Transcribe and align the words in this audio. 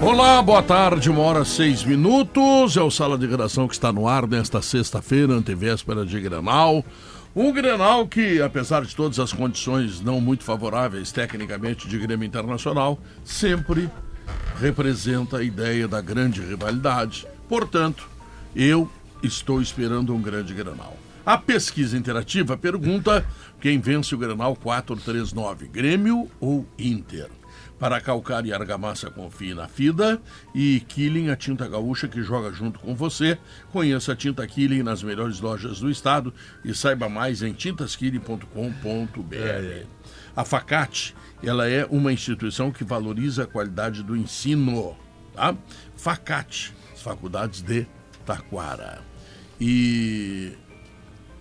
Olá, 0.00 0.40
boa 0.40 0.62
tarde, 0.62 1.10
uma 1.10 1.22
hora 1.22 1.44
seis 1.44 1.84
minutos. 1.84 2.76
É 2.76 2.80
o 2.80 2.88
Sala 2.90 3.18
de 3.18 3.26
Redação 3.26 3.66
que 3.66 3.74
está 3.74 3.92
no 3.92 4.06
ar 4.06 4.28
nesta 4.28 4.62
sexta-feira, 4.62 5.32
antevéspera 5.32 6.06
de 6.06 6.20
Grenal. 6.20 6.84
Um 7.34 7.52
Grenal 7.52 8.06
que, 8.06 8.40
apesar 8.40 8.84
de 8.84 8.94
todas 8.94 9.18
as 9.18 9.32
condições 9.32 10.00
não 10.00 10.20
muito 10.20 10.44
favoráveis 10.44 11.10
tecnicamente 11.10 11.88
de 11.88 11.98
Grêmio 11.98 12.24
Internacional, 12.24 12.96
sempre 13.24 13.90
representa 14.60 15.38
a 15.38 15.42
ideia 15.42 15.88
da 15.88 16.00
grande 16.00 16.40
rivalidade. 16.42 17.26
Portanto, 17.48 18.08
eu 18.54 18.88
estou 19.20 19.60
esperando 19.60 20.14
um 20.14 20.22
grande 20.22 20.54
Grenal. 20.54 20.96
A 21.26 21.36
pesquisa 21.36 21.98
interativa 21.98 22.56
pergunta 22.56 23.26
quem 23.60 23.80
vence 23.80 24.14
o 24.14 24.18
Grenal 24.18 24.54
439, 24.54 25.66
Grêmio 25.66 26.30
ou 26.40 26.64
Inter? 26.78 27.37
Para 27.78 28.00
calcar 28.00 28.44
e 28.44 28.52
argamassa, 28.52 29.08
confie 29.08 29.54
na 29.54 29.68
FIDA 29.68 30.20
e 30.52 30.80
Killing, 30.80 31.30
a 31.30 31.36
tinta 31.36 31.68
gaúcha 31.68 32.08
que 32.08 32.22
joga 32.22 32.52
junto 32.52 32.80
com 32.80 32.92
você. 32.92 33.38
Conheça 33.70 34.12
a 34.12 34.16
tinta 34.16 34.44
Killing 34.46 34.82
nas 34.82 35.02
melhores 35.02 35.38
lojas 35.38 35.78
do 35.78 35.88
estado 35.88 36.34
e 36.64 36.74
saiba 36.74 37.08
mais 37.08 37.40
em 37.40 37.52
tintaskilling.com.br. 37.52 39.86
A 40.34 40.44
Facate, 40.44 41.14
ela 41.42 41.68
é 41.68 41.84
uma 41.84 42.12
instituição 42.12 42.72
que 42.72 42.82
valoriza 42.82 43.44
a 43.44 43.46
qualidade 43.46 44.02
do 44.02 44.16
ensino, 44.16 44.96
tá? 45.32 45.54
Facate, 45.96 46.74
as 46.92 47.00
faculdades 47.00 47.62
de 47.62 47.86
Taquara. 48.26 49.00
E 49.60 50.52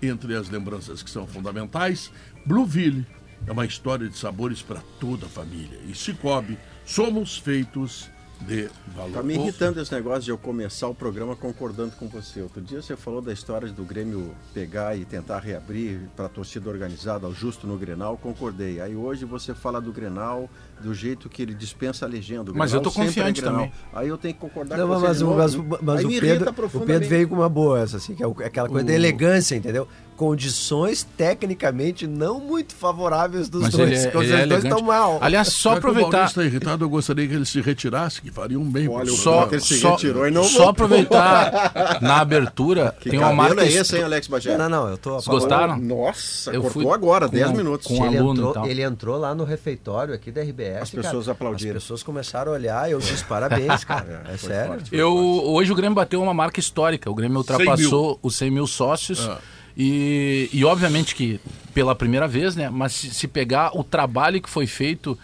entre 0.02 0.36
as 0.36 0.50
lembranças 0.50 1.02
que 1.02 1.10
são 1.10 1.26
fundamentais, 1.26 2.12
Blueville 2.46 3.06
é 3.46 3.52
uma 3.52 3.66
história 3.66 4.08
de 4.08 4.18
sabores 4.18 4.62
para 4.62 4.82
toda 5.00 5.26
a 5.26 5.30
família. 5.30 5.80
E 5.88 5.94
Cicobi, 5.94 6.58
somos 6.86 7.38
feitos 7.38 8.10
de 8.42 8.70
valor. 8.96 9.14
Tá 9.14 9.24
me 9.24 9.36
irritando 9.36 9.82
esse 9.82 9.94
negócio 9.94 10.24
de 10.24 10.32
eu 10.32 10.38
começar 10.38 10.88
o 10.88 10.96
programa 10.96 11.36
concordando 11.36 11.94
com 11.96 12.08
você. 12.08 12.42
Outro 12.42 12.62
dia 12.62 12.82
você 12.82 12.96
falou 12.96 13.22
da 13.22 13.34
história 13.34 13.68
do 13.70 13.84
Grêmio 13.84 14.36
pegar 14.54 14.96
e 14.96 15.06
tentar 15.06 15.40
reabrir 15.40 16.02
para 16.16 16.26
a 16.26 16.30
torcida 16.30 16.70
organizada, 16.70 17.30
justo 17.32 17.66
no 17.66 17.78
Grenal, 17.78 18.18
concordei. 18.18 18.80
Aí 18.80 18.96
hoje 18.96 19.26
você 19.26 19.54
fala 19.54 19.82
do 19.82 19.92
Grenal 19.92 20.50
do 20.82 20.94
jeito 20.94 21.30
que 21.30 21.42
ele 21.42 21.54
dispensa 21.54 22.06
a 22.06 22.08
legenda. 22.10 22.52
Mas 22.54 22.74
eu 22.74 22.82
tô 22.82 22.92
confiante 22.92 23.42
é 23.42 23.44
também. 23.44 23.72
Aí 23.94 24.08
eu 24.08 24.18
tenho 24.18 24.34
que 24.34 24.40
concordar 24.40 24.78
não, 24.78 24.88
com 24.88 25.00
mas, 25.00 25.20
você. 25.20 25.24
Mas, 25.24 25.56
mas, 25.56 25.68
mas, 25.70 25.82
mas 25.82 26.06
o, 26.06 26.10
Pedro, 26.10 26.56
o 26.74 26.80
Pedro 26.82 27.10
veio 27.10 27.28
com 27.28 27.36
uma 27.36 27.50
boa 27.50 27.80
essa, 27.80 27.98
assim, 27.98 28.16
que 28.16 28.24
é 28.24 28.28
aquela 28.46 28.68
coisa 28.68 28.84
o... 28.84 28.88
da 28.88 28.94
elegância, 28.94 29.56
entendeu? 29.56 29.88
Condições 30.18 31.08
tecnicamente 31.16 32.08
não 32.08 32.40
muito 32.40 32.74
favoráveis 32.74 33.50
dos 33.50 33.62
mas 33.62 33.72
dois. 33.72 33.92
Ele 33.92 34.00
é, 34.00 34.08
ele 34.08 34.18
os 34.18 34.32
é 34.32 34.46
dois 34.48 34.64
estão 34.64 34.82
mal. 34.82 35.20
Aliás, 35.22 35.50
só 35.50 35.78
aproveitar. 35.78 36.26
está 36.26 36.44
irritado, 36.44 36.84
eu 36.84 36.90
gostaria 36.90 37.28
que 37.28 37.36
ele 37.36 37.46
se 37.46 37.62
retirasse, 37.62 38.20
que 38.20 38.32
faria 38.32 38.60
um 38.60 38.66
bem. 38.66 38.90
Olha, 38.90 39.12
só, 39.12 39.48
ele 39.52 39.62
se 39.62 39.80
só, 39.80 39.92
retirou 39.92 40.28
e 40.28 40.32
não 40.32 40.44
só 40.44 40.70
aproveitar 40.70 42.00
na 42.02 42.20
abertura. 42.20 42.96
Que 43.00 43.12
tem 43.12 43.20
uma 43.20 43.32
marca. 43.32 43.64
é 43.64 43.72
esse, 43.72 43.96
hein, 43.96 44.04
Alex 44.04 44.28
Bagé? 44.28 44.58
Não, 44.58 44.68
não, 44.68 44.90
eu 44.90 44.98
tô. 44.98 45.12
Vocês 45.12 45.28
gostaram? 45.28 45.78
Nossa, 45.78 46.52
eu 46.52 46.64
cortou 46.64 46.82
fui 46.82 46.92
agora, 46.92 47.28
com, 47.28 47.36
10 47.36 47.52
minutos. 47.52 47.88
Com 47.88 48.06
ele, 48.06 48.18
aluno 48.18 48.34
entrou, 48.34 48.52
e 48.52 48.54
tal. 48.54 48.68
ele 48.68 48.82
entrou 48.82 49.18
lá 49.18 49.36
no 49.36 49.44
refeitório 49.44 50.16
aqui 50.16 50.32
da 50.32 50.42
RBS. 50.42 50.67
As 50.76 50.90
pessoas 50.90 51.26
cara, 51.26 51.32
aplaudiram. 51.36 51.78
As 51.78 51.84
pessoas 51.84 52.04
começaram 52.04 52.52
a 52.52 52.56
olhar 52.56 52.90
e 52.90 52.92
eu 52.92 53.00
disse 53.00 53.24
parabéns, 53.24 53.84
cara. 53.86 54.24
É, 54.28 54.34
é 54.34 54.38
sério. 54.38 54.74
Forte, 54.74 54.96
eu, 54.96 55.12
forte. 55.12 55.48
hoje 55.48 55.72
o 55.72 55.76
Grêmio 55.76 55.96
bateu 55.96 56.22
uma 56.22 56.34
marca 56.34 56.60
histórica. 56.60 57.10
O 57.10 57.16
Grêmio 57.16 57.38
ultrapassou 57.38 58.20
os 58.22 58.36
100 58.36 58.52
mil 58.52 58.68
sócios. 58.68 59.28
Ah. 59.28 59.40
E, 59.78 60.50
e 60.52 60.66
obviamente 60.66 61.14
que 61.14 61.40
pela 61.74 61.94
primeira 61.94 62.28
vez, 62.28 62.56
né? 62.56 62.70
Mas 62.70 62.94
se, 62.94 63.12
se 63.12 63.28
pegar 63.28 63.78
o 63.78 63.84
trabalho 63.84 64.42
que 64.42 64.50
foi 64.50 64.66
feito 64.66 65.18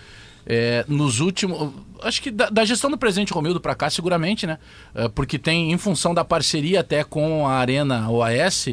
é, 0.45 0.85
nos 0.87 1.19
últimos. 1.19 1.73
Acho 2.01 2.21
que 2.21 2.29
da, 2.29 2.49
da, 2.49 2.65
gestão 2.65 2.91
do 2.91 2.97
presidente 2.97 3.33
Romildo 3.33 3.59
para 3.59 3.73
cá, 3.73 3.89
seguramente, 3.89 4.45
né? 4.45 4.59
É, 4.93 5.07
porque 5.07 5.39
tem, 5.39 5.71
em 5.71 5.77
função 5.77 6.13
da 6.13 6.23
parceria 6.23 6.81
até 6.81 7.03
com 7.03 7.47
a 7.47 7.53
Arena 7.53 8.09
OAS, 8.09 8.69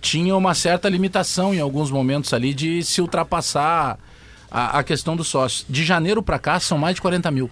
tinha 0.00 0.34
uma 0.34 0.54
certa 0.54 0.88
limitação 0.88 1.54
em 1.54 1.60
alguns 1.60 1.90
momentos 1.90 2.32
ali 2.32 2.54
de 2.54 2.82
se 2.82 3.00
ultrapassar 3.00 3.98
a, 4.50 4.78
a 4.78 4.82
questão 4.82 5.14
dos 5.16 5.28
sócios. 5.28 5.64
De 5.68 5.84
janeiro 5.84 6.22
para 6.22 6.38
cá 6.38 6.58
são 6.60 6.76
mais 6.78 6.94
de 6.96 7.00
40 7.02 7.30
mil. 7.30 7.50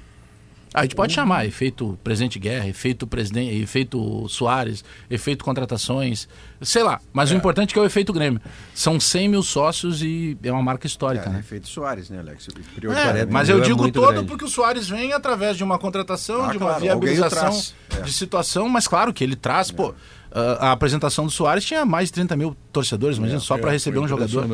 A 0.74 0.82
gente 0.82 0.94
pode 0.94 1.14
chamar 1.14 1.46
efeito 1.46 1.98
presidente 2.04 2.38
Guerra, 2.38 2.68
efeito 2.68 3.06
presidente, 3.06 3.54
efeito 3.56 4.28
Soares, 4.28 4.84
efeito 5.10 5.42
contratações, 5.42 6.28
sei 6.60 6.82
lá. 6.82 7.00
Mas 7.10 7.30
É. 7.30 7.34
o 7.34 7.38
importante 7.38 7.70
é 7.70 7.72
que 7.72 7.78
é 7.78 7.82
o 7.82 7.86
efeito 7.86 8.12
Grêmio. 8.12 8.38
São 8.74 9.00
100 9.00 9.28
mil 9.30 9.42
sócios 9.42 10.02
e 10.02 10.36
é 10.42 10.52
uma 10.52 10.62
marca 10.62 10.86
histórica, 10.86 11.30
É, 11.30 11.32
né? 11.32 11.38
efeito 11.40 11.66
Soares, 11.68 12.10
né, 12.10 12.18
Alex? 12.18 12.48
É, 12.94 13.24
mas 13.24 13.48
eu 13.48 13.58
é 13.58 13.60
digo 13.62 13.90
todo 13.90 14.12
grande. 14.12 14.28
porque 14.28 14.44
o 14.44 14.48
Soares 14.48 14.86
vem 14.90 15.14
através 15.14 15.56
de 15.56 15.64
uma 15.64 15.78
contratação, 15.78 16.44
Ah, 16.44 16.50
de 16.50 16.58
uma 16.58 16.66
claro, 16.66 16.80
viabilização. 16.82 17.58
É. 17.96 18.02
de 18.02 18.12
situação, 18.12 18.68
mas 18.68 18.86
claro 18.86 19.12
que 19.12 19.24
ele 19.24 19.36
traz, 19.36 19.70
pô. 19.70 19.94
A, 20.30 20.72
apresentação 20.72 21.24
do 21.24 21.30
Soares 21.30 21.64
tinha 21.64 21.86
mais 21.86 22.08
de 22.08 22.12
30 22.12 22.36
mil 22.36 22.54
torcedores, 22.70 23.16
imagina, 23.16 23.40
só 23.40 23.56
para 23.56 23.70
É, 23.70 23.72
receber 23.72 23.98
um 24.00 24.06
jogador. 24.06 24.46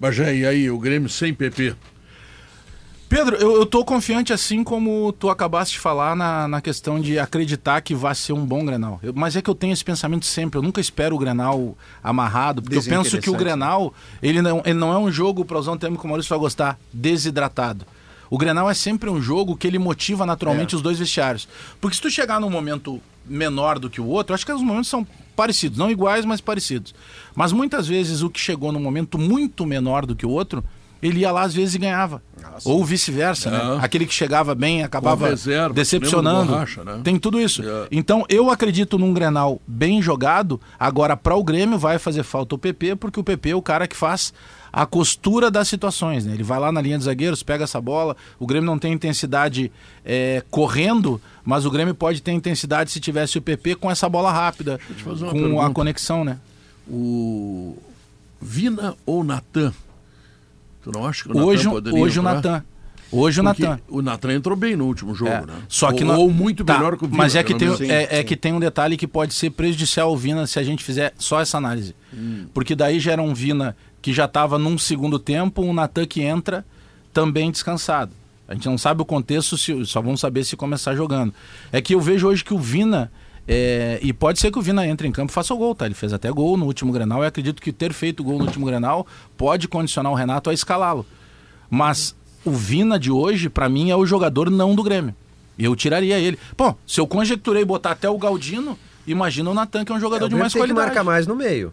Bagé, 0.00 0.34
e 0.36 0.46
aí, 0.46 0.70
o 0.70 0.78
Grêmio 0.78 1.08
sem 1.08 1.32
PP? 1.34 1.74
Pedro, 3.08 3.36
eu, 3.36 3.56
eu 3.56 3.66
tô 3.66 3.84
confiante 3.84 4.32
assim 4.32 4.64
como 4.64 5.12
tu 5.12 5.28
acabaste 5.28 5.74
de 5.74 5.80
falar 5.80 6.16
na, 6.16 6.48
na 6.48 6.62
questão 6.62 6.98
de 6.98 7.18
acreditar 7.18 7.82
que 7.82 7.94
vai 7.94 8.14
ser 8.14 8.32
um 8.32 8.44
bom 8.46 8.64
Grenal. 8.64 8.98
Eu- 9.02 9.12
mas 9.14 9.36
é 9.36 9.42
que 9.42 9.50
eu 9.50 9.54
tenho 9.54 9.74
esse 9.74 9.84
pensamento 9.84 10.24
sempre, 10.24 10.56
eu 10.58 10.62
nunca 10.62 10.80
espero 10.80 11.14
o 11.14 11.18
Grenal 11.18 11.76
amarrado, 12.02 12.62
porque 12.62 12.78
eu 12.78 12.82
penso 12.82 13.18
que 13.20 13.28
o 13.28 13.34
Grenal, 13.34 13.92
ele 14.22 14.40
não, 14.40 14.62
ele 14.64 14.78
não 14.78 14.92
é 14.94 14.98
um 14.98 15.12
jogo, 15.12 15.44
para 15.44 15.58
usar 15.58 15.72
um 15.72 15.76
termo 15.76 15.98
que 15.98 16.04
o 16.06 16.08
Maurício 16.08 16.30
vai 16.30 16.38
gostar, 16.38 16.78
desidratado. 16.90 17.84
O 18.30 18.38
Grenal 18.38 18.70
é 18.70 18.72
sempre 18.72 19.10
um 19.10 19.20
jogo 19.20 19.58
que 19.58 19.66
ele 19.66 19.78
motiva 19.78 20.24
naturalmente 20.24 20.74
É. 20.74 20.76
os 20.76 20.80
dois 20.82 20.98
vestiários. 20.98 21.46
Porque 21.82 21.94
se 21.96 22.00
tu 22.00 22.10
chegar 22.10 22.40
num 22.40 22.48
momento 22.48 22.98
menor 23.26 23.78
do 23.78 23.90
que 23.90 24.00
o 24.00 24.06
outro, 24.06 24.32
eu 24.32 24.34
acho 24.36 24.46
que 24.46 24.52
os 24.52 24.62
momentos 24.62 24.88
são 24.88 25.06
parecidos, 25.34 25.78
não 25.78 25.90
iguais, 25.90 26.24
mas 26.24 26.40
parecidos. 26.40 26.94
Mas 27.34 27.52
muitas 27.52 27.86
vezes 27.86 28.22
o 28.22 28.30
que 28.30 28.40
chegou 28.40 28.72
num 28.72 28.80
momento 28.80 29.18
muito 29.18 29.66
menor 29.66 30.06
do 30.06 30.14
que 30.14 30.26
o 30.26 30.30
outro, 30.30 30.64
ele 31.02 31.20
ia 31.20 31.32
lá 31.32 31.42
às 31.42 31.52
vezes 31.52 31.74
e 31.74 31.78
ganhava. 31.78 32.22
Ou 32.64 32.84
vice-versa, 32.84 33.50
né? 33.50 33.58
É. 33.58 33.84
Aquele 33.84 34.06
que 34.06 34.14
chegava 34.14 34.54
bem 34.54 34.82
acabava 34.82 35.28
reserva, 35.28 35.74
decepcionando. 35.74 36.46
do 36.46 36.52
Borracha, 36.52 36.84
né? 36.84 37.00
Tem 37.02 37.18
tudo 37.18 37.40
isso. 37.40 37.62
É. 37.62 37.88
Então 37.90 38.24
eu 38.28 38.50
acredito 38.50 38.98
num 38.98 39.12
Grenal 39.12 39.60
bem 39.66 40.00
jogado. 40.00 40.60
Agora, 40.78 41.16
para 41.16 41.34
o 41.34 41.42
Grêmio, 41.42 41.78
vai 41.78 41.98
fazer 41.98 42.22
falta 42.22 42.54
o 42.54 42.58
PP, 42.58 42.96
porque 42.96 43.18
o 43.18 43.24
PP 43.24 43.50
é 43.50 43.56
o 43.56 43.62
cara 43.62 43.88
que 43.88 43.96
faz 43.96 44.32
a 44.72 44.86
costura 44.86 45.50
das 45.50 45.68
situações. 45.68 46.24
Né? 46.24 46.34
Ele 46.34 46.42
vai 46.42 46.58
lá 46.58 46.70
na 46.70 46.80
linha 46.80 46.96
de 46.96 47.04
zagueiros, 47.04 47.42
pega 47.42 47.64
essa 47.64 47.80
bola. 47.80 48.16
O 48.38 48.46
Grêmio 48.46 48.66
não 48.66 48.78
tem 48.78 48.92
intensidade 48.92 49.70
é, 50.04 50.42
correndo, 50.50 51.20
mas 51.44 51.66
o 51.66 51.70
Grêmio 51.70 51.94
pode 51.94 52.22
ter 52.22 52.32
intensidade 52.32 52.90
se 52.90 53.00
tivesse 53.00 53.36
o 53.38 53.42
PP 53.42 53.74
com 53.76 53.90
essa 53.90 54.08
bola 54.08 54.32
rápida, 54.32 54.78
com 55.02 55.10
a 55.10 55.32
pergunta. 55.32 55.70
conexão, 55.70 56.24
né? 56.24 56.38
O 56.88 57.76
Vina 58.40 58.94
ou 59.04 59.22
Natan? 59.22 59.72
Tu 60.82 60.90
não 60.90 61.06
acha 61.06 61.24
que 61.24 61.32
o 61.32 61.38
Hoje, 61.38 61.64
Natan 61.64 61.70
poderia 61.76 62.00
hoje 62.00 62.18
o 62.18 62.22
entrar? 62.22 62.34
Natan. 62.34 62.64
Hoje 63.14 63.40
o 63.40 63.42
Natan. 63.42 63.80
O 63.88 64.02
Natan 64.02 64.32
entrou 64.32 64.56
bem 64.56 64.74
no 64.74 64.86
último 64.86 65.14
jogo, 65.14 65.30
É, 65.30 65.40
né? 65.46 65.54
Só 65.68 65.92
que 65.92 66.02
ou, 66.02 66.16
ou 66.16 66.30
muito 66.30 66.64
Tá, 66.64 66.74
melhor 66.78 66.96
que 66.96 67.04
o 67.04 67.06
Vina. 67.06 67.18
Mas 67.18 67.36
é 67.36 67.42
que, 67.42 67.54
tem, 67.54 67.68
menos. 67.68 67.80
é, 67.82 68.20
é 68.20 68.24
que 68.24 68.34
tem 68.36 68.52
um 68.54 68.58
detalhe 68.60 68.96
que 68.96 69.06
pode 69.06 69.34
ser 69.34 69.50
prejudicial 69.50 70.08
ao 70.08 70.16
Vina 70.16 70.46
se 70.46 70.58
a 70.58 70.62
gente 70.62 70.82
fizer 70.82 71.12
só 71.18 71.40
essa 71.40 71.58
análise. 71.58 71.94
Hum. 72.12 72.46
Porque 72.54 72.74
daí 72.74 72.98
gera 72.98 73.20
um 73.22 73.34
Vina 73.34 73.76
que 74.00 74.12
já 74.12 74.24
estava 74.24 74.58
num 74.58 74.78
segundo 74.78 75.18
tempo, 75.18 75.62
um 75.62 75.72
Natan 75.74 76.06
que 76.06 76.22
entra 76.22 76.64
também 77.12 77.50
descansado. 77.50 78.12
A 78.48 78.54
gente 78.54 78.66
não 78.66 78.76
sabe 78.78 79.02
o 79.02 79.04
contexto, 79.04 79.56
se, 79.56 79.84
só 79.86 80.00
vamos 80.00 80.20
saber 80.20 80.42
se 80.44 80.56
começar 80.56 80.94
jogando. 80.94 81.32
É 81.70 81.80
que 81.80 81.94
eu 81.94 82.00
vejo 82.00 82.26
hoje 82.28 82.42
que 82.44 82.52
o 82.54 82.58
Vina. 82.58 83.12
É, 83.46 83.98
e 84.02 84.12
pode 84.12 84.38
ser 84.38 84.50
que 84.52 84.58
o 84.58 84.62
Vina 84.62 84.86
entre 84.86 85.06
em 85.08 85.12
campo 85.12 85.30
e 85.32 85.34
faça 85.34 85.52
o 85.52 85.56
gol, 85.56 85.74
tá? 85.74 85.84
Ele 85.86 85.94
fez 85.94 86.12
até 86.12 86.30
gol 86.30 86.56
no 86.56 86.66
último 86.66 86.92
Grenal 86.92 87.22
e 87.24 87.26
acredito 87.26 87.60
que 87.60 87.72
ter 87.72 87.92
feito 87.92 88.22
gol 88.22 88.38
no 88.38 88.44
último 88.44 88.64
Grenal 88.66 89.06
pode 89.36 89.66
condicionar 89.68 90.12
o 90.12 90.14
Renato 90.14 90.48
a 90.50 90.54
escalá-lo. 90.54 91.04
Mas 91.68 92.14
o 92.44 92.50
Vina 92.52 92.98
de 92.98 93.10
hoje, 93.10 93.48
pra 93.48 93.68
mim, 93.68 93.90
é 93.90 93.96
o 93.96 94.06
jogador 94.06 94.50
não 94.50 94.74
do 94.74 94.82
Grêmio. 94.82 95.14
Eu 95.58 95.74
tiraria 95.76 96.18
ele. 96.18 96.38
Pô, 96.56 96.74
se 96.86 97.00
eu 97.00 97.06
conjecturei 97.06 97.64
botar 97.64 97.92
até 97.92 98.08
o 98.08 98.16
Galdino, 98.18 98.78
imagina 99.06 99.50
o 99.50 99.54
Natan, 99.54 99.84
que 99.84 99.92
é 99.92 99.94
um 99.94 100.00
jogador 100.00 100.26
É, 100.26 100.28
de 100.28 100.34
mais 100.34 100.52
tem 100.52 100.60
que 100.62 100.66
qualidade. 100.68 100.86
marcar 100.86 101.04
mais 101.04 101.26
no 101.26 101.34
meio. 101.36 101.72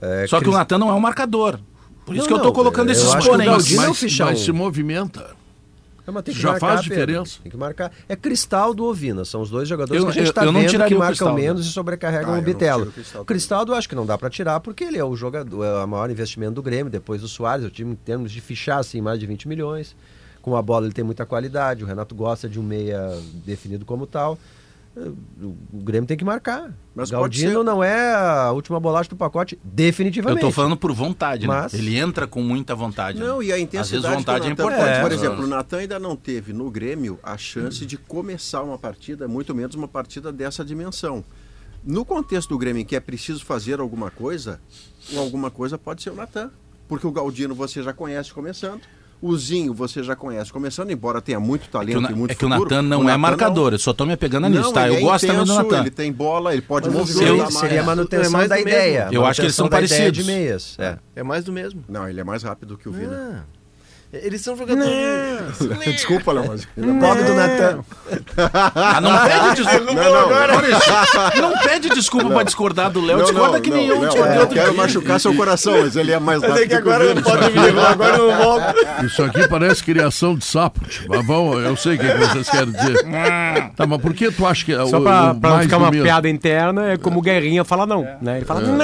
É, 0.00 0.26
Só 0.28 0.38
que 0.38 0.44
Cris- 0.44 0.54
o 0.54 0.58
Natan 0.58 0.78
não 0.78 0.88
é 0.90 0.94
um 0.94 1.00
marcador. 1.00 1.58
Por 2.06 2.14
isso 2.14 2.22
Não, 2.22 2.28
que 2.28 2.32
eu 2.34 2.38
tô 2.38 2.44
não, 2.46 2.52
colocando 2.52 2.88
eu 2.88 2.92
esses 2.92 3.06
que. 3.06 3.12
Galdino 3.28 3.42
é 3.42 3.48
o 3.48 3.88
mas, 3.88 3.98
fichão. 3.98 4.26
mas 4.26 4.40
se 4.40 4.52
movimenta. 4.52 5.36
Não, 6.08 6.14
mas 6.14 6.22
tem 6.24 6.34
que 6.34 6.40
Já 6.40 6.52
marcar, 6.52 6.66
faz 6.68 6.80
Pedro. 6.88 6.94
diferença. 7.06 7.38
Tem 7.42 7.50
que 7.52 7.56
marcar. 7.58 7.92
É 8.08 8.16
Cristal 8.16 8.72
do 8.72 8.84
Ovina. 8.86 9.26
São 9.26 9.42
os 9.42 9.50
dois 9.50 9.68
jogadores 9.68 10.02
Eu- 10.02 10.06
que 10.06 10.10
a 10.10 10.14
gente 10.22 10.28
está 10.30 10.42
eu 10.42 10.50
não 10.52 10.60
vendo 10.62 10.70
que 10.70 10.94
marcam 10.94 11.06
Cristal, 11.08 11.34
né? 11.34 11.40
menos 11.42 11.66
e 11.66 11.70
sobrecarregam 11.70 12.34
Ah, 12.34 12.38
o 12.38 12.42
Bitelo. 12.42 12.84
o 12.88 12.92
Cristal 12.92 13.22
O 13.22 13.24
Cristaldo 13.26 13.72
eu 13.72 13.76
acho 13.76 13.86
que 13.88 13.94
não 13.94 14.06
dá 14.06 14.16
para 14.16 14.30
tirar 14.30 14.58
porque 14.60 14.84
ele 14.84 14.96
é 14.98 15.04
o 15.04 15.14
jogador, 15.14 15.62
é 15.62 15.84
o 15.84 15.86
maior 15.86 16.10
investimento 16.10 16.52
do 16.54 16.62
Grêmio, 16.62 16.90
depois 16.90 17.20
do 17.20 17.28
Soares, 17.28 17.66
o 17.66 17.70
time 17.70 17.92
em 17.92 17.94
termos 17.94 18.32
de 18.32 18.40
fichar 18.40 18.78
assim 18.78 19.02
mais 19.02 19.20
de 19.20 19.26
20 19.26 19.46
milhões. 19.46 19.94
Com 20.40 20.56
a 20.56 20.62
bola 20.62 20.86
ele 20.86 20.94
tem 20.94 21.04
muita 21.04 21.26
qualidade, 21.26 21.84
o 21.84 21.86
Renato 21.86 22.14
gosta 22.14 22.48
de 22.48 22.58
um 22.58 22.62
meia 22.62 23.14
definido 23.44 23.84
como 23.84 24.06
tal. 24.06 24.38
O 25.40 25.56
o 25.72 25.82
Grêmio 25.82 26.06
tem 26.06 26.16
que 26.16 26.24
marcar. 26.24 26.72
Mas 26.94 27.10
Galdino 27.10 27.58
ser- 27.60 27.64
não 27.64 27.82
é 27.84 28.14
a 28.14 28.50
última 28.52 28.80
bolacha 28.80 29.08
do 29.08 29.16
pacote, 29.16 29.54
Eu 29.54 29.60
definitivamente. 29.72 30.40
tô 30.40 30.50
falando 30.50 30.76
por 30.76 30.92
vontade, 30.92 31.46
Mas- 31.46 31.72
né? 31.72 31.78
Ele 31.78 31.96
entra 31.96 32.26
com 32.26 32.42
muita 32.42 32.74
vontade. 32.74 33.18
Não, 33.18 33.38
né? 33.38 33.46
e 33.46 33.52
a 33.52 33.56
Às 33.56 33.60
intensidade 33.62 34.02
vezes 34.02 34.16
vontade 34.16 34.48
é 34.48 34.50
importante. 34.50 34.80
pode- 34.84 35.00
Por 35.02 35.12
É. 35.12 35.14
exemplo, 35.14 35.44
o 35.44 35.46
Natan 35.46 35.76
ainda 35.78 35.98
não 35.98 36.16
teve 36.16 36.52
no 36.52 36.70
Grêmio 36.70 37.18
a 37.22 37.36
chance 37.36 37.84
de 37.86 37.96
começar 37.96 38.62
uma 38.62 38.78
partida, 38.78 39.28
muito 39.28 39.54
menos 39.54 39.74
uma 39.74 39.86
partida 39.88 40.32
dessa 40.32 40.64
dimensão. 40.64 41.24
No 41.84 42.04
contexto 42.04 42.48
do 42.48 42.58
Grêmio 42.58 42.82
em 42.82 42.84
que 42.84 42.96
é 42.96 43.00
preciso 43.00 43.44
fazer 43.44 43.78
alguma 43.80 44.10
coisa, 44.10 44.60
alguma 45.16 45.50
coisa 45.50 45.78
pode 45.78 46.02
ser 46.02 46.10
o 46.10 46.14
Natan. 46.14 46.50
Porque 46.88 47.06
o 47.06 47.12
Galdino 47.12 47.54
você 47.54 47.82
já 47.82 47.92
conhece 47.92 48.32
começando. 48.32 48.80
O 49.20 49.36
Zinho 49.36 49.74
você 49.74 50.02
já 50.02 50.14
conhece 50.14 50.52
começando, 50.52 50.90
embora 50.92 51.20
tenha 51.20 51.40
muito 51.40 51.64
É 51.64 51.68
talento 51.68 51.98
o, 51.98 52.00
Na- 52.00 52.10
e 52.10 52.14
muito 52.14 52.30
é 52.30 52.34
que 52.36 52.44
o 52.44 52.48
futuro. 52.48 52.70
Natan 52.70 52.82
não 52.82 52.98
o 52.98 53.02
é 53.02 53.06
Natan 53.06 53.18
marcador, 53.18 53.72
eu 53.72 53.78
só 53.78 53.92
tô 53.92 54.06
me 54.06 54.12
apegando 54.12 54.48
Não, 54.48 54.58
nisso, 54.58 54.72
tá? 54.72 54.86
ele 54.86 54.94
Eu 54.94 54.98
é 54.98 55.02
gosto 55.02 55.26
também 55.26 55.44
do 55.44 55.52
intenso, 55.52 55.62
Natan. 55.64 55.80
Ele 55.80 55.90
tem 55.90 56.12
bola, 56.12 56.52
ele 56.52 56.62
pode 56.62 56.88
movimentar 56.88 57.26
eu- 57.28 57.36
mais. 57.38 57.54
Seria 57.58 57.80
a 57.80 57.84
manutenção 57.84 58.26
É 58.26 58.30
mais 58.30 58.48
da 58.48 58.56
do 58.56 58.64
mesmo. 58.64 58.78
ideia. 58.78 59.08
Eu 59.10 59.26
acho 59.26 59.40
que 59.40 59.46
eles 59.46 59.56
são 59.56 59.68
da 59.68 59.82
ideia 59.82 60.00
parecidos. 60.02 60.18
de 60.24 60.32
meias. 60.32 60.76
É. 60.78 60.98
É 61.16 61.22
mais 61.24 61.44
do 61.44 61.52
mesmo. 61.52 61.82
Não, 61.88 62.08
ele 62.08 62.20
é 62.20 62.24
mais 62.24 62.42
rápido 62.44 62.78
que 62.78 62.88
o 62.88 62.92
Vina. 62.92 63.44
Ah, 63.44 63.57
eles 64.12 64.40
são 64.40 64.56
jogadores. 64.56 64.88
Desculpa, 65.84 66.32
Léo, 66.32 66.44
mas... 66.48 66.64
Pobre 67.00 67.24
do 67.24 67.34
Natan. 67.34 67.80
Ah, 68.74 69.00
não 69.00 69.18
pede 69.18 69.62
desculpa. 69.62 69.92
Não, 69.92 70.12
não, 70.14 70.28
Maurício, 70.30 70.92
não 71.42 71.58
pede 71.58 71.88
desculpa 71.90 72.30
pra 72.30 72.42
discordar 72.42 72.90
do 72.90 73.00
Léo. 73.04 73.18
Não, 73.18 73.24
Discorda 73.26 73.52
não, 73.54 73.60
que 73.60 73.70
não, 73.70 73.76
nem 73.76 73.86
eu 73.88 73.96
não, 73.96 74.04
eu 74.04 74.40
outro 74.40 74.54
quero 74.54 74.70
dia. 74.72 74.82
machucar 74.82 75.20
seu 75.20 75.34
coração, 75.34 75.78
mas 75.80 75.94
ele 75.96 76.12
é 76.12 76.18
mais 76.18 76.42
rápido 76.42 76.68
que, 76.68 76.76
o 76.76 76.82
Vina. 76.82 77.50
me 77.50 77.60
levar, 77.60 77.90
agora 77.92 78.16
eu 78.16 78.30
não 78.30 78.38
volto. 78.44 78.74
Isso 79.04 79.22
aqui 79.22 79.46
parece 79.48 79.84
criação 79.84 80.36
de 80.36 80.44
sapo. 80.44 80.80
Mas 81.08 81.26
vamos, 81.26 81.62
eu 81.62 81.76
sei 81.76 81.96
o 81.96 81.98
que, 81.98 82.06
que 82.10 82.18
vocês 82.18 82.48
querem 82.48 82.72
dizer. 82.72 83.04
Tá, 83.76 83.86
mas 83.86 84.00
por 84.00 84.14
que 84.14 84.30
tu 84.30 84.46
acha 84.46 84.64
que 84.64 84.72
é 84.72 84.86
Só 84.86 84.98
o, 84.98 85.02
pra, 85.02 85.32
o 85.32 85.40
pra 85.40 85.50
não 85.50 85.56
mais 85.56 85.64
ficar 85.66 85.76
uma 85.78 85.90
mesmo? 85.90 86.04
piada 86.04 86.28
interna, 86.28 86.92
é 86.92 86.96
como 86.96 87.18
o 87.18 87.22
Guerrinha 87.22 87.64
fala 87.64 87.86
não. 87.86 88.06
Né? 88.22 88.38
Ele 88.38 88.46
fala, 88.46 88.60
não! 88.60 88.78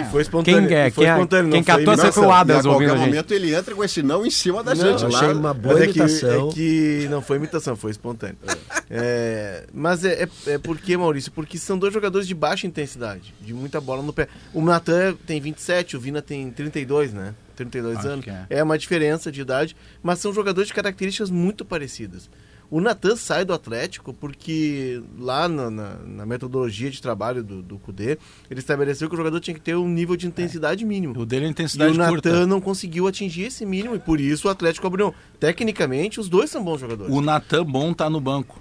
E 0.00 0.10
foi 0.10 0.22
espontâneo. 0.22 0.68
Quem 0.68 0.76
é? 0.76 0.90
foi 0.90 1.04
Quem 1.04 1.10
é? 1.10 1.14
espontâneo, 1.14 1.50
Quem 1.52 1.62
foi 1.62 1.66
catou 1.66 1.94
imitação. 1.94 2.12
sempre 2.12 2.28
o 2.28 2.32
ouvindo 2.32 2.62
qualquer 2.68 2.90
a 2.90 2.96
gente. 2.96 3.06
momento 3.06 3.34
ele 3.34 3.54
entra 3.54 3.74
com 3.74 3.84
esse 3.84 4.02
não 4.02 4.26
em 4.26 4.30
cima 4.30 4.62
da 4.62 4.74
Não, 4.74 4.82
gente. 4.90 5.02
eu 5.04 5.10
lá. 5.10 5.18
achei 5.18 5.32
uma 5.32 5.54
boa 5.54 5.74
Mas 5.74 5.82
é 5.82 5.86
que, 5.92 5.98
imitação. 5.98 6.48
é 6.48 6.52
que 6.52 7.06
não 7.10 7.22
foi 7.22 7.36
imitação, 7.36 7.76
foi 7.76 7.90
espontâneo. 7.90 8.36
É, 8.90 9.64
mas 9.72 10.04
é, 10.04 10.24
é, 10.24 10.28
é 10.52 10.58
porque, 10.58 10.96
Maurício, 10.96 11.32
porque 11.32 11.56
são 11.58 11.78
dois 11.78 11.94
jogadores 11.94 12.26
de 12.28 12.34
baixa 12.34 12.66
intensidade, 12.66 13.34
de 13.40 13.54
muita 13.54 13.80
bola 13.80 14.02
no 14.02 14.12
pé. 14.12 14.28
O 14.52 14.60
Natan 14.62 15.14
tem 15.26 15.40
27, 15.40 15.96
o 15.96 16.00
Vina 16.00 16.20
tem 16.20 16.50
32, 16.50 17.12
né? 17.12 17.34
32 17.56 17.98
Acho 17.98 18.08
anos. 18.08 18.26
é. 18.28 18.46
É. 18.50 18.62
uma 18.62 18.78
diferença 18.78 19.30
de 19.30 19.40
idade, 19.40 19.76
mas 20.02 20.18
são 20.18 20.32
jogadores 20.32 20.68
de 20.68 20.74
características 20.74 21.30
muito 21.30 21.64
parecidas. 21.64 22.28
O 22.72 22.80
Natan 22.80 23.16
sai 23.16 23.44
do 23.44 23.52
Atlético 23.52 24.14
porque 24.14 25.02
lá 25.18 25.46
na, 25.46 25.70
na- 25.70 25.96
na 26.06 26.24
metodologia 26.24 26.90
de 26.90 27.02
trabalho 27.02 27.44
do, 27.44 27.60
do 27.62 27.78
Cudê, 27.78 28.16
ele 28.50 28.60
estabeleceu 28.60 29.08
que 29.10 29.14
o 29.14 29.18
jogador 29.18 29.40
tinha 29.40 29.52
que 29.54 29.60
ter 29.60 29.76
um 29.76 29.86
nível 29.86 30.16
de 30.16 30.26
intensidade 30.26 30.82
mínimo. 30.82 31.12
O 31.20 31.26
dele 31.26 31.44
é 31.44 31.48
E 31.48 31.50
o 31.50 31.52
intensidade. 31.52 31.98
Natan 31.98 32.46
não 32.46 32.62
conseguiu 32.62 33.06
atingir 33.06 33.42
esse 33.42 33.66
mínimo 33.66 33.94
e 33.94 33.98
por 33.98 34.18
isso 34.18 34.48
o 34.48 34.50
Atlético 34.50 34.86
abriu. 34.86 35.14
Tecnicamente, 35.38 36.18
os 36.18 36.30
dois 36.30 36.48
são 36.50 36.64
bons 36.64 36.80
jogadores. 36.80 37.12
O 37.14 37.20
Natan 37.20 37.62
bom 37.66 37.92
tá 37.92 38.08
no 38.08 38.22
banco. 38.22 38.58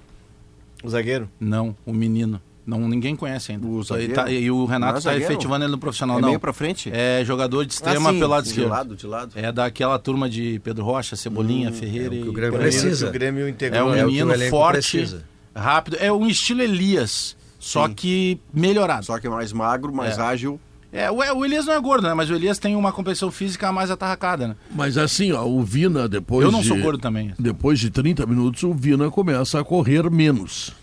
O 0.84 0.90
zagueiro? 0.90 1.30
Não, 1.40 1.74
o 1.86 1.94
menino. 1.94 2.42
Não, 2.66 2.88
ninguém 2.88 3.16
conhece 3.16 3.52
ainda. 3.52 3.66
O 3.66 3.81
e, 3.81 3.84
zagueiro? 3.84 4.13
tá- 4.13 4.30
e 4.31 4.52
o 4.52 4.66
Renato 4.66 4.96
é 4.96 4.98
está 5.00 5.10
zagueiro? 5.12 5.31
efetivando 5.34 5.66
ele 5.66 5.72
no 5.72 5.78
profissional. 5.78 6.18
É 6.19 6.22
não. 6.22 6.28
meio 6.30 6.40
pra 6.40 6.54
frente? 6.54 6.90
É 6.94 7.24
jogador 7.25 7.66
de 7.66 7.74
extrema 7.74 8.10
Ah, 8.10 8.13
sim, 8.13 8.19
pelo 8.19 8.31
lado 8.31 8.44
de 8.44 8.50
esquerdo. 8.50 8.69
lado, 8.69 8.96
de 8.96 9.08
lado. 9.08 9.31
É 9.36 9.52
daquela 9.52 9.98
turma 9.98 10.30
de 10.30 10.60
Pedro 10.63 10.84
Rocha, 10.86 11.16
Cebolinha, 11.16 11.72
Ferreira 11.72 12.16
é 12.16 12.19
o 12.19 12.24
que 12.24 12.30
o 12.30 12.34
Grêmio 12.34 12.60
precisa. 12.60 13.06
que 13.06 13.10
O 13.10 13.13
Grêmio 13.13 13.48
integrou. 13.50 13.81
É 13.81 13.84
um 13.84 13.96
É 13.96 14.06
menino 14.06 14.31
elenco 14.31 14.52
forte, 14.52 14.92
precisa. 14.98 15.24
rápido. 15.56 15.98
É 16.00 16.12
um 16.12 16.28
estilo 16.28 16.62
Elias, 16.62 17.36
só 17.60 17.88
Sim. 17.88 17.94
que 17.96 18.40
melhorado. 18.54 19.06
Só 19.06 19.19
que 19.19 19.28
é 19.28 19.30
mais 19.30 19.52
magro, 19.52 19.92
mais 19.94 20.18
É. 20.18 20.22
ágil. 20.22 20.60
É, 20.94 21.10
o, 21.10 21.16
o 21.38 21.46
Elias 21.46 21.66
não 21.66 21.74
é 21.74 21.80
gordo, 21.80 22.06
né? 22.06 22.13
Mas 22.13 22.30
o 22.30 22.34
Elias 22.36 22.60
tem 22.60 22.75
uma 22.75 22.92
competição 22.92 23.31
física 23.31 23.72
mais 23.72 23.90
atarracada, 23.90 24.46
né? 24.50 24.56
Mas 24.75 24.98
assim, 24.98 25.31
ó, 25.31 25.46
o 25.46 25.63
Vina, 25.63 26.06
depois 26.08 26.44
Eu 26.46 26.52
não 26.52 26.60
de, 26.62 26.68
sou 26.68 26.78
gordo 26.80 27.00
também. 27.00 27.34
Depois 27.40 27.80
de 27.80 27.90
30 27.90 28.25
minutos, 28.25 28.62
o 28.63 28.74
Vina 28.74 29.10
começa 29.10 29.58
a 29.60 29.63
correr 29.63 30.10
menos. 30.12 30.74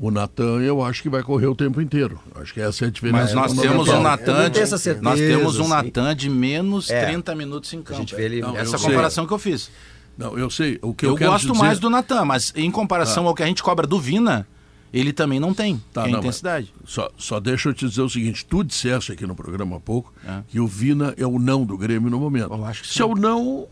O 0.00 0.12
Natan, 0.12 0.60
eu 0.62 0.80
acho 0.82 1.02
que 1.02 1.08
vai 1.08 1.24
correr 1.24 1.48
o 1.48 1.56
tempo 1.56 1.80
inteiro. 1.80 2.20
Acho 2.36 2.54
que 2.54 2.60
essa 2.60 2.84
é 2.84 2.88
a 2.88 2.90
diferença. 2.90 3.18
Mas 3.18 3.32
nós 3.34 3.52
temos 3.52 3.88
um 3.88 4.00
Natan 4.00 4.48
de, 4.48 4.60
essa 4.60 4.78
certeza, 4.78 5.02
nós 5.04 5.18
temos 5.18 5.58
um. 5.58 5.66
Natan 5.66 6.14
de 6.14 6.30
menos 6.30 6.88
É. 6.88 7.04
30 7.06 7.34
minutos 7.34 7.72
em 7.72 7.82
campo. 7.82 7.98
gente 7.98 8.14
vê 8.14 8.26
ele- 8.26 8.40
Não, 8.40 8.56
Essa 8.56 8.78
comparação 8.78 9.26
que 9.26 9.32
eu 9.32 9.38
fiz. 9.38 9.70
Não, 10.16 10.38
eu 10.38 10.48
sei. 10.50 10.78
O 10.82 10.94
que 10.94 11.04
eu, 11.04 11.10
Eu, 11.10 11.16
gosto 11.18 11.48
dizer... 11.52 11.58
mais 11.58 11.78
do 11.80 11.90
Natan, 11.90 12.24
mas 12.24 12.52
em 12.56 12.70
comparação 12.70 13.26
ao 13.26 13.34
que 13.34 13.42
a 13.42 13.46
gente 13.46 13.60
cobra 13.62 13.86
do 13.88 13.98
Vina, 14.00 14.46
ele 14.92 15.12
também 15.12 15.38
não 15.40 15.52
tem, 15.52 15.82
Tá, 15.92 16.02
que 16.02 16.08
é 16.08 16.12
não, 16.12 16.18
a 16.18 16.20
intensidade. 16.22 16.72
Só, 16.84 17.10
só 17.16 17.38
deixa 17.40 17.68
eu 17.68 17.74
te 17.74 17.88
dizer 17.88 18.02
o 18.02 18.08
seguinte: 18.08 18.44
tu 18.46 18.62
disseste 18.64 19.10
aqui 19.12 19.26
no 19.26 19.34
programa 19.34 19.76
há 19.76 19.80
pouco 19.80 20.12
É. 20.26 20.42
que 20.48 20.60
o 20.60 20.66
Vina 20.66 21.12
é 21.16 21.26
o 21.26 21.38
não 21.40 21.64
do 21.64 21.76
Grêmio 21.76 22.08
no 22.08 22.18
momento. 22.20 22.52
Eu 22.54 22.64
acho 22.64 22.82
que 22.82 22.88
Se 22.88 22.94
sim. 22.94 23.02
é 23.02 23.04
o 23.04 23.14
não, 23.14 23.66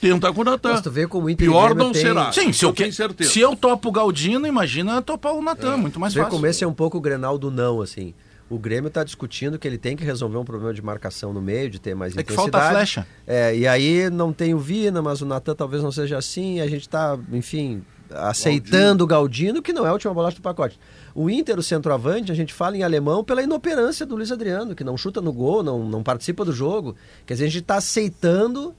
tenta 0.00 0.32
com 0.32 0.40
o 0.40 0.44
Natan. 0.44 0.72
Mas 0.72 0.80
tu 0.80 0.90
vê 0.90 1.06
como 1.06 1.26
o 1.26 1.30
Inter 1.30 1.46
e 1.46 1.50
Pior 1.50 1.74
não 1.74 1.92
tem- 1.92 2.02
será. 2.02 2.32
Sim, 2.32 2.52
se 2.52 2.64
eu, 2.64 2.72
tenho 2.72 2.88
que- 2.90 2.94
certeza. 2.96 3.30
se 3.30 3.40
eu 3.40 3.54
topo 3.56 3.88
o 3.88 3.92
Galdino, 3.92 4.46
imagina 4.46 5.00
topar 5.02 5.34
o 5.34 5.42
Natan, 5.42 5.76
muito 5.76 5.98
mais 6.00 6.12
Vê 6.14 6.20
fácil. 6.20 6.34
como 6.36 6.46
esse 6.46 6.62
é 6.64 6.66
um 6.66 6.72
pouco 6.74 6.98
o 6.98 7.00
Grenal 7.00 7.36
do 7.38 7.50
não, 7.50 7.80
assim. 7.80 8.14
O 8.50 8.58
Grêmio 8.58 8.88
está 8.88 9.02
discutindo 9.02 9.58
que 9.58 9.66
ele 9.66 9.78
tem 9.78 9.96
que 9.96 10.04
resolver 10.04 10.36
um 10.36 10.44
problema 10.44 10.72
de 10.74 10.82
marcação 10.82 11.32
no 11.32 11.40
meio, 11.40 11.70
de 11.70 11.78
ter 11.80 11.94
mais 11.94 12.12
É 12.12 12.22
que 12.22 12.32
intensidade. 12.32 12.50
falta 12.52 12.68
a 12.68 12.70
flecha. 12.76 13.06
É, 13.26 13.56
e 13.56 13.66
aí 13.66 14.10
não 14.10 14.32
tem 14.34 14.52
o 14.52 14.58
Vina, 14.58 15.00
mas 15.00 15.22
o 15.22 15.26
Natan 15.26 15.54
talvez 15.54 15.82
não 15.82 15.90
seja 15.90 16.18
assim. 16.18 16.60
A 16.60 16.66
gente 16.66 16.82
está, 16.82 17.18
enfim, 17.32 17.82
aceitando 18.12 19.02
o 19.02 19.06
Galdino, 19.06 19.62
que 19.62 19.72
não 19.72 19.86
é 19.86 19.88
a 19.88 19.92
última 19.92 20.12
bolacha 20.12 20.36
do 20.36 20.42
pacote. 20.42 20.78
O 21.14 21.30
Inter, 21.30 21.58
o 21.58 21.62
centroavante, 21.62 22.30
a 22.30 22.34
gente 22.34 22.52
fala 22.52 22.76
em 22.76 22.82
alemão 22.82 23.24
pela 23.24 23.42
inoperância 23.42 24.04
do 24.04 24.14
Luiz 24.14 24.30
Adriano, 24.30 24.74
que 24.74 24.84
não 24.84 24.96
chuta 24.96 25.20
no 25.20 25.32
gol, 25.32 25.62
não, 25.62 25.88
não 25.88 26.02
participa 26.02 26.44
do 26.44 26.52
jogo. 26.52 26.94
Quer 27.26 27.34
dizer, 27.34 27.44
a 27.46 27.48
gente 27.48 27.62
está 27.62 27.76
aceitando 27.76 28.74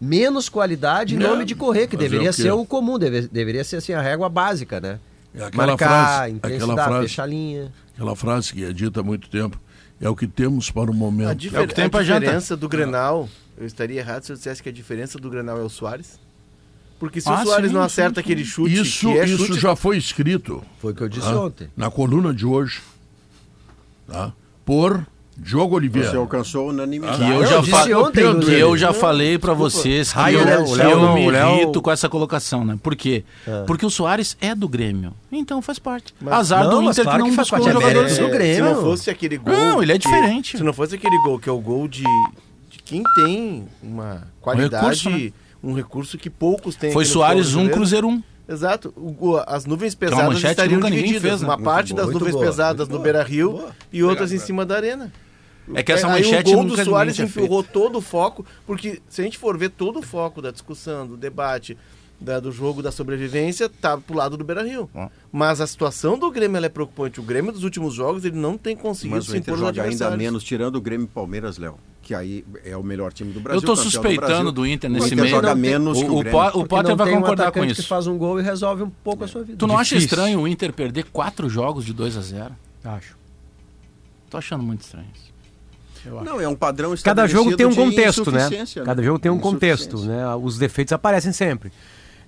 menos 0.00 0.48
qualidade 0.48 1.14
em 1.14 1.18
É, 1.18 1.28
nome 1.28 1.44
de 1.44 1.54
correr, 1.54 1.86
que 1.86 1.96
fazer 1.96 2.08
deveria 2.08 2.30
o 2.30 2.32
ser 2.32 2.50
o 2.52 2.64
comum, 2.64 2.98
deve- 2.98 3.28
deveria 3.28 3.62
ser 3.64 3.76
assim 3.76 3.92
a 3.92 4.00
régua 4.00 4.28
básica, 4.28 4.80
né? 4.80 4.98
É 5.34 5.44
aquela 5.44 5.66
Marcar, 5.68 5.88
frase, 5.88 6.32
intensidade, 6.34 6.70
aquela 6.72 6.84
frase, 6.84 7.08
fechar 7.08 7.22
a 7.22 7.26
linha. 7.26 7.72
aquela 7.94 8.16
frase 8.16 8.52
que 8.52 8.64
é 8.64 8.72
dita 8.72 9.00
há 9.00 9.02
muito 9.02 9.28
tempo. 9.28 9.60
É 10.00 10.08
o 10.08 10.16
que 10.16 10.26
temos 10.26 10.70
para 10.70 10.90
o 10.90 10.94
A, 10.94 10.96
momento. 10.96 11.34
difer- 11.36 11.60
É 11.60 11.62
o 11.64 11.68
que 11.68 11.74
tem 11.74 11.84
a 11.84 11.90
pra 11.90 12.02
janta. 12.02 12.20
diferença 12.20 12.56
do 12.56 12.68
Grenal, 12.68 13.28
eu 13.58 13.66
estaria 13.66 14.00
errado 14.00 14.22
se 14.24 14.32
eu 14.32 14.36
dissesse 14.36 14.62
que 14.62 14.68
a 14.68 14.72
diferença 14.72 15.18
do 15.18 15.28
Grenal 15.28 15.58
é 15.60 15.62
o 15.62 15.68
Soares? 15.68 16.18
Porque 16.98 17.20
se 17.20 17.28
Ah, 17.28 17.42
o 17.42 17.44
Soares 17.46 17.68
sim, 17.68 17.74
não 17.74 17.82
acerta 17.82 18.14
sim. 18.14 18.20
aquele 18.20 18.44
chute, 18.44 18.74
Isso, 18.74 19.10
que 19.12 19.18
é 19.18 19.24
isso 19.26 19.46
chute, 19.46 19.60
já 19.60 19.76
foi 19.76 19.96
escrito 19.98 20.62
Foi 20.80 20.92
o 20.92 20.94
que 20.94 21.02
eu 21.02 21.08
disse 21.08 21.26
tá? 21.28 21.38
ontem. 21.40 21.68
na 21.76 21.90
coluna 21.90 22.32
de 22.34 22.44
hoje 22.46 22.80
tá? 24.06 24.32
por 24.64 25.06
Diogo 25.42 25.70
Você 25.70 25.76
Oliveira. 25.76 26.18
alcançou 26.18 26.68
unanimidade. 26.68 27.16
Que 27.18 27.30
eu, 27.30 27.42
eu 27.42 27.46
já 27.46 27.58
disse 27.60 27.70
fa- 27.70 27.98
ontem, 27.98 28.40
que 28.40 28.50
eu 28.52 28.76
já 28.76 28.92
falei 28.92 29.38
pra 29.38 29.54
vocês 29.54 30.12
que 30.12 30.18
Ai, 30.18 30.34
eu, 30.36 30.44
Léo- 30.44 30.64
o 30.66 30.74
Léo 30.74 30.90
eu 30.90 31.00
não, 31.00 31.14
me 31.14 31.30
Léo- 31.30 31.56
irrito 31.56 31.80
com 31.80 31.90
essa 31.90 32.08
colocação, 32.08 32.64
né? 32.64 32.78
Por 32.82 32.94
quê? 32.94 33.24
Porque 33.66 33.86
o 33.86 33.90
Soares 33.90 34.36
é 34.40 34.54
do 34.54 34.68
Grêmio. 34.68 35.14
Então 35.32 35.62
faz 35.62 35.78
parte. 35.78 36.14
Mas- 36.20 36.34
Azar 36.34 36.64
não, 36.64 36.82
do 36.84 36.90
Inter 36.90 37.04
claro 37.04 37.22
que 37.24 37.28
não 37.30 37.36
faz 37.36 37.48
buscou 37.50 37.64
parte, 37.64 37.76
é 37.76 37.80
jogadores. 37.88 38.18
do 38.18 38.28
Grêmio. 38.28 38.54
Se 38.54 38.60
não 38.74 38.82
fosse 38.82 39.10
aquele 39.10 39.38
gol. 39.38 39.54
Não, 39.54 39.82
ele 39.82 39.92
é 39.92 39.98
que- 39.98 40.06
diferente. 40.06 40.58
Se 40.58 40.62
não 40.62 40.72
fosse 40.74 40.94
aquele 40.94 41.16
gol, 41.22 41.38
que 41.38 41.48
é 41.48 41.52
o 41.52 41.58
gol 41.58 41.88
de, 41.88 42.02
de 42.68 42.78
quem 42.84 43.02
tem 43.16 43.64
uma 43.82 44.22
qualidade, 44.42 44.84
um 45.62 45.72
recurso, 45.72 45.76
recurso, 45.76 46.16
né? 46.16 46.22
que 46.22 46.28
poucos 46.30 46.76
têm. 46.76 46.92
Foi 46.92 47.04
Soares 47.06 47.46
futebol 47.46 47.64
1, 47.64 47.68
brasileiro. 47.68 48.08
Cruzeiro 48.08 48.08
1. 48.08 48.22
Exato. 48.52 48.92
O- 48.96 49.28
o- 49.30 49.44
as 49.46 49.64
nuvens 49.64 49.94
é 49.98 50.04
uma 50.08 50.10
pesadas 50.10 50.42
estariam 50.42 50.80
divididas. 50.80 51.22
fez, 51.22 51.40
né? 51.40 51.46
Uma 51.46 51.56
Muito 51.56 51.64
parte 51.64 51.94
boa, 51.94 52.04
das 52.04 52.12
nuvens 52.12 52.32
boa, 52.32 52.44
pesadas 52.44 52.88
no. 52.88 52.98
Beira 52.98 53.22
Rio 53.22 53.52
Boa. 53.52 53.70
e 53.92 54.02
outras 54.02 54.32
em 54.32 54.38
cima 54.38 54.66
da 54.66 54.74
arena. 54.76 55.12
É 55.74 55.82
que 55.82 55.92
essa 55.92 56.06
Aí 56.08 56.22
manchete 56.22 56.50
o 56.50 56.54
gol 56.54 56.64
nunca 56.64 56.84
do 56.84 56.90
Soares 56.90 57.18
empurrou 57.18 57.62
todo 57.62 57.98
o 57.98 58.00
foco, 58.00 58.44
porque 58.66 59.00
se 59.08 59.20
a 59.20 59.24
gente 59.24 59.38
for 59.38 59.56
ver 59.56 59.70
todo 59.70 59.98
o 60.00 60.02
foco 60.02 60.42
da 60.42 60.50
discussão, 60.50 61.06
do 61.06 61.16
debate, 61.16 61.76
da- 62.20 62.40
do 62.40 62.50
jogo 62.52 62.82
da 62.82 62.90
sobrevivência, 62.90 63.68
tá 63.68 63.96
pro 63.96 64.16
lado 64.16 64.36
do 64.36 64.44
Beira 64.44 64.62
Rio. 64.62 64.90
Ó. 64.94 65.08
Mas 65.32 65.60
a 65.60 65.66
situação 65.66 66.18
do 66.18 66.30
Grêmio 66.30 66.56
ela 66.56 66.66
é 66.66 66.68
preocupante. 66.68 67.20
O 67.20 67.22
Grêmio 67.22 67.52
dos 67.52 67.62
últimos 67.64 67.94
jogos 67.94 68.24
ele 68.24 68.36
não 68.36 68.58
tem 68.58 68.76
conseguido 68.76 69.16
Mas 69.16 69.28
o 69.28 69.30
se 69.30 69.38
Inter 69.38 69.54
impor 69.54 69.66
joga 69.66 69.82
ainda 69.84 70.16
menos, 70.16 70.42
tirando 70.44 70.74
o 70.76 70.80
Grêmio 70.80 71.04
e 71.04 71.08
Palmeiras, 71.08 71.56
Léo. 71.56 71.78
Que 72.02 72.14
aí 72.14 72.44
é 72.64 72.76
o 72.76 72.82
melhor 72.82 73.12
time 73.12 73.32
do 73.32 73.38
Brasil. 73.40 73.62
Eu 73.62 73.74
do 73.74 73.76
suspeitando 73.80 74.26
Brasil. 74.26 74.52
do 74.52 74.66
Inter 74.66 74.90
nesse 74.90 75.14
meio. 75.14 75.28
joga 75.28 75.52
tem- 75.52 75.56
menos 75.56 75.98
que 75.98 76.04
o, 76.04 76.08
O, 76.14 76.18
o, 76.18 76.22
Grêmio. 76.22 76.40
O 76.40 76.66
Potter 76.66 76.88
não 76.90 76.96
vai 76.96 77.06
tem 77.06 77.16
um 77.16 77.20
concordar 77.20 77.44
com 77.44 77.48
atacante 77.50 77.72
isso. 77.72 77.82
que 77.82 77.88
faz 77.88 78.06
um 78.08 78.18
gol 78.18 78.40
e 78.40 78.42
resolve 78.42 78.82
um 78.82 78.90
pouco 78.90 79.22
a 79.24 79.28
sua 79.28 79.44
vida. 79.44 79.56
Tu 79.58 79.66
não 79.66 79.76
acha 79.78 79.94
Difícil. 79.94 80.06
estranho 80.16 80.40
o 80.40 80.48
Inter 80.48 80.72
perder 80.72 81.04
quatro 81.12 81.48
jogos 81.48 81.84
de 81.84 81.92
2 81.92 82.16
a 82.16 82.20
0 82.20 82.54
Acho. 82.84 83.16
Tô 84.28 84.36
achando 84.38 84.62
muito 84.64 84.80
estranho 84.82 85.06
isso. 85.14 85.29
Não, 86.24 86.40
é 86.40 86.48
um 86.48 86.54
padrão 86.54 86.94
Cada 87.02 87.26
jogo 87.26 87.56
tem 87.56 87.66
um 87.66 87.70
de 87.70 87.76
contexto, 87.76 88.30
né? 88.30 88.38
insuficiência, 88.40 88.82
Cada 88.84 89.02
jogo 89.02 89.18
tem 89.18 89.30
um 89.30 89.38
contexto, 89.38 89.98
né? 90.00 90.34
Os 90.36 90.58
defeitos 90.58 90.92
aparecem 90.92 91.32
sempre. 91.32 91.70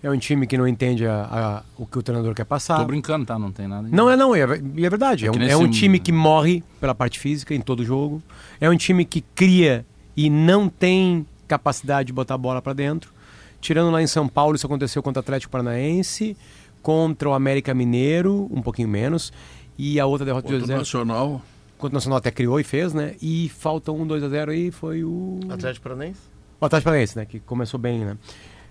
É 0.03 0.11
um 0.11 0.19
time 0.19 0.47
que 0.49 0.59
não 0.59 0.67
entende 0.67 1.07
a- 1.07 1.29
a- 1.31 1.63
o 1.79 1.87
que 1.87 1.97
o 1.97 2.03
treinador 2.03 2.35
quer 2.35 2.45
passar. 2.45 2.77
Tô 2.79 2.85
brincando, 2.85 3.25
tá? 3.25 3.39
Não 3.39 3.53
tem 3.53 3.69
nada. 3.69 3.89
Não 3.91 4.11
é 4.11 4.17
não, 4.17 4.35
e 4.37 4.41
é, 4.41 4.43
é 4.43 4.91
verdade. 4.91 5.27
É, 5.27 5.29
É 5.29 5.31
um, 5.31 5.43
é 5.43 5.57
um 5.57 5.71
time 5.71 6.01
que 6.01 6.11
morre 6.11 6.65
pela 6.81 6.93
parte 6.95 7.21
física 7.21 7.55
em 7.55 7.61
todo 7.61 7.85
jogo. 7.85 8.21
É 8.61 8.69
um 8.69 8.77
time 8.77 9.05
que 9.05 9.21
cria 9.21 9.87
e 10.17 10.29
não 10.29 10.69
tem 10.69 11.25
capacidade 11.47 12.09
de 12.09 12.13
botar 12.13 12.35
a 12.35 12.39
bola 12.39 12.61
para 12.61 12.73
dentro. 12.73 13.13
Tirando 13.61 13.93
lá 13.93 14.03
em 14.03 14.07
São 14.09 14.27
Paulo, 14.27 14.57
isso 14.57 14.67
aconteceu 14.67 15.01
contra 15.05 15.21
o 15.21 15.23
Atlético 15.23 15.53
Paranaense, 15.53 16.37
contra 16.83 17.29
o 17.29 17.33
América 17.33 17.73
Mineiro, 17.73 18.49
um 18.51 18.61
pouquinho 18.61 18.89
menos, 18.89 19.33
e 19.79 20.01
a 20.01 20.07
outra 20.07 20.25
derrota 20.25 20.49
de 20.49 20.55
Outro 20.55 20.67
2x0. 20.69 20.79
Nacional. 20.79 21.41
Contra 21.83 21.95
o 21.95 21.99
Nacional 21.99 22.19
até 22.19 22.31
criou 22.31 22.61
e 22.61 22.63
fez, 22.65 22.95
né? 22.95 23.17
E 23.21 23.49
falta 23.49 23.91
um 23.91 24.07
2x0 24.07 24.51
aí, 24.51 24.71
foi 24.71 25.03
o... 25.03 25.41
Atlético 25.49 25.83
Paranaense? 25.83 26.21
O 26.61 26.65
Atlético 26.65 26.85
Paranaense, 26.85 27.17
né? 27.19 27.27
Que 27.27 27.41
começou 27.41 27.81
bem, 27.81 28.05
né? 28.05 28.17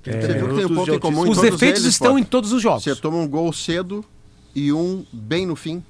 Você 0.02 0.12
viu 0.34 0.48
que 0.48 0.56
tem 0.56 0.66
um 0.66 0.76
ponto 0.76 0.94
em 0.94 1.00
comum 1.00 1.26
em 1.26 1.30
Os 1.30 1.38
todos 1.38 1.52
defeitos 1.52 1.84
eles, 1.84 1.94
estão 1.94 2.18
em 2.18 2.24
todos 2.24 2.54
os 2.54 2.62
jogos. 2.62 2.84
Você 2.86 2.96
toma 2.96 3.18
um 3.18 3.28
gol 3.28 3.52
cedo 3.52 4.04
e 4.56 4.72
um 4.72 5.06
bem 5.12 5.46
no 5.46 5.58
fim. 5.58 5.84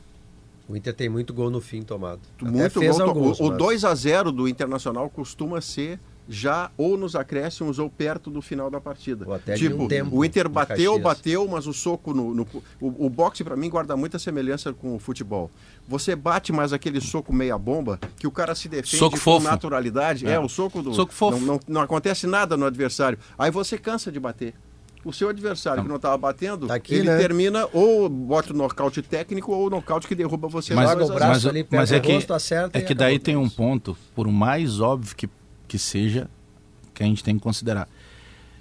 O 0.68 0.76
Inter 0.76 0.96
tem 0.96 1.10
muito 1.10 1.32
gol 1.32 1.52
no 1.52 1.62
fim 1.62 1.84
tomado. 1.84 2.22
Até 2.42 2.50
Muito 2.50 2.80
fez 2.80 2.98
gol. 2.98 3.08
alguns, 3.08 3.40
o 3.40 3.44
o 3.46 3.50
mas- 3.50 3.58
2 3.60 3.86
a 3.86 3.94
0 3.94 4.32
do 4.32 4.48
Internacional 4.48 5.08
costuma 5.10 5.62
ser 5.62 6.00
já 6.34 6.72
ou 6.78 6.98
nos 6.98 7.14
acréscimos 7.16 7.78
ou 7.78 7.90
perto 7.90 8.32
do 8.32 8.42
final 8.42 8.72
da 8.72 8.80
partida. 8.80 9.26
Ou 9.28 9.34
até 9.34 9.54
de 9.56 9.68
tipo, 9.68 9.84
um 9.84 9.88
tempo 9.88 10.16
o 10.16 10.24
Inter 10.24 10.48
bateu, 10.48 10.98
bateu, 10.98 11.46
mas 11.48 11.68
o 11.68 11.74
soco 11.74 12.14
no, 12.14 12.34
no- 12.34 12.48
o, 12.80 13.06
o 13.06 13.10
boxe 13.10 13.44
para 13.44 13.56
mim 13.58 13.70
guarda 13.70 13.98
muita 13.98 14.18
semelhança 14.18 14.72
com 14.72 14.96
o 14.96 15.00
futebol. 15.00 15.52
Você 15.90 16.16
bate 16.16 16.54
mais 16.54 16.72
aquele 16.72 17.02
soco 17.02 17.34
meia 17.34 17.58
bomba 17.58 18.00
que 18.18 18.26
o 18.26 18.32
cara 18.32 18.56
se 18.56 18.70
defende 18.70 18.96
Soco 18.98 19.12
com 19.18 19.22
fofo. 19.22 19.44
naturalidade. 19.46 20.26
É. 20.26 20.32
É. 20.32 20.40
o 20.40 20.48
soco 20.48 20.82
do 20.82 20.94
Soco 20.94 21.12
fofo. 21.14 21.38
Não, 21.40 21.46
não, 21.56 21.60
não 21.68 21.82
acontece 21.82 22.26
nada 22.26 22.56
no 22.56 22.66
adversário. 22.66 23.20
Aí 23.38 23.52
você 23.52 23.78
cansa 23.78 24.10
de 24.10 24.20
bater. 24.20 24.54
O 25.04 25.12
seu 25.12 25.30
adversário 25.30 25.82
que 25.82 25.90
não 25.90 25.96
estava 25.96 26.16
batendo, 26.16 26.68
Tá 26.68 26.76
aqui, 26.76 26.94
ele 26.94 27.10
né? 27.10 27.18
termina 27.18 27.68
ou 27.74 28.08
bota 28.08 28.54
o 28.54 28.56
nocaute 28.56 29.02
técnico 29.02 29.52
ou 29.52 29.66
o 29.66 29.70
nocaute 29.70 30.08
que 30.08 30.14
derruba 30.14 30.48
você. 30.48 30.76
Mas, 30.76 30.86
no 30.86 30.92
Joga 30.92 31.04
o 31.04 31.08
2 31.08 31.10
a 31.10 31.14
0. 31.14 31.20
braço 31.20 31.32
mas, 31.34 31.46
ali, 31.48 31.68
mas 31.72 31.92
é 31.92 31.98
o 31.98 32.02
que, 32.02 32.14
rosto, 32.14 32.34
acerta 32.36 32.78
é 32.78 32.82
e 32.82 32.86
que 32.86 32.94
daí 32.94 33.18
tem 33.18 33.36
um 33.36 33.50
ponto, 33.50 33.98
por 34.14 34.28
mais 34.28 34.80
óbvio 34.80 35.16
que, 35.16 35.28
que 35.72 35.80
seja, 35.80 36.30
que 36.94 37.02
a 37.02 37.06
gente 37.06 37.24
tem 37.24 37.38
que 37.38 37.42
considerar. 37.42 37.88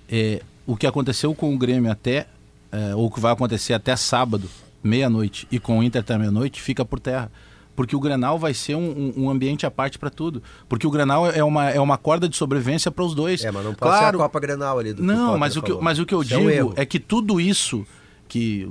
É, 0.08 0.40
o 0.64 0.76
que 0.76 0.86
aconteceu 0.86 1.34
com 1.34 1.52
o 1.52 1.58
Grêmio 1.58 1.90
até, 1.90 2.28
é, 2.70 2.94
ou 2.94 3.06
o 3.06 3.10
que 3.10 3.18
vai 3.18 3.32
acontecer 3.32 3.74
até 3.74 3.96
sábado, 3.96 4.48
meia-noite, 4.80 5.48
e 5.50 5.58
com 5.58 5.80
o 5.80 5.82
Inter 5.82 6.02
até 6.02 6.16
meia-noite, 6.16 6.62
fica 6.62 6.84
por 6.84 7.00
terra. 7.00 7.28
Porque 7.74 7.96
o 7.96 8.00
Grenal 8.00 8.38
vai 8.38 8.54
ser 8.54 8.76
um, 8.76 9.12
um- 9.16 9.28
ambiente 9.28 9.66
à 9.66 9.70
parte 9.72 9.98
para 9.98 10.08
tudo. 10.10 10.40
Porque 10.68 10.86
o 10.86 10.90
Grenal 10.90 11.26
é 11.28 11.42
uma, 11.42 11.68
é 11.70 11.80
uma 11.80 11.98
corda 11.98 12.28
de 12.28 12.36
sobrevivência 12.36 12.90
para 12.92 13.04
os 13.04 13.12
dois. 13.12 13.42
É, 13.42 13.50
mas 13.50 13.64
não 13.64 13.74
pode 13.74 13.90
claro, 13.90 14.18
ser 14.18 14.22
a 14.22 14.26
Copa 14.26 14.38
Grenal 14.38 14.78
ali 14.78 14.92
do 14.92 15.02
não, 15.02 15.36
mas 15.36 15.56
o, 15.56 15.62
que, 15.62 15.72
mas 15.80 15.98
o 15.98 16.06
que 16.06 16.14
eu 16.14 16.22
Isso 16.22 16.34
é 16.34 16.36
digo 16.36 16.50
erro. 16.50 16.72
é, 16.76 16.84
que 16.86 17.00
tudo 17.00 17.40
isso 17.40 17.84
que 18.28 18.68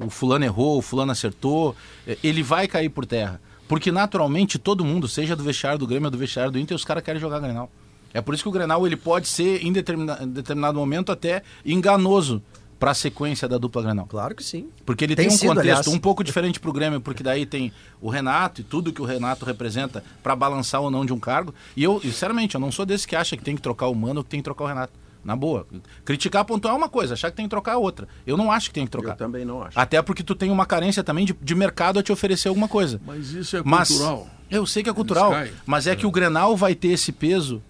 o- 0.00 0.10
fulano 0.10 0.44
errou, 0.44 0.78
o 0.78 0.82
fulano 0.82 1.10
acertou, 1.10 1.74
eh, 2.06 2.16
ele 2.22 2.42
vai 2.42 2.68
cair 2.68 2.88
por 2.90 3.04
terra. 3.04 3.40
Porque 3.66 3.90
naturalmente 3.90 4.58
todo 4.58 4.84
mundo, 4.84 5.08
seja 5.08 5.34
do 5.34 5.42
vestiário 5.42 5.78
do 5.78 5.86
Grêmio 5.86 6.06
ou 6.06 6.10
do 6.10 6.18
vestiário 6.18 6.52
do 6.52 6.58
Inter, 6.58 6.76
os 6.76 6.84
caras 6.84 7.02
querem 7.02 7.20
jogar 7.20 7.38
Grenal. 7.40 7.70
É 8.12 8.20
por 8.20 8.34
isso 8.34 8.42
que 8.42 8.48
o 8.48 8.52
Grenal 8.52 8.86
ele 8.86 8.96
pode 8.96 9.28
ser, 9.28 9.64
em 9.64 9.72
determina- 9.72 10.18
em 10.22 10.28
determinado 10.28 10.78
momento, 10.78 11.12
até 11.12 11.42
enganoso 11.64 12.42
para 12.78 12.92
a 12.92 12.94
sequência 12.94 13.46
da 13.46 13.58
dupla 13.58 13.82
Grenal. 13.82 14.06
Claro 14.06 14.34
que 14.34 14.42
sim. 14.42 14.68
Porque 14.86 15.04
ele 15.04 15.14
Tem 15.14 15.26
tem, 15.26 15.34
um 15.34 15.38
sido, 15.38 15.48
contexto 15.48 15.68
aliás. 15.68 15.86
um 15.88 15.98
pouco 15.98 16.24
diferente 16.24 16.58
para 16.58 16.70
o 16.70 16.72
Grêmio, 16.72 17.00
porque 17.00 17.22
daí 17.22 17.44
tem 17.44 17.70
o 18.00 18.08
Renato 18.08 18.62
e 18.62 18.64
tudo 18.64 18.90
que 18.92 19.02
o 19.02 19.04
Renato 19.04 19.44
representa 19.44 20.02
para 20.22 20.34
balançar 20.34 20.80
ou 20.80 20.90
não 20.90 21.04
de 21.04 21.12
um 21.12 21.18
cargo. 21.20 21.54
E 21.76 21.84
eu, 21.84 22.00
sinceramente, 22.00 22.54
eu 22.54 22.60
não 22.60 22.72
sou 22.72 22.86
desse 22.86 23.06
que 23.06 23.14
acha 23.14 23.36
que 23.36 23.44
tem 23.44 23.54
que 23.54 23.60
trocar 23.62 23.88
o 23.88 23.94
Mano 23.94 24.20
ou 24.20 24.24
que 24.24 24.30
tem 24.30 24.40
que 24.40 24.44
trocar 24.44 24.64
o 24.64 24.66
Renato. 24.66 24.92
Na 25.22 25.36
boa. 25.36 25.66
Criticar, 26.02 26.42
pontuar 26.46 26.72
é 26.72 26.76
uma 26.78 26.88
coisa, 26.88 27.12
achar 27.12 27.30
que 27.30 27.36
tem 27.36 27.44
que 27.44 27.50
trocar 27.50 27.72
é 27.72 27.76
outra. 27.76 28.08
Eu 28.26 28.38
não 28.38 28.50
acho 28.50 28.68
que 28.70 28.74
tem 28.74 28.86
que 28.86 28.90
trocar. 28.90 29.10
Eu 29.10 29.16
também 29.16 29.44
não 29.44 29.62
acho. 29.62 29.78
Até 29.78 30.00
porque 30.00 30.22
tu 30.22 30.34
tem 30.34 30.50
uma 30.50 30.64
carência 30.64 31.04
também 31.04 31.26
de, 31.26 31.34
de 31.34 31.54
mercado 31.54 31.98
a 31.98 32.02
te 32.02 32.10
oferecer 32.10 32.48
alguma 32.48 32.66
coisa. 32.66 32.98
Mas 33.06 33.30
isso 33.32 33.58
é 33.58 33.62
Mas 33.62 33.88
cultural. 33.88 34.26
eu 34.50 34.64
sei 34.64 34.82
que 34.82 34.88
é 34.88 34.92
cultural, 34.94 35.30
mas 35.66 35.86
é 35.86 35.94
que 35.94 36.06
o 36.06 36.10
Grenal 36.10 36.56
vai 36.56 36.74
ter 36.74 36.88
esse 36.88 37.12
peso 37.12 37.62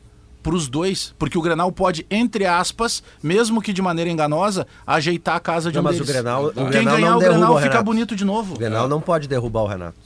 pros 0.42 0.68
dois, 0.68 1.14
porque 1.18 1.37
o 1.38 1.42
Grenal 1.42 1.70
pode, 1.73 2.06
entre 2.11 2.47
aspas, 2.47 3.02
mesmo 3.23 3.61
que 3.61 3.73
de 3.73 3.82
maneira 3.82 4.11
enganosa, 4.11 4.66
ajeitar 4.87 5.37
a 5.37 5.40
casa 5.40 5.70
de 5.70 5.76
Não, 5.76 5.82
um 5.82 5.85
mas 5.85 5.97
o 5.97 5.99
deles. 6.04 6.12
Grenal- 6.12 6.47
o 6.47 6.52
Quem 6.52 6.64
Grenal 6.68 6.94
ganhar 6.97 7.11
não 7.11 7.16
o 7.16 7.20
Grenal 7.20 7.54
o 7.54 7.61
fica 7.61 7.82
bonito 7.82 8.16
de 8.16 8.25
novo. 8.25 8.54
O 8.54 8.59
Grenal 8.59 8.88
não 8.88 9.00
pode 9.00 9.28
derrubar 9.28 9.62
o 9.62 9.66
Renato. 9.66 9.97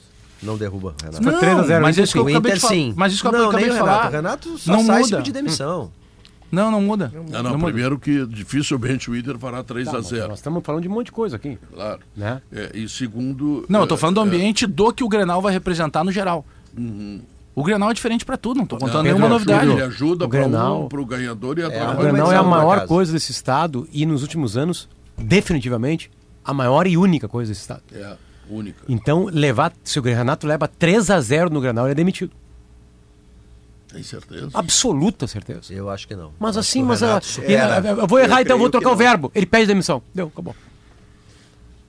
Não 0.43 0.57
derruba 0.57 0.93
o 0.99 1.03
Renato. 1.03 1.23
Foi 1.23 1.33
3 1.39 1.59
a 1.59 1.63
0 1.63 1.81
mas 1.81 1.95
Inter, 1.95 2.03
isso 2.03 2.13
que 2.13 2.19
eu 2.19 2.23
o 2.25 2.27
acabei 2.27 2.51
Inter 2.51 2.61
de 2.61 2.67
sim. 2.67 2.93
Mas 2.95 3.13
isso 3.13 3.21
que 3.21 3.27
eu 3.27 3.31
não, 3.31 3.49
acabei 3.49 3.65
de 3.65 3.71
o 3.71 3.73
Renato. 3.73 3.91
falar. 3.97 4.07
O 4.07 4.11
Renato 4.11 4.57
só 4.57 4.71
Não 4.73 4.85
sai 4.85 4.95
muda. 5.01 5.07
se 5.07 5.15
pedir 5.17 5.31
demissão. 5.31 5.91
Não, 6.51 6.69
não 6.69 6.79
muda. 6.81 7.11
Não, 7.13 7.43
não, 7.43 7.51
muda. 7.53 7.63
primeiro 7.65 7.97
que 7.99 8.25
dificilmente 8.27 9.09
o 9.09 9.15
Inter 9.15 9.37
fará 9.39 9.63
3 9.63 9.85
Tá, 9.85 9.91
a 9.91 9.93
mas 9.95 10.07
0 10.07 10.27
Nós 10.29 10.37
estamos 10.39 10.63
falando 10.63 10.83
de 10.83 10.87
um 10.87 10.91
monte 10.91 11.07
de 11.07 11.11
coisa 11.11 11.35
aqui, 11.37 11.57
Claro. 11.73 11.99
né? 12.15 12.41
É, 12.51 12.71
e 12.73 12.87
segundo. 12.87 13.65
Não, 13.67 13.81
eu 13.81 13.87
tô 13.87 13.95
é, 13.95 13.97
falando 13.97 14.15
do 14.15 14.21
é, 14.21 14.23
ambiente 14.25 14.67
do 14.67 14.93
que 14.93 15.03
o 15.03 15.09
Grenal 15.09 15.41
vai 15.41 15.51
representar 15.51 16.03
no 16.03 16.11
geral. 16.11 16.45
O 17.55 17.63
Grenal 17.63 17.89
é 17.89 17.93
diferente 17.93 18.25
pra 18.25 18.35
tudo, 18.35 18.57
não 18.57 18.65
tô 18.65 18.77
contando 18.77 19.05
ele 19.05 19.13
nenhuma 19.17 19.33
ajuda- 19.35 19.53
novidade. 19.53 19.71
Ele 19.71 19.81
ajuda 19.83 20.25
O 20.25 20.29
para 20.29 20.45
um, 20.45 20.87
pro 20.89 21.05
ganhador 21.05 21.57
e 21.57 21.61
É, 21.61 21.67
O 21.67 21.89
a 21.89 21.93
Grenal 21.95 22.31
é 22.31 22.35
a 22.35 22.43
maior 22.43 22.85
coisa 22.85 23.13
desse 23.13 23.31
estado 23.31 23.87
e 23.93 24.05
nos 24.05 24.21
últimos 24.23 24.57
anos, 24.57 24.89
definitivamente, 25.17 26.11
a 26.43 26.53
maior 26.53 26.85
e 26.85 26.97
única 26.97 27.27
coisa 27.29 27.51
desse 27.51 27.61
estado. 27.61 27.81
É, 27.93 28.17
única. 28.49 28.79
Então, 28.89 29.25
levar, 29.31 29.71
se 29.85 29.97
o 29.97 30.01
Renato 30.01 30.45
leva 30.45 30.67
3 30.67 31.09
a 31.09 31.21
0 31.21 31.49
no 31.49 31.61
Grenal, 31.61 31.85
ele 31.85 31.93
é 31.93 31.95
demitido. 31.95 32.31
Tem 33.91 34.03
certeza? 34.03 34.49
Absoluta 34.53 35.25
certeza. 35.25 35.73
Eu 35.73 35.89
acho 35.89 36.05
que 36.07 36.15
não. 36.15 36.31
Mas 36.37 36.57
Acho 36.57 36.59
assim, 36.59 36.83
o 36.83 36.85
mas 36.87 37.01
ele- 37.01 37.21
supera. 37.21 37.79
eu 37.87 38.05
vou 38.05 38.19
errar, 38.19 38.39
Eu 38.39 38.41
então 38.41 38.55
eu 38.55 38.59
vou 38.59 38.69
trocar 38.69 38.89
o 38.89 38.91
não. 38.91 38.97
verbo. 38.97 39.31
Ele 39.33 39.45
pede 39.45 39.67
demissão. 39.67 40.01
Deu, 40.13 40.27
acabou. 40.27 40.53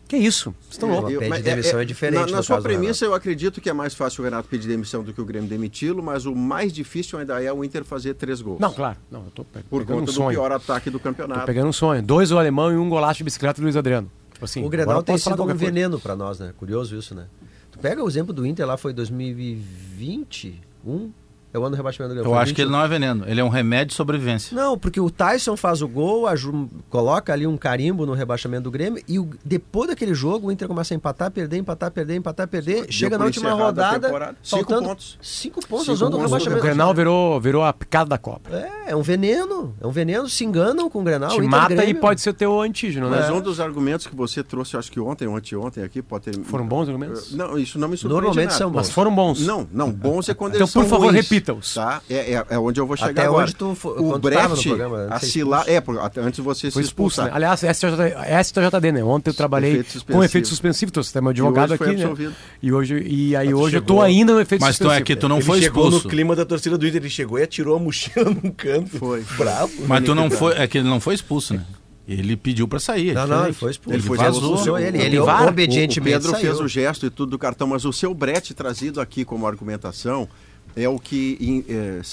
Que 0.09 0.17
isso? 0.17 0.55
Vocês 0.61 0.75
estão 0.75 0.89
loucos. 0.89 1.13
Eu- 1.13 1.19
pedir 1.19 1.31
mas 1.31 1.43
demissão 1.43 1.81
é 1.81 1.85
diferente 1.85 2.31
Na, 2.31 2.37
na 2.37 2.43
sua 2.43 2.59
do 2.59 2.63
premissa, 2.63 3.05
eu 3.05 3.13
acredito 3.13 3.61
que 3.61 3.69
é 3.69 3.73
mais 3.73 3.93
fácil 3.93 4.23
o 4.23 4.25
Renato 4.25 4.49
pedir 4.49 4.69
demissão 4.69 5.03
do 5.03 5.13
que 5.13 5.21
o 5.21 5.25
Grêmio 5.25 5.49
demiti-lo, 5.49 6.01
mas 6.03 6.27
o 6.27 6.35
mais 6.35 6.73
difícil 6.73 7.19
ainda 7.19 7.43
é 7.43 7.53
o 7.53 7.65
Inter 7.65 7.85
fazer 7.85 8.15
três 8.15 8.41
gols. 8.41 8.61
Não, 8.61 8.73
claro. 8.73 8.97
Não, 9.11 9.25
eu 9.25 9.31
tô 9.33 9.45
pe- 9.45 9.61
Por 9.69 9.81
pegando 9.81 9.97
um 9.97 10.01
conta 10.01 10.13
do 10.13 10.17
sonho. 10.17 10.31
pior 10.39 10.53
ataque 10.53 10.91
do 10.91 10.99
Tô 11.01 11.05
campeonato. 11.05 11.45
pegando 11.45 11.69
um 11.69 11.73
sonho. 11.73 12.01
Dois 12.03 12.31
o 12.31 12.39
alemão 12.39 12.71
e 12.73 12.77
um 12.77 12.89
golaço 12.89 13.19
de 13.19 13.25
bicicleta 13.25 13.61
do 13.61 13.65
Luiz 13.65 13.77
Adriano. 13.77 14.11
Tipo 14.33 14.45
assim, 14.45 14.65
O 14.65 14.69
Grenal 14.69 15.03
tem 15.03 15.19
sido 15.19 15.43
um 15.43 15.55
veneno 15.55 15.99
pra 15.99 16.15
nós, 16.15 16.39
né? 16.39 16.53
Curioso 16.57 16.97
isso, 16.97 17.13
né? 17.15 17.27
Tu 17.73 17.79
pega 17.81 18.03
o 18.05 18.09
exemplo 18.09 18.33
do 18.33 18.47
Inter 18.47 18.65
lá, 18.67 18.77
foi 18.77 18.93
2021? 18.93 21.11
É 21.57 21.59
o 21.59 21.63
ano 21.63 21.71
do 21.71 21.77
rebaixamento 21.77 22.11
do 22.15 22.17
Grêmio. 22.17 22.29
Eu 22.29 22.35
foi 22.35 22.43
acho 22.43 22.55
que 22.55 22.61
ele 22.61 22.69
21. 22.69 22.79
não 22.79 22.85
é 22.85 22.89
veneno, 22.89 23.25
ele 23.27 23.41
é 23.41 23.45
um 23.45 23.49
remédio 23.49 23.87
de 23.89 23.95
sobrevivência. 23.95 24.55
Não, 24.55 24.77
porque 24.79 25.01
o 25.01 25.09
Tyson 25.11 25.57
faz 25.57 25.81
o 25.81 25.89
gol, 25.89 26.27
a 26.27 26.37
Ju- 26.37 26.69
coloca 26.91 27.33
ali 27.33 27.47
um 27.47 27.57
carimbo 27.57 28.05
no 28.05 28.13
rebaixamento 28.13 28.65
do 28.65 28.71
Grêmio 28.71 29.03
e 29.09 29.19
o- 29.19 29.31
depois 29.45 29.89
daquele 29.89 30.15
jogo 30.15 30.49
o 30.49 30.53
Inter 30.53 30.69
começa 30.69 30.93
a 30.93 30.97
empatar, 30.97 31.31
perder, 31.31 31.57
empatar, 31.57 31.91
perder, 31.91 32.17
empatar, 32.17 32.47
perder. 32.47 32.83
Deu 32.83 32.93
chega 32.93 33.17
na 33.19 33.25
última 33.25 33.53
rodada. 33.53 34.35
Cinco 34.43 34.67
pontos. 34.83 35.19
Cinco 35.23 35.67
pontos 35.67 35.85
Cinco 35.87 35.97
zona 35.97 36.11
do 36.11 36.17
pontos. 36.19 36.31
O 36.33 36.35
rebaixamento. 36.35 36.63
Grenal 36.63 36.95
virou, 36.95 37.41
virou 37.41 37.65
a 37.65 37.73
picada 37.73 38.11
da 38.11 38.19
Copa. 38.19 38.51
É, 38.55 38.91
é 38.93 38.97
um 38.97 39.03
veneno. 39.03 39.75
É 39.81 39.87
um 39.87 39.91
veneno. 39.91 40.29
Se 40.29 40.45
enganam 40.45 40.91
com 40.91 41.01
o 41.01 41.03
Grenal. 41.05 41.31
Te 41.31 41.41
o 41.41 41.49
mata 41.49 41.73
e 41.73 41.77
Grêmio. 41.77 42.01
pode 42.01 42.21
ser 42.21 42.33
teu 42.35 42.61
antígeno, 42.61 43.09
né? 43.09 43.19
Mas 43.21 43.31
um 43.31 43.41
dos 43.41 43.61
argumentos 43.61 44.07
que 44.07 44.15
você 44.15 44.43
trouxe, 44.43 44.75
eu 44.75 44.81
acho 44.81 44.93
que 44.93 45.01
ontem 45.01 45.27
ou 45.27 45.37
anteontem 45.37 45.83
aqui, 45.83 46.03
pode 46.03 46.25
ter... 46.31 46.45
Foram 46.45 46.67
bons 46.67 46.87
argumentos? 46.89 47.33
Não, 47.35 47.59
isso 47.59 47.79
não 47.79 47.89
me 47.89 47.97
surpreende 47.97 48.25
Normalmente 48.27 48.49
nada. 48.49 48.59
são 48.59 48.71
bons. 48.71 48.77
Mas 48.77 48.91
foram 48.91 49.15
bons. 49.15 49.41
Não, 49.47 49.67
não, 49.73 49.91
bons 49.91 50.29
é 50.29 50.35
quando 50.35 50.53
Então, 50.55 50.63
eles 50.65 50.71
são 50.71 50.83
por 50.83 50.89
favor, 50.91 51.11
ruins, 51.13 51.27
repita-os. 51.47 51.75
Tá? 51.75 52.03
É, 52.11 52.35
é, 52.35 52.45
é 52.51 52.59
onde 52.59 52.81
eu 52.81 52.87
vou 52.87 52.97
chegar 52.97 53.11
Até 53.11 53.23
agora. 53.25 53.45
onde 53.45 53.55
tu 53.55 53.67
o 53.71 54.13
tu 54.13 54.19
Brecht, 54.19 54.69
programa, 54.69 54.97
antes 54.97 55.09
de 55.09 55.15
a 55.15 55.19
Sila... 55.21 55.65
É, 55.67 55.83
antes 56.21 56.41
você 56.41 56.71
Foi 56.71 56.83
se 56.83 56.89
expulso, 56.89 57.21
né? 57.23 57.29
expulsar. 57.29 57.35
Aliás, 57.35 57.61
STJ, 57.61 58.43
STJD, 58.45 58.93
né? 58.93 59.05
Ontem 59.05 59.31
eu 59.31 59.35
trabalhei 59.35 59.71
Efeito 59.73 59.93
suspensivo. 59.93 60.19
com 60.19 60.25
efeito 60.25 60.49
suspensivo, 60.49 60.93
é 61.15 61.21
meu 61.21 61.31
advogado 61.31 61.75
aqui, 61.75 61.93
né? 61.97 62.33
E 62.63 62.73
hoje 62.73 63.03
e 63.07 63.37
aí 63.37 63.47
Mas 63.49 63.55
tu 63.55 63.61
hoje 63.61 63.77
eu 63.77 63.81
chegou- 63.81 63.97
tô 63.97 64.03
ainda 64.03 64.35
no 64.35 64.41
efeito 64.41 64.61
Mas 64.61 64.77
tu 64.77 64.85
suspensivo. 64.85 65.03
é 65.03 65.05
que 65.05 65.17
tu 65.17 65.29
não 65.29 65.37
ele 65.37 65.45
foi 65.45 65.61
chegou 65.61 65.85
expulso. 65.85 66.05
no 66.05 66.11
clima 66.11 66.37
da 66.37 66.45
torcida 66.45 66.77
do 66.77 66.87
Inter, 66.87 67.01
ele 67.03 67.11
chegou 67.11 67.39
e 67.39 67.43
atirou 67.43 67.77
a 67.77 67.79
mochila 67.79 68.31
num 68.31 68.51
canto. 68.51 68.99
Foi. 68.99 69.25
Bravo. 69.37 69.73
Mas 69.87 70.05
tu 70.05 70.15
não 70.15 70.31
foi, 70.31 70.55
é 70.55 70.67
que 70.67 70.79
ele 70.79 70.89
não 70.89 71.01
foi 71.01 71.15
expulso, 71.15 71.55
né? 71.55 71.65
Ele 72.09 72.37
pediu 72.37 72.69
pra 72.69 72.79
sair. 72.79 73.11
é 73.11 73.15
Não, 73.15 73.27
não, 73.27 73.45
ele 73.45 73.53
foi 73.53 73.73
expulso. 73.73 73.97
Ele 73.99 74.03
foi 74.07 74.17
vazou. 74.17 74.79
ele. 74.79 74.97
Ele 75.03 75.19
O- 75.19 75.25
VAR? 75.25 75.45
o 75.47 75.49
obedientemente 75.49 76.01
Pedro 76.15 76.31
saiu. 76.31 76.41
fez 76.41 76.61
o 76.61 76.69
gesto 76.69 77.05
e 77.07 77.11
tudo 77.11 77.31
do 77.31 77.39
cartão, 77.39 77.67
mas 77.67 77.85
o 77.85 77.93
seu 77.93 78.15
brete 78.15 78.55
trazido 78.55 79.01
aqui 79.01 79.25
como 79.25 79.45
argumentação 79.45 80.29
é 80.77 80.89
o 80.89 80.99
que 80.99 81.65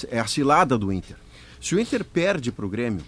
é, 0.10 0.15
é 0.17 0.20
a 0.20 0.25
cilada 0.25 0.77
do 0.77 0.91
Inter. 0.91 1.17
Se 1.62 1.75
o 1.75 1.79
Inter 1.79 2.03
perde 2.03 2.51
para 2.51 2.65
o 2.65 2.70
Grêmio, 2.70 3.03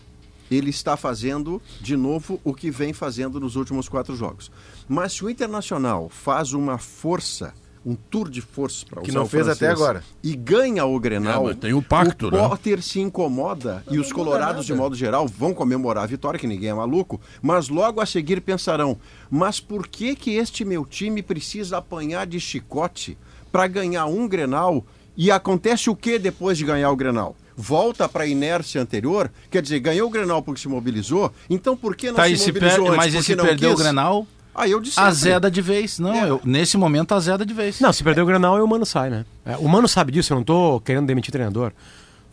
ele 0.51 0.69
está 0.69 0.95
fazendo 0.95 1.61
de 1.81 1.97
novo 1.97 2.39
o 2.43 2.53
que 2.53 2.69
vem 2.69 2.93
fazendo 2.93 3.39
nos 3.39 3.55
últimos 3.55 3.89
quatro 3.89 4.15
jogos. 4.15 4.51
Mas 4.87 5.13
se 5.13 5.25
o 5.25 5.29
Internacional 5.29 6.07
faz 6.09 6.53
uma 6.53 6.77
força, 6.77 7.53
um 7.83 7.95
tour 7.95 8.29
de 8.29 8.41
força 8.41 8.85
para 8.85 9.01
Que 9.01 9.11
não 9.11 9.23
o 9.23 9.27
fez 9.27 9.45
francês, 9.45 9.71
até 9.71 9.71
agora. 9.73 10.03
e 10.23 10.35
ganha 10.35 10.85
o 10.85 10.99
Grenal, 10.99 11.49
É, 11.49 11.53
tem 11.55 11.73
o 11.73 11.81
pacto, 11.81 12.27
o 12.27 12.31
né? 12.31 12.37
Potter 12.47 12.81
se 12.83 12.99
incomoda 12.99 13.83
e 13.89 13.97
os 13.99 14.11
colorados, 14.13 14.65
de 14.65 14.73
modo 14.73 14.95
geral, 14.95 15.27
vão 15.27 15.53
comemorar 15.53 16.03
a 16.03 16.07
vitória, 16.07 16.39
que 16.39 16.47
ninguém 16.47 16.69
é 16.69 16.73
maluco, 16.73 17.19
mas 17.41 17.67
logo 17.69 17.99
a 17.99 18.05
seguir 18.05 18.39
pensarão: 18.41 18.97
mas 19.29 19.59
por 19.59 19.87
que, 19.87 20.15
que 20.15 20.31
este 20.35 20.63
meu 20.63 20.85
time 20.85 21.21
precisa 21.23 21.77
apanhar 21.77 22.25
de 22.27 22.39
chicote 22.39 23.17
para 23.51 23.67
ganhar 23.67 24.05
um 24.05 24.27
Grenal? 24.27 24.85
E 25.17 25.31
acontece 25.31 25.89
o 25.89 25.95
que 25.95 26.19
depois 26.19 26.57
de 26.57 26.65
ganhar 26.65 26.89
o 26.91 26.95
Grenal? 26.95 27.35
volta 27.57 28.09
para 28.09 28.25
a 28.25 28.27
inércia 28.27 28.81
anterior, 28.81 29.31
quer 29.49 29.61
dizer, 29.61 29.79
ganhou 29.79 30.09
o 30.09 30.11
Grenal 30.11 30.41
porque 30.43 30.59
se 30.59 30.67
mobilizou, 30.67 31.31
então 31.49 31.77
por 31.77 31.95
que 31.95 32.07
não 32.07 32.15
Tá, 32.15 32.25
se 32.25 32.47
mobilizou 32.51 32.83
per... 32.83 32.93
antes? 32.93 32.97
Mas 32.97 33.13
e 33.13 33.23
se 33.23 33.33
não 33.33 33.45
perdeu 33.45 33.69
o 33.71 33.75
quis? 33.75 33.81
Grenal, 33.81 34.27
Ah, 34.53 34.67
eu 34.67 34.81
disse 34.81 34.99
azeda 34.99 35.49
de 35.49 35.61
vez. 35.61 35.97
Não, 35.97 36.13
É. 36.13 36.29
eu- 36.29 36.41
nesse 36.43 36.75
momento 36.77 37.13
azeda 37.13 37.45
de 37.45 37.53
vez. 37.53 37.79
Não, 37.79 37.93
se 37.93 38.03
perder 38.03 38.21
o 38.23 38.25
Grenal, 38.25 38.61
o 38.61 38.67
Mano 38.67 38.85
sai, 38.85 39.09
né? 39.09 39.25
É, 39.45 39.55
o 39.55 39.69
Mano 39.69 39.87
sabe 39.87 40.11
disso, 40.11 40.33
eu 40.33 40.35
não 40.35 40.43
tô 40.43 40.81
querendo 40.81 41.05
demitir 41.07 41.31
treinador. 41.31 41.71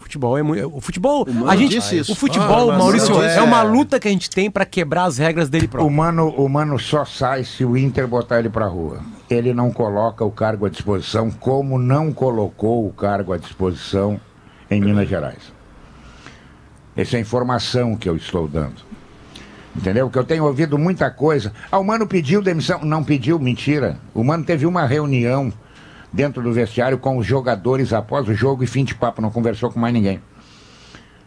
Futebol 0.03 0.37
é 0.37 0.43
muito. 0.43 0.77
O 0.77 0.81
futebol. 0.81 1.25
Mano 1.27 1.49
a 1.51 1.57
gente, 1.57 1.71
disse 1.71 1.99
isso. 1.99 2.13
O 2.13 2.15
futebol, 2.15 2.71
Ah, 2.71 2.77
Maurício, 2.79 3.23
é... 3.23 3.37
é- 3.37 3.43
uma 3.43 3.63
luta 3.63 3.99
que 4.01 4.09
a 4.09 4.11
gente 4.11 4.29
tem 4.29 4.51
pra 4.51 4.65
quebrar 4.67 5.05
as 5.05 5.17
regras 5.19 5.49
dele 5.49 5.67
O 5.67 5.69
próprio. 5.69 5.91
mano, 5.97 6.29
o 6.29 6.49
mano 6.49 6.79
só 6.79 7.05
sai 7.05 7.45
se 7.45 7.65
o 7.65 7.77
Inter 7.77 8.07
botar 8.07 8.39
ele 8.41 8.51
pra 8.51 8.67
rua. 8.67 9.01
Ele 9.31 9.55
não 9.55 9.71
coloca 9.73 10.25
o 10.25 10.31
cargo 10.31 10.67
à 10.67 10.69
disposição, 10.69 11.31
como 11.31 11.79
não 11.79 12.13
colocou 12.13 12.87
o 12.87 12.93
cargo 12.93 13.33
à 13.33 13.39
disposição 13.39 14.21
em 14.71 14.81
Minas 14.81 15.09
Gerais. 15.09 15.53
Essa 16.97 17.17
é 17.17 17.19
a 17.19 17.21
informação 17.23 17.97
que 17.97 18.09
eu 18.09 18.17
estou 18.17 18.47
dando. 18.47 18.83
Entendeu? 19.75 20.07
Porque 20.07 20.19
eu 20.19 20.25
tenho 20.25 20.45
ouvido 20.45 20.77
muita 20.79 21.11
coisa. 21.11 21.53
Ah, 21.71 21.79
o 21.79 21.85
Mano 21.85 22.07
pediu 22.07 22.43
demissão. 22.43 22.81
Não 22.85 23.03
pediu, 23.03 23.39
mentira. 23.39 23.99
O 24.13 24.23
Mano 24.23 24.45
teve 24.45 24.67
uma 24.67 24.85
reunião 24.85 25.51
dentro 26.13 26.43
do 26.43 26.53
vestiário 26.53 26.99
com 26.99 27.17
os 27.17 27.27
jogadores 27.27 27.93
após 27.93 28.29
o 28.29 28.35
jogo 28.35 28.63
e 28.63 28.67
fim 28.67 28.85
de 28.85 28.95
papo, 28.95 29.23
não 29.23 29.31
conversou 29.31 29.71
com 29.71 29.81
mais 29.81 29.95
ninguém. 29.95 30.21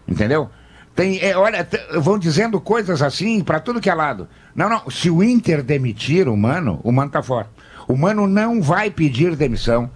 Entendeu? 0.07 0.49
Tem, 0.95 1.19
é, 1.19 1.35
olha, 1.35 1.67
vão 1.99 2.17
dizendo 2.17 2.61
coisas 2.61 3.01
assim 3.01 3.43
para 3.43 3.59
tudo 3.59 3.81
que 3.81 3.89
é 3.89 3.93
lado. 3.93 4.29
Não, 4.55 4.69
não. 4.69 4.89
Se 4.89 5.09
o 5.09 5.21
Inter 5.21 5.61
demitir 5.61 6.29
o 6.29 6.37
Mano, 6.37 6.79
o 6.83 6.91
Mano 6.91 7.11
tá 7.11 7.21
fora. 7.21 7.49
O 7.87 7.97
Mano 7.97 8.27
não 8.27 8.61
vai 8.61 8.89
pedir 8.89 9.35
demissão. 9.35 9.89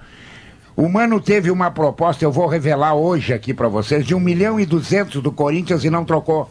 O 0.75 0.89
Mano 0.89 1.21
teve 1.21 1.51
uma 1.51 1.71
proposta, 1.71 2.23
eu 2.23 2.31
vou 2.31 2.47
revelar 2.47 2.95
hoje 2.95 3.33
aqui 3.33 3.53
para 3.53 3.67
vocês, 3.67 4.05
de 4.05 4.15
1 4.15 4.19
milhão 4.19 4.59
e 4.59 4.65
200 4.65 5.21
do 5.21 5.31
Corinthians 5.31 5.83
e 5.83 5.89
não 5.89 6.03
trocou. 6.03 6.49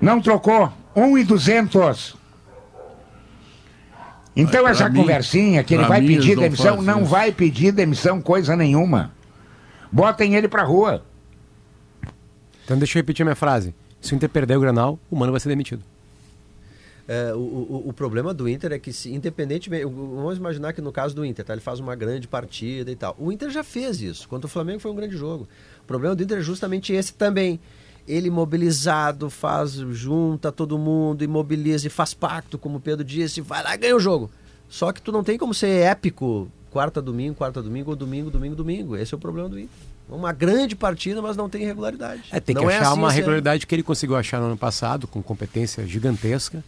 Não 0.00 0.20
trocou. 0.20 0.72
1 0.94 1.18
e 1.18 1.24
200. 1.24 2.16
Então 4.36 4.68
essa 4.68 4.88
mim- 4.88 5.00
conversinha 5.00 5.64
que 5.64 5.74
ele 5.74 5.84
vai 5.84 6.00
mim, 6.00 6.08
pedir 6.08 6.36
demissão, 6.36 6.82
não 6.82 7.00
isso. 7.02 7.10
vai 7.10 7.32
pedir 7.32 7.72
demissão 7.72 8.20
coisa 8.20 8.54
nenhuma. 8.54 9.10
Botem 9.90 10.34
ele 10.34 10.46
pra 10.46 10.62
rua. 10.62 11.02
Então 12.64 12.76
deixa 12.78 12.98
eu 12.98 13.00
repetir 13.00 13.22
a 13.22 13.26
minha 13.26 13.36
frase. 13.36 13.74
Se 14.00 14.12
o 14.12 14.16
Inter 14.16 14.28
perder 14.28 14.56
o 14.56 14.60
Grenal, 14.60 14.98
o 15.10 15.16
Mano 15.16 15.32
vai 15.32 15.40
ser 15.40 15.48
demitido. 15.48 15.82
É, 17.08 17.32
o, 17.34 17.38
o, 17.38 17.82
o 17.86 17.92
problema 17.92 18.34
do 18.34 18.48
Inter 18.48 18.72
é 18.72 18.78
que, 18.78 18.92
se, 18.92 19.12
independentemente. 19.14 19.84
Vamos 19.84 20.36
imaginar 20.36 20.72
que 20.72 20.80
no 20.82 20.90
caso 20.92 21.14
do 21.14 21.24
Inter, 21.24 21.44
tá, 21.44 21.52
ele 21.54 21.60
faz 21.62 21.78
uma 21.78 21.94
grande 21.94 22.26
partida 22.26 22.90
e 22.90 22.96
tal. 22.96 23.14
O 23.18 23.30
Inter 23.30 23.48
já 23.48 23.62
fez 23.62 24.00
isso. 24.02 24.28
Contra 24.28 24.46
o 24.46 24.50
Flamengo 24.50 24.80
foi 24.80 24.90
um 24.90 24.94
grande 24.96 25.16
jogo. 25.16 25.48
O 25.82 25.86
problema 25.86 26.14
do 26.16 26.22
Inter 26.22 26.38
é 26.38 26.42
justamente 26.42 26.92
esse 26.92 27.14
também. 27.14 27.60
Ele 28.06 28.30
mobilizado, 28.30 29.28
faz, 29.28 29.72
junta 29.72 30.52
todo 30.52 30.78
mundo, 30.78 31.24
imobiliza 31.24 31.86
e 31.86 31.90
faz 31.90 32.14
pacto, 32.14 32.58
como 32.58 32.78
o 32.78 32.80
Pedro 32.80 33.04
disse, 33.04 33.40
vai 33.40 33.62
lá 33.62 33.74
e 33.74 33.78
ganha 33.78 33.96
o 33.96 34.00
jogo. 34.00 34.30
Só 34.68 34.92
que 34.92 35.02
tu 35.02 35.10
não 35.10 35.24
tem 35.24 35.38
como 35.38 35.52
ser 35.52 35.68
épico 35.82 36.48
quarta, 36.76 37.00
domingo, 37.00 37.34
quarta, 37.34 37.62
domingo, 37.62 37.90
ou 37.90 37.96
domingo, 37.96 38.30
domingo, 38.30 38.54
domingo. 38.54 38.96
Esse 38.96 39.14
é 39.14 39.16
o 39.16 39.20
problema 39.20 39.48
do 39.48 39.58
Inter. 39.58 39.70
Uma 40.08 40.32
grande 40.32 40.76
partida, 40.76 41.22
mas 41.22 41.36
não 41.36 41.48
tem 41.48 41.64
regularidade. 41.64 42.24
É, 42.30 42.38
tem 42.38 42.54
que 42.54 42.62
Não 42.62 42.68
achar 42.68 42.88
assim 42.90 42.98
uma 42.98 43.10
regularidade 43.10 43.66
que 43.66 43.74
ele 43.74 43.82
conseguiu 43.82 44.14
achar 44.14 44.40
no 44.40 44.46
ano 44.46 44.56
passado, 44.56 45.06
com 45.06 45.22
competência 45.22 45.86
gigantesca, 45.86 46.62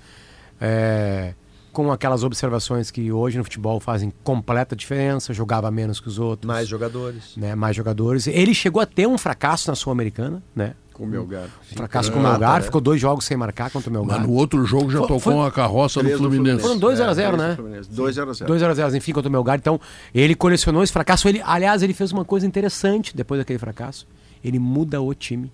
é, 0.61 1.35
com 1.73 1.93
aquelas 1.93 2.25
observações 2.25 2.91
que 2.91 3.13
hoje 3.13 3.39
no 3.39 3.45
futebol 3.45 3.79
fazem 3.79 4.13
completa 4.25 4.75
diferença, 4.75 5.33
jogava 5.33 5.71
menos 5.71 6.01
que 6.01 6.09
os 6.09 6.19
outros. 6.19 6.49
Mais 6.49 6.67
jogadores. 6.67 7.37
né, 7.37 7.55
mais 7.55 7.77
jogadores. 7.77 8.27
Ele 8.27 8.55
chegou 8.55 8.81
a 8.81 8.87
ter 8.87 9.07
um 9.07 9.19
fracasso 9.19 9.71
na 9.71 9.77
Sul-Americana, 9.77 10.43
né? 10.57 10.75
Com 10.99 11.05
o 11.05 11.07
Melgar. 11.07 11.49
Um 11.73 11.77
fracasso 11.77 12.11
com 12.11 12.19
o 12.19 12.23
Melgar, 12.23 12.57
né? 12.59 12.63
ficou 12.63 12.81
dois 12.81 13.01
jogos 13.01 13.25
sem 13.25 13.37
marcar 13.37 13.71
contra 13.71 13.89
o 13.89 13.93
Melgar. 13.93 14.19
Mas 14.19 14.29
no 14.29 14.35
outro 14.35 14.67
jogo 14.67 14.91
já 14.91 14.99
Foi- 14.99 15.07
tocou 15.07 15.21
foi- 15.21 15.35
uma 15.35 15.51
carroça 15.51 16.03
do 16.03 16.11
Fluminense. 16.11 16.61
Foram 16.61 16.77
dois 16.77 17.01
a 17.01 17.15
zero, 17.15 17.37
né? 17.37 17.57
2 17.89 18.19
a 18.19 18.25
0 18.33 18.47
2 18.49 18.63
a 18.65 18.75
0 18.75 18.97
enfim, 18.97 19.13
contra 19.13 19.29
o 19.29 19.33
Melgar. 19.33 19.57
Então, 19.57 19.81
ele 20.13 20.35
colecionou 20.35 20.83
esse 20.83 20.93
fracasso. 20.93 21.29
Ele, 21.29 21.41
aliás, 21.45 21.83
ele 21.85 21.95
fez 21.95 22.11
uma 22.11 22.25
coisa 22.25 22.45
interessante 22.45 23.17
depois 23.17 23.41
daquele 23.41 23.61
fracasso. 23.61 24.09
Ele 24.45 24.59
muda 24.59 25.01
o 25.01 25.15
time. 25.15 25.51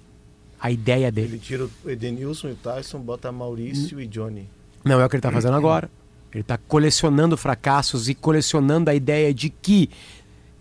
A 0.59 0.71
ideia 0.71 1.12
dele. 1.12 1.33
Ele 1.33 1.38
tira 1.38 1.64
o 1.85 1.90
Edenilson 1.90 2.49
e 2.49 2.53
o 2.53 2.57
Tyson, 2.57 2.99
bota 3.01 3.31
Maurício 3.31 4.01
e 4.01 4.07
Johnny. 4.07 4.49
Não 4.83 4.99
é 4.99 5.05
o 5.05 5.09
que 5.11 5.16
ele 5.16 5.19
está 5.19 5.31
fazendo 5.31 5.55
agora. 5.57 5.90
Ele 6.33 6.40
está 6.40 6.57
colecionando 6.57 7.37
fracassos 7.37 8.09
e 8.09 8.14
colecionando 8.14 8.88
a 8.88 8.95
ideia 8.95 9.33
de 9.35 9.51
que 9.51 9.90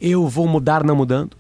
eu 0.02 0.28
vou 0.28 0.46
mudar 0.46 0.84
não 0.84 0.94
mudando. 0.94 1.38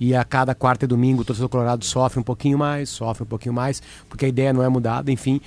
E 0.00 0.14
a 0.14 0.24
cada 0.24 0.54
quarta 0.54 0.84
e 0.84 0.88
domingo 0.88 1.22
o 1.22 1.24
torcedor 1.24 1.48
colorado 1.48 1.84
sofre 1.84 2.20
um 2.20 2.22
pouquinho 2.22 2.58
mais, 2.58 2.88
sofre 2.88 3.24
um 3.24 3.26
pouquinho 3.26 3.54
mais, 3.54 3.82
porque 4.08 4.24
a 4.24 4.28
ideia 4.28 4.52
não 4.52 4.62
é 4.62 4.68
mudada, 4.68 5.10
enfim. 5.10 5.40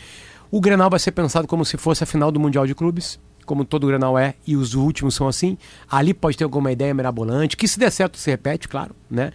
O 0.49 0.59
Grenal 0.59 0.89
vai 0.89 0.99
ser 0.99 1.11
pensado 1.11 1.47
como 1.47 1.63
se 1.63 1.77
fosse 1.77 2.03
a 2.03 2.07
final 2.07 2.31
do 2.31 2.39
Mundial 2.39 2.67
de 2.67 2.75
Clubes, 2.75 3.19
como 3.45 3.63
todo 3.63 3.87
Grenal 3.87 4.17
é, 4.17 4.35
e 4.45 4.55
os 4.55 4.73
últimos 4.73 5.15
são 5.15 5.27
assim. 5.27 5.57
Ali 5.89 6.13
pode 6.13 6.37
ter 6.37 6.43
alguma 6.43 6.71
ideia 6.71 6.93
mirabolante, 6.93 7.55
que 7.55 7.67
se 7.67 7.79
der 7.79 7.91
certo 7.91 8.17
se 8.17 8.29
repete, 8.29 8.67
claro, 8.67 8.95
né? 9.09 9.31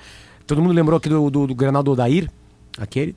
Todo 0.47 0.63
mundo 0.63 0.75
lembrou 0.75 0.97
aqui 0.97 1.09
do, 1.09 1.29
do, 1.31 1.47
do 1.47 1.55
Grenal 1.55 1.83
do 1.83 1.93
Odair, 1.93 2.31
aquele, 2.79 3.17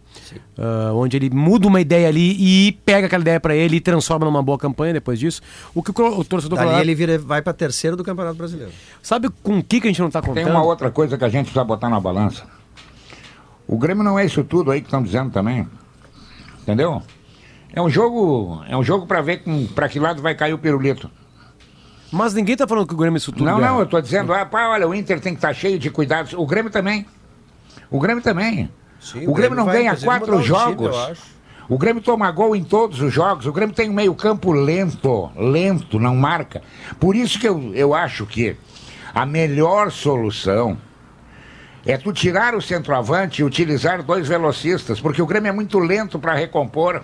ah, 0.57 0.91
onde 0.93 1.17
ele 1.17 1.29
muda 1.29 1.67
uma 1.67 1.81
ideia 1.81 2.07
ali 2.07 2.35
e 2.39 2.71
pega 2.71 3.07
aquela 3.07 3.21
ideia 3.21 3.39
para 3.39 3.55
ele 3.55 3.77
e 3.77 3.81
transforma 3.81 4.25
numa 4.25 4.41
boa 4.41 4.57
campanha 4.57 4.93
depois 4.93 5.19
disso. 5.19 5.41
O 5.73 5.83
que 5.83 5.91
o, 5.91 6.19
o 6.19 6.23
torcedor 6.23 6.57
Dali 6.57 6.67
colorado... 6.67 6.85
ele 6.85 6.95
vira, 6.95 7.17
vai 7.17 7.41
para 7.41 7.53
terceiro 7.53 7.95
do 7.95 8.03
Campeonato 8.03 8.37
Brasileiro. 8.37 8.71
Sabe 9.01 9.29
com 9.43 9.59
o 9.59 9.63
que, 9.63 9.81
que 9.81 9.87
a 9.87 9.91
gente 9.91 10.01
não 10.01 10.09
tá 10.09 10.21
Tem 10.21 10.33
contando? 10.33 10.49
uma 10.49 10.63
outra 10.63 10.89
coisa 10.91 11.17
que 11.17 11.23
a 11.23 11.29
gente 11.29 11.45
precisa 11.45 11.63
botar 11.63 11.89
na 11.89 11.99
balança. 11.99 12.43
O 13.67 13.77
Grêmio 13.77 14.03
não 14.03 14.17
é 14.17 14.25
isso 14.25 14.43
tudo 14.43 14.71
aí 14.71 14.81
que 14.81 14.87
estão 14.87 15.03
dizendo 15.03 15.31
também. 15.31 15.67
Entendeu? 16.61 17.01
É 17.71 17.81
um 17.81 17.89
jogo, 17.89 18.63
é 18.67 18.75
um 18.75 18.83
jogo 18.83 19.05
para 19.05 19.21
ver 19.21 19.43
para 19.75 19.87
que 19.87 19.99
lado 19.99 20.21
vai 20.21 20.33
cair 20.33 20.53
o 20.53 20.57
pirulito. 20.57 21.09
Mas 22.11 22.33
ninguém 22.33 22.57
tá 22.57 22.67
falando 22.67 22.87
que 22.87 22.93
o 22.93 22.97
Grêmio 22.97 23.17
é 23.17 23.19
isso 23.19 23.31
tudo. 23.31 23.45
não, 23.45 23.59
Guerra. 23.59 23.71
não, 23.71 23.79
eu 23.79 23.85
tô 23.85 24.01
dizendo, 24.01 24.33
ah, 24.33 24.45
pá, 24.45 24.69
olha, 24.69 24.87
o 24.87 24.95
Inter 24.95 25.19
tem 25.19 25.33
que 25.33 25.37
estar 25.37 25.53
cheio 25.53 25.77
de 25.77 25.91
cuidados. 25.91 26.33
O 26.33 26.45
Grêmio 26.45 26.71
também. 26.71 27.05
O 27.91 27.99
Grêmio 27.99 28.23
também. 28.23 28.69
Sim, 28.99 29.27
o, 29.27 29.33
Grêmio 29.33 29.55
não 29.55 29.65
vai, 29.65 29.77
ganha 29.77 29.95
quatro 29.95 30.33
time, 30.33 30.45
jogos. 30.45 30.95
acho. 30.95 31.21
o 31.69 31.77
Grêmio 31.77 32.01
toma 32.01 32.29
gol 32.31 32.55
em 32.55 32.63
todos 32.63 33.01
os 33.01 33.13
jogos. 33.13 33.45
O 33.45 33.53
Grêmio 33.53 33.73
tem 33.73 33.89
um 33.89 33.93
meio-campo 33.93 34.51
lento, 34.51 35.31
lento, 35.35 35.99
não 35.99 36.15
marca. 36.15 36.61
Por 36.99 37.15
isso 37.15 37.39
que 37.39 37.47
eu, 37.47 37.73
eu 37.73 37.93
acho 37.93 38.25
que 38.25 38.57
a 39.13 39.25
melhor 39.25 39.91
solução 39.91 40.77
é 41.85 41.97
tu 41.97 42.11
tirar 42.11 42.53
o 42.55 42.61
centroavante 42.61 43.41
e 43.41 43.45
utilizar 43.45 44.03
dois 44.03 44.27
velocistas, 44.27 44.99
porque 44.99 45.21
o 45.21 45.25
Grêmio 45.25 45.49
é 45.49 45.53
muito 45.53 45.79
lento 45.79 46.19
para 46.19 46.33
recompor. 46.33 47.01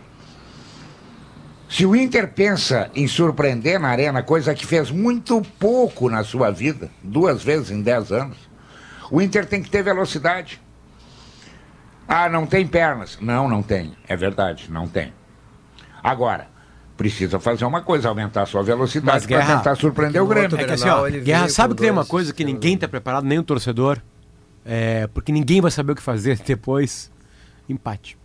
Se 1.67 1.85
o 1.85 1.95
Inter 1.95 2.31
pensa 2.31 2.91
em 2.93 3.07
surpreender 3.07 3.79
na 3.79 3.87
arena, 3.87 4.21
coisa 4.21 4.53
que 4.53 4.65
fez 4.65 4.91
muito 4.91 5.41
pouco 5.59 6.09
na 6.09 6.23
sua 6.23 6.51
vida, 6.51 6.91
duas 7.01 7.43
vezes 7.43 7.71
em 7.71 7.81
dez 7.81 8.11
anos, 8.11 8.37
o 9.09 9.21
Inter 9.21 9.45
tem 9.45 9.63
que 9.63 9.69
ter 9.69 9.81
velocidade. 9.81 10.61
Ah, 12.07 12.29
não 12.29 12.45
tem 12.45 12.65
pernas. 12.67 13.17
Não, 13.21 13.47
não 13.49 13.61
tem. 13.63 13.93
É 14.07 14.15
verdade, 14.15 14.67
não 14.69 14.87
tem. 14.87 15.11
Agora, 16.03 16.47
precisa 16.95 17.39
fazer 17.39 17.65
uma 17.65 17.81
coisa, 17.81 18.07
aumentar 18.09 18.43
a 18.43 18.45
sua 18.45 18.61
velocidade 18.63 19.27
para 19.27 19.37
Guerra, 19.37 19.57
tentar 19.57 19.75
surpreender 19.75 20.21
o 20.21 20.25
no 20.25 20.29
Grêmio. 20.29 20.59
É 20.59 20.63
que 20.65 20.71
assim, 20.73 20.87
ó, 20.89 21.09
Guerra, 21.09 21.49
sabe 21.49 21.73
que 21.75 21.81
tem 21.81 21.91
uma 21.91 22.05
coisa 22.05 22.31
que 22.31 22.37
sistemas. 22.43 22.53
ninguém 22.53 22.77
tá 22.77 22.87
preparado, 22.87 23.23
nem 23.25 23.39
o 23.39 23.43
torcedor, 23.43 23.99
é, 24.65 25.07
porque 25.07 25.31
ninguém 25.31 25.61
vai 25.61 25.71
saber 25.71 25.93
o 25.93 25.95
que 25.95 26.01
fazer 26.01 26.37
depois. 26.45 27.11
Empate. 27.67 28.15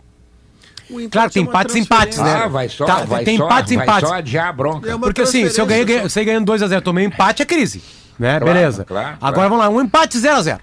O 0.89 0.99
empate 0.99 1.09
Claro, 1.11 1.31
tem 1.31 1.41
é 1.43 1.45
empates 1.45 1.75
e 1.75 1.79
empates, 1.79 2.17
né? 2.19 2.33
Ah, 2.43 2.47
vai 2.47 2.69
só, 2.69 2.85
Tá, 2.85 3.03
vai 3.05 3.23
tem 3.23 3.37
só, 3.37 3.45
empates 3.45 3.75
vai 3.75 3.85
empates. 3.85 4.09
só 4.09 4.15
adiar 4.15 4.47
a 4.49 4.53
bronca. 4.53 4.91
É 4.91 4.97
Porque 4.97 5.21
assim, 5.21 5.49
se 5.49 5.59
eu 5.59 5.65
ganhei, 5.65 5.85
você 6.01 6.23
ganhando 6.23 6.51
2x0, 6.51 6.81
tomei 6.81 7.05
um 7.05 7.07
empate, 7.07 7.41
é 7.41 7.45
crise. 7.45 7.81
Né? 8.19 8.39
Claro, 8.39 8.45
Beleza. 8.53 8.85
claro, 8.85 9.17
Agora 9.19 9.33
claro. 9.33 9.49
vamos 9.49 9.65
lá, 9.65 9.69
um 9.69 9.81
empate 9.81 10.17
0x0. 10.19 10.59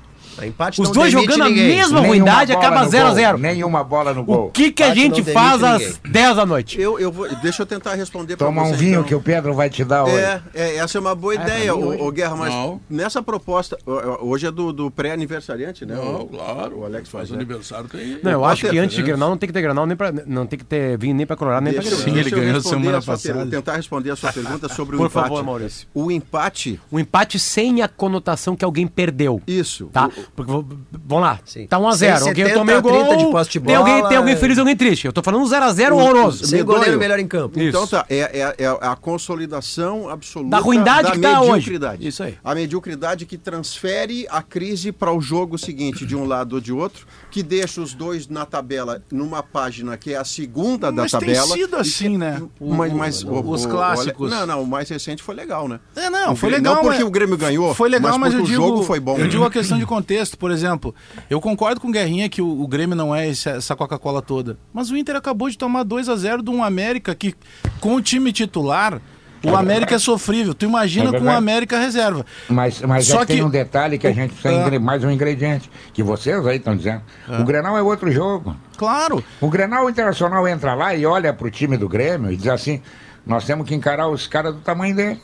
Empate 0.47 0.81
Os 0.81 0.89
não 0.89 0.95
dois 0.95 1.13
jogando 1.13 1.43
a 1.43 1.49
ninguém. 1.49 1.69
mesma 1.77 2.01
Nenhuma 2.01 2.09
ruindade 2.09 2.53
acaba 2.53 2.85
no 2.85 2.91
0 2.91 3.05
a 3.05 3.09
gol, 3.09 3.15
0 3.17 3.39
Nenhuma 3.39 3.85
bola 3.85 4.15
no 4.15 4.21
O 4.21 4.25
gol. 4.25 4.51
que, 4.51 4.71
que 4.73 4.83
a 4.83 4.95
gente 4.95 5.23
faz 5.23 5.63
às 5.63 5.81
ninguém. 5.81 5.97
10 6.13 6.37
da 6.37 6.47
noite? 6.47 6.81
Eu, 6.81 6.99
eu 6.99 7.11
vou, 7.13 7.29
deixa 7.37 7.63
eu 7.63 7.67
tentar 7.67 7.95
responder 7.95 8.37
para 8.37 8.47
Toma 8.47 8.63
um 8.63 8.73
vinho 8.73 8.93
então. 8.93 9.05
que 9.05 9.15
o 9.15 9.21
Pedro 9.21 9.55
vai 9.55 9.69
te 9.71 9.85
dar 9.85 10.05
hoje. 10.05 10.17
É, 10.17 10.41
é, 10.55 10.77
essa 10.77 10.99
é 10.99 11.01
uma 11.01 11.15
boa 11.15 11.35
ideia, 11.35 11.73
pra 11.75 11.83
mim 11.83 11.97
ô, 12.01 12.07
ô, 12.07 12.11
Guerra, 12.13 12.37
mas 12.37 12.53
Não. 12.53 12.81
nessa 12.89 13.23
proposta, 13.23 13.77
hoje 14.21 14.47
é 14.47 14.51
do, 14.51 14.73
do 14.73 14.91
pré-aniversariante, 14.91 15.85
né? 15.85 15.95
Não, 15.95 16.23
o, 16.23 16.27
claro. 16.29 16.79
o 16.81 16.85
Alex 16.85 17.09
faz 17.09 17.29
faz, 17.29 17.33
aniversário 17.33 17.89
tem. 17.89 18.19
Não, 18.23 18.31
eu 18.31 18.45
acho 18.45 18.69
que 18.69 18.79
a 18.79 18.83
antes 18.83 18.95
de. 18.97 19.03
Grenal 19.03 19.31
não 19.31 19.37
tem 19.37 19.47
que 19.49 19.53
ter 19.53 19.61
Grenal, 19.63 19.87
nem 19.87 19.97
pra, 19.97 20.13
não 20.27 20.47
tem 20.47 20.59
que 20.59 20.65
ter 20.65 20.97
vinho 20.99 21.15
nem 21.15 21.27
pra 21.27 21.35
Colorado, 21.37 21.65
nem 21.65 21.73
Grêmio. 21.73 21.91
Sim, 21.97 22.17
ele 22.17 22.31
ganhou 22.31 22.61
semana 22.61 22.99
a 22.99 23.03
passada. 23.03 23.35
pergunta- 23.35 23.57
tentar 23.57 23.77
responder 23.77 24.11
a 24.11 24.17
sua 24.17 24.33
pergunta 24.33 24.69
sobre 24.69 24.95
o 24.95 24.99
Por 24.99 25.07
empate. 25.07 25.29
favor, 25.29 25.43
Maurício. 25.45 25.89
O 25.95 26.11
empate, 26.11 26.81
Um 26.93 26.99
empate 26.99 27.39
sem 27.39 27.83
a 27.83 27.89
conotação 27.89 28.55
que 28.55 28.65
alguém 28.65 28.87
perdeu. 28.87 29.41
isso. 29.47 29.87
Tá? 29.93 30.09
Porque, 30.37 30.51
vamos 30.53 31.23
lá, 31.25 31.39
Sim. 31.45 31.67
tá 31.67 31.79
1x0. 31.79 31.83
Alguém 32.29 32.47
170, 32.47 32.55
tomei 32.55 32.77
o 32.77 32.83
gol. 32.83 32.93
30 33.07 33.17
de 33.17 33.31
posse 33.31 33.51
de 33.51 33.61
tem, 33.61 33.75
alguém, 33.75 33.97
bola, 33.97 34.09
tem 34.09 34.19
alguém 34.19 34.35
é. 34.35 34.37
feliz 34.37 34.59
alguém 34.59 34.77
triste. 34.77 35.05
Eu 35.07 35.13
tô 35.13 35.23
falando 35.23 35.43
um 35.43 35.49
0x0 35.49 35.93
horroroso. 35.93 36.47
Sem 36.47 36.65
goleiro 36.65 36.99
melhor 36.99 37.19
em 37.19 37.27
campo. 37.27 37.59
Isso. 37.59 37.69
Então 37.69 37.87
tá, 37.87 38.07
é, 38.09 38.19
é- 38.41 38.55
é 38.65 38.67
a 38.67 38.95
consolidação 38.97 40.09
absoluta 40.09 40.51
Da 40.51 40.59
ruindade 40.59 41.09
da 41.09 41.13
que 41.15 41.19
tá 41.21 41.41
hoje. 41.43 41.79
Isso 42.01 42.23
aí. 42.23 42.37
A 42.43 42.55
mediocridade 42.55 43.27
que 43.27 43.37
transfere 43.37 44.27
a 44.31 44.43
crise 44.43 44.91
para 44.93 45.13
o 45.13 45.21
jogo 45.21 45.59
seguinte, 45.59 46.05
de 46.07 46.17
um 46.17 46.25
lado 46.25 46.55
ou 46.55 46.61
de 46.61 46.73
outro, 46.73 47.07
que 47.31 47.43
deixa 47.43 47.81
os 47.81 47.95
dois 47.95 48.29
na 48.29 48.45
tabela 48.47 49.03
numa 49.13 49.43
página 49.43 49.97
que 49.97 50.13
é 50.13 50.17
a 50.17 50.25
segunda 50.25 50.91
da 50.91 51.03
Mas 51.03 51.11
tem 51.13 51.21
tabela. 51.21 51.47
sido 51.55 51.77
e 51.77 51.81
assim, 51.81 52.11
que- 52.13 52.19
né? 52.19 52.43
O- 52.61 52.75
Mas, 52.75 52.93
o- 52.93 52.97
mas 52.97 53.25
o- 53.25 53.51
os 53.51 53.65
o- 53.65 53.69
clássicos. 53.69 54.31
Não, 54.31 54.47
não, 54.47 54.63
o 54.63 54.67
mais 54.67 54.89
recente 54.89 55.23
foi 55.23 55.35
legal, 55.35 55.69
né? 55.69 55.79
É, 55.97 56.09
não, 56.11 56.33
O 56.33 56.37
foi 56.37 56.51
Grêmio- 56.51 56.57
legal. 56.71 56.75
Não 56.75 56.83
porque 56.83 56.99
mas- 56.99 57.07
o 57.07 57.11
Grêmio 57.11 57.37
ganhou, 57.37 57.75
Foi 57.75 57.89
legal, 57.89 58.19
mas, 58.19 58.35
porque 58.35 58.37
eu 58.37 58.45
o 58.45 58.49
digo, 58.49 58.67
jogo 58.67 58.83
foi 58.83 59.01
bom. 59.01 59.17
Eu 59.19 59.29
digo 59.29 59.45
a 59.45 59.51
questão 59.51 59.79
de 59.79 59.87
contexto, 59.87 60.18
por 60.37 60.51
exemplo. 60.51 60.95
Eu 61.29 61.41
concordo 61.41 61.81
com 61.81 61.89
o 61.89 61.93
Guerrinha 61.93 62.29
que 62.29 62.41
o, 62.43 62.61
o 62.63 62.67
Grêmio 62.67 62.97
não 62.97 63.15
é 63.15 63.29
esse- 63.29 63.49
essa 63.49 63.77
Coca-Cola 63.77 64.21
toda. 64.23 64.57
Mas 64.73 64.91
o 64.91 64.97
Inter 64.97 65.17
acabou 65.17 65.49
de 65.49 65.57
tomar 65.59 65.83
2 65.85 66.09
a 66.09 66.17
0 66.17 66.43
de 66.43 66.51
um 66.51 66.63
América 66.63 67.15
que, 67.15 67.35
com 67.81 67.95
o 67.95 68.01
time 68.03 68.33
titular, 68.33 69.01
o 69.45 69.55
América 69.55 69.95
é 69.95 69.99
sofrível. 69.99 70.53
Tu 70.53 70.65
imagina 70.67 71.15
É 71.17 71.19
com 71.21 71.27
o. 71.27 71.31
América 71.31 71.79
reserva. 71.79 72.27
Mas, 72.49 72.81
mas 72.83 73.07
Só 73.07 73.21
que 73.21 73.35
tem 73.35 73.43
um 73.45 73.49
detalhe 73.51 73.97
que 73.97 74.07
a 74.07 74.13
gente 74.13 74.35
precisa 74.35 74.77
Ah. 74.77 74.81
mais 74.81 75.05
um 75.05 75.11
ingrediente, 75.11 75.71
que 75.93 76.03
vocês 76.03 76.45
aí 76.47 76.57
estão 76.57 76.77
dizendo. 76.77 77.03
O 77.41 77.45
Grenal 77.45 77.79
é 77.79 77.83
outro 77.83 78.11
jogo. 78.11 78.57
Claro. 78.77 79.23
O 79.41 79.49
Grenal 79.49 79.89
Internacional 79.89 80.47
entra 80.49 80.75
lá 80.75 80.95
e 80.95 81.07
olha 81.07 81.33
pro 81.33 81.51
time 81.51 81.77
do 81.77 81.89
Grêmio 81.89 82.33
e 82.33 82.37
diz 82.37 82.49
assim: 82.49 82.83
nós 83.25 83.45
temos 83.45 83.69
que 83.69 83.75
encarar 83.75 84.09
os 84.09 84.27
caras 84.27 84.55
do 84.55 84.61
tamanho 84.61 84.97
deles. 84.97 85.19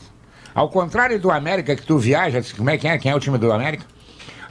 Ao 0.54 0.68
contrário 0.68 1.18
do 1.18 1.32
América, 1.32 1.74
que 1.74 1.82
tu 1.82 1.98
viaja, 1.98 2.40
diz, 2.40 2.52
como 2.52 2.70
é 2.70 2.78
que 2.78 2.86
é? 2.86 2.96
Quem 2.96 3.10
é 3.10 3.16
o 3.16 3.18
time 3.18 3.36
do 3.36 3.50
América? 3.52 3.84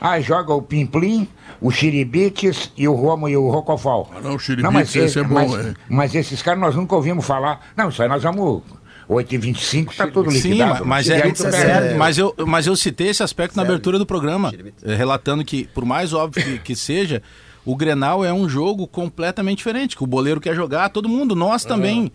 Ah, 0.06 0.20
joga 0.20 0.54
o 0.54 0.62
Pimplim, 0.62 1.30
o 1.62 1.72
Chiribites 1.72 2.74
e 2.76 2.90
o 2.90 2.94
Romo 2.94 3.30
e 3.30 3.38
o 3.38 3.50
Rocofol. 3.50 4.12
Ah, 4.14 4.20
não, 4.20 4.36
o 4.36 4.40
Chiribites, 4.40 4.94
esse 4.98 5.18
é 5.18 5.24
bom, 5.24 5.34
mas, 5.34 5.54
é. 5.66 5.74
mas 5.88 6.14
esses 6.14 6.42
caras 6.42 6.60
nós 6.60 6.76
nunca 6.76 6.94
ouvimos 6.94 7.26
falar. 7.26 7.68
Não, 7.78 7.88
isso 7.88 8.04
aí 8.04 8.10
nós 8.10 8.22
vamos. 8.22 8.62
8h25 9.10 9.96
tá 9.96 10.08
tudo 10.08 10.30
Sim, 10.32 10.50
liquidado. 10.50 10.86
mas, 10.86 11.08
E 11.08 11.14
é, 11.14 11.28
é 11.28 11.34
sério. 11.36 11.98
mas, 11.98 12.18
eu, 12.18 12.34
mas 12.46 12.68
eu 12.68 12.76
citei 12.76 13.08
esse 13.08 13.24
aspecto 13.24 13.56
na 13.56 13.62
Sério. 13.62 13.76
abertura 13.76 13.98
do 13.98 14.06
programa, 14.06 14.54
eh, 14.84 14.96
relatando 14.96 15.44
que, 15.44 15.66
por 15.68 15.86
mais 15.86 16.14
óbvio 16.14 16.44
que, 16.44 16.60
que 16.60 16.76
seja, 16.76 17.22
o 17.66 17.76
Grenal 17.76 18.26
é 18.26 18.34
um 18.34 18.48
jogo 18.48 18.88
completamente 18.88 19.58
diferente, 19.60 19.96
que 19.96 20.04
o 20.04 20.08
boleiro 20.08 20.42
quer 20.42 20.54
jogar, 20.54 20.90
todo 20.90 21.08
mundo, 21.08 21.36
nós 21.36 21.64
também. 21.64 22.12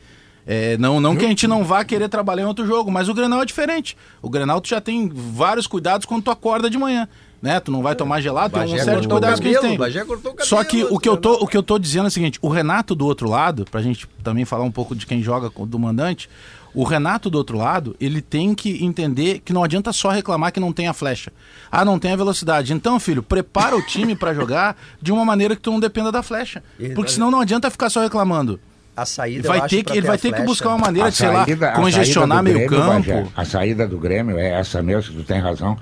É, 0.51 0.79
não, 0.79 0.99
não 0.99 1.15
que 1.15 1.27
a 1.27 1.29
gente 1.29 1.47
não 1.47 1.63
vá 1.63 1.85
querer 1.85 2.09
trabalhar 2.09 2.43
em 2.43 2.47
outro 2.47 2.67
jogo, 2.67 2.91
mas 2.91 3.07
o 3.07 3.13
Grenal 3.15 3.43
é 3.43 3.45
diferente. 3.45 3.95
O 4.23 4.31
Grenal 4.31 4.63
tu 4.63 4.69
já 4.69 4.81
tem 4.81 5.11
vários 5.15 5.67
cuidados 5.67 6.07
quando 6.07 6.23
tu 6.23 6.31
acorda 6.31 6.71
de 6.71 6.79
manhã. 6.79 7.07
Né? 7.41 7.61
Tu 7.61 7.71
não 7.71 7.83
vai 7.83 7.95
tomar 7.95 8.21
gelado, 8.21 8.53
tem 8.55 8.65
um 8.65 8.77
certo 8.85 9.03
de 9.03 9.09
cortou 9.09 9.17
o 9.17 9.21
cuidados 9.21 9.41
que 9.41 9.47
a 9.49 9.53
gente 9.53 9.61
tem. 9.61 9.79
Cabelo, 9.79 10.45
Só 10.45 10.65
que 10.65 10.83
o 10.85 10.99
que, 10.99 11.09
eu 11.09 11.17
tô, 11.17 11.35
o 11.35 11.47
que 11.47 11.57
eu 11.57 11.63
tô 11.63 11.79
dizendo 11.79 12.07
é 12.07 12.09
o 12.09 12.11
seguinte: 12.11 12.39
o 12.43 12.49
Renato 12.49 12.95
do 12.97 13.07
outro 13.07 13.31
lado, 13.31 13.65
pra 13.71 13.81
gente 13.81 14.09
também 14.25 14.45
falar 14.45 14.65
um 14.65 14.73
pouco 14.73 14.95
de 14.97 15.07
quem 15.07 15.23
joga 15.23 15.49
com- 15.49 15.65
do 15.65 15.79
mandante, 15.79 16.29
o 16.75 16.83
Renato 16.83 17.31
do 17.31 17.39
outro 17.39 17.57
lado, 17.57 17.95
ele 18.01 18.21
tem 18.21 18.55
que 18.57 18.85
entender 18.85 19.41
que 19.45 19.53
não 19.53 19.63
adianta 19.63 19.93
só 19.93 20.11
reclamar 20.11 20.53
que 20.53 20.59
não 20.59 20.73
tem 20.73 20.89
a 20.89 20.93
flecha. 20.93 21.33
Ah, 21.71 21.85
não 21.85 21.97
tem 21.99 22.13
a 22.13 22.17
velocidade. 22.17 22.73
Então, 22.73 22.99
filho, 22.99 23.23
prepara 23.23 23.77
o 23.77 23.83
time 23.83 24.17
pra 24.17 24.35
jogar 24.35 24.77
de 25.01 25.13
uma 25.13 25.25
maneira 25.25 25.55
que 25.55 25.63
tu 25.63 25.71
não 25.71 25.79
dependa 25.79 26.11
da 26.11 26.25
flecha. 26.25 26.61
Porque 26.95 27.13
senão 27.13 27.31
não 27.31 27.41
adianta 27.41 27.71
ficar 27.71 27.89
só 27.89 28.01
reclamando. 28.03 28.59
A 28.97 29.07
saída 29.07 29.47
Vai 29.47 29.69
ter 29.69 29.85
que, 29.85 29.93
ele 29.93 30.09
vai 30.09 30.19
ter 30.19 30.33
que 30.33 30.43
buscar 30.43 30.71
uma 30.71 30.79
maneira 30.79 31.07
A 31.07 31.11
de, 31.11 31.17
sei 31.17 31.29
lá, 31.31 31.47
congestionar 31.77 32.39
do 32.39 32.43
meio 32.45 32.57
Grêmio, 32.69 32.77
campo. 32.85 33.09
Bagé, 33.09 33.27
a 33.37 33.45
saída 33.45 33.87
do 33.87 33.97
Grêmio 33.97 34.37
é 34.37 34.59
essa 34.59 34.83
mesmo, 34.83 35.15
tu 35.15 35.23
tem 35.23 35.39
razão. 35.41 35.79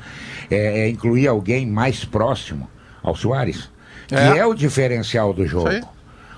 É, 0.51 0.81
é 0.81 0.89
incluir 0.89 1.27
alguém 1.29 1.67
mais 1.67 2.05
próximo 2.05 2.69
ao 3.03 3.15
Soares. 3.17 3.69
Que 4.07 4.15
É. 4.15 4.39
é, 4.39 4.47
o 4.47 4.55
diferencial 4.55 5.33
do 5.33 5.47
jogo. 5.47 5.69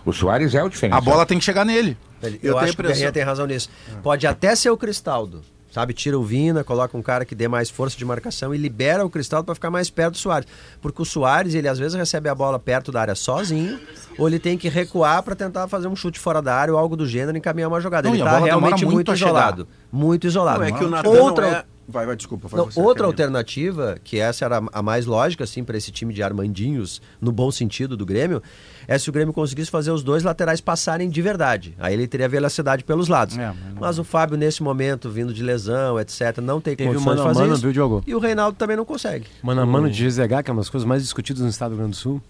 O 0.05 0.12
Soares 0.12 0.55
é 0.55 0.62
o 0.62 0.68
diferencial. 0.68 1.01
A 1.03 1.05
bola 1.05 1.27
tem 1.27 1.38
que 1.38 1.44
chegar 1.44 1.64
nele. 1.64 1.97
Ele- 2.23 2.40
Eu 2.42 2.53
Eu, 2.53 2.59
acho 2.59 2.75
que 2.75 2.81
o 2.81 2.85
Guerrinha 2.85 3.12
tem 3.12 3.23
razão 3.23 3.47
nisso. 3.47 3.68
Pode 4.03 4.27
até 4.27 4.55
ser 4.57 4.71
o 4.71 4.77
Cristaldo. 4.77 5.42
Sabe, 5.71 5.92
tira 5.92 6.18
o 6.18 6.25
Vina, 6.25 6.64
coloca 6.64 6.97
um 6.97 7.03
cara 7.03 7.27
que 7.27 7.35
dê 7.35 7.47
mais 7.47 7.68
força 7.68 7.97
de 7.97 8.03
marcação 8.05 8.55
e 8.55 8.59
libera 8.59 9.05
o 9.05 9.11
Cristaldo 9.11 9.44
para 9.44 9.55
ficar 9.55 9.71
mais 9.71 9.90
perto 9.90 10.12
do 10.12 10.18
Soares. 10.18 10.49
Porque 10.81 11.03
o 11.03 11.05
Soares, 11.05 11.55
ele 11.55 11.68
às 11.68 11.79
vezes 11.79 11.94
recebe 11.97 12.27
a 12.31 12.35
bola 12.35 12.59
perto 12.59 12.90
da 12.90 13.03
área 13.03 13.14
sozinho, 13.14 13.79
ou 14.16 14.27
ele 14.27 14.38
tem 14.38 14.57
que 14.57 14.66
recuar 14.71 15.23
para 15.23 15.37
tentar 15.37 15.68
fazer 15.68 15.87
um 15.87 15.94
chute 15.94 16.18
fora 16.18 16.40
da 16.40 16.55
área 16.55 16.73
ou 16.73 16.81
algo 16.81 16.97
do 16.97 17.07
gênero 17.07 17.37
e 17.37 17.38
encaminhar 17.38 17.68
uma 17.68 17.83
jogada. 17.83 18.09
Não, 18.09 18.14
ele 18.14 18.25
tá 18.25 18.38
realmente 18.38 18.83
muito 18.87 18.94
muito 18.94 19.12
isolado. 19.12 19.68
Muito 19.92 20.27
isolado. 20.27 20.61
Não, 20.61 20.66
é 20.66 20.73
que 20.73 20.85
o 20.85 20.88
Natan 20.88 21.11
outra, 21.11 21.51
não 21.51 21.57
é... 21.59 21.64
Vai, 21.90 22.05
vai, 22.05 22.14
desculpa. 22.16 22.48
não, 22.55 22.66
você, 22.66 22.79
outra 22.79 23.07
alternativa, 23.07 23.98
que 24.05 24.18
essa 24.18 24.44
era 24.44 24.62
a 24.72 24.83
mais 24.83 25.07
lógica, 25.07 25.44
assim, 25.44 25.64
para 25.64 25.77
esse 25.79 25.90
time 25.90 26.12
de 26.12 26.22
Armandinhos, 26.22 27.01
no 27.18 27.33
bom 27.33 27.51
sentido 27.51 27.96
do 27.96 28.05
Grêmio, 28.05 28.42
é 28.87 28.98
se 28.98 29.09
o 29.09 29.12
Grêmio 29.12 29.33
conseguisse 29.33 29.70
fazer 29.70 29.90
os 29.90 30.03
dois 30.03 30.22
laterais 30.22 30.61
passarem 30.61 31.09
de 31.09 31.22
verdade. 31.22 31.74
Aí 31.79 31.94
ele 31.94 32.07
teria 32.07 32.29
velocidade 32.29 32.85
pelos 32.85 33.09
lados. 33.09 33.38
É, 33.38 33.46
mas 33.46 33.57
não- 33.74 33.81
mas 33.81 33.98
o 33.98 34.05
Fábio, 34.05 34.37
nesse 34.37 34.62
momento, 34.62 35.09
vindo 35.09 35.33
de 35.33 35.42
lesão, 35.42 35.98
etc., 35.98 36.38
não 36.42 36.61
tem 36.61 36.77
Teve 36.77 36.90
o 36.90 36.92
condições 36.92 37.07
mano 37.16 37.22
de 37.22 37.27
fazer 37.29 37.40
mano, 37.40 37.53
isso. 37.55 37.62
viu, 37.62 37.72
Diogo? 37.72 38.03
E 38.07 38.14
o 38.14 38.18
Reinaldo 38.18 38.59
também 38.59 38.77
não 38.77 38.85
consegue. 38.85 39.24
Mano 39.42 39.62
a 39.62 39.66
mano 39.66 39.88
de 39.90 40.05
GZH, 40.07 40.42
que 40.44 40.51
é 40.51 40.53
uma 40.53 40.61
das 40.61 40.68
coisas 40.68 40.87
mais 40.87 41.03
discutidas 41.03 41.42
no 41.42 41.48
estado 41.48 41.70
do 41.70 41.77
Rio 41.77 41.85
Grande 41.85 41.96
do 41.96 42.01
Sul. 42.01 42.20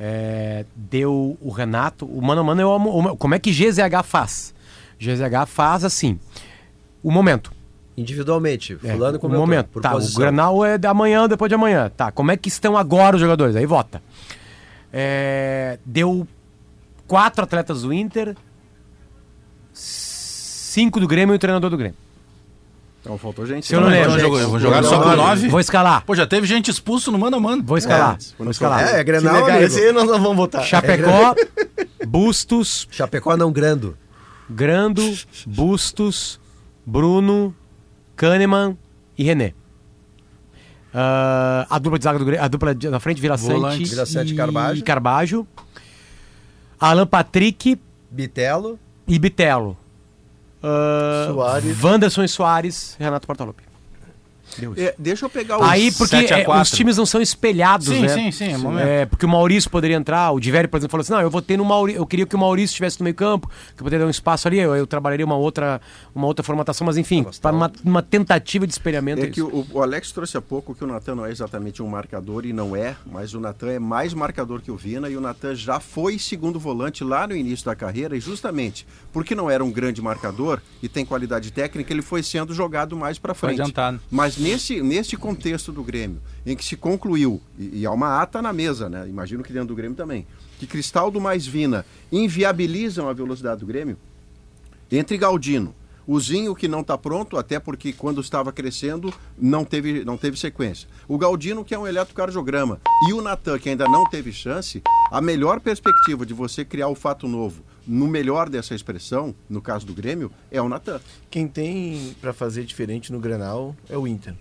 é, 0.00 0.64
deu 0.76 1.36
o 1.40 1.50
Renato. 1.50 2.06
O 2.06 2.22
mano 2.22 2.40
a 2.40 2.44
mano 2.44 2.60
eu 2.60 2.72
amo. 2.72 2.90
o- 3.12 3.16
Como 3.16 3.34
é 3.34 3.38
que 3.38 3.50
GZH 3.52 4.02
faz? 4.04 4.54
GZH 4.98 5.46
faz 5.46 5.84
assim. 5.84 6.18
O 7.02 7.10
momento. 7.10 7.52
Individualmente, 8.00 8.78
É, 8.84 8.92
fulano 8.92 9.16
o 9.16 9.20
com 9.20 9.28
Beltrano, 9.28 9.38
momento. 9.38 9.66
por 9.70 9.82
Tá, 9.82 9.90
posição. 9.90 10.14
o 10.14 10.18
Granal 10.20 10.64
é 10.64 10.78
da 10.78 10.94
manhã, 10.94 11.26
depois 11.28 11.48
de 11.48 11.54
amanhã. 11.54 11.90
Tá, 11.96 12.12
como 12.12 12.30
é 12.30 12.36
que 12.36 12.48
estão 12.48 12.76
agora 12.76 13.16
os 13.16 13.20
jogadores? 13.20 13.56
Aí 13.56 13.66
vota. 13.66 14.00
É, 14.92 15.78
deu 15.84 16.26
quatro 17.06 17.42
atletas 17.44 17.82
do 17.82 17.92
Inter, 17.92 18.36
cinco 19.72 21.00
do 21.00 21.06
Grêmio 21.08 21.34
e 21.34 21.36
o 21.36 21.38
treinador 21.38 21.70
do 21.70 21.76
Grêmio. 21.76 21.96
Então 23.00 23.16
faltou 23.16 23.46
gente. 23.46 23.66
Se 23.66 23.74
eu 23.74 23.80
não 23.80 23.88
Então, 23.90 24.00
lembro. 24.14 24.20
gente, 24.20 24.42
eu 24.42 24.50
vou 24.50 24.58
jogar 24.58 24.82
não, 24.82 24.88
só 24.88 25.00
com 25.00 25.08
não, 25.08 25.16
nove. 25.16 25.48
Vou 25.48 25.60
escalar. 25.60 26.04
Pô, 26.04 26.14
já 26.14 26.26
teve 26.26 26.46
gente 26.46 26.70
expulso 26.70 27.10
no 27.12 27.18
mano 27.18 27.36
a 27.36 27.40
mano. 27.40 27.62
Vou 27.64 27.78
escalar. 27.78 28.16
É, 28.20 28.34
vou 28.42 28.50
escalar. 28.50 28.82
É, 28.94 29.00
é 29.00 29.04
Grenal, 29.04 29.48
esse 29.60 29.80
aí, 29.80 29.92
nós 29.92 30.04
não 30.06 30.20
vamos 30.20 30.36
votar. 30.36 30.62
Chapecó, 30.64 31.34
Bustos, 32.06 32.86
Chapecó 32.90 33.36
não 33.36 33.50
grando. 33.52 33.96
Grando, 34.50 35.02
Bustos, 35.46 36.40
Bruno, 36.84 37.54
Kahneman 38.18 38.76
e 39.16 39.22
René. 39.24 39.54
Ah, 40.92 41.66
a 41.70 41.78
dupla 41.78 41.98
de 41.98 42.04
zaga 42.04 42.18
do 42.18 42.24
Grêmio, 42.24 42.44
a 42.44 42.48
dupla 42.48 42.74
de- 42.74 42.90
na 42.90 42.98
frente, 42.98 43.20
Vila 43.20 43.36
Volante. 43.36 43.78
Sante 43.78 43.90
Vila 43.90 44.06
Sante 44.06 44.32
e 44.32 44.36
Carbajo. 44.36 44.84
Carbajo. 44.84 45.46
Alan 46.80 47.06
Patrick 47.06 47.78
Bitelo, 48.10 48.78
e 49.06 49.18
Bitelo. 49.18 49.76
Ah, 50.62 51.28
Soares. 51.32 51.82
Wanderson 51.84 52.24
e 52.24 52.28
Soares, 52.28 52.96
Renato 52.98 53.26
Portaluppi. 53.26 53.62
É, 54.76 54.94
deixa 54.98 55.26
eu 55.26 55.30
pegar 55.30 55.58
o. 55.58 55.64
Aí, 55.64 55.92
porque 55.92 56.16
7 56.16 56.34
a 56.34 56.38
é, 56.38 56.44
4. 56.44 56.62
os 56.62 56.70
times 56.70 56.96
não 56.96 57.06
são 57.06 57.20
espelhados, 57.20 57.88
Sim, 57.88 58.00
né? 58.02 58.08
sim, 58.08 58.32
sim, 58.32 58.52
é 58.52 58.58
momento. 58.58 58.86
É, 58.86 59.06
porque 59.06 59.24
o 59.24 59.28
Maurício 59.28 59.70
poderia 59.70 59.96
entrar, 59.96 60.30
o 60.32 60.40
Diverio, 60.40 60.68
por 60.68 60.78
exemplo, 60.78 60.90
falou 60.90 61.02
assim: 61.02 61.12
não, 61.12 61.20
eu 61.20 61.30
vou 61.30 61.42
ter 61.42 61.56
no 61.56 61.64
Maurício, 61.64 62.00
eu 62.00 62.06
queria 62.06 62.26
que 62.26 62.34
o 62.34 62.38
Maurício 62.38 62.72
estivesse 62.72 62.98
no 63.00 63.04
meio 63.04 63.14
campo, 63.14 63.48
que 63.48 63.80
eu 63.80 63.84
poderia 63.84 64.00
dar 64.00 64.06
um 64.06 64.10
espaço 64.10 64.48
ali, 64.48 64.58
eu, 64.58 64.74
eu 64.74 64.86
trabalharia 64.86 65.24
uma 65.24 65.36
outra, 65.36 65.80
uma 66.14 66.26
outra 66.26 66.42
formatação, 66.42 66.86
mas 66.86 66.96
enfim, 66.96 67.24
para 67.40 67.54
uma, 67.54 67.72
uma 67.84 68.02
tentativa 68.02 68.66
de 68.66 68.72
espelhamento. 68.72 69.22
É 69.22 69.28
é 69.28 69.30
que 69.30 69.42
o, 69.42 69.66
o 69.72 69.82
Alex 69.82 70.10
trouxe 70.12 70.36
há 70.36 70.40
pouco 70.40 70.74
que 70.74 70.82
o 70.82 70.86
Natan 70.86 71.14
não 71.14 71.26
é 71.26 71.30
exatamente 71.30 71.82
um 71.82 71.88
marcador 71.88 72.46
e 72.46 72.52
não 72.52 72.74
é, 72.74 72.96
mas 73.06 73.34
o 73.34 73.40
Natan 73.40 73.70
é 73.70 73.78
mais 73.78 74.14
marcador 74.14 74.60
que 74.60 74.70
o 74.70 74.76
Vina 74.76 75.08
e 75.08 75.16
o 75.16 75.20
Natan 75.20 75.54
já 75.54 75.78
foi 75.80 76.18
segundo 76.18 76.58
volante 76.58 77.04
lá 77.04 77.26
no 77.26 77.36
início 77.36 77.66
da 77.66 77.74
carreira 77.74 78.16
e 78.16 78.20
justamente 78.20 78.86
porque 79.12 79.34
não 79.34 79.50
era 79.50 79.64
um 79.64 79.70
grande 79.70 80.00
marcador 80.00 80.60
e 80.82 80.88
tem 80.88 81.04
qualidade 81.04 81.50
técnica, 81.50 81.92
ele 81.92 82.02
foi 82.02 82.22
sendo 82.22 82.54
jogado 82.54 82.96
mais 82.96 83.18
para 83.18 83.34
Foi 83.34 83.48
frente. 83.50 83.60
adiantado. 83.60 84.00
Mas 84.10 84.37
nesse, 84.38 84.80
nesse 84.80 85.16
contexto 85.16 85.72
do 85.72 85.82
Grêmio, 85.82 86.20
em 86.46 86.56
que 86.56 86.64
se 86.64 86.76
concluiu, 86.76 87.40
e, 87.58 87.80
e 87.80 87.86
há 87.86 87.90
uma 87.90 88.20
ata 88.20 88.40
na 88.40 88.52
mesa, 88.52 88.88
né? 88.88 89.06
Imagino 89.08 89.42
que 89.42 89.52
dentro 89.52 89.68
do 89.68 89.74
Grêmio 89.74 89.96
também, 89.96 90.26
que 90.58 90.66
Cristaldo 90.66 91.20
mais 91.20 91.46
Vina 91.46 91.84
inviabilizam 92.10 93.08
a 93.08 93.12
velocidade 93.12 93.60
do 93.60 93.66
Grêmio, 93.66 93.96
entre 94.90 95.16
Galdino, 95.18 95.74
o 96.08 96.18
Zinho 96.18 96.54
que 96.54 96.66
não 96.66 96.80
está 96.80 96.96
pronto, 96.96 97.36
até 97.36 97.60
porque 97.60 97.92
quando 97.92 98.22
estava 98.22 98.50
crescendo 98.50 99.12
não 99.36 99.62
teve, 99.62 100.06
não 100.06 100.16
teve 100.16 100.38
sequência. 100.38 100.88
O 101.06 101.18
Galdino 101.18 101.62
que 101.62 101.74
é 101.74 101.78
um 101.78 101.86
eletrocardiograma 101.86 102.80
e 103.06 103.12
o 103.12 103.20
Natan 103.20 103.58
que 103.58 103.68
ainda 103.68 103.86
não 103.86 104.08
teve 104.08 104.32
chance, 104.32 104.82
a 105.10 105.20
melhor 105.20 105.60
perspectiva 105.60 106.24
de 106.24 106.32
você 106.32 106.64
criar 106.64 106.88
o 106.88 106.94
fato 106.94 107.28
novo, 107.28 107.62
no 107.86 108.08
melhor 108.08 108.48
dessa 108.48 108.74
expressão, 108.74 109.34
no 109.50 109.60
caso 109.60 109.84
do 109.84 109.92
Grêmio, 109.92 110.32
é 110.50 110.62
o 110.62 110.68
Natan. 110.68 110.98
Quem 111.30 111.46
tem 111.46 112.16
pra 112.22 112.32
fazer 112.32 112.64
diferente 112.64 113.12
no 113.12 113.20
Grenal 113.20 113.76
é 113.86 113.98
o 113.98 114.06
Inter. 114.06 114.34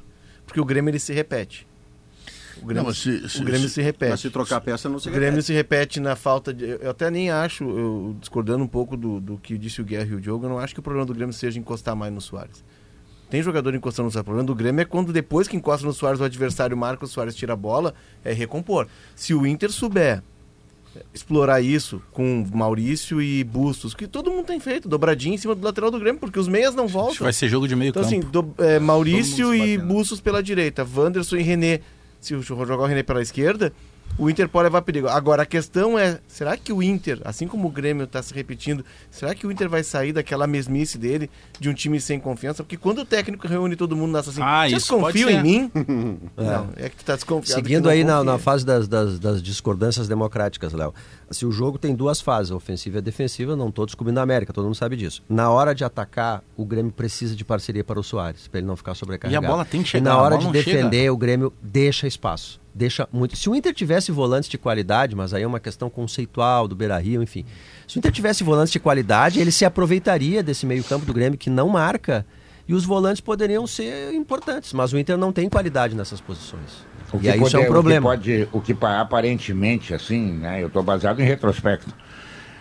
Porque 0.46 0.62
o 0.62 0.66
Grêmio 0.66 0.90
ele 0.92 1.00
se 1.00 1.12
repete. 1.12 1.67
O 2.62 2.66
Grêmio, 2.66 2.84
Não, 2.86 2.94
se- 2.94 3.28
se- 3.30 3.42
o 3.42 3.46
Grêmio 3.46 3.70
se 3.70 3.82
repete. 3.82 4.12
Mas 4.12 4.20
se 4.20 4.30
trocar 4.30 4.58
a 4.58 4.62
peça 4.62 4.90
não 4.90 5.00
se 5.00 5.08
O 5.08 5.12
Grêmio 5.12 5.30
repete. 5.32 5.46
se 5.46 5.54
repete 5.54 6.00
na 6.00 6.16
falta 6.16 6.54
de. 6.54 6.66
Eu 6.66 6.90
até 6.92 7.10
nem 7.12 7.30
acho, 7.30 7.64
eu, 7.64 8.16
discordando 8.20 8.64
um 8.64 8.68
pouco 8.68 8.96
do, 8.98 9.20
do 9.20 9.38
que 9.38 9.58
disse 9.58 9.82
o 9.82 9.86
Guerra 9.86 10.10
e 10.12 10.16
o 10.16 10.22
Diogo, 10.22 10.46
eu 10.46 10.50
não 10.50 10.60
acho 10.60 10.74
que 10.74 10.80
o 10.80 10.84
problema 10.84 11.06
do 11.06 11.14
Grêmio 11.14 11.34
seja 11.34 11.60
encostar 11.60 11.96
mais 11.96 12.12
no 12.14 12.20
Soares. 12.22 12.64
Tem 13.30 13.42
jogador 13.44 13.76
encostando 13.76 14.06
no 14.06 14.12
Soares. 14.12 14.24
O 14.24 14.26
problema 14.26 14.48
do 14.48 14.56
Grêmio 14.56 14.82
é 14.82 14.86
quando 14.86 15.12
depois 15.12 15.48
que 15.48 15.56
encosta 15.58 15.86
no 15.86 15.94
Soares 15.94 16.20
o 16.20 16.24
adversário 16.24 16.76
marca, 16.78 17.06
o 17.06 17.08
Soares 17.08 17.36
tira 17.36 17.54
a 17.54 17.58
bola, 17.58 17.94
é 18.24 18.32
recompor. 18.34 18.88
Se 19.16 19.34
o 19.34 19.46
Inter 19.46 19.72
souber 19.72 20.24
explorar 21.14 21.62
isso 21.62 22.02
com 22.12 22.44
Maurício 22.54 23.22
e 23.22 23.44
Bustos, 23.44 23.94
que 23.94 24.08
todo 24.08 24.32
mundo 24.32 24.46
tem 24.46 24.60
feito, 24.60 24.90
dobradinha 24.90 25.36
em 25.36 25.38
cima 25.38 25.54
do 25.54 25.64
lateral 25.64 25.92
do 25.92 26.00
Grêmio, 26.00 26.20
porque 26.20 26.40
os 26.40 26.48
meias 26.48 26.74
não 26.74 26.86
Acho 26.86 26.94
que 26.94 27.00
voltam. 27.00 27.24
vai 27.26 27.34
ser 27.34 27.48
jogo 27.50 27.68
de 27.68 27.76
meio 27.76 27.90
Então, 27.90 28.02
campo. 28.02 28.16
assim, 28.16 28.32
do- 28.32 28.54
é, 28.64 28.80
Maurício 28.80 29.52
se 29.52 29.58
e. 29.74 29.78
Bustos 29.78 30.20
pela 30.20 30.42
direita, 30.42 30.88
Wanderson 30.96 31.36
e 31.36 31.44
René. 31.44 31.82
Se 32.20 32.36
o 32.36 32.88
René 32.88 33.04
pela 33.04 33.22
esquerda, 33.22 33.72
o 34.18 34.30
Inter 34.30 34.50
pode 34.50 34.64
levar 34.66 34.82
perigo. 34.82 35.08
Agora, 35.08 35.44
a 35.44 35.46
questão 35.46 35.98
é, 35.98 36.20
será 36.28 36.58
que 36.58 36.74
o 36.74 36.82
Inter, 36.82 37.20
assim 37.24 37.48
como 37.48 37.68
o 37.68 37.72
Grêmio 37.72 38.06
está 38.06 38.22
se 38.22 38.34
repetindo, 38.34 38.84
será 39.12 39.36
que 39.36 39.46
o 39.46 39.52
Inter 39.52 39.70
vai 39.70 39.84
sair 39.84 40.12
daquela 40.12 40.48
mesmice 40.48 40.98
dele, 40.98 41.30
de 41.60 41.70
um 41.70 41.74
time 41.74 42.02
sem 42.02 42.20
confiança? 42.20 42.64
Porque 42.64 42.78
quando 42.78 43.00
o 43.00 43.06
técnico 43.06 43.48
reúne 43.48 43.76
todo 43.76 43.96
mundo 43.96 44.14
nessa 44.14 44.32
assim, 44.32 44.42
Ah, 44.42 44.68
vocês 44.68 44.86
confiam 44.86 45.30
em 45.30 45.42
mim? 45.42 45.72
Não, 46.36 46.70
é 46.76 46.90
que 46.90 46.96
tu 46.98 47.06
tá 47.06 47.16
desconfiado. 47.16 47.62
Seguindo 47.62 47.90
aí 47.90 48.04
na, 48.04 48.24
na 48.24 48.38
fase 48.40 48.66
das, 48.66 48.88
das, 48.88 49.20
das 49.20 49.42
discordâncias 49.42 50.08
democráticas, 50.08 50.74
Léo. 50.74 50.94
Assim, 51.30 51.46
o 51.46 51.52
jogo 51.52 51.78
tem 51.78 51.94
duas 51.94 52.22
fases, 52.22 52.52
ofensiva 52.52 53.00
e 53.00 53.02
defensiva, 53.02 53.56
não 53.56 53.70
todos 53.70 53.94
cobrindo 53.94 54.20
a 54.20 54.24
América, 54.24 54.54
todo 54.54 54.64
mundo 54.66 54.76
sabe 54.76 54.96
disso. 54.96 55.22
Na 55.28 55.50
hora 55.50 55.76
de 55.76 55.84
atacar, 55.84 56.42
o 56.56 56.66
Grêmio 56.66 56.92
precisa 56.92 57.36
de 57.36 57.44
parceria 57.44 57.84
para 57.84 58.00
o 58.00 58.04
Soares, 58.04 58.48
para 58.48 58.60
ele 58.60 58.68
não 58.68 58.78
ficar 58.78 58.96
sobrecarregado. 58.96 59.44
E 59.44 59.46
a 59.46 59.50
bola 59.50 59.66
tem 59.66 59.82
que 59.82 59.88
E 59.88 59.92
chegar, 59.92 60.10
na 60.10 60.16
a 60.16 60.22
hora 60.22 60.38
de 60.38 60.50
defender, 60.50 61.12
o 61.12 61.18
Grêmio 61.18 61.52
deixa 61.62 62.08
espaço. 62.08 62.60
Deixa 62.78 63.08
muito. 63.12 63.36
Se 63.36 63.50
o 63.50 63.56
Inter 63.56 63.74
tivesse 63.74 64.12
volantes 64.12 64.48
de 64.50 64.58
qualidade, 64.58 65.16
mas 65.16 65.34
aí 65.34 65.42
é 65.42 65.48
uma 65.48 65.60
questão 65.60 65.90
conceitual 65.90 66.68
do 66.68 66.76
Beira-Rio, 66.76 67.24
enfim. 67.24 67.44
Se 67.88 67.98
o 67.98 68.00
Inter 68.00 68.12
tivesse 68.12 68.44
volantes 68.44 68.72
de 68.72 68.80
qualidade, 68.80 69.40
ele 69.40 69.52
se 69.52 69.66
aproveitaria 69.66 70.44
desse 70.44 70.66
meio-campo 70.66 71.06
do 71.06 71.14
Grêmio 71.14 71.40
que 71.40 71.50
não 71.50 71.70
marca 71.70 72.26
e 72.68 72.74
os 72.76 72.86
volantes 72.86 73.20
poderiam 73.22 73.66
ser 73.66 74.14
importantes, 74.14 74.74
mas 74.74 74.94
o 74.94 74.98
Inter 75.00 75.18
não 75.18 75.32
tem 75.32 75.50
qualidade 75.50 75.96
nessas 75.96 76.22
posições. 76.22 76.86
O 77.12 77.20
E 77.22 77.30
aí 77.30 77.42
isso 77.42 77.56
é 77.58 77.62
um 77.62 77.66
problema. 77.66 78.10
O 78.10 78.12
que, 78.12 78.18
pode, 78.18 78.50
o 78.52 78.62
que 78.62 78.74
pa- 78.74 79.00
aparentemente, 79.00 79.94
assim, 79.94 80.34
né? 80.34 80.62
Eu 80.62 80.68
estou 80.68 80.84
baseado 80.84 81.20
em 81.22 81.26
retrospecto. 81.26 81.92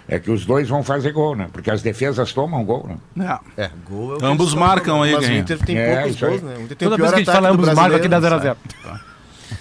É 0.09 0.21
que 0.21 0.31
os 0.31 0.47
dois 0.47 0.69
vão 0.69 0.85
fazer 0.85 1.11
gol, 1.11 1.35
né? 1.35 1.49
Porque 1.53 1.69
as 1.69 1.83
defesas 1.83 2.33
tomam 2.33 2.65
gol, 2.65 2.89
né? 3.17 3.41
É. 3.57 3.65
É, 3.65 3.71
gol 3.85 4.15
é 4.17 4.23
o 4.23 4.25
Ambos 4.25 4.55
marcam 4.55 5.03
aí, 5.03 5.13
Mas 5.15 5.29
o. 5.29 5.33
Inter 5.33 5.59
tem 5.59 5.77
É, 5.77 5.97
poucos 5.97 6.15
isso 6.15 6.25
aí. 6.25 6.31
gols, 6.31 6.43
né? 6.45 6.57
O 6.57 6.63
Inter 6.63 6.77
tem 6.77 6.87
o 6.87 6.91
Toda 6.93 6.97
pior 6.97 7.11
vez 7.11 7.11
que 7.11 7.15
a 7.17 7.19
gente 7.35 7.43
fala 7.43 7.53
ambos 7.53 7.67
marcam 7.75 7.97
aqui 7.97 8.09
dá 8.09 8.21
brasileiro, 8.21 8.57
0x0. 8.85 9.01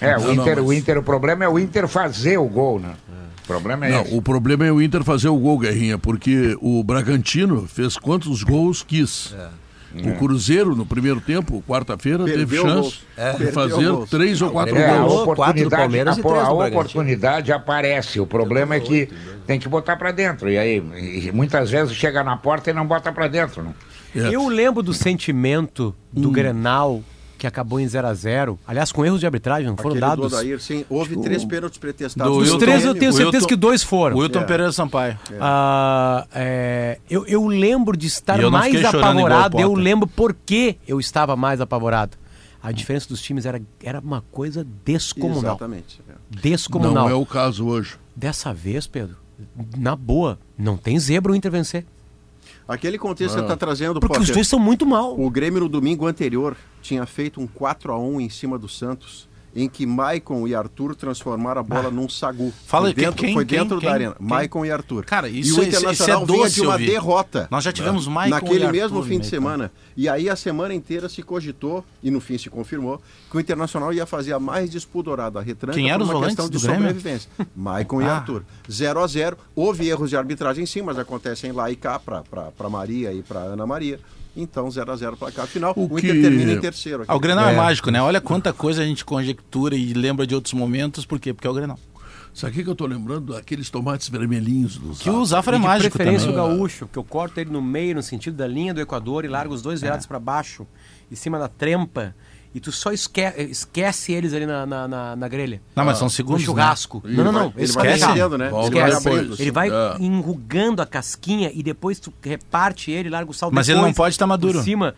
É, 0.02 0.17
o, 0.17 0.19
Não, 0.21 0.28
não, 0.28 0.34
Inter, 0.43 0.56
mas- 0.58 0.65
o 0.65 0.74
Inter, 0.74 0.98
o 0.98 1.04
problema 1.04 1.43
é 1.45 1.50
o 1.50 1.60
Inter 1.60 1.88
fazer 1.88 2.38
o 2.38 2.45
gol, 2.45 2.80
né? 2.80 2.93
O 3.43 3.48
problema 3.48 3.86
é 3.86 3.91
Não, 3.91 4.02
esse. 4.02 4.15
o 4.17 4.21
problema 4.21 4.65
é 4.65 4.71
o 4.71 4.82
Inter 4.82 5.04
fazer 5.04 5.28
o 5.30 5.38
gol, 5.38 5.60
Guerrinha, 5.60 5.98
porque 6.00 6.58
o 6.62 6.84
Bragantino 6.84 7.67
fez 7.67 7.95
quantos 7.98 8.41
gols 8.43 8.82
quis. 8.84 9.36
O 10.04 10.12
Cruzeiro, 10.17 10.76
no 10.76 10.86
primeiro 10.86 11.21
tempo, 11.21 11.63
quarta-feira, 11.65 12.26
teve 12.26 12.58
chance. 12.58 13.00
É. 13.15 13.32
de 13.34 13.45
fazer 13.54 13.88
três 14.10 14.41
ou 14.41 14.52
quatro 14.52 14.76
É, 14.76 14.89
a 14.89 14.98
gols. 14.98 15.13
quatro 15.13 15.26
do 15.26 15.32
oportunidade, 15.32 15.69
Palmeiras 15.82 16.17
a, 16.17 16.19
a 16.19 16.24
Bragantino. 16.24 16.67
oportunidade 16.67 17.52
aparece. 17.54 18.19
O 18.19 18.26
problema 18.28 18.76
é 18.76 18.80
que 18.82 19.08
tem 19.48 19.58
que 19.58 19.69
botar 19.69 19.95
pra 19.95 20.12
dentro. 20.12 20.50
E 20.50 20.58
aí, 20.58 20.78
e 21.28 21.32
muitas 21.32 21.69
vezes 21.71 21.95
chega 21.95 22.24
na 22.26 22.36
porta 22.36 22.71
e 22.71 22.74
não 22.74 22.86
bota 22.86 23.10
pra 23.13 23.30
dentro, 23.30 23.63
né? 23.63 23.71
É. 24.13 24.36
Eu 24.36 24.50
lembro 24.50 24.84
do 24.84 24.93
sentimento 24.93 25.95
do 26.12 26.30
Grenal 26.30 27.02
que 27.45 27.47
acabou 27.47 27.79
em 27.79 27.86
0x0. 27.86 28.58
Aliás, 28.67 28.91
com 28.91 29.05
erros 29.05 29.19
de 29.19 29.25
arbitragem, 29.25 29.67
não 29.67 29.75
foram 29.77 29.91
Aquele 29.91 30.01
do 30.01 30.08
dados. 30.21 30.34
Odair, 30.34 30.60
sim, 30.60 30.84
houve 30.89 31.15
três 31.21 31.45
pênaltis 31.45 31.77
pretestados. 31.77 32.31
do 32.34 32.39
Os 32.39 32.49
Wilton- 32.49 32.60
três 32.65 32.84
eu 32.86 32.93
tenho 32.95 33.13
certeza 33.13 33.36
Wilton- 33.38 33.47
que 33.47 33.55
dois 33.55 33.84
foram. 33.84 34.17
Wilton 34.17 34.39
É. 34.39 34.43
Pereira 34.43 34.71
Sampaio. 34.71 35.17
Ah, 35.39 36.25
é, 36.34 36.99
eu, 37.10 37.25
eu 37.27 37.45
lembro 37.47 37.95
de 37.95 38.08
estar 38.08 38.38
mais 38.49 38.84
apavorado. 38.84 39.60
Eu 39.60 39.73
lembro 39.73 40.08
por 40.08 40.34
que 40.34 40.77
eu 40.88 40.99
estava 40.99 41.36
mais 41.36 41.62
apavorado. 41.62 42.17
A 42.62 42.71
diferença 42.71 43.08
dos 43.08 43.21
times 43.21 43.45
era, 43.45 43.62
era 43.84 43.99
uma 43.99 44.23
coisa 44.31 44.65
descomunal. 44.84 45.51
Exatamente. 45.51 46.01
é. 46.10 46.13
Descomunal. 46.41 47.03
Não 47.05 47.10
é 47.10 47.13
o 47.13 47.25
caso 47.25 47.65
hoje. 47.67 47.95
Dessa 48.15 48.51
vez, 48.53 48.88
Pedro, 48.88 49.15
na 49.77 49.95
boa, 49.95 50.39
não 50.58 50.75
tem 50.77 50.97
zebra 50.99 51.31
o 51.31 51.36
Inter 51.36 51.51
vencer. 51.51 51.86
Aquele 52.67 52.97
contexto 52.97 53.34
que 53.36 53.39
você 53.39 53.45
está 53.45 53.56
trazendo, 53.56 53.99
Porque 53.99 54.13
os 54.13 54.19
Potter, 54.19 54.36
dois 54.36 54.47
são 54.47 54.58
muito 54.60 54.86
mal. 54.86 55.19
o 55.19 55.30
Grêmio 55.30 55.60
no 55.62 55.69
domingo 55.69 56.08
anterior 56.08 56.58
tinha 56.82 57.06
feito 57.06 57.39
um 57.39 57.45
4 57.45 57.91
a 57.93 57.99
1 57.99 58.21
em 58.21 58.30
cima 58.30 58.58
do 58.58 58.67
Santos, 58.67 59.30
em 59.56 59.70
que 59.70 59.86
Maicon 59.86 60.46
e 60.48 60.54
Arthur 60.54 60.96
transformaram 60.96 61.62
a 61.62 61.63
bola 61.63 61.89
num 61.89 62.10
sagu. 62.10 62.52
Fala 62.65 62.88
foi 62.88 62.94
dentro, 62.94 63.15
quem- 63.24 63.34
foi 63.34 63.46
dentro 63.46 63.80
quem- 63.80 63.88
da 63.89 63.94
arena. 63.96 64.15
quem? 64.15 64.28
Maicon 64.28 64.65
e 64.65 64.72
Arthur. 64.72 65.06
Cara, 65.06 65.30
e 65.30 65.39
isso 65.39 65.60
o 65.60 65.63
é- 65.63 65.68
isso 65.68 65.76
é- 65.78 65.80
Internacional 65.80 65.94
isso 66.24 66.32
é 66.32 66.34
vinha 66.34 66.44
doce 66.44 66.56
de 66.56 66.62
uma 66.62 66.78
derrota. 66.78 67.48
Nós 67.50 67.63
já 67.63 67.72
tivemos 67.72 68.06
Maicon 68.08 68.36
Naquele 68.36 68.65
e 68.65 68.72
mesmo 68.72 68.98
Arthur 68.98 69.08
fim 69.08 69.15
no 69.15 69.22
de 69.22 69.28
semana. 69.28 69.72
E 69.96 70.10
aí 70.10 70.30
a 70.30 70.36
semana 70.36 70.74
inteira 70.74 71.08
se 71.08 71.24
cogitou, 71.24 71.86
e 72.04 72.12
no 72.12 72.20
fim 72.20 72.38
se 72.38 72.50
confirmou, 72.50 73.02
que 73.32 73.38
o 73.38 73.39
Internacional 73.39 73.94
ia 73.94 74.06
fazer 74.06 74.34
a 74.34 74.39
mais 74.39 74.70
despudorada 74.70 75.39
retranca 75.39 75.78
Quem 75.78 75.89
eram 75.89 76.06
por 76.06 76.15
uma 76.18 76.26
questão 76.26 76.50
de 76.50 76.60
sobrevivência. 76.60 77.30
Maicon 77.56 78.02
e 78.02 78.06
Ah. 78.10 78.15
Arthur. 78.18 78.44
0 78.70 79.02
a 79.02 79.08
0 79.08 79.38
Houve 79.56 79.88
erros 79.88 80.10
de 80.10 80.18
arbitragem 80.18 80.65
sim, 80.65 80.82
mas 80.82 81.00
acontecem 81.00 81.52
lá 81.54 81.72
e 81.72 81.76
cá 81.78 81.98
para 81.98 82.70
Maria 82.70 83.13
e 83.13 83.24
para 83.24 83.39
Ana 83.39 83.65
Maria. 83.65 84.00
Então 84.36 84.69
0 84.69 84.91
a 84.91 84.95
0 84.95 85.15
para 85.17 85.32
cá. 85.32 85.43
Afinal, 85.43 85.74
O 85.76 85.82
o, 85.93 85.98
Inter 86.00 86.13
que- 86.13 86.21
termina 86.21 86.52
em 86.54 86.60
terceiro. 86.60 87.04
aqui. 87.04 87.12
Ah, 87.12 87.15
o 87.15 87.19
Grenal 87.19 87.48
é. 87.50 87.54
É. 87.54 87.56
mágico, 87.56 87.89
né? 87.89 88.02
Olha 88.02 88.19
quanta 88.19 88.52
coisa 88.52 88.82
a 88.82 88.86
gente 88.86 89.06
conjectura 89.06 89.76
e 89.76 89.93
lembra 89.93 90.28
de 90.28 90.36
outros 90.36 90.54
momentos. 90.54 91.06
Por 91.06 91.19
quê? 91.19 91.34
Porque 91.34 91.48
é 91.48 91.50
o 91.50 91.54
Grenal. 91.54 91.80
Sabe 92.34 92.60
o 92.60 92.63
que 92.65 92.69
eu 92.69 92.76
tô 92.76 92.86
lembrando? 92.86 93.34
Aqueles 93.34 93.69
tomates 93.69 94.10
vermelhinhos 94.10 94.76
do 94.78 94.89
Que 94.93 95.10
o 95.10 95.24
Zafra 95.26 95.56
é 95.56 95.60
mágico 95.60 95.95
preferência 95.95 96.28
também. 96.30 96.43
o 96.43 96.58
gaúcho, 96.58 96.86
que 96.91 97.00
eu 97.00 97.04
corto 97.04 97.39
ele 97.39 97.50
no 97.50 97.62
meio, 97.62 97.95
no 97.95 98.04
sentido 98.04 98.36
da 98.36 98.45
linha 98.45 98.74
do 98.74 98.82
Equador 98.82 99.24
e 99.24 99.30
largo 99.30 99.54
os 99.54 99.62
dois 99.62 99.82
É. 99.82 99.86
virados 99.86 100.06
pra 100.06 100.19
baixo, 100.19 100.67
em 101.10 101.15
cima 101.15 101.39
da 101.39 101.48
trempa, 101.48 102.13
e 102.56 102.60
tu 102.62 102.72
só 102.72 102.94
esque 102.94 103.22
esquece 103.38 104.13
eles 104.13 104.34
ali 104.34 104.46
na, 104.46 104.65
na, 104.65 104.88
na, 104.88 105.15
na 105.18 105.28
grelha. 105.28 105.62
Não, 105.76 105.84
mas 105.84 105.98
são 105.98 106.06
No 106.06 106.10
segundos, 106.10 106.39
né? 106.41 106.46
churrasco. 106.46 107.02
Ele 107.06 107.18
Não, 107.18 107.26
não, 107.26 107.32
não. 107.34 107.54
ele 107.58 107.72
vai 107.74 107.88
né? 108.38 108.50
Volta 108.50 108.68
Ele 108.70 108.80
vai 108.80 108.89
Esquece. 108.89 109.08
abrindo. 109.10 109.36
Ele 109.38 109.52
vai 109.52 109.70
É. 109.70 109.96
enrugando 110.00 110.82
a 110.82 110.86
casquinha 110.86 111.52
e 111.54 111.62
depois 111.62 112.00
tu 112.00 112.13
reparte 112.24 112.89
ele, 112.91 113.10
larga 113.10 113.30
o 113.30 113.34
sal 113.34 113.52
Mas 113.52 113.68
ele 113.68 113.82
não 113.82 113.91
pode 113.94 114.15
estar 114.15 114.26
maduro. 114.26 114.58
Por 114.60 114.63
cima. 114.63 114.96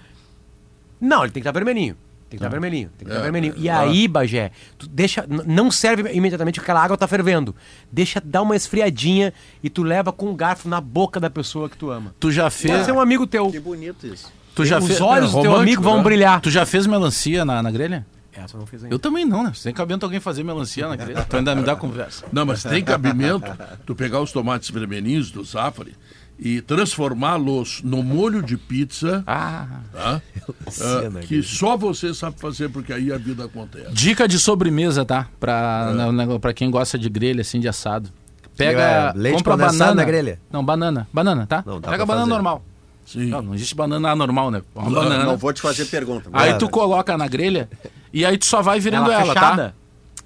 Não, 1.02 1.24
ele 1.24 1.32
tem 1.32 1.42
que 1.42 1.50
estar 1.50 1.52
vermelhinho. 1.58 1.96
Tem 2.30 2.38
que 2.38 2.44
estar 2.44 2.50
vermelhinho, 2.50 2.90
tem 2.98 3.06
que 3.08 3.12
estar 3.12 3.20
É, 3.22 3.24
vermelhinho. 3.24 3.54
E 3.58 3.70
é. 3.70 3.72
aí, 3.72 4.06
Bagé, 4.08 4.52
tu 4.78 4.86
deixa, 4.88 5.26
não 5.46 5.72
serve 5.72 6.12
imediatamente 6.14 6.56
porque 6.56 6.70
aquela 6.70 6.84
água 6.84 6.98
tá 6.98 7.08
fervendo. 7.08 7.56
Deixa 7.90 8.20
dar 8.22 8.42
uma 8.42 8.54
esfriadinha 8.54 9.34
e 9.64 9.70
tu 9.70 9.82
leva 9.82 10.12
com 10.12 10.28
um 10.30 10.36
garfo 10.36 10.68
na 10.68 10.82
boca 10.82 11.22
da 11.22 11.30
pessoa 11.30 11.70
que 11.70 11.78
tu 11.78 11.90
ama. 11.90 12.14
Tu 12.20 12.30
já 12.32 12.44
Pode 12.44 12.56
fez. 12.56 12.86
ser 12.86 12.92
um 12.92 13.00
amigo 13.00 13.26
teu. 13.26 13.50
Que 13.50 13.60
bonito 13.62 14.06
isso. 14.06 14.30
Tu 14.58 14.66
já 14.66 14.80
Os 14.80 14.88
fez. 14.88 15.00
olhos 15.00 15.32
do 15.32 15.42
teu 15.42 15.52
romântico, 15.52 15.62
amigo 15.62 15.82
vão 15.82 15.98
né? 15.98 16.04
brilhar. 16.04 16.42
Tu 16.42 16.50
já 16.52 16.66
fez 16.66 16.86
melancia 16.86 17.46
na, 17.46 17.64
na 17.64 17.72
grelha? 17.72 18.06
Essa 18.34 18.56
eu 18.56 18.60
não 18.60 18.68
fiz 18.68 18.84
ainda. 18.84 18.94
Eu 18.94 19.00
também 19.00 19.26
não, 19.26 19.42
né? 19.44 19.52
Sem 19.56 19.74
cabimento 19.74 20.06
alguém 20.06 20.20
fazer 20.20 20.44
melancia 20.44 20.88
na 20.88 20.96
grelha. 20.96 21.24
Tu 21.28 21.38
ainda 21.38 21.56
me 21.56 21.64
dá 21.64 21.76
conversa. 21.76 22.26
Não, 22.32 22.46
mas 22.46 22.62
tem 22.64 22.84
cabimento 22.84 23.46
tu 23.86 23.96
pegar 23.96 24.20
os 24.22 24.32
tomates 24.32 24.70
vermelhinhos 24.70 25.32
do 25.32 25.44
Zafari 25.44 25.96
e 26.40 26.62
transformá-los 26.62 27.82
no 27.84 28.04
molho 28.04 28.44
de 28.44 28.56
pizza, 28.58 29.24
Ah. 29.26 29.66
tá? 29.92 30.22
Ah, 30.68 31.22
que 31.28 31.42
só 31.42 31.76
você 31.76 32.14
sabe 32.14 32.40
fazer, 32.40 32.70
porque 32.70 32.94
aí 32.94 33.12
a 33.12 33.18
vida 33.18 33.46
acontece. 33.46 33.92
Dica 33.92 34.28
de 34.28 34.38
sobremesa, 34.38 35.04
tá? 35.04 35.28
Pra, 35.40 35.92
na- 35.96 36.12
na- 36.12 36.40
pra 36.40 36.54
quem 36.54 36.70
gosta 36.70 36.98
de 36.98 37.10
grelha, 37.10 37.42
assim, 37.42 37.60
de 37.60 37.68
assado. 37.68 38.10
Pega. 38.56 38.82
É, 38.82 39.14
leite 39.16 39.38
compra 39.38 39.58
banana. 39.58 39.94
na 39.96 40.04
grelha? 40.04 40.40
Não, 40.52 40.64
banana. 40.64 41.08
Banana, 41.14 41.46
tá? 41.48 41.64
Não, 41.66 41.80
dá 41.80 41.90
Pega 41.92 42.06
pra 42.06 42.16
banana 42.16 42.22
fazer. 42.26 42.30
normal. 42.34 42.64
Sim. 43.08 43.28
Não, 43.28 43.42
não 43.42 43.56
existe 43.56 43.74
banana 43.74 44.12
anormal, 44.12 44.52
né? 44.52 44.62
Uma 44.76 44.90
Não, 44.90 45.02
banana. 45.04 45.24
não 45.24 45.38
vou 45.38 45.54
te 45.54 45.62
fazer 45.62 45.86
pergunta. 45.86 46.30
Aí 46.34 46.54
tu 46.58 46.68
coloca 46.70 47.18
na 47.18 47.26
grelha 47.26 47.70
e 48.12 48.26
aí 48.26 48.38
tu 48.38 48.46
só 48.46 48.62
vai 48.62 48.82
virando 48.82 49.10
ela, 49.10 49.34
fechada? 49.34 49.70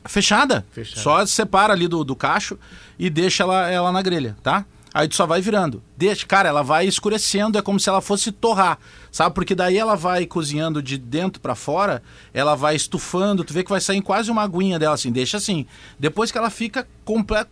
tá? 0.04 0.10
Fechada. 0.10 0.66
Só 0.84 1.24
separa 1.28 1.74
ali 1.74 1.88
do, 1.88 2.04
do 2.04 2.16
cacho 2.16 2.58
e 2.98 3.08
deixa 3.08 3.44
ela, 3.44 3.70
ela 3.70 3.92
na 3.92 4.02
grelha, 4.02 4.36
tá? 4.42 4.66
Aí 4.94 5.08
tu 5.08 5.16
só 5.16 5.26
vai 5.26 5.40
virando. 5.42 5.82
Deixa, 5.96 6.26
cara, 6.26 6.50
ela 6.50 6.62
vai 6.62 6.86
escurecendo, 6.86 7.58
é 7.58 7.62
como 7.62 7.80
se 7.80 7.88
ela 7.88 8.02
fosse 8.02 8.30
torrar, 8.32 8.78
sabe? 9.10 9.34
Porque 9.34 9.56
daí 9.56 9.78
ela 9.78 9.96
vai 9.96 10.26
cozinhando 10.26 10.82
de 10.84 10.98
dentro 10.98 11.42
pra 11.42 11.56
fora, 11.56 12.04
ela 12.34 12.56
vai 12.56 12.76
estufando, 12.76 13.44
tu 13.46 13.54
vê 13.54 13.64
que 13.64 13.70
vai 13.70 13.80
sair 13.80 14.02
quase 14.02 14.30
uma 14.30 14.44
aguinha 14.44 14.78
dela 14.78 14.96
assim, 14.96 15.10
deixa 15.12 15.38
assim. 15.38 15.66
Depois 15.98 16.30
que 16.32 16.38
ela 16.38 16.50
fica 16.50 16.86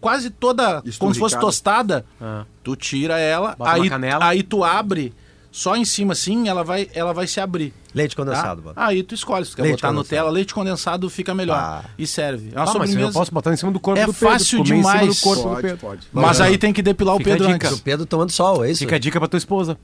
quase 0.01 0.29
toda 0.29 0.81
como 0.99 1.13
se 1.13 1.19
fosse 1.19 1.39
tostada, 1.39 2.05
Ah. 2.19 2.43
tu 2.63 2.75
tira 2.75 3.17
ela, 3.17 3.55
Bota 3.57 3.71
aí, 3.71 3.89
aí 4.21 4.43
tu 4.43 4.63
abre 4.63 5.13
só 5.51 5.75
em 5.75 5.83
cima 5.85 6.13
assim, 6.13 6.47
ela 6.47 6.63
vai 6.63 6.89
ela 6.93 7.13
vai 7.13 7.25
se 7.27 7.39
abrir. 7.39 7.73
Leite 7.93 8.15
Tá? 8.15 8.23
condensado, 8.23 8.61
bota. 8.61 8.79
Aí 8.83 9.01
tu 9.01 9.15
escolhe, 9.15 9.43
se 9.45 9.51
tu 9.51 9.55
quer 9.57 9.63
Leite 9.63 9.75
botar 9.77 9.87
condensado. 9.87 10.03
Nutella, 10.15 10.29
leite 10.29 10.53
condensado 10.53 11.09
fica 11.09 11.33
melhor. 11.33 11.57
Ah. 11.57 11.83
E 11.97 12.05
serve. 12.05 12.51
É 12.53 12.55
uma 12.55 12.61
Ah, 12.61 12.65
mas 12.65 12.73
eu 12.75 12.87
sobremesa. 12.87 13.13
posso 13.13 13.33
botar 13.33 13.51
em 13.53 13.57
cima 13.57 13.71
do 13.71 13.79
corpo 13.79 13.99
É 13.99 14.05
do 14.05 14.13
Pedro. 14.13 14.29
fácil 14.29 14.59
em 14.59 14.65
cima 14.65 14.77
demais. 14.77 15.07
do 15.15 15.21
corpo 15.21 15.41
do 15.43 15.49
Pode, 15.49 15.61
Pedro. 15.63 15.77
pode. 15.77 16.01
Mas 16.13 16.39
É. 16.39 16.43
aí 16.43 16.57
tem 16.57 16.71
que 16.71 16.81
depilar 16.83 17.15
o 17.15 17.17
Fica 17.17 17.31
a 17.31 17.33
Pedro 17.33 17.51
dica. 17.53 17.67
antes. 17.67 17.79
O 17.79 17.83
Pedro 17.83 18.05
tomando 18.05 18.31
sol, 18.31 18.63
é 18.63 18.69
isso? 18.71 18.79
Fica 18.79 18.95
a 18.95 18.99
dica 18.99 19.17
pra 19.19 19.27
tua 19.27 19.37
esposa. 19.37 19.75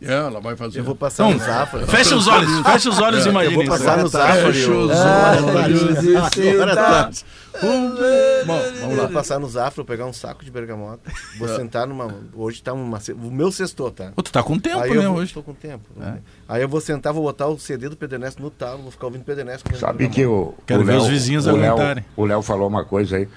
É, 0.00 0.12
ela 0.14 0.40
vai 0.40 0.54
fazer. 0.54 0.78
Eu 0.78 0.84
vou 0.84 0.94
passar 0.94 1.24
Então, 1.28 1.38
no 1.40 1.44
Zafra. 1.44 1.84
Fecha 1.88 2.14
os 2.14 2.28
olhos, 2.28 2.60
fecha 2.60 2.88
os 2.88 3.00
olhos 3.00 3.24
e 3.24 3.28
Eu 3.28 3.32
imagina. 3.32 3.54
vou 3.56 3.64
passar 3.66 3.98
no. 3.98 4.06
Zafra. 4.06 4.52
Fecha 4.52 4.70
os 4.70 4.90
olhos. 4.90 6.74
Tá. 6.76 7.10
Bom, 7.60 8.58
vamos 8.80 8.96
lá. 8.96 9.08
passar 9.08 9.38
no 9.38 9.48
Zafra, 9.48 9.84
pegar 9.84 10.06
um 10.06 10.12
saco 10.12 10.44
de 10.44 10.50
bergamota. 10.50 11.10
Vou 11.38 11.48
sentar 11.48 11.86
numa. 11.86 12.14
Hoje 12.34 12.62
tá 12.62 12.72
uma. 12.72 12.98
O 13.22 13.30
meu 13.30 13.50
sextou, 13.50 13.90
tá? 13.90 14.12
Pô, 14.14 14.22
tu 14.22 14.30
tá 14.32 14.42
com 14.42 14.58
tempo, 14.58 14.80
Aí 14.80 14.90
né, 14.90 15.04
eu 15.04 15.12
vou, 15.12 15.20
hoje? 15.20 15.34
tô 15.34 15.42
com 15.42 15.54
tempo. 15.54 15.84
tô 15.94 16.00
com 16.00 16.06
tempo. 16.06 16.22
Aí 16.48 16.62
eu 16.62 16.68
vou 16.68 16.80
sentar, 16.80 17.12
vou 17.12 17.22
botar 17.22 17.46
o 17.48 17.58
CD 17.58 17.88
do 17.88 17.96
Pedro 17.96 18.16
Ernesto 18.16 18.40
no 18.42 18.50
talo, 18.50 18.82
vou 18.82 18.90
ficar 18.90 19.06
ouvindo 19.06 19.24
comendo 19.24 19.78
Sabe 19.78 20.08
que 20.08 20.24
o, 20.24 20.54
Quero 20.66 20.82
o 20.82 20.84
ver 20.84 20.92
Léo- 20.92 21.02
os 21.02 21.08
vizinhos 21.08 21.46
o 21.46 21.52
Léo- 21.56 21.72
aguentarem. 21.72 22.04
O 22.16 22.24
Léo 22.24 22.42
falou 22.42 22.68
uma 22.68 22.84
coisa 22.84 23.16
aí. 23.16 23.28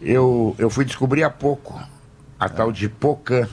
Eu, 0.00 0.54
eu 0.58 0.70
fui 0.70 0.84
descobrir 0.84 1.22
há 1.24 1.30
pouco 1.30 1.78
a 2.38 2.48
tal 2.48 2.72
de 2.72 2.88
Pocan. 2.88 3.48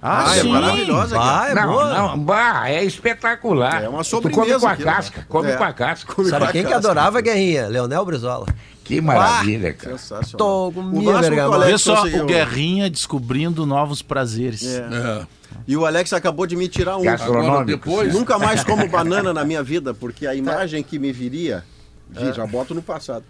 Ah, 0.00 0.36
é 0.36 0.40
sim. 0.40 0.52
maravilhosa. 0.52 1.16
cara. 1.16 1.40
Ah, 1.42 1.48
é 1.50 1.54
não, 1.54 1.72
boa. 1.72 1.94
não, 1.94 2.18
bah, 2.18 2.68
é 2.70 2.84
espetacular. 2.84 3.82
É 3.82 3.88
uma 3.88 4.04
Tu 4.04 4.10
come 4.20 4.32
sobremesa 4.34 4.60
com 4.60 4.66
a 4.66 4.70
aquilo, 4.72 4.88
casca, 4.90 5.18
né? 5.20 5.26
come 5.28 5.50
É. 5.50 5.56
com 5.56 5.64
a 5.64 5.72
casca. 5.72 6.24
Sabe 6.24 6.52
quem 6.52 6.64
que 6.64 6.72
adorava 6.72 7.18
a 7.18 7.20
guerrinha? 7.20 7.66
Leonel 7.66 8.04
Brizola. 8.04 8.46
Que 8.86 9.00
maravilha, 9.00 9.72
cara. 9.72 9.98
Sensacional. 9.98 10.36
Tô 10.38 10.68
O 10.68 10.72
com 10.72 10.82
máximo 11.02 11.58
Vê 11.60 11.78
só 11.78 11.96
conseguiu- 11.96 12.22
o 12.22 12.26
Guerrinha 12.26 12.88
descobrindo 12.88 13.66
novos 13.66 14.00
prazeres. 14.02 14.64
É. 14.64 14.78
É. 15.22 15.26
E 15.66 15.76
o 15.76 15.84
Alex 15.84 16.12
acabou 16.12 16.46
de 16.46 16.54
me 16.54 16.68
tirar 16.68 16.96
um. 16.96 17.08
Agora, 17.08 17.64
depois, 17.64 18.12
Nunca 18.12 18.38
mais 18.38 18.62
como 18.62 18.86
banana 18.88 19.32
na 19.32 19.44
minha 19.44 19.62
vida, 19.62 19.92
porque 19.92 20.26
a 20.26 20.34
imagem 20.34 20.82
que 20.82 20.98
me 20.98 21.12
viria, 21.12 21.64
vi, 22.10 22.32
já 22.32 22.46
boto 22.46 22.74
no 22.74 22.82
passado, 22.82 23.24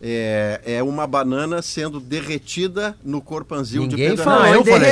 é, 0.00 0.60
é 0.64 0.82
uma 0.82 1.06
banana 1.06 1.60
sendo 1.62 1.98
derretida 2.00 2.96
no 3.04 3.20
corpanzil 3.20 3.82
de 3.86 3.96
Ninguém 3.96 4.16
falou 4.16 4.44
Ernesto. 4.46 4.56
em 4.56 4.58
eu 4.58 4.64
falei. 4.74 4.90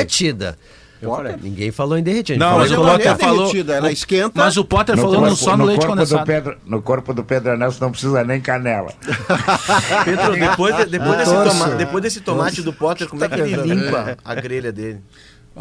Potter? 0.99 1.37
Ninguém 1.41 1.71
falou 1.71 1.97
em 1.97 2.03
derretida. 2.03 2.37
Não, 2.43 2.57
mas 2.57 2.71
o 2.71 2.75
Potter 2.75 3.07
é 3.11 3.15
falou. 3.15 3.37
derretida, 3.39 3.73
ela 3.75 3.91
esquenta. 3.91 4.31
Mas 4.35 4.57
o 4.57 4.65
Potter 4.65 4.95
No 4.95 5.01
falou 5.01 5.15
no 5.17 5.27
corpo- 5.27 5.35
só 5.43 5.57
no, 5.57 5.65
leite 5.65 5.79
corpo 5.79 5.91
condensado. 5.93 6.21
Do 6.21 6.25
Pedro, 6.25 6.57
no 6.65 6.81
corpo 6.81 7.13
do 7.13 7.23
Pedro 7.23 7.51
Ernesto 7.51 7.81
não 7.81 7.91
precisa 7.91 8.23
nem 8.23 8.41
canela. 8.41 8.91
Pedro, 10.05 10.33
depois, 10.33 10.75
de- 10.77 10.85
depois, 10.85 11.17
desse 11.17 11.31
toma- 11.43 11.69
depois 11.75 12.03
desse 12.03 12.21
tomate 12.21 12.61
do 12.61 12.73
Potter, 12.73 13.07
como 13.07 13.23
é 13.23 13.29
que 13.29 13.39
ele 13.39 13.55
limpa 13.55 14.17
a 14.23 14.35
grelha 14.35 14.71
dele? 14.71 15.01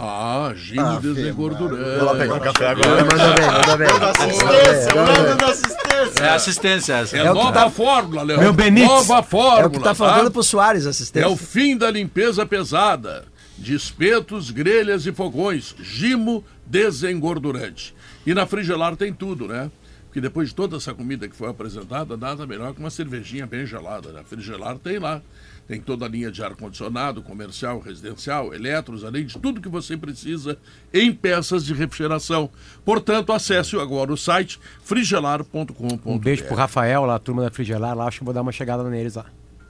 Ah, 0.00 0.52
Gino 0.54 1.00
desengordurando. 1.00 1.96
Vou 1.98 2.04
lá 2.04 2.14
pegar 2.14 2.34
um 2.34 2.38
café 2.40 2.68
agora. 2.68 3.04
Mandou 3.04 3.34
bem, 3.34 3.46
mandou 3.46 3.78
bem. 3.78 3.88
Assistência, 3.88 4.92
o 4.94 5.06
nome 5.06 5.34
da 5.34 5.46
assistência. 5.46 6.24
É 6.24 6.28
assistência 6.30 6.92
essa. 6.94 7.16
É, 7.16 7.20
É 7.20 7.32
nova 7.32 7.52
tá- 7.52 7.70
fórmula, 7.70 8.22
Léo. 8.22 8.38
Meu 8.38 8.52
Benítez. 8.52 8.88
Nova 8.88 9.22
fórmula. 9.24 9.62
É 9.62 9.66
o 9.66 9.70
que 9.70 9.80
tá 9.80 9.94
faltando 9.94 10.30
pro 10.30 10.42
Soares, 10.44 10.86
assistente. 10.86 11.24
É 11.24 11.26
o 11.26 11.36
fim 11.36 11.76
da 11.76 11.90
limpeza 11.90 12.46
pesada. 12.46 13.24
De 13.58 13.74
espetos, 13.74 14.50
grelhas 14.50 15.06
e 15.06 15.12
fogões. 15.12 15.74
Gimo 15.80 16.44
desengordurante. 16.64 17.94
E 18.26 18.32
na 18.34 18.46
Frigelar 18.46 18.96
tem 18.96 19.12
tudo, 19.12 19.46
né? 19.48 19.70
Porque 20.06 20.20
depois 20.20 20.48
de 20.48 20.54
toda 20.54 20.76
essa 20.76 20.94
comida 20.94 21.28
que 21.28 21.36
foi 21.36 21.50
apresentada, 21.50 22.16
nada 22.16 22.46
melhor 22.46 22.72
que 22.72 22.80
uma 22.80 22.88
cervejinha 22.90 23.46
bem 23.46 23.66
gelada. 23.66 24.10
Na 24.12 24.24
Frigelar 24.24 24.78
tem 24.78 24.98
lá. 24.98 25.20
Tem 25.66 25.78
toda 25.82 26.06
a 26.06 26.08
linha 26.08 26.30
de 26.32 26.42
ar-condicionado, 26.42 27.20
comercial, 27.20 27.78
residencial, 27.78 28.54
eletros, 28.54 29.04
além 29.04 29.26
de 29.26 29.38
tudo 29.38 29.60
que 29.60 29.68
você 29.68 29.98
precisa 29.98 30.56
em 30.94 31.12
peças 31.12 31.62
de 31.62 31.74
refrigeração. 31.74 32.48
Portanto, 32.86 33.34
acesse 33.34 33.76
agora 33.76 34.10
o 34.10 34.16
site 34.16 34.58
frigelar.com.br. 34.82 36.00
Um 36.06 36.18
beijo 36.18 36.44
pro 36.44 36.54
Rafael, 36.56 37.04
lá, 37.04 37.16
a 37.16 37.18
turma 37.18 37.42
da 37.42 37.50
Frigelar, 37.50 37.94
lá, 37.94 38.06
acho 38.06 38.20
que 38.20 38.24
vou 38.24 38.32
dar 38.32 38.40
uma 38.40 38.52
chegada 38.52 38.82
neles 38.88 39.14
lá. 39.16 39.26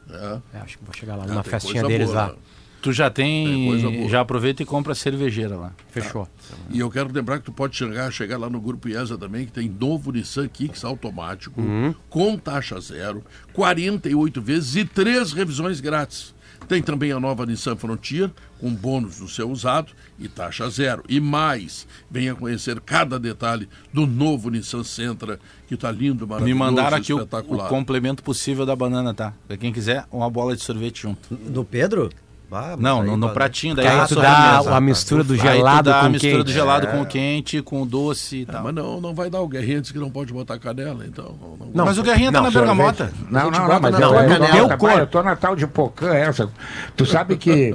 É. 0.09 0.39
É, 0.55 0.61
acho 0.61 0.79
que 0.79 0.85
vou 0.85 0.95
chegar 0.95 1.17
lá, 1.17 1.25
Ah, 1.25 1.27
numa 1.27 1.43
festinha 1.43 1.83
deles 1.85 2.07
boa, 2.11 2.19
lá. 2.21 2.29
né? 2.29 2.35
Tu 2.81 2.93
já 2.93 3.11
Tem 3.11 3.81
boa. 3.81 4.09
Já 4.09 4.21
aproveita 4.21 4.63
e 4.63 4.67
compra 4.67 4.95
cervejeira 4.95 5.57
lá. 5.57 5.73
Fechou. 5.91 6.29
E 6.71 6.79
eu 6.79 6.91
quero 6.91 7.13
lembrar 7.13 7.39
que 7.39 7.45
tu 7.45 7.53
pode 7.53 7.77
chegar, 7.77 8.11
chegar 8.13 8.39
lá 8.39 8.49
no 8.49 8.61
Grupo 8.61 8.89
IESA 8.89 9.19
também, 9.19 9.47
que 9.47 9.53
tem 9.53 9.69
novo 9.69 10.13
Nissan 10.13 10.49
Kicks 10.49 10.85
automático, 10.85 11.61
com 12.09 12.39
taxa 12.39 12.81
zero, 12.81 13.23
48 13.53 14.41
vezes 14.41 14.77
e 14.77 14.85
três 14.85 15.33
revisões 15.33 15.81
grátis. 15.81 16.35
Tem 16.67 16.83
também 16.83 17.13
a 17.13 17.21
nova 17.21 17.47
Nissan 17.47 17.77
Frontier, 17.77 18.31
com 18.61 18.71
bônus 18.71 19.21
no 19.21 19.29
seu 19.29 19.51
usado 19.51 19.93
e 20.19 20.29
taxa 20.29 20.69
zero. 20.69 21.03
E 21.09 21.21
mais, 21.21 21.87
venha 22.11 22.35
conhecer 22.35 22.81
cada 22.81 23.19
detalhe 23.19 23.69
do 23.93 24.07
novo 24.07 24.51
Nissan 24.51 24.83
Sentra, 24.83 25.39
que 25.67 25.75
está 25.75 25.91
lindo, 25.91 26.27
Me 26.27 26.31
maravilhoso, 26.31 26.59
mandaram 26.59 26.97
aqui 26.97 27.13
o, 27.13 27.23
o 27.23 27.69
complemento 27.69 28.23
possível 28.23 28.67
da 28.67 28.75
banana, 28.75 29.15
tá? 29.15 29.33
Pra 29.47 29.57
quem 29.57 29.73
quiser, 29.73 30.05
uma 30.11 30.29
bola 30.29 30.55
de 30.57 30.63
sorvete 30.63 31.03
junto. 31.03 31.35
Do 31.35 31.65
Pedro? 31.65 32.11
Ah, 32.51 32.77
Não, 32.79 33.03
no, 33.03 33.17
no 33.17 33.29
pratinho 33.31 33.75
daí 33.75 33.87
é 33.87 33.91
a 34.01 34.07
tu 34.07 34.15
dá 34.15 34.59
a 34.77 34.81
mistura 34.81 35.23
do 35.23 35.37
gelado 35.37 35.91
dá 35.91 36.01
a 36.01 36.05
com 36.05 36.09
mistura 36.11 36.43
do 36.43 36.51
gelado 36.51 36.87
com 36.87 37.03
o 37.03 37.07
quente, 37.07 37.61
com 37.61 37.83
o 37.83 37.87
doce 37.87 38.37
e 38.39 38.47
Ah, 38.49 38.53
tal. 38.53 38.65
mas 38.65 38.75
não, 38.75 39.01
não 39.03 39.15
vai 39.15 39.29
dar 39.29 39.41
o 39.43 39.49
Guerrinha, 39.49 39.81
disse 39.83 39.93
que 39.93 39.99
não 39.99 40.11
pode 40.11 40.33
botar 40.33 40.59
canela, 40.59 41.05
então... 41.07 41.35
Não, 41.41 41.57
não- 41.67 41.73
Não, 41.75 41.85
Mas 41.85 41.99
o 41.99 42.03
Guerrinha 42.03 42.33
tá 42.33 42.39
não, 42.41 42.51
na 42.51 42.51
bergamota. 42.51 43.13
Não, 43.31 43.51
não, 43.51 43.69
não, 43.69 43.81
mas 43.81 43.93
na 43.93 44.01
eu, 44.01 44.11
canela. 44.15 44.47
eu, 44.57 44.69
Eu 44.91 44.99
eu, 45.01 45.07
tô 45.07 45.23
na 45.23 45.37
tal 45.37 45.55
de 45.55 45.67
Pocan 45.67 46.15
essa. 46.15 46.49
Tu 46.97 47.05
sabe 47.05 47.37
que 47.37 47.75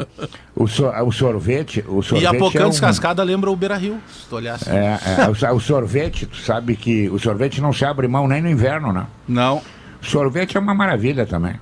o, 0.56 0.68
so- 0.68 0.90
o 1.06 1.12
sorvete. 1.12 1.86
O 1.88 2.02
sorvete 2.02 2.24
E 2.34 2.36
a 2.36 2.40
Pocã 2.40 2.60
é 2.62 2.66
um- 2.66 2.70
descascada 2.70 3.22
lembra 3.24 3.52
o 3.52 3.56
Beira 3.56 3.78
Rio, 3.78 4.00
se 4.12 4.28
tu 4.28 4.36
olhasse. 4.38 4.70
É, 4.70 4.98
é, 5.20 5.52
o, 5.52 5.56
o 5.56 5.60
sorvete, 5.60 6.26
tu 6.26 6.38
sabe 6.38 6.76
que 6.76 7.08
o 7.10 7.20
sorvete 7.20 7.62
não 7.62 7.72
se 7.72 7.86
abre 7.86 8.08
mão 8.08 8.28
nem 8.28 8.42
no 8.42 8.50
inverno, 8.50 8.92
né? 8.92 9.06
Não. 9.28 9.62
Sorvete 10.02 10.58
é 10.58 10.60
uma 10.60 10.74
maravilha 10.74 11.26
também. 11.28 11.56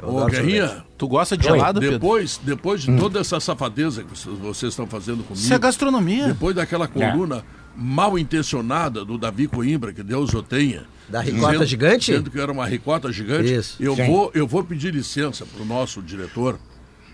Eu 0.00 0.08
Ô, 0.08 0.26
Guerrinha, 0.26 0.84
Tu 0.96 1.06
gosta 1.06 1.36
de 1.36 1.44
gelado, 1.44 1.80
Pedro? 1.80 1.98
depois, 1.98 2.40
depois 2.42 2.82
de 2.82 2.96
toda 2.96 3.20
essa 3.20 3.38
safadeza 3.40 4.02
que 4.02 4.28
vocês, 4.38 4.72
estão 4.72 4.86
fazendo 4.86 5.22
comigo... 5.22 5.34
Isso 5.34 5.52
é 5.52 5.58
gastronomia. 5.58 6.28
Depois 6.28 6.56
daquela 6.56 6.88
coluna 6.88 7.44
mal 7.76 8.18
intencionada 8.18 9.04
do 9.04 9.18
Davi 9.18 9.46
Coimbra, 9.46 9.92
que 9.92 10.02
Deus 10.02 10.32
o 10.32 10.42
tenha. 10.42 10.84
Da 11.08 11.20
ricota 11.20 11.66
gigante? 11.66 12.10
Dizendo 12.10 12.30
que 12.30 12.40
era 12.40 12.50
uma 12.50 12.66
ricota 12.66 13.12
gigante. 13.12 13.52
Isso. 13.54 13.76
Eu 13.78 13.94
Sim. 13.94 14.06
vou, 14.06 14.30
eu 14.34 14.46
vou 14.46 14.64
pedir 14.64 14.94
licença 14.94 15.44
para 15.44 15.62
o 15.62 15.66
nosso 15.66 16.02
diretor, 16.02 16.58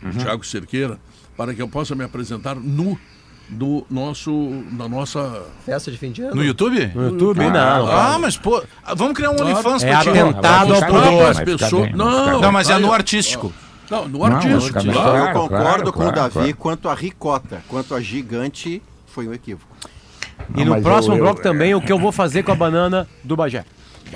Uhum. 0.02 0.10
o 0.10 0.12
Tiago 0.14 0.44
Cerqueira, 0.44 0.98
para 1.36 1.54
que 1.54 1.62
eu 1.62 1.68
possa 1.68 1.94
me 1.94 2.02
apresentar 2.04 2.56
nu 2.56 2.98
do 3.52 3.84
nosso, 3.90 4.30
na 4.72 4.88
nossa. 4.88 5.42
Festa 5.64 5.90
de 5.90 5.98
fim 5.98 6.10
de 6.10 6.22
ano. 6.22 6.34
No 6.36 6.44
YouTube? 6.44 6.90
No 6.94 7.04
YouTube, 7.10 7.38
não. 7.50 7.86
Ah, 7.90 8.18
mas 8.18 8.36
pô, 8.36 8.62
vamos 8.96 9.12
criar 9.14 9.30
um 9.30 9.40
OnlyFans 9.40 9.82
É 9.84 9.90
pra 9.90 10.00
ti. 10.02 10.08
atentado 10.10 10.74
ao 10.74 10.80
pudor. 10.82 11.02
bem, 11.44 11.56
vai 11.56 11.92
Não. 11.92 12.40
Não, 12.40 12.52
mas 12.52 12.70
é 12.70 12.78
no 12.78 12.92
artístico. 12.92 13.52
Não, 13.90 14.08
no 14.08 14.24
artístico. 14.24 14.82
Não, 14.84 14.92
Claro, 14.94 15.16
eu 15.18 15.32
concordo 15.34 15.48
claro, 15.48 15.82
com 15.84 15.88
o 15.90 15.92
claro, 15.92 16.14
Davi 16.16 16.32
claro. 16.32 16.56
quanto 16.56 16.88
a 16.88 16.94
ricota, 16.94 17.62
quanto 17.68 17.94
a 17.94 18.00
gigante 18.00 18.82
foi 19.06 19.28
um 19.28 19.34
equívoco. 19.34 19.70
E 20.54 20.58
Não, 20.58 20.64
no 20.64 20.70
mas 20.72 20.82
próximo 20.82 21.14
eu- 21.14 21.18
eu- 21.18 21.24
bloco 21.24 21.42
também, 21.42 21.74
o 21.74 21.80
que 21.80 21.92
eu 21.92 21.98
vou 21.98 22.10
fazer 22.10 22.42
com 22.42 22.50
a 22.52 22.54
banana 22.54 23.06
do 23.22 23.36
Bagé. 23.36 23.64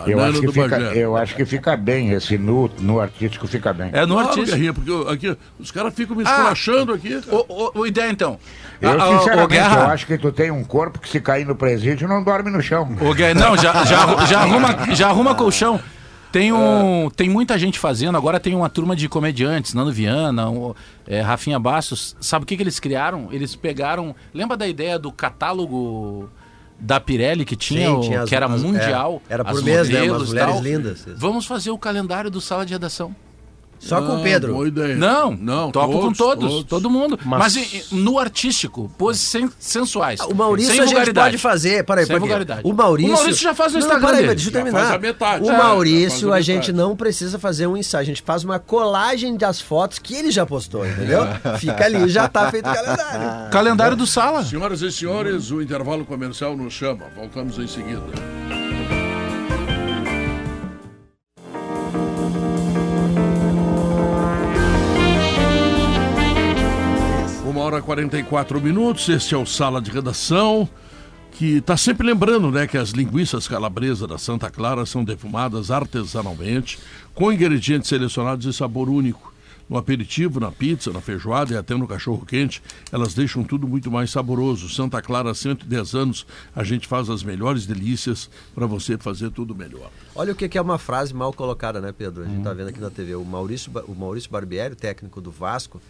Eu 0.06 0.20
acho, 0.22 0.40
que 0.40 0.52
fica, 0.52 0.76
eu 0.78 1.16
acho 1.16 1.34
que 1.36 1.44
fica 1.44 1.76
bem, 1.76 2.10
esse 2.12 2.36
nu, 2.36 2.70
no 2.80 3.00
artístico 3.00 3.46
fica 3.46 3.72
bem. 3.72 3.90
É 3.92 4.04
no 4.04 4.14
Claro, 4.14 4.28
artístico. 4.28 4.50
Guerrinha, 4.56 4.74
porque 4.74 4.90
eu- 4.90 5.08
aqui, 5.08 5.36
os 5.58 5.70
caras 5.70 5.94
ficam 5.94 6.16
me 6.16 6.22
esculachando 6.22 6.92
aqui. 6.92 7.20
cara. 7.20 7.36
O, 7.36 7.46
o, 7.48 7.80
o 7.80 7.86
ideia 7.86 8.10
então. 8.10 8.38
Eu, 8.80 8.90
Ah, 8.90 8.94
ah, 8.94 9.18
sinceramente, 9.18 9.44
o 9.44 9.48
Guerra, 9.48 9.80
eu 9.80 9.86
acho 9.86 10.06
que 10.06 10.18
tu 10.18 10.32
tem 10.32 10.50
um 10.50 10.62
corpo 10.64 10.98
que 10.98 11.08
se 11.08 11.20
cair 11.20 11.46
no 11.46 11.54
presídio 11.56 12.06
não 12.08 12.22
dorme 12.22 12.50
no 12.50 12.60
chão. 12.60 12.88
O 13.00 13.14
Guerra, 13.14 13.34
não, 13.34 13.56
já, 13.56 13.72
já, 13.86 14.26
já, 14.26 14.40
arruma, 14.40 14.94
já 14.94 15.08
arruma 15.08 15.34
colchão. 15.34 15.80
Tem, 16.32 16.52
um, 16.52 17.08
tem 17.08 17.30
muita 17.30 17.56
gente 17.56 17.78
fazendo, 17.78 18.18
agora 18.18 18.38
tem 18.38 18.54
uma 18.54 18.68
turma 18.68 18.94
de 18.94 19.08
comediantes, 19.08 19.72
Nando 19.72 19.90
Viana, 19.90 20.50
um, 20.50 20.74
é, 21.06 21.22
Rafinha 21.22 21.58
Bastos. 21.58 22.14
Sabe 22.20 22.42
o 22.42 22.46
que, 22.46 22.56
que 22.56 22.62
eles 22.62 22.78
criaram? 22.78 23.28
Eles 23.30 23.56
pegaram. 23.56 24.14
Lembra 24.34 24.54
da 24.56 24.66
ideia 24.68 24.98
do 24.98 25.10
catálogo 25.10 26.28
da 26.78 27.00
Pirelli 27.00 27.44
que 27.44 27.56
tinha, 27.56 27.88
Sim, 27.88 27.94
o- 27.96 28.00
tinha 28.00 28.22
as- 28.22 28.28
que 28.28 28.34
era 28.34 28.46
as- 28.46 28.62
mundial? 28.62 29.22
é, 29.28 29.34
era 29.34 29.44
por 29.44 29.58
as 29.58 29.62
mês, 29.62 29.88
né? 29.88 30.02
Umas 30.10 30.28
mulheres 30.28 30.54
tal. 30.54 30.62
lindas. 30.62 31.04
Vamos 31.16 31.46
fazer 31.46 31.70
o 31.70 31.78
calendário 31.78 32.30
do 32.30 32.40
sala 32.40 32.64
de 32.66 32.72
redação. 32.72 33.14
Só 33.78 34.00
com 34.02 34.12
Ah, 34.12 34.16
o 34.16 34.22
Pedro. 34.22 34.54
Boa 34.54 34.68
ideia. 34.68 34.96
Não, 34.96 35.32
não, 35.32 35.70
topo 35.70 36.00
com 36.00 36.12
todos, 36.12 36.64
todo 36.64 36.88
mundo. 36.90 37.18
Mas, 37.24 37.56
Mas- 37.56 37.90
no 37.92 38.18
artístico, 38.18 38.90
poses 38.98 39.22
sen- 39.22 39.50
sensuais. 39.58 40.20
O 40.20 40.34
Maurício 40.34 40.72
sem 40.72 40.80
a 40.82 40.86
gente 40.86 41.12
pode 41.12 41.38
fazer. 41.38 41.84
Peraí, 41.84 42.04
Sem 42.04 42.08
peraí. 42.14 42.20
vulgaridade. 42.20 42.60
O 42.64 42.72
Maurício. 42.72 43.12
O 43.12 43.16
Maurício 43.16 43.42
já 43.42 43.54
faz 43.54 43.72
no 43.72 43.78
Não, 43.80 43.86
Instagram 43.86 44.06
peraí, 44.08 44.22
dele. 44.22 44.34
Deixa 44.34 44.48
eu 44.48 44.52
terminar. 44.52 44.78
faz 44.80 44.90
a 44.92 44.98
metade. 44.98 45.44
o 45.44 45.50
É, 45.50 45.58
Maurício, 45.58 46.32
a 46.32 46.36
a 46.36 46.40
gente 46.40 46.72
não 46.72 46.94
precisa 46.96 47.38
fazer 47.38 47.66
um 47.66 47.76
ensaio. 47.76 48.02
A 48.02 48.06
gente 48.06 48.22
faz 48.22 48.44
uma 48.44 48.58
colagem 48.58 49.36
das 49.36 49.60
fotos 49.60 49.98
que 49.98 50.14
ele 50.14 50.30
já 50.30 50.44
postou, 50.46 50.86
entendeu? 50.86 51.20
Fica 51.58 51.84
ali, 51.84 52.08
já 52.08 52.28
tá 52.28 52.50
feito 52.50 52.68
o 52.68 52.72
calendário. 52.74 53.50
Calendário 53.50 53.96
do 53.96 54.06
sala. 54.06 54.44
Senhoras 54.44 54.82
e 54.82 54.90
senhores, 54.92 55.50
o 55.50 55.60
intervalo 55.62 56.04
comercial 56.04 56.56
nos 56.56 56.72
chama. 56.72 57.04
Voltamos 57.16 57.58
em 57.58 57.66
seguida. 57.66 58.02
Hora 67.66 67.78
e 67.78 67.82
44 67.82 68.60
minutos, 68.60 69.08
este 69.08 69.34
é 69.34 69.36
o 69.36 69.44
Sala 69.44 69.82
de 69.82 69.90
Redação, 69.90 70.68
que 71.32 71.56
está 71.56 71.76
sempre 71.76 72.06
lembrando 72.06 72.48
né, 72.48 72.64
que 72.64 72.78
as 72.78 72.90
linguiças 72.90 73.48
calabresa 73.48 74.06
da 74.06 74.16
Santa 74.18 74.48
Clara 74.48 74.86
são 74.86 75.02
defumadas 75.02 75.68
artesanalmente, 75.68 76.78
com 77.12 77.32
ingredientes 77.32 77.88
selecionados 77.88 78.46
e 78.46 78.52
sabor 78.52 78.88
único. 78.88 79.34
no 79.68 79.76
aperitivo, 79.76 80.38
na 80.38 80.52
pizza, 80.52 80.92
na 80.92 81.00
feijoada 81.00 81.54
e 81.54 81.56
até 81.56 81.74
no 81.74 81.88
cachorro 81.88 82.24
quente, 82.24 82.62
elas 82.92 83.14
deixam 83.14 83.42
tudo 83.42 83.66
muito 83.66 83.90
mais 83.90 84.12
saboroso. 84.12 84.68
Santa 84.68 85.02
Clara, 85.02 85.32
há 85.32 85.34
110 85.34 85.94
anos, 85.96 86.24
a 86.54 86.62
gente 86.62 86.86
faz 86.86 87.10
as 87.10 87.24
melhores 87.24 87.66
delícias 87.66 88.30
para 88.54 88.64
você 88.64 88.96
fazer 88.96 89.32
tudo 89.32 89.56
melhor. 89.56 89.90
Olha 90.14 90.32
o 90.32 90.36
que 90.36 90.56
é 90.56 90.62
uma 90.62 90.78
frase 90.78 91.12
mal 91.12 91.32
colocada, 91.32 91.80
né, 91.80 91.90
Pedro? 91.90 92.22
A 92.22 92.26
gente 92.26 92.38
está 92.38 92.54
vendo 92.54 92.68
aqui 92.68 92.78
na 92.78 92.90
TV. 92.90 93.16
O 93.16 93.24
Maurício, 93.24 93.72
o 93.88 93.94
Maurício 93.96 94.30
Barbieri, 94.30 94.76
técnico 94.76 95.20
do 95.20 95.32
Vasco, 95.32 95.82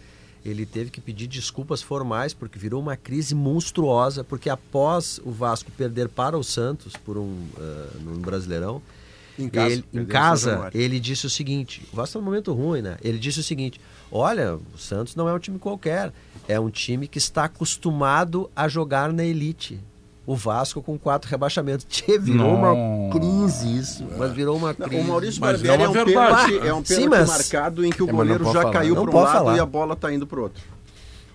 ele 0.49 0.65
teve 0.65 0.89
que 0.89 1.01
pedir 1.01 1.27
desculpas 1.27 1.81
formais 1.81 2.33
porque 2.33 2.57
virou 2.57 2.81
uma 2.81 2.95
crise 2.95 3.35
monstruosa, 3.35 4.23
porque 4.23 4.49
após 4.49 5.19
o 5.23 5.31
Vasco 5.31 5.71
perder 5.71 6.09
para 6.09 6.37
o 6.37 6.43
Santos 6.43 6.93
por 6.93 7.17
um 7.17 7.47
ah, 7.57 7.89
no 7.99 8.19
Brasileirão, 8.19 8.81
Em 9.37 9.49
casa, 9.49 9.73
ele, 9.73 9.85
em 9.93 10.05
casa 10.05 10.69
ele 10.73 10.99
disse 10.99 11.25
o 11.25 11.29
seguinte: 11.29 11.81
o 11.91 11.95
Vasco 11.95 12.09
está 12.09 12.19
num 12.19 12.25
momento 12.25 12.53
ruim, 12.53 12.81
né? 12.81 12.97
Ele 13.03 13.19
disse 13.19 13.39
o 13.39 13.43
seguinte: 13.43 13.79
olha, 14.11 14.55
o 14.55 14.77
Santos 14.77 15.15
não 15.15 15.27
é 15.29 15.33
um 15.33 15.39
time 15.39 15.59
qualquer, 15.59 16.11
é 16.47 16.59
um 16.59 16.69
time 16.69 17.07
que 17.07 17.17
está 17.17 17.45
acostumado 17.45 18.49
a 18.55 18.67
jogar 18.67 19.11
na 19.13 19.23
elite. 19.23 19.79
O 20.27 20.35
Vasco 20.35 20.83
com 20.83 20.99
quatro 20.99 21.29
rebaixamentos. 21.31 21.85
Tchê, 21.89 22.19
virou 22.19 22.53
uma 22.53 23.09
crise 23.11 23.77
isso, 23.77 24.05
mas 24.17 24.31
virou 24.33 24.57
uma 24.57 24.75
Não, 24.77 24.87
crise. 24.89 25.01
o 25.01 25.07
Maurício 25.07 25.39
Barbieri 25.41 25.81
é 25.81 25.85
é, 25.85 25.89
um 25.89 25.93
pênalti, 25.93 26.59
é 26.67 26.73
um 26.73 26.85
Sim, 26.85 26.95
pênalti 26.95 27.09
mas- 27.09 27.29
marcado 27.29 27.85
em 27.85 27.89
que 27.89 28.03
o 28.03 28.05
É, 28.05 28.11
não 28.11 28.17
goleiro 28.17 28.43
já 28.45 28.51
falar. 28.51 28.71
caiu 28.73 28.93
Não 28.95 29.05
para 29.05 29.15
um 29.15 29.19
lado 29.23 29.31
falar. 29.33 29.55
e 29.55 29.59
a 29.61 29.65
bola 29.65 29.93
está 29.93 30.13
indo 30.13 30.27
para 30.27 30.39
o 30.39 30.43
outro. 30.43 30.61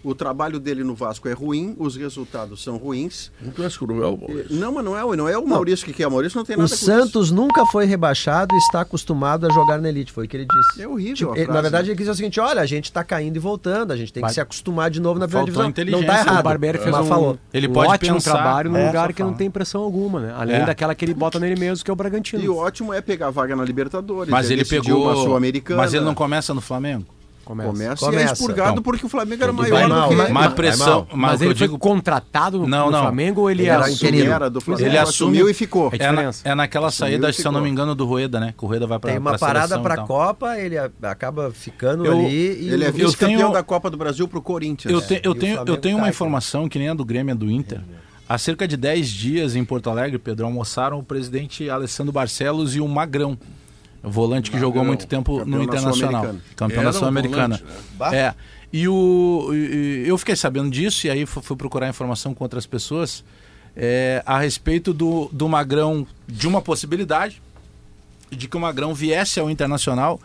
O 0.05 0.15
trabalho 0.17 0.59
dele 0.59 0.83
no 0.83 0.95
Vasco 0.97 1.29
é 1.29 1.33
ruim, 1.33 1.77
os 1.79 1.95
resultados 1.97 2.63
são 2.63 2.77
ruins. 2.77 3.31
Não 3.41 3.53
cruel, 3.53 4.17
Maurício. 4.21 4.57
Não, 4.57 4.73
mas 4.73 4.85
não 4.85 4.97
é, 4.97 5.17
não 5.17 5.29
é 5.29 5.39
o 5.39 5.47
Maurício 5.47 5.87
que 5.87 5.93
quer. 5.93 6.09
O 6.09 6.11
Maurício 6.11 6.37
não 6.37 6.45
tem 6.45 6.57
O 6.57 6.61
nada 6.61 6.71
com 6.71 6.77
Santos 6.77 7.31
nunca 7.31 7.65
foi 7.67 7.85
rebaixado 7.87 8.53
e 8.55 8.59
está 8.59 8.81
acostumado 8.81 9.47
a 9.47 9.51
jogar 9.53 9.81
na 9.81 9.89
elite, 9.89 10.11
foi 10.11 10.27
o 10.27 10.29
que 10.29 10.37
ele 10.37 10.47
disse. 10.47 10.83
É 10.83 10.89
horrível 10.89 11.15
Tipo, 11.15 11.31
a 11.33 11.37
ele- 11.37 11.45
frase, 11.45 11.57
na 11.57 11.63
verdade, 11.63 11.85
né? 11.85 11.91
ele 11.91 11.97
quis 11.97 12.05
dizer 12.05 12.11
o 12.11 12.15
seguinte: 12.17 12.41
olha, 12.41 12.61
a 12.61 12.67
gente 12.67 12.87
está 12.87 13.05
caindo 13.05 13.37
e 13.37 13.39
voltando, 13.39 13.93
a 13.93 13.97
gente 13.97 14.13
tem 14.13 14.21
que 14.21 14.27
Mas- 14.27 14.35
se 14.35 14.41
acostumar 14.41 14.91
de 14.91 15.01
novo 15.01 15.21
na 15.21 15.29
primeira 15.29 15.53
Faltou 15.53 15.73
divisão. 15.75 16.01
Não 16.01 16.01
está 16.01 16.21
errado. 16.21 16.41
O 16.41 16.43
Barbieri 16.43 16.79
fez 16.79 16.91
mas 16.91 17.07
um, 17.07 17.09
falou. 17.09 17.39
Ele 17.55 17.69
um 17.69 17.73
pode 17.73 17.93
ótimo 17.93 18.15
pensar. 18.15 18.33
trabalho 18.33 18.71
num 18.71 18.77
É, 18.79 18.87
lugar 18.89 19.13
que 19.13 19.23
não 19.23 19.33
tem 19.35 19.49
pressão 19.51 19.83
alguma, 19.83 20.19
né? 20.21 20.35
Além 20.37 20.57
É. 20.57 20.67
daquela 20.67 20.95
que 20.97 21.05
ele 21.05 21.15
bota 21.15 21.39
nele 21.39 21.59
mesmo, 21.59 21.85
que 21.85 21.91
é 21.91 21.95
o 21.95 21.97
Bragantino. 21.97 22.43
E 22.43 22.49
o 22.49 22.57
ótimo 22.57 22.93
é 22.93 23.01
pegar 23.01 23.29
a 23.29 23.31
vaga 23.31 23.55
na 23.55 23.65
Libertadores. 23.65 24.31
Mas 24.31 24.51
é 24.51 24.55
ele 24.55 24.63
decidir 24.65 24.93
uma 24.93 25.11
pegou. 25.11 25.25
Sul-Americana. 25.25 25.81
Mas 25.81 25.95
ele 25.95 26.05
não 26.05 26.15
começa 26.15 26.53
no 26.53 26.61
Flamengo? 26.61 27.07
Começa. 27.45 27.69
começa, 27.71 28.05
e 28.05 28.09
é 28.09 28.11
Começa. 28.11 28.33
expurgado 28.35 28.71
Então, 28.73 28.83
porque 28.83 29.05
o 29.05 29.09
Flamengo 29.09 29.43
era 29.43 29.53
maior 29.53 29.71
vai 29.71 29.83
do 29.83 29.89
mal, 29.89 30.09
que 30.09 30.15
ele. 30.15 30.23
Mas 30.23 30.33
mal. 30.33 30.51
pressão. 30.53 31.07
Mas, 31.11 31.19
Mas 31.33 31.41
ele 31.43 31.51
eu 31.53 31.57
foi 31.57 31.67
digo. 31.67 31.79
contratado 31.79 32.59
no, 32.61 32.67
Não, 32.67 32.87
no 32.87 32.93
não. 32.93 33.01
Flamengo 33.03 33.41
ou 33.43 33.51
ele, 33.51 33.63
Ele 33.63 33.71
assumiu? 33.71 33.95
interino. 33.97 34.33
Era 34.33 34.49
do 34.51 34.61
Flamengo. 34.61 34.89
Ele 34.89 34.99
assumiu 34.99 35.49
e 35.51 35.55
ficou. 35.55 35.91
É 35.93 36.05
É, 36.05 36.13
na, 36.13 36.31
é 36.45 36.55
naquela 36.55 36.91
saída, 36.91 37.33
se 37.33 37.45
eu 37.45 37.53
não 37.53 37.61
me 37.61 37.69
engano, 37.69 37.95
do 37.95 38.05
Rueda, 38.05 38.39
né? 38.41 38.55
Que 38.57 38.65
o 38.65 38.69
Rueda 38.69 38.87
vai 38.87 38.99
pra 38.99 39.11
Tem 39.11 39.19
uma 39.19 39.31
pra 39.31 39.39
parada 39.39 39.69
seleção 39.69 39.83
para 39.83 39.95
e 39.95 39.95
a 39.95 39.97
tal. 39.99 40.07
Copa, 40.07 40.59
ele 40.59 40.77
acaba 41.03 41.51
ficando 41.51 42.07
Eu- 42.07 42.13
ali 42.19 42.63
e 42.65 42.69
Ele 42.73 42.85
é 42.85 42.89
Eu 42.89 42.93
vice-campeão 42.93 43.39
tenho- 43.39 43.53
da 43.53 43.63
Copa 43.63 43.91
do 43.91 43.97
Brasil 43.97 44.27
pro 44.29 44.41
Corinthians. 44.41 44.93
Eu, 44.93 45.01
te- 45.01 45.21
eu 45.25 45.33
E 45.33 45.35
o 45.35 45.35
tenho, 45.35 45.63
eu 45.67 45.77
tenho 45.77 45.99
uma 45.99 46.09
informação 46.09 46.69
que 46.69 46.79
nem 46.79 46.89
a 46.89 46.95
do 46.95 47.05
Grêmio 47.05 47.33
e 47.33 47.35
a 47.35 47.37
do 47.37 47.51
Inter. 47.51 47.81
Há 48.29 48.39
cerca 48.39 48.67
de 48.67 48.77
10 48.79 49.09
dias 49.11 49.55
em 49.57 49.65
Porto 49.65 49.91
Alegre, 49.91 50.19
Pedro, 50.19 50.47
almoçaram 50.47 50.99
o 50.99 51.03
presidente 51.03 51.69
Alessandro 51.69 52.13
Barcelos 52.13 52.75
e 52.75 52.81
o 52.81 52.89
Magrão, 52.89 53.37
volante 54.03 54.51
que 54.51 54.59
jogou 54.59 54.85
muito 54.85 55.07
tempo 55.07 55.39
campeão 55.39 55.59
no 55.59 55.63
Internacional, 55.65 56.35
campeão 56.57 56.81
Era 56.81 56.91
da 56.91 56.97
um 56.97 56.99
Sul-Americana. 56.99 57.61
volante, 57.99 58.17
É. 58.17 58.35
E 58.73 58.89
o, 58.89 59.51
e- 59.53 60.05
eu 60.07 60.17
fiquei 60.17 60.35
sabendo 60.35 60.71
disso 60.71 61.07
e 61.07 61.11
aí 61.11 61.27
fu- 61.27 61.43
fui 61.43 61.57
procurar 61.57 61.89
informação 61.89 62.33
com 62.35 62.43
outras 62.43 62.67
pessoas 62.67 63.23
é, 63.77 64.23
a 64.27 64.39
respeito 64.39 64.93
do, 64.95 65.29
do 65.33 65.47
Magrão, 65.49 66.07
de 66.27 66.49
uma 66.49 66.61
possibilidade 66.63 67.41
de 68.31 68.49
que 68.49 68.57
o 68.57 68.61
Magrão 68.61 68.95
viesse 68.95 69.39
ao 69.39 69.51
Internacional 69.51 70.19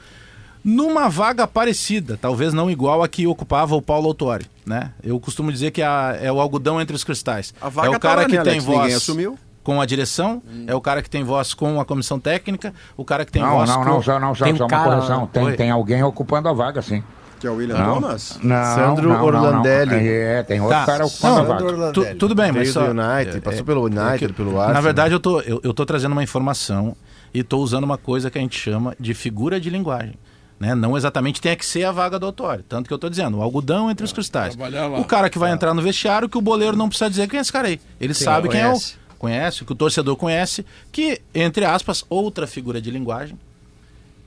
numa 0.64 1.08
vaga 1.10 1.46
parecida, 1.48 2.18
talvez 2.22 2.54
não 2.54 2.70
igual 2.72 3.04
a 3.04 3.08
que 3.08 3.26
ocupava 3.28 3.76
o 3.76 3.82
Paulo 3.82 4.08
Autori, 4.08 4.46
né? 4.66 4.92
Eu 5.04 5.18
costumo 5.20 5.52
dizer 5.52 5.72
que 5.72 5.82
a- 5.82 6.18
é 6.22 6.32
o 6.32 6.40
algodão 6.42 6.82
entre 6.82 6.96
os 6.96 7.04
cristais. 7.04 7.54
A 7.62 7.70
vaga 7.70 7.88
é 7.88 7.90
o 7.92 7.94
tá 7.94 8.00
cara 8.00 8.22
lá, 8.22 8.28
que 8.28 8.36
né, 8.38 8.44
tem 8.44 8.52
Alex? 8.54 8.66
Ninguém 8.66 8.80
voz 8.82 8.96
assumiu. 8.96 9.40
Com 9.68 9.82
a 9.82 9.86
direção, 9.86 10.42
é 10.66 10.74
o 10.74 10.80
cara 10.80 11.02
que 11.02 11.10
tem 11.10 11.26
voz 11.26 11.54
com 11.54 11.78
a 11.82 11.84
comissão 11.84 12.18
técnica, 12.22 12.74
o 12.96 13.04
cara 13.04 13.26
que 13.26 13.34
tem 13.34 13.42
Não, 13.42 13.52
voz 13.58 13.70
não, 13.70 13.80
com... 13.80 13.84
não, 13.90 14.02
só, 14.02 14.18
não, 14.18 14.34
só, 14.34 14.46
Tem 14.46 14.54
um 14.54 14.58
só 14.58 14.64
uma 14.64 14.70
cara- 14.70 14.84
correção. 14.96 15.28
Tem, 15.28 15.44
Oi. 15.44 15.56
tem 15.58 15.70
alguém 15.70 16.02
ocupando 16.04 16.48
a 16.48 16.54
vaga, 16.54 16.82
sim. 16.82 17.04
Que 17.38 17.48
é 17.48 17.50
o 17.52 17.56
William 17.56 17.78
Não, 17.78 17.96
Thomas. 17.96 18.40
não, 18.42 18.76
Sandro 18.76 19.10
não, 19.10 19.18
não, 19.18 19.26
Orlandelli. 19.26 19.92
Não. 19.92 19.98
É, 20.00 20.42
tem 20.44 20.62
outro 20.62 20.74
Tá. 20.78 20.86
cara 20.86 21.06
ocupando 21.06 21.36
Não, 21.36 21.42
a 21.42 21.46
vaga. 21.46 21.92
Tu- 21.92 22.16
tudo 22.16 22.34
bem, 22.34 22.54
mas 22.54 22.70
só... 22.72 22.80
United, 22.90 23.42
passou 23.42 23.66
pelo 23.66 23.82
é 23.82 23.92
United, 23.92 24.28
que- 24.28 24.34
pelo 24.34 24.52
Arsenal. 24.52 24.74
Na 24.74 24.80
verdade, 24.80 25.14
eu 25.14 25.20
tô, 25.20 25.42
eu, 25.42 25.60
eu 25.62 25.74
tô 25.74 25.86
trazendo 25.86 26.14
uma 26.14 26.24
informação 26.24 26.96
e 27.34 27.44
tô 27.44 27.58
usando 27.58 27.84
uma 27.84 27.98
coisa 27.98 28.32
que 28.32 28.38
a 28.38 28.42
gente 28.42 28.58
chama 28.58 28.96
de 28.98 29.14
figura 29.14 29.60
de 29.60 29.70
linguagem. 29.70 30.14
Né? 30.58 30.74
Não 30.76 30.96
exatamente 30.96 31.42
tem 31.42 31.58
que 31.58 31.66
ser 31.66 31.84
a 31.84 31.92
vaga 31.92 32.18
do 32.18 32.26
autório. 32.26 32.64
Tanto 32.68 32.88
que 32.88 32.94
eu 32.94 32.98
tô 32.98 33.10
dizendo, 33.10 33.38
o 33.40 33.42
algodão 33.44 33.92
entre 33.92 34.06
os 34.06 34.14
cristais. 34.14 34.58
O 34.98 35.04
cara 35.04 35.30
que 35.30 35.38
vai 35.38 35.52
entrar 35.52 35.74
no 35.74 35.82
vestiário, 35.82 36.30
que 36.30 36.38
o 36.38 36.42
boleiro 36.42 36.78
não 36.78 36.88
precisa 36.88 37.10
dizer 37.10 37.28
quem 37.28 37.38
é 37.38 37.42
esse 37.42 37.52
cara 37.52 37.68
aí. 37.68 37.82
Ele 38.00 38.14
sabe 38.14 38.48
quem 38.48 38.62
conhece. 38.62 38.96
é 38.96 39.04
o. 39.04 39.07
Conhece, 39.18 39.66
que 39.66 39.72
o 39.72 39.76
torcedor 39.76 40.16
conhece, 40.16 40.66
que, 40.92 41.22
entre 41.34 41.66
aspas, 41.66 42.06
outra 42.10 42.46
figura 42.46 42.80
de 42.80 42.92
linguagem, 42.92 43.38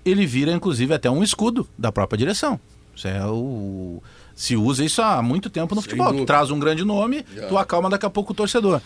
ele 0.05 0.26
vira, 0.26 0.53
inclusive, 0.53 0.93
até 0.95 1.11
um 1.11 1.22
escudo 1.22 1.68
da 1.78 1.93
própria 1.93 2.18
direção. 2.18 2.59
Isso 2.95 3.09
é 3.09 3.24
o. 3.26 4.03
Se 4.34 4.57
usa 4.57 4.84
isso 4.84 5.03
há 5.03 5.22
muito 5.22 5.51
tempo 5.51 5.74
no 5.74 5.80
Sem 5.80 5.91
futebol. 5.91 6.09
Tu 6.09 6.12
dúvida. 6.12 6.26
traz 6.26 6.51
um 6.51 6.59
grande 6.59 6.84
nome, 6.84 7.24
tu 7.49 7.59
acalma 7.59 7.91
daqui 7.91 8.07
a 8.07 8.11
pouco 8.11 8.32
o 8.32 8.34
torcedor. 8.34 8.80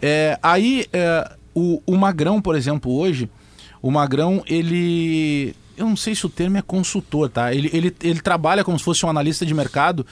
É, 0.00 0.38
aí, 0.42 0.86
é, 0.92 1.32
o, 1.54 1.82
o 1.86 1.96
Magrão, 1.96 2.40
por 2.40 2.56
exemplo, 2.56 2.92
hoje, 2.92 3.28
o 3.80 3.90
Magrão, 3.90 4.42
ele. 4.46 5.54
Eu 5.76 5.86
não 5.86 5.96
sei 5.96 6.14
se 6.14 6.24
o 6.26 6.28
termo 6.28 6.58
é 6.58 6.62
consultor, 6.62 7.28
tá? 7.28 7.52
Ele, 7.52 7.70
ele, 7.72 7.96
ele 8.02 8.20
trabalha 8.20 8.62
como 8.62 8.78
se 8.78 8.84
fosse 8.84 9.04
um 9.04 9.08
analista 9.08 9.44
de 9.44 9.54
mercado 9.54 10.06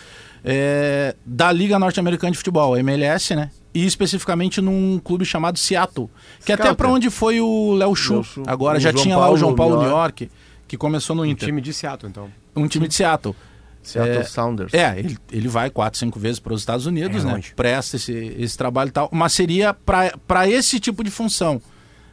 é, 0.44 1.14
da 1.24 1.52
Liga 1.52 1.78
Norte-Americana 1.78 2.32
de 2.32 2.38
Futebol, 2.38 2.76
MLS, 2.76 3.34
né? 3.36 3.50
E 3.72 3.86
especificamente 3.86 4.60
num 4.60 4.98
clube 4.98 5.24
chamado 5.24 5.58
Seattle. 5.58 6.10
Que 6.44 6.52
é 6.52 6.54
até 6.56 6.74
para 6.74 6.88
onde 6.88 7.08
foi 7.10 7.40
o 7.40 7.72
Léo 7.74 7.94
Chu. 7.94 8.24
Agora 8.46 8.78
O 8.78 8.80
já 8.80 8.90
João 8.90 9.02
tinha 9.02 9.16
lá 9.16 9.22
o 9.22 9.26
Paulo 9.26 9.38
João 9.38 9.54
Paulo 9.54 9.74
New 9.76 9.82
New 9.84 9.90
York, 9.90 10.30
que 10.66 10.76
começou 10.76 11.14
no 11.14 11.22
Um 11.22 11.26
Inter. 11.26 11.48
time 11.48 11.60
de 11.60 11.72
Seattle, 11.72 12.10
então. 12.10 12.28
Um 12.56 12.66
time 12.66 12.88
de 12.88 12.94
Seattle. 12.94 13.34
Seattle 13.82 14.18
É, 14.18 14.24
Sounders. 14.24 14.74
É, 14.74 14.98
ele, 14.98 15.16
ele 15.32 15.48
vai 15.48 15.70
quatro, 15.70 15.98
cinco 15.98 16.18
vezes 16.18 16.38
para 16.40 16.52
os 16.52 16.60
Estados 16.60 16.84
Unidos, 16.84 17.22
É 17.22 17.26
né? 17.26 17.32
longe. 17.34 17.54
Presta 17.54 17.96
esse, 17.96 18.12
esse 18.38 18.58
trabalho 18.58 18.88
e 18.88 18.92
tal. 18.92 19.08
Mas 19.12 19.32
seria 19.32 19.72
para 19.72 20.48
esse 20.48 20.78
tipo 20.80 21.02
de 21.04 21.10
função. 21.10 21.62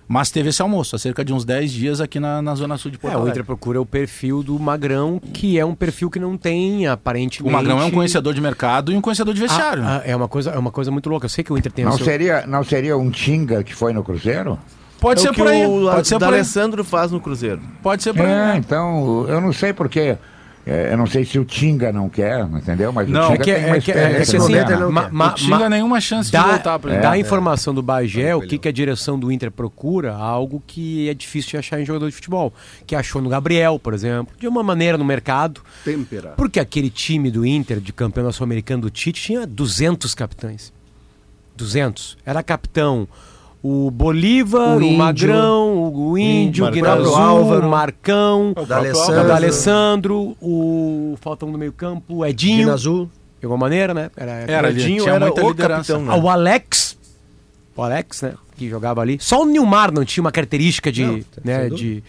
Mas 0.07 0.31
teve 0.31 0.49
esse 0.49 0.61
almoço, 0.61 0.95
há 0.95 0.99
cerca 0.99 1.23
de 1.25 1.33
uns 1.33 1.43
10 1.43 1.71
dias 1.71 1.99
aqui 2.01 2.19
na, 2.19 2.41
na 2.41 2.55
Zona 2.55 2.77
Sul 2.77 2.89
de 2.91 2.97
Porto 2.97 3.13
É, 3.13 3.17
o 3.17 3.19
Alegre. 3.19 3.39
Inter 3.39 3.45
procura 3.45 3.81
o 3.81 3.85
perfil 3.85 4.41
do 4.41 4.57
Magrão, 4.57 5.19
que 5.33 5.59
é 5.59 5.65
um 5.65 5.75
perfil 5.75 6.09
que 6.09 6.17
não 6.19 6.37
tem, 6.37 6.87
aparentemente... 6.87 7.49
O 7.49 7.51
Magrão 7.51 7.81
é 7.81 7.85
um 7.85 7.91
conhecedor 7.91 8.33
de 8.33 8.39
mercado 8.39 8.91
e 8.91 8.95
um 8.95 9.01
conhecedor 9.01 9.33
de 9.33 9.41
vestiário. 9.41 9.83
né? 9.83 9.89
Ah, 9.89 10.01
ah, 10.05 10.09
é, 10.09 10.15
uma 10.15 10.27
coisa, 10.29 10.51
é 10.51 10.57
uma 10.57 10.71
coisa 10.71 10.89
muito 10.91 11.09
louca. 11.09 11.25
Eu 11.25 11.29
sei 11.29 11.43
que 11.43 11.51
o 11.51 11.57
Inter 11.57 11.71
tem 11.71 11.83
o 11.85 11.89
Não 11.89 11.97
seu... 11.97 12.05
seria, 12.05 12.47
não 12.47 12.63
seria 12.63 12.97
um 12.97 13.09
Tinga 13.11 13.63
que 13.63 13.75
foi 13.75 13.91
no 13.91 14.01
Cruzeiro? 14.03 14.57
Pode 14.99 15.19
É 15.19 15.23
ser 15.23 15.29
o 15.29 15.33
que 15.33 15.39
por 15.41 15.47
aí. 15.47 15.65
o 15.65 15.91
Pode 15.91 16.07
ser 16.07 16.15
por 16.15 16.23
aí. 16.23 16.31
D'Alessandro 16.31 16.83
faz 16.83 17.11
no 17.11 17.19
Cruzeiro. 17.19 17.61
Pode 17.83 18.01
ser 18.01 18.13
por 18.13 18.25
aí. 18.25 18.31
É, 18.31 18.35
né? 18.35 18.57
então, 18.57 19.25
eu 19.27 19.41
não 19.41 19.51
sei 19.51 19.73
porque. 19.73 20.17
É, 20.67 20.91
Eu 20.93 20.97
não 20.97 21.05
sei 21.07 21.23
se 21.25 21.39
o 21.39 21.45
Tinga 21.45 21.91
não 21.93 22.09
quer, 22.09 22.41
entendeu? 22.45 22.91
Mas 22.91 23.07
Não, 23.09 23.21
o 23.33 23.37
Tinga 23.37 23.41
É 23.41 23.43
que, 23.43 23.53
tem 23.53 23.65
uma 23.65 23.75
é 23.77 23.81
que, 23.81 23.91
é 23.91 24.09
que 24.15 24.21
assim, 24.35 24.53
ele 24.55 24.75
não 24.75 24.91
ma- 24.91 25.03
quer. 25.05 25.11
ma- 25.13 25.27
Não 25.29 25.33
tinha 25.35 25.59
ma- 25.59 25.69
nenhuma 25.69 26.01
chance 26.01 26.27
de 26.29 26.33
dá, 26.37 26.43
voltar 26.43 26.79
para 26.79 26.99
dá 26.99 27.15
É, 27.17 27.19
informação 27.19 27.73
do 27.73 27.81
Bagé, 27.81 28.35
o 28.35 28.41
que, 28.41 28.57
que 28.57 28.67
a 28.67 28.71
direção 28.71 29.17
do 29.19 29.31
Inter 29.31 29.49
procura, 29.51 30.13
algo 30.13 30.61
que 30.67 31.09
é 31.09 31.13
difícil 31.13 31.51
de 31.51 31.57
achar 31.57 31.79
em 31.81 31.85
jogador 31.85 32.07
de 32.09 32.15
futebol. 32.15 32.53
Que 32.85 32.95
achou 32.95 33.21
no 33.21 33.29
Gabriel, 33.29 33.79
por 33.79 33.93
exemplo, 33.93 34.35
de 34.39 34.47
uma 34.47 34.61
maneira 34.61 34.97
no 34.97 35.05
mercado. 35.05 35.61
Têmpera. 35.85 36.29
Porque 36.37 36.59
aquele 36.59 36.89
time 36.89 37.31
do 37.31 37.45
Inter, 37.45 37.79
de 37.79 37.93
campeão 37.93 38.31
sul-americano 38.31 38.81
do 38.83 38.89
Tite, 38.89 39.21
tinha 39.21 39.47
200 39.47 40.13
capitães. 40.13 40.73
200. 41.55 42.17
Era 42.25 42.43
capitão 42.43 43.07
o 43.63 43.89
Bolívar, 43.91 44.77
O 44.77 44.85
o. 44.87 44.97
Magrão, 44.97 45.75
o, 45.75 46.11
o 46.11 46.17
Índio, 46.17 46.63
o 46.63 46.67
Marcão. 46.67 46.81
Guinazu, 46.97 47.15
Álvaro. 47.15 47.67
o 47.67 47.69
Marcão, 47.69 48.53
Da 48.67 48.75
o 48.75 48.79
Alessandro. 48.79 49.27
D'Alessandro, 49.27 50.37
o 50.41 51.17
falta 51.21 51.45
um 51.45 51.51
no 51.51 51.57
meio 51.57 51.73
campo, 51.73 52.15
o 52.17 52.25
Edinho. 52.25 52.71
Azul. 52.71 53.09
De 53.39 53.45
alguma 53.45 53.59
maneira, 53.65 53.93
né? 53.93 54.09
Era, 54.15 54.31
Era, 54.47 54.69
Edinho 54.69 55.03
tinha 55.03 55.13
era 55.15 55.25
muita 55.27 55.43
o 55.45 55.49
liderança. 55.49 55.93
capitão, 55.93 56.01
né? 56.05 56.13
Ah, 56.13 56.17
o 56.23 56.29
Alex. 56.29 56.97
O 57.75 57.81
Alex, 57.83 58.21
né? 58.23 58.33
Que 58.55 58.67
jogava 58.69 59.01
ali. 59.01 59.17
Só 59.19 59.43
o 59.43 59.45
Nilmar 59.45 59.91
não 59.93 60.03
tinha 60.03 60.23
uma 60.23 60.31
característica 60.31 60.91
de, 60.91 61.05
Não, 61.05 61.19
né, 61.43 61.69
de, 61.69 62.03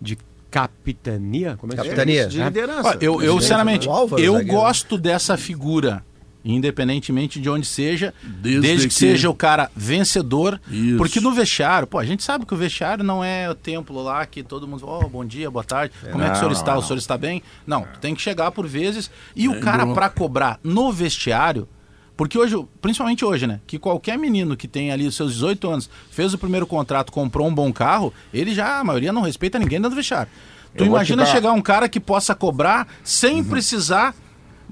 de 0.00 0.16
capitania. 0.50 1.56
Como 1.60 1.72
é 1.72 1.76
que 1.76 1.82
chama? 1.82 1.94
Capitania. 1.94 2.26
De 2.26 2.40
É. 2.40 2.44
liderança. 2.44 2.96
Eu, 3.00 3.20
eu, 3.22 3.38
sinceramente, 3.40 3.88
O 3.88 3.90
Álvaro, 3.92 4.22
eu 4.22 4.32
zagueiro. 4.34 4.54
gosto 4.58 4.96
dessa 4.98 5.36
figura, 5.36 6.02
independentemente 6.44 7.40
de 7.40 7.48
onde 7.48 7.66
seja, 7.66 8.12
Desde 8.22 8.60
desde, 8.60 8.88
que, 8.88 8.94
que- 8.94 8.98
seja 9.00 9.30
o 9.30 9.34
cara 9.34 9.70
vencedor. 9.74 10.60
Isso. 10.70 10.96
Porque 10.96 11.20
no 11.20 11.32
vestiário, 11.32 11.86
pô, 11.86 11.98
a 11.98 12.04
gente 12.04 12.22
sabe 12.22 12.44
que 12.46 12.54
o 12.54 12.56
vestiário 12.56 13.04
não 13.04 13.22
é 13.22 13.48
o 13.50 13.54
templo 13.54 14.02
lá 14.02 14.24
que 14.26 14.42
todo 14.42 14.66
mundo 14.66 14.80
fala, 14.80 15.04
oh, 15.04 15.08
bom 15.08 15.24
dia, 15.24 15.50
boa 15.50 15.64
tarde, 15.64 15.94
como 16.10 16.22
é 16.22 16.26
que 16.28 16.32
o 16.32 16.36
senhor 16.36 16.50
não, 16.50 16.56
está? 16.56 16.72
não, 16.72 16.78
O 16.78 16.82
senhor 16.82 16.98
está 16.98 17.16
bem? 17.16 17.42
Não, 17.66 17.82
tu 17.82 17.98
tem 18.00 18.14
que 18.14 18.22
chegar 18.22 18.50
por 18.50 18.66
vezes. 18.66 19.10
E 19.34 19.48
o 19.48 19.60
cara, 19.60 19.86
pra 19.94 20.08
cobrar 20.08 20.58
no 20.62 20.92
vestiário. 20.92 21.68
Porque 22.16 22.38
hoje, 22.38 22.54
principalmente 22.80 23.24
hoje, 23.24 23.46
né? 23.46 23.58
Que 23.66 23.78
qualquer 23.78 24.18
menino 24.18 24.54
que 24.56 24.68
tem 24.68 24.92
ali 24.92 25.06
os 25.06 25.16
seus 25.16 25.32
18 25.32 25.68
anos, 25.70 25.90
fez 26.10 26.34
o 26.34 26.38
primeiro 26.38 26.66
contrato, 26.66 27.10
comprou 27.10 27.48
um 27.48 27.54
bom 27.54 27.72
carro, 27.72 28.12
ele 28.32 28.54
já, 28.54 28.78
a 28.80 28.84
maioria 28.84 29.12
não 29.12 29.22
respeita 29.22 29.58
ninguém 29.58 29.78
dentro 29.80 29.90
do 29.90 29.96
vestiário. 29.96 30.30
Tu 30.76 30.84
Eu 30.84 30.86
imagina 30.88 31.24
chegar 31.26 31.52
um 31.52 31.62
cara 31.62 31.88
que 31.88 31.98
possa 31.98 32.34
cobrar 32.34 32.86
sem 33.02 33.42
precisar 33.42 34.14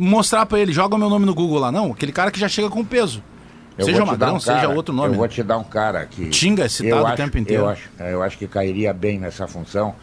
mostrar 0.01 0.47
pra 0.47 0.59
ele, 0.59 0.73
joga 0.73 0.95
o 0.97 0.99
meu 0.99 1.09
nome 1.11 1.27
no 1.27 1.35
Google 1.35 1.59
lá. 1.59 1.71
Não, 1.73 1.93
aquele 1.93 2.13
cara 2.13 2.31
que 2.31 2.41
já 2.41 2.49
chega 2.49 2.69
com 2.71 2.85
peso. 2.85 3.23
Eu 3.79 3.87
seja 3.87 4.05
Magrão, 4.05 4.37
um 4.37 4.41
seja 4.41 4.57
cara- 4.63 4.69
outro 4.71 4.95
nome. 4.95 5.15
Eu 5.15 5.19
vou 5.19 5.29
te 5.29 5.43
dar 5.43 5.57
um 5.59 5.65
cara 5.65 6.05
que. 6.05 6.29
Tinga 6.29 6.65
é 6.65 6.69
citado 6.69 6.97
eu 6.97 7.03
o 7.03 7.07
acho- 7.07 7.17
tempo 7.17 7.39
inteiro. 7.39 7.63
Eu 7.65 7.69
acho, 7.69 7.89
eu 7.99 8.23
acho 8.23 8.37
que 8.39 8.47
cairia 8.47 8.93
bem 8.93 9.19
nessa 9.19 9.47
função. 9.47 9.95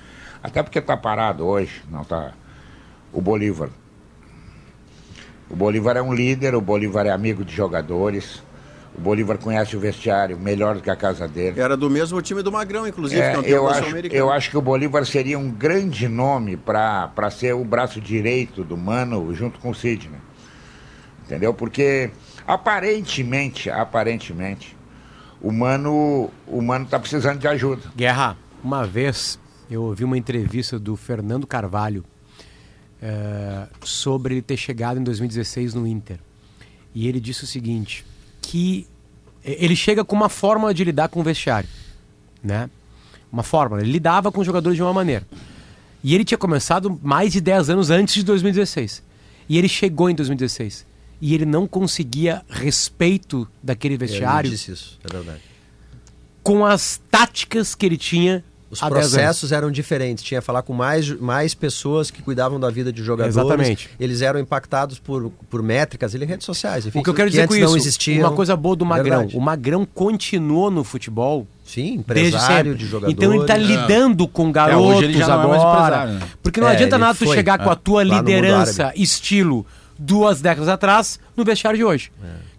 Até 0.41 0.63
porque 0.63 0.79
tá 0.81 0.95
parado 0.97 1.45
hoje, 1.45 1.83
não 1.91 2.03
tá. 2.03 2.31
O 3.11 3.21
Bolívar. 3.21 3.69
O 5.49 5.55
Bolívar 5.55 5.95
é 5.97 6.01
um 6.01 6.13
líder, 6.13 6.55
o 6.55 6.61
Bolívar 6.61 7.05
é 7.05 7.11
amigo 7.11 7.43
de 7.45 7.53
jogadores. 7.55 8.41
O 8.97 9.01
Bolívar 9.01 9.37
conhece 9.37 9.77
o 9.77 9.79
vestiário 9.79 10.39
melhor 10.39 10.75
do 10.75 10.81
que 10.81 10.89
a 10.89 10.95
casa 10.95 11.27
dele. 11.27 11.59
Era 11.59 11.77
do 11.77 11.87
mesmo 11.89 12.19
time 12.21 12.41
do 12.41 12.51
Magrão, 12.51 12.87
inclusive, 12.87 13.21
É, 13.21 13.31
campeão 13.33 13.55
eu, 13.63 13.67
acho, 13.69 13.79
Sul-Americana. 13.79 14.19
eu 14.19 14.31
acho 14.31 14.49
que 14.49 14.57
o 14.57 14.61
Bolívar 14.61 15.05
seria 15.05 15.37
um 15.37 15.51
grande 15.51 16.07
nome 16.07 16.57
para 16.57 17.29
ser 17.29 17.53
o 17.53 17.63
braço 17.63 18.01
direito 18.01 18.63
do 18.63 18.75
Mano 18.75 19.33
junto 19.35 19.59
com 19.59 19.69
o 19.69 19.75
Sidney. 19.75 20.19
Entendeu? 21.25 21.53
Porque 21.53 22.09
aparentemente, 22.47 23.69
aparentemente, 23.69 24.75
o 25.41 25.51
Mano, 25.51 26.31
o 26.47 26.61
Mano 26.61 26.85
tá 26.87 26.97
precisando 26.99 27.37
de 27.37 27.47
ajuda. 27.47 27.83
Guerra, 27.95 28.35
uma 28.63 28.83
vez 28.87 29.37
eu 29.69 29.83
ouvi 29.83 30.03
uma 30.05 30.17
entrevista 30.17 30.79
do 30.79 30.95
Fernando 30.95 31.45
Carvalho 31.45 32.03
eh, 32.99 33.67
sobre 33.83 34.35
ele 34.35 34.41
ter 34.41 34.57
chegado 34.57 34.99
em 34.99 35.03
2016 35.03 35.75
no 35.75 35.85
Inter. 35.85 36.17
E 36.95 37.07
ele 37.07 37.19
disse 37.19 37.43
o 37.43 37.47
seguinte, 37.47 38.03
que 38.47 38.87
eh, 39.43 39.57
ele 39.59 39.75
chega 39.75 40.05
com 40.05 40.15
uma 40.15 40.29
forma 40.29 40.73
de 40.73 40.83
lidar 40.85 41.09
com 41.09 41.19
o 41.19 41.23
vestiário, 41.23 41.67
né? 42.41 42.69
Uma 43.29 43.43
forma, 43.43 43.79
ele 43.81 43.91
lidava 43.91 44.31
com 44.31 44.39
os 44.39 44.45
jogadores 44.45 44.77
de 44.77 44.81
uma 44.81 44.93
maneira. 44.93 45.27
E 46.01 46.15
ele 46.15 46.23
tinha 46.23 46.37
começado 46.37 46.97
mais 47.03 47.33
de 47.33 47.41
10 47.41 47.69
anos 47.71 47.89
antes 47.89 48.15
de 48.15 48.23
2016. 48.23 49.03
E 49.49 49.57
ele 49.57 49.67
chegou 49.67 50.09
em 50.09 50.15
2016. 50.15 50.85
E 51.19 51.33
ele 51.33 51.45
não 51.45 51.67
conseguia 51.67 52.41
respeito 52.49 53.45
daquele 53.61 53.95
Ele 53.95 54.05
vestiário 54.05 54.49
disse 54.49 54.71
isso, 54.71 54.97
é 55.03 55.11
verdade. 55.11 55.41
com 56.41 56.65
as 56.65 57.01
táticas 57.11 57.75
que 57.75 57.85
ele 57.85 57.97
tinha 57.97 58.43
Os 58.69 58.83
há 58.83 58.89
10 58.89 58.95
anos. 58.97 59.11
processos 59.13 59.51
eram 59.51 59.71
diferentes. 59.71 60.23
Tinha 60.23 60.41
que 60.41 60.45
falar 60.45 60.61
com 60.61 60.73
mais, 60.73 61.09
mais 61.19 61.53
pessoas 61.53 62.11
que 62.11 62.21
cuidavam 62.21 62.59
da 62.59 62.69
vida 62.69 62.91
de 62.91 63.01
jogadores. 63.01 63.35
Exatamente. 63.37 63.89
Eles 63.99 64.21
eram 64.21 64.39
impactados 64.39 64.99
por, 64.99 65.31
por 65.49 65.63
métricas 65.63 66.13
e 66.13 66.17
redes 66.17 66.45
sociais. 66.45 66.85
Enfim, 66.85 66.99
O 66.99 67.03
que 67.03 67.09
eu 67.09 67.13
quero 67.13 67.29
dizer 67.29 67.47
com 67.47 67.55
isso, 67.55 67.65
não 67.65 67.77
existiam. 67.77 68.27
uma 68.27 68.35
coisa 68.35 68.55
boa 68.55 68.75
do 68.75 68.85
Magrão, 68.85 69.19
Verdade. 69.19 69.37
o 69.37 69.41
Magrão 69.41 69.85
continuou 69.85 70.69
no 70.69 70.83
futebol 70.83 71.47
Sim, 71.65 71.95
empresário 71.95 72.75
de 72.75 72.85
jogadores. 72.85 73.13
Então 73.17 73.33
ele 73.33 73.41
está 73.41 73.57
lidando 73.57 74.27
com 74.27 74.51
garotos 74.51 74.85
hoje 74.97 75.03
ele 75.05 75.17
já 75.17 75.27
não 75.37 75.43
é 75.43 75.47
mais 75.47 75.61
agora. 75.61 75.85
empresário, 75.95 76.13
né? 76.13 76.27
Porque 76.43 76.59
não 76.61 76.67
É, 76.69 76.71
adianta 76.71 76.97
nada 76.97 77.13
tu 77.13 77.25
foi, 77.25 77.35
chegar 77.35 77.57
com 77.57 77.69
é, 77.69 77.73
a 77.73 77.75
tua 77.75 78.03
lá 78.05 78.17
liderança, 78.19 78.91
estilo, 78.95 79.65
duas 79.97 80.41
décadas 80.41 80.69
atrás, 80.69 81.19
no 81.35 81.43
vestiário 81.43 81.77
de 81.77 81.83
hoje. 81.83 82.11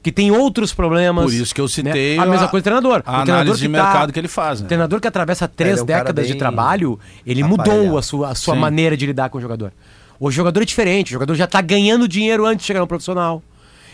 Que 0.02 0.12
tem 0.12 0.30
outros 0.30 0.72
problemas. 0.72 1.24
Por 1.26 1.34
isso 1.34 1.54
que 1.54 1.60
eu 1.60 1.68
citei 1.68 2.16
né? 2.16 2.22
A 2.22 2.26
mesma 2.26 2.46
a- 2.46 2.48
coisa 2.48 2.62
do 2.62 2.64
treinador. 2.64 2.92
a 2.94 2.98
o 2.98 3.02
treinador 3.02 3.34
análise 3.34 3.58
de 3.60 3.68
que 3.68 3.74
tá- 3.74 3.82
mercado 3.84 4.12
que 4.12 4.18
ele 4.18 4.28
faz, 4.28 4.60
né? 4.60 4.64
O 4.64 4.68
treinador 4.68 5.00
que 5.00 5.08
atravessa 5.08 5.46
três 5.48 5.72
Ele 5.72 5.80
é 5.80 5.82
um 5.82 5.86
cara 5.86 5.98
décadas 6.04 6.26
de 6.28 6.34
trabalho, 6.36 6.98
ele 7.26 7.42
aparelhado. 7.42 7.78
mudou 7.82 7.98
a 7.98 8.02
sua, 8.02 8.28
a 8.30 8.34
sua 8.34 8.54
Sim. 8.54 8.60
maneira 8.60 8.96
de 8.96 9.04
lidar 9.06 9.28
com 9.28 9.38
o 9.38 9.40
jogador. 9.40 9.72
O 10.20 10.30
jogador 10.30 10.62
é 10.62 10.64
diferente, 10.64 11.10
o 11.10 11.12
jogador 11.14 11.34
já 11.34 11.44
está 11.44 11.60
ganhando 11.60 12.08
dinheiro 12.08 12.44
antes 12.46 12.62
de 12.62 12.66
chegar 12.66 12.80
no 12.80 12.86
profissional. 12.86 13.42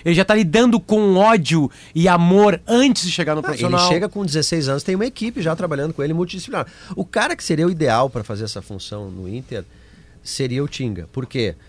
Ele 0.04 0.14
já 0.14 0.22
está 0.22 0.34
lidando 0.34 0.78
com 0.78 1.16
ódio 1.16 1.70
e 1.94 2.06
amor 2.06 2.60
antes 2.68 3.04
de 3.06 3.10
chegar 3.10 3.34
no 3.34 3.38
Ah, 3.40 3.40
ele 3.40 3.46
profissional. 3.58 3.88
chega 3.88 4.06
com 4.08 4.24
16 4.24 4.68
anos, 4.68 4.82
tem 4.82 4.94
uma 4.94 5.06
equipe 5.06 5.40
já 5.40 5.56
trabalhando 5.56 5.94
com 5.94 6.02
ele 6.02 6.12
multidisciplinar. 6.12 6.66
O 6.94 7.04
cara 7.06 7.34
que 7.34 7.42
seria 7.42 7.66
o 7.66 7.70
ideal 7.70 8.10
para 8.10 8.22
fazer 8.22 8.44
essa 8.44 8.60
função 8.60 9.10
no 9.10 9.26
Inter 9.26 9.64
seria 10.22 10.62
o 10.62 10.68
Tinga. 10.68 11.08
Por 11.10 11.24
quê? 11.26 11.54
Porque 11.54 11.64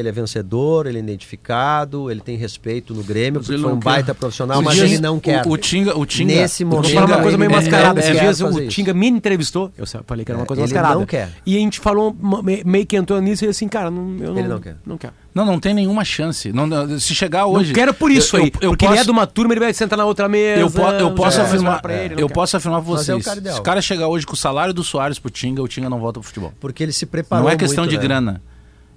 ele 0.00 0.08
é 0.08 0.12
vencedor, 0.12 0.86
ele 0.86 0.98
é 0.98 1.00
identificado, 1.00 2.10
ele 2.10 2.20
tem 2.20 2.36
respeito 2.36 2.92
no 2.94 3.02
Grêmio, 3.02 3.40
porque 3.40 3.54
ele 3.54 3.62
foi 3.62 3.72
um 3.72 3.78
quer. 3.78 3.84
baita 3.84 4.14
profissional, 4.14 4.60
O 4.60 4.64
mas 4.64 4.74
Tinga- 4.74 4.86
ele 4.86 4.98
não 4.98 5.20
quer. 5.20 5.46
O, 5.46 5.50
o 5.52 5.56
Tinga, 5.56 5.96
o 5.98 6.04
Tinga, 6.04 6.34
Nesse 6.34 6.64
momento, 6.64 6.84
Vou 6.84 6.92
falar 6.94 7.06
uma 7.06 7.22
coisa 7.22 7.38
meio 7.38 7.48
ele- 7.50 7.56
mascarada. 7.56 8.00
ele 8.00 8.08
Às 8.10 8.16
quer 8.16 8.24
vezes 8.26 8.40
fazer 8.42 8.54
o 8.56 8.62
isso. 8.62 8.70
Tinga 8.70 8.92
me 8.94 9.06
entrevistou, 9.08 9.72
eu 9.78 9.84
falei 10.04 10.24
que 10.24 10.30
era 10.32 10.38
uma 10.38 10.44
É, 10.44 10.46
coisa 10.46 10.62
ele 10.62 10.72
mascarada. 10.72 10.98
não 10.98 11.06
quer. 11.06 11.30
E 11.46 11.56
a 11.56 11.60
gente 11.60 11.78
falou, 11.80 12.14
me- 12.42 12.62
meio 12.64 12.86
que 12.86 12.96
entrou 12.96 13.20
nisso 13.20 13.44
e 13.44 13.48
assim, 13.48 13.68
cara, 13.68 13.90
não, 13.90 14.02
eu 14.18 14.30
não, 14.32 14.38
Ele 14.38 14.48
não 14.48 14.60
quer. 14.60 14.76
Não 14.84 14.98
quero. 14.98 15.12
Não, 15.34 15.44
não 15.46 15.60
tem 15.60 15.72
nenhuma 15.72 16.04
chance. 16.04 16.52
Não, 16.52 16.66
não- 16.66 16.98
se 16.98 17.14
chegar 17.14 17.46
hoje. 17.46 17.68
não 17.68 17.74
quero 17.74 17.94
por 17.94 18.10
isso 18.10 18.36
eu- 18.36 18.42
aí. 18.44 18.52
eu- 18.54 18.60
eu 18.60 18.70
porque 18.70 18.84
ele 18.84 18.90
posso- 18.90 19.02
é 19.02 19.04
de 19.04 19.10
uma 19.12 19.26
turma, 19.26 19.52
ele 19.54 19.60
vai 19.60 19.72
sentar 19.72 19.96
na 19.96 20.04
outra 20.04 20.28
mesa. 20.28 20.60
Eu, 20.60 20.70
po- 20.70 20.82
eu 20.82 21.10
posso 21.14 21.40
afirmar, 21.40 21.80
ele, 21.90 22.14
eu 22.14 22.16
quero. 22.16 22.28
posso 22.30 22.56
afirmar 22.56 22.82
pra 22.82 22.90
Mas 22.94 23.08
é 23.08 23.12
o 23.12 23.16
vocês. 23.16 23.24
cara 23.24 23.38
ideal. 23.38 23.54
se 23.54 23.60
o 23.60 23.62
cara 23.64 23.80
chegar 23.80 24.08
hoje 24.08 24.26
com 24.26 24.32
o 24.34 24.36
salário 24.36 24.74
do 24.74 24.82
Soares 24.82 25.18
pro 25.20 25.30
Tinga, 25.30 25.62
o 25.62 25.68
Tinga 25.68 25.88
não 25.88 26.00
volta 26.00 26.18
pro 26.18 26.26
futebol. 26.26 26.52
Porque 26.58 26.82
ele 26.82 26.92
se 26.92 27.06
preparou 27.06 27.44
não 27.44 27.50
é 27.52 27.56
questão 27.56 27.84
muito, 27.84 27.90
de 27.92 27.96
né? 27.98 28.02
grana. 28.02 28.42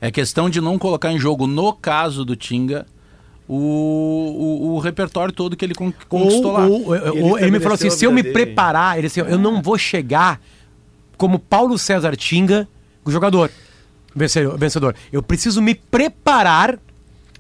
É 0.02 0.10
questão 0.12 0.50
de 0.50 0.60
não 0.60 0.80
colocar 0.80 1.12
em 1.14 1.20
jogo, 1.20 1.46
no 1.48 1.72
caso 1.74 2.26
do 2.26 2.36
Tinga, 2.36 2.88
o, 3.48 3.56
o, 3.56 4.74
o 4.76 4.80
repertório 4.80 5.32
todo 5.34 5.56
que 5.56 5.64
ele 5.64 5.76
con- 5.76 5.94
conquistou 6.10 6.48
Ou, 6.48 6.58
lá. 6.58 6.66
ou- 6.66 6.88
ou- 6.88 6.96
ele 6.96 7.44
ele 7.46 7.52
me 7.52 7.60
falou 7.60 7.76
assim: 7.76 7.90
se 7.92 8.04
eu 8.06 8.12
me 8.12 8.24
dele. 8.24 8.34
preparar, 8.34 8.98
ele 8.98 9.08
assim, 9.08 9.20
eu 9.20 9.38
não 9.38 9.62
vou 9.62 9.78
chegar 9.78 10.42
como 11.18 11.38
Paulo 11.38 11.78
César 11.78 12.16
Tinga, 12.16 12.68
o 13.06 13.12
jogador 13.12 13.52
vencedor. 14.16 14.96
Eu 15.14 15.22
preciso 15.22 15.62
me 15.62 15.76
preparar. 15.76 16.80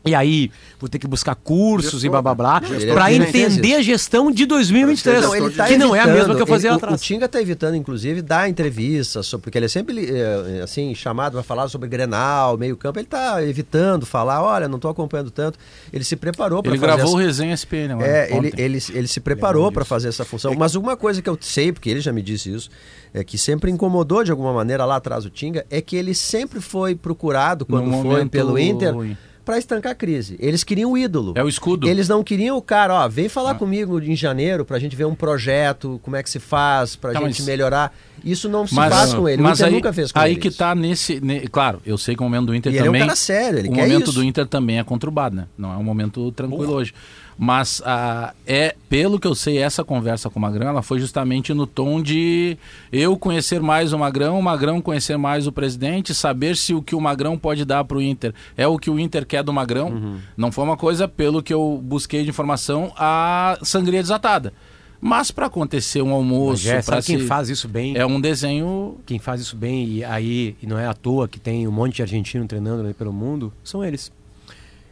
E 0.03 0.15
aí, 0.15 0.49
vou 0.79 0.89
ter 0.89 0.97
que 0.97 1.05
buscar 1.07 1.35
cursos 1.35 2.03
e 2.03 2.09
blá 2.09 2.23
blá 2.23 2.33
blá, 2.33 2.59
Gestor. 2.63 2.93
pra 2.95 3.11
Ele 3.11 3.27
fez 3.27 3.53
entender 3.53 3.75
a 3.75 3.81
gestão 3.83 4.31
de 4.31 4.47
2023. 4.47 5.21
Não, 5.21 5.35
ele 5.35 5.49
tá 5.51 5.67
que 5.67 5.77
não 5.77 5.95
é 5.95 5.99
a 5.99 6.03
evitando, 6.03 6.17
mesma 6.17 6.35
que 6.35 6.41
eu 6.41 6.47
fazia 6.47 6.69
ele- 6.69 6.71
lá 6.71 6.75
o- 6.75 6.77
atrás. 6.83 6.99
O 6.99 7.03
Tinga 7.03 7.25
está 7.25 7.39
evitando, 7.39 7.75
inclusive, 7.75 8.21
dar 8.23 8.49
entrevistas, 8.49 9.27
sobre, 9.27 9.43
porque 9.43 9.59
ele 9.59 9.65
é 9.65 9.69
sempre 9.69 10.09
eh, 10.09 10.61
assim, 10.63 10.95
chamado 10.95 11.33
para 11.33 11.43
falar 11.43 11.67
sobre 11.67 11.87
Grenal, 11.87 12.57
meio 12.57 12.75
campo. 12.75 12.97
Ele 12.97 13.05
está 13.05 13.43
evitando 13.43 14.03
falar, 14.05 14.41
olha, 14.41 14.67
não 14.67 14.77
estou 14.77 14.89
acompanhando 14.89 15.29
tanto. 15.29 15.59
Ele 15.93 16.03
se 16.03 16.15
preparou 16.15 16.63
para 16.63 16.71
Ele 16.71 16.79
fazer 16.79 16.93
gravou 16.95 17.15
o 17.15 17.19
essa... 17.19 17.27
resenha 17.27 17.53
SPN 17.53 17.93
agora. 17.93 18.07
É, 18.07 18.35
ele, 18.35 18.53
ele, 18.57 18.79
ele 18.93 19.07
se 19.07 19.19
preparou 19.19 19.71
para 19.71 19.85
fazer 19.85 20.07
essa 20.07 20.25
função. 20.25 20.55
Mas 20.57 20.73
uma 20.73 20.97
coisa 20.97 21.21
que 21.21 21.29
eu 21.29 21.37
sei, 21.39 21.71
porque 21.71 21.89
ele 21.91 22.01
já 22.01 22.11
me 22.11 22.23
disse 22.23 22.51
isso, 22.51 22.71
é 23.13 23.23
que 23.23 23.37
sempre 23.37 23.69
incomodou 23.69 24.23
de 24.23 24.31
alguma 24.31 24.51
maneira 24.51 24.83
lá 24.83 24.95
atrás 24.95 25.25
o 25.25 25.29
Tinga, 25.29 25.63
é 25.69 25.79
que 25.79 25.95
ele 25.95 26.15
sempre 26.15 26.59
foi 26.59 26.95
procurado 26.95 27.67
quando 27.67 27.85
No 27.85 28.01
foi 28.01 28.25
pelo 28.25 28.57
Inter 28.57 28.93
ruim. 28.95 29.15
Para 29.43 29.57
estancar 29.57 29.91
a 29.91 29.95
crise. 29.95 30.35
Eles 30.39 30.63
queriam 30.63 30.91
o 30.91 30.97
ídolo. 30.97 31.33
É 31.35 31.43
o 31.43 31.47
escudo. 31.49 31.87
Eles 31.87 32.07
não 32.07 32.23
queriam 32.23 32.57
o 32.57 32.61
cara, 32.61 32.93
ó, 32.93 33.07
vem 33.07 33.27
falar 33.29 33.55
comigo 33.55 33.99
em 34.01 34.15
janeiro 34.15 34.63
pra 34.63 34.77
gente 34.79 34.95
ver 34.95 35.05
um 35.05 35.15
projeto, 35.15 35.99
como 36.03 36.15
é 36.15 36.23
que 36.23 36.29
se 36.29 36.39
faz, 36.39 36.95
pra 36.95 37.11
Tá, 37.13 37.19
gente 37.21 37.39
mas- 37.39 37.45
melhorar. 37.47 37.93
Isso 38.23 38.47
não 38.47 38.67
se 38.67 38.75
faz 38.75 39.13
com 39.15 39.27
ele. 39.27 39.41
O 39.41 39.45
mas 39.45 39.59
Inter 39.59 39.67
aí, 39.67 39.73
nunca 39.73 39.91
fez 39.93 40.11
com 40.11 40.19
aí 40.19 40.33
ele. 40.33 40.39
que 40.39 40.49
isso. 40.49 40.57
tá 40.59 40.75
nesse, 40.75 41.19
ne- 41.19 41.47
Claro, 41.47 41.81
eu 41.85 41.97
sei 41.97 42.15
que 42.15 42.21
o 42.21 42.23
momento 42.23 42.45
do 42.47 42.55
Inter 42.55 42.71
E 42.71 42.75
ele 42.75 42.79
é 42.79 42.83
um 42.83 42.85
também. 42.93 43.01
cara 43.01 43.15
sério, 43.15 43.57
ele 43.59 43.69
o 43.69 43.73
quer 43.73 43.81
momento 43.87 44.03
isso. 44.03 44.13
do 44.13 44.23
Inter 44.23 44.45
também 44.45 44.77
é 44.77 44.83
conturbado, 44.83 45.35
né? 45.35 45.47
Não 45.57 45.73
é 45.73 45.77
um 45.77 45.83
momento 45.83 46.31
tranquilo 46.33 46.71
hoje. 46.73 46.93
Mas 47.37 47.81
ah, 47.85 48.33
é, 48.45 48.75
pelo 48.89 49.19
que 49.19 49.27
eu 49.27 49.33
sei, 49.33 49.57
essa 49.57 49.83
conversa 49.83 50.29
com 50.29 50.39
o 50.39 50.41
Magrão, 50.41 50.69
ela 50.69 50.81
foi 50.81 50.99
justamente 50.99 51.53
no 51.53 51.65
tom 51.65 52.01
de 52.01 52.57
eu 52.91 53.17
conhecer 53.17 53.61
mais 53.61 53.93
o 53.93 53.99
Magrão, 53.99 54.37
o 54.37 54.43
Magrão 54.43 54.81
conhecer 54.81 55.17
mais 55.17 55.47
o 55.47 55.51
presidente, 55.51 56.13
saber 56.13 56.55
se 56.55 56.73
o 56.73 56.81
que 56.81 56.95
o 56.95 57.01
Magrão 57.01 57.37
pode 57.37 57.65
dar 57.65 57.83
para 57.83 57.97
o 57.97 58.01
Inter 58.01 58.33
é 58.55 58.67
o 58.67 58.77
que 58.77 58.89
o 58.89 58.99
Inter 58.99 59.25
quer 59.25 59.43
do 59.43 59.53
Magrão. 59.53 59.89
Uhum. 59.89 60.19
Não 60.37 60.51
foi 60.51 60.63
uma 60.63 60.77
coisa, 60.77 61.07
pelo 61.07 61.41
que 61.41 61.53
eu 61.53 61.79
busquei 61.83 62.23
de 62.23 62.29
informação, 62.29 62.93
a 62.97 63.57
sangria 63.63 64.01
desatada. 64.01 64.53
Mas 64.99 65.31
para 65.31 65.47
acontecer 65.47 66.03
um 66.03 66.11
almoço, 66.11 66.69
é, 66.69 66.79
para 66.79 67.01
quem 67.01 67.19
faz 67.25 67.49
isso 67.49 67.67
bem? 67.67 67.97
é 67.97 68.05
um 68.05 68.21
desenho 68.21 68.99
Quem 69.03 69.17
faz 69.17 69.41
isso 69.41 69.55
bem, 69.55 69.87
e 69.87 70.03
aí 70.03 70.55
e 70.61 70.67
não 70.67 70.77
é 70.77 70.85
à 70.85 70.93
toa 70.93 71.27
que 71.27 71.39
tem 71.39 71.67
um 71.67 71.71
monte 71.71 71.95
de 71.95 72.01
argentino 72.03 72.45
treinando 72.45 72.93
pelo 72.93 73.11
mundo, 73.11 73.51
são 73.63 73.83
eles. 73.83 74.11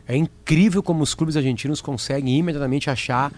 É 0.10 0.16
incrível 0.18 0.82
como 0.84 1.04
os 1.04 1.14
clubes 1.14 1.38
argentinos 1.38 1.80
conseguem 1.82 2.38
imediatamente 2.40 2.90
achar, 2.90 3.32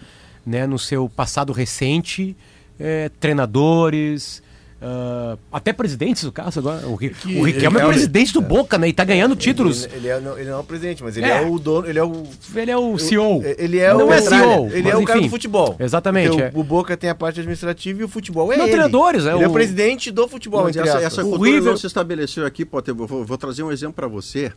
né, 0.44 0.66
no 0.66 0.78
seu 0.78 1.08
passado 1.08 1.52
recente, 1.52 2.34
eh, 2.80 3.10
treinadores, 3.20 4.42
ah, 4.80 5.36
até 5.52 5.72
presidentes, 5.72 6.24
no 6.24 6.32
caso 6.32 6.58
agora. 6.58 6.86
O, 6.88 6.94
Ri- 6.96 7.14
o 7.38 7.42
Riquelme 7.44 7.78
é, 7.78 7.82
é 7.82 7.84
o- 7.84 7.88
presidente 7.90 8.32
do 8.32 8.40
Boca, 8.40 8.78
né? 8.78 8.88
E 8.88 8.92
tá 8.92 9.04
ganhando 9.04 9.36
títulos. 9.36 9.84
Ele, 9.84 9.94
ele 9.96 10.08
é, 10.08 10.20
não, 10.20 10.36
ele 10.38 10.50
não 10.50 10.56
é 10.56 10.60
o 10.60 10.64
presidente, 10.64 11.04
mas 11.04 11.16
ele 11.16 11.26
É. 11.26 11.42
é, 11.42 11.46
o 11.46 11.58
dono, 11.58 11.86
ele 11.86 11.98
é 11.98 12.02
o 12.04 12.24
Ele 12.56 12.70
é 12.70 12.76
o 12.76 12.98
CEO. 12.98 13.42
Ele 13.58 13.78
é 13.78 13.92
Não 13.94 14.08
o 14.08 14.12
é 14.12 14.20
Petralha. 14.20 14.42
CEO, 14.54 14.66
Ele 14.72 14.82
mas 14.82 14.92
é 14.92 14.96
o 14.96 15.04
cara 15.04 15.18
enfim. 15.20 15.28
do 15.28 15.30
futebol. 15.30 15.76
Exatamente, 15.78 16.40
é. 16.40 16.50
O, 16.54 16.60
o 16.60 16.64
Boca 16.64 16.96
tem 16.96 17.10
a 17.10 17.14
parte 17.14 17.38
administrativa 17.38 18.00
e 18.00 18.04
o 18.04 18.08
futebol 18.08 18.52
é 18.52 18.56
Não, 18.56 18.64
ele. 18.64 18.72
treinadores, 18.72 19.24
é 19.26 19.34
ele 19.34 19.44
é 19.44 19.46
o- 19.46 19.50
o 19.50 19.52
presidente 19.52 20.10
do 20.10 20.26
futebol, 20.26 20.68
entre 20.68 20.80
essa, 20.82 20.98
essa 20.98 21.20
O 21.22 21.28
cultura 21.30 21.50
River- 21.50 21.70
não 21.70 21.76
se 21.76 21.86
estabeleceu 21.86 22.44
aqui, 22.46 22.64
Potter. 22.64 22.94
Vou, 22.94 23.06
vou- 23.06 23.24
vou 23.24 23.38
trazer 23.38 23.62
um 23.62 23.70
exemplo 23.70 23.94
para 23.94 24.08
você. 24.08 24.50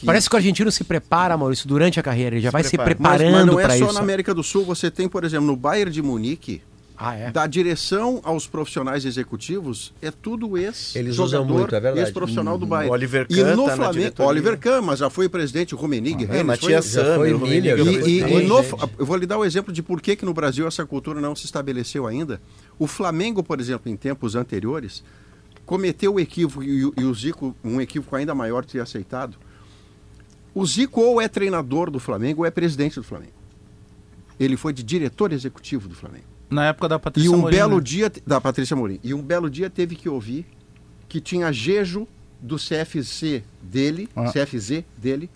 Que- 0.00 0.06
Parece 0.06 0.28
que 0.28 0.34
o 0.34 0.38
argentino 0.38 0.70
se 0.70 0.84
prepara, 0.84 1.36
Maurício, 1.36 1.66
durante 1.68 1.98
a 1.98 2.02
carreira. 2.02 2.36
Ele 2.36 2.42
já 2.42 2.50
vai 2.50 2.62
se 2.64 2.76
prepara. 2.76 2.96
mas, 2.98 3.10
mas 3.10 3.20
preparando 3.30 3.52
não 3.52 3.60
é 3.60 3.62
para 3.64 3.78
só 3.78 3.84
isso. 3.86 3.94
na 3.94 4.00
América 4.00 4.34
do 4.34 4.42
Sul. 4.42 4.64
Você 4.64 4.90
tem, 4.90 5.08
por 5.08 5.24
exemplo, 5.24 5.46
no 5.46 5.56
Bayern 5.56 5.90
de 5.92 6.02
Munique, 6.02 6.62
Ah, 7.00 7.14
é? 7.14 7.30
da 7.30 7.46
direção 7.46 8.20
aos 8.24 8.46
profissionais 8.48 9.04
executivos, 9.04 9.92
é 10.02 10.10
tudo 10.10 10.58
ex 10.58 10.96
Eles 10.96 11.16
usam 11.18 11.44
muito, 11.44 11.72
é 11.74 11.78
verdade. 11.80 12.00
ex-profissional 12.00 12.58
do 12.58 12.66
Bayern. 12.66 12.90
Oliver 12.92 13.26
e 13.30 13.36
Kahn 13.36 13.54
no 13.56 13.66
tá 13.66 13.76
Flamengo. 13.76 14.14
Oliver 14.24 14.58
Kahn, 14.58 14.82
mas 14.82 14.98
já 14.98 15.08
foi 15.08 15.28
presidente, 15.28 15.76
o 15.76 15.78
Rummenigge, 15.78 16.24
É, 16.24 16.26
Rennes, 16.26 16.46
Matias 16.46 16.96
o 16.96 17.00
o 17.00 17.14
foi- 17.14 17.30
E, 17.30 18.10
e- 18.10 18.18
e 18.20 18.46
no, 18.48 18.58
eu 18.98 19.06
vou 19.06 19.16
lhe 19.16 19.26
dar 19.26 19.38
o 19.38 19.44
exemplo 19.44 19.72
de 19.72 19.80
por 19.80 20.00
que, 20.00 20.16
que 20.16 20.24
no 20.24 20.34
Brasil 20.34 20.66
essa 20.66 20.84
cultura 20.84 21.20
não 21.20 21.36
se 21.36 21.44
estabeleceu 21.44 22.04
ainda. 22.06 22.40
O 22.78 22.88
Flamengo, 22.88 23.44
por 23.44 23.60
exemplo, 23.60 23.88
em 23.90 23.96
tempos 23.96 24.34
anteriores, 24.34 25.04
cometeu 25.64 26.14
o 26.14 26.20
equívoco 26.20 26.64
e, 26.64 26.84
o- 26.84 26.94
e 26.98 27.04
o 27.04 27.14
Zico, 27.14 27.54
um 27.62 27.80
equívoco 27.80 28.16
ainda 28.16 28.34
maior, 28.34 28.64
ter 28.64 28.80
aceitado. 28.80 29.36
O 30.54 30.64
Zico 30.66 31.00
ou 31.00 31.20
é 31.20 31.28
treinador 31.28 31.90
do 31.90 31.98
Flamengo 32.00 32.42
ou 32.42 32.46
é 32.46 32.50
presidente 32.50 32.96
do 32.96 33.04
Flamengo. 33.04 33.32
Ele 34.38 34.56
foi 34.56 34.72
de 34.72 34.82
diretor 34.82 35.32
executivo 35.32 35.88
do 35.88 35.94
Flamengo. 35.94 36.24
Na 36.50 36.66
época 36.68 36.88
da 36.88 36.98
Patrícia 36.98 37.26
E 37.26 37.30
um 37.30 37.38
Morim, 37.38 37.56
belo 37.56 37.76
né? 37.76 37.82
dia, 37.82 38.12
da 38.26 38.40
Patrícia 38.40 38.74
Mourinho, 38.76 39.00
e 39.04 39.12
um 39.12 39.20
belo 39.22 39.50
dia 39.50 39.68
teve 39.68 39.94
que 39.94 40.08
ouvir 40.08 40.46
que 41.08 41.20
tinha 41.20 41.52
jejo 41.52 42.06
do 42.40 42.56
CFC 42.56 43.42
dele, 43.62 44.08
Ah. 44.16 44.30
CFZ 44.32 44.84
dele, 44.96 45.28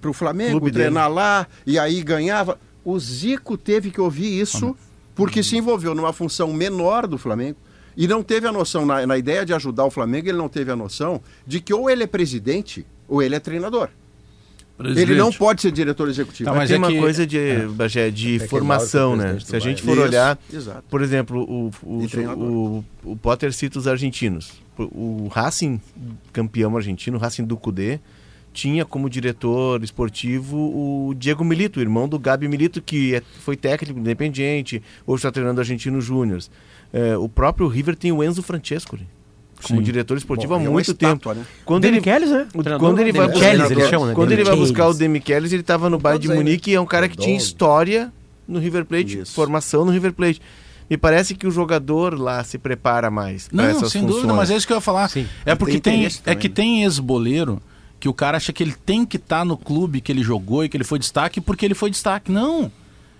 para 0.00 0.10
o 0.10 0.12
Flamengo 0.12 0.52
Clube 0.60 0.70
treinar 0.72 1.10
lá, 1.10 1.46
e 1.66 1.78
aí 1.78 2.02
ganhava. 2.02 2.58
O 2.84 2.98
Zico 2.98 3.56
teve 3.56 3.90
que 3.90 4.00
ouvir 4.00 4.38
isso 4.40 4.76
porque 5.14 5.42
se 5.42 5.56
envolveu 5.56 5.94
numa 5.94 6.12
função 6.12 6.52
menor 6.52 7.06
do 7.06 7.16
Flamengo 7.16 7.56
e 7.96 8.06
não 8.06 8.22
teve 8.22 8.46
a 8.46 8.52
noção, 8.52 8.84
na, 8.84 9.06
na 9.06 9.16
ideia 9.16 9.44
de 9.46 9.54
ajudar 9.54 9.84
o 9.84 9.90
Flamengo, 9.90 10.28
ele 10.28 10.36
não 10.38 10.48
teve 10.48 10.70
a 10.70 10.76
noção 10.76 11.20
de 11.46 11.60
que 11.60 11.72
ou 11.72 11.88
ele 11.88 12.02
é 12.02 12.06
presidente 12.06 12.84
ou 13.08 13.22
ele 13.22 13.34
é 13.34 13.40
treinador. 13.40 13.88
Presidente. 14.76 15.10
Ele 15.12 15.18
não 15.18 15.32
pode 15.32 15.62
ser 15.62 15.70
diretor 15.70 16.08
executivo. 16.08 16.50
Tá, 16.50 16.56
mas 16.56 16.68
tem 16.68 16.74
é 16.74 16.78
uma 16.78 16.88
que- 16.90 16.98
coisa 16.98 17.26
de, 17.26 17.38
Bagé, 17.76 18.10
de 18.10 18.36
É 18.36 18.38
que 18.40 18.48
formação, 18.48 19.14
né? 19.14 19.38
Se 19.40 19.54
a 19.54 19.58
gente 19.60 19.82
for 19.82 19.92
Isso, 19.92 20.02
olhar, 20.02 20.38
exato. 20.52 20.84
por 20.90 21.00
exemplo, 21.00 21.42
o, 21.42 21.70
o, 21.82 22.04
o, 22.36 22.84
o 23.12 23.16
Potter 23.16 23.52
cita 23.52 23.78
os 23.78 23.86
argentinos. 23.86 24.52
O 24.76 25.28
Racing, 25.32 25.80
campeão 26.32 26.76
argentino, 26.76 27.16
o 27.16 27.20
Racing 27.20 27.44
do 27.44 27.56
Cudê, 27.56 28.00
tinha 28.52 28.84
como 28.84 29.08
diretor 29.08 29.82
esportivo 29.84 30.56
o 30.56 31.14
Diego 31.14 31.44
Milito, 31.44 31.80
irmão 31.80 32.08
do 32.08 32.18
Gabi 32.18 32.48
Milito, 32.48 32.82
que 32.82 33.14
é- 33.14 33.22
foi 33.40 33.56
técnico 33.56 33.98
independente, 34.00 34.82
hoje 35.06 35.20
está 35.20 35.30
treinando 35.30 35.58
o 35.58 35.62
Argentino 35.62 36.00
Júnior. 36.00 36.40
É, 36.92 37.16
o 37.16 37.28
próprio 37.28 37.66
River 37.68 37.94
tem 37.96 38.10
o 38.12 38.22
Enzo 38.22 38.42
Francescoli 38.42 39.06
como 39.64 39.80
Sim. 39.80 39.84
diretor 39.84 40.16
esportivo 40.16 40.54
Bom, 40.54 40.60
há 40.60 40.64
é 40.64 40.68
muito 40.68 40.90
estátua, 40.90 41.34
tempo. 41.34 41.34
né? 41.34 41.46
Quando 41.64 41.82
Demi 41.82 41.96
ele, 41.96 42.04
Kelly, 42.04 42.26
né? 42.26 42.46
quando 42.78 42.98
ele 43.00 43.12
vai 43.12 43.26
Demi 43.26 43.32
buscar, 43.32 43.50
Kelly, 43.50 43.72
eles 43.72 43.88
chamam, 43.88 44.06
né? 44.08 44.14
quando 44.14 44.28
Demi 44.28 44.40
ele 44.42 44.50
vai 44.50 44.58
buscar 44.58 44.88
o 44.88 44.94
Demi 44.94 45.20
Kelly, 45.20 45.46
ele 45.46 45.60
estava 45.60 45.90
no 45.90 45.98
Bayern 45.98 46.22
de? 46.22 46.28
Munique 46.28 46.70
e 46.70 46.74
é 46.74 46.80
um 46.80 46.86
cara 46.86 47.08
que 47.08 47.16
tinha 47.16 47.36
história 47.36 48.12
no 48.46 48.58
River 48.58 48.84
Plate, 48.84 49.20
Isso. 49.20 49.32
formação 49.32 49.84
no 49.84 49.90
River 49.90 50.12
Plate. 50.12 50.40
Me 50.88 50.98
parece 50.98 51.34
que 51.34 51.46
o 51.46 51.50
jogador 51.50 52.18
lá 52.18 52.44
se 52.44 52.58
prepara 52.58 53.10
mais 53.10 53.48
Não, 53.50 53.64
essas 53.64 53.90
sem 53.90 54.02
funções. 54.02 54.16
dúvida, 54.16 54.34
mas 54.34 54.50
é 54.50 54.56
isso 54.56 54.66
que 54.66 54.72
eu 54.72 54.76
ia 54.76 54.82
falar. 54.82 55.08
Sim. 55.08 55.26
É 55.46 55.54
porque 55.54 55.80
tem 55.80 55.80
tem, 55.80 55.94
interesse 55.94 56.18
é 56.18 56.22
também, 56.24 56.38
que 56.38 56.48
né? 56.48 56.54
tem 56.54 56.82
ex-boleiro 56.82 57.60
que 57.98 58.08
o 58.08 58.12
cara 58.12 58.36
acha 58.36 58.52
que 58.52 58.62
ele 58.62 58.74
tem 58.84 59.06
que 59.06 59.16
estar 59.16 59.46
no 59.46 59.56
clube 59.56 60.02
que 60.02 60.12
ele 60.12 60.22
jogou 60.22 60.62
e 60.62 60.68
que 60.68 60.76
ele 60.76 60.84
foi 60.84 60.98
destaque 60.98 61.40
porque 61.40 61.64
ele 61.64 61.74
foi 61.74 61.88
destaque. 61.88 62.30
Não. 62.30 62.70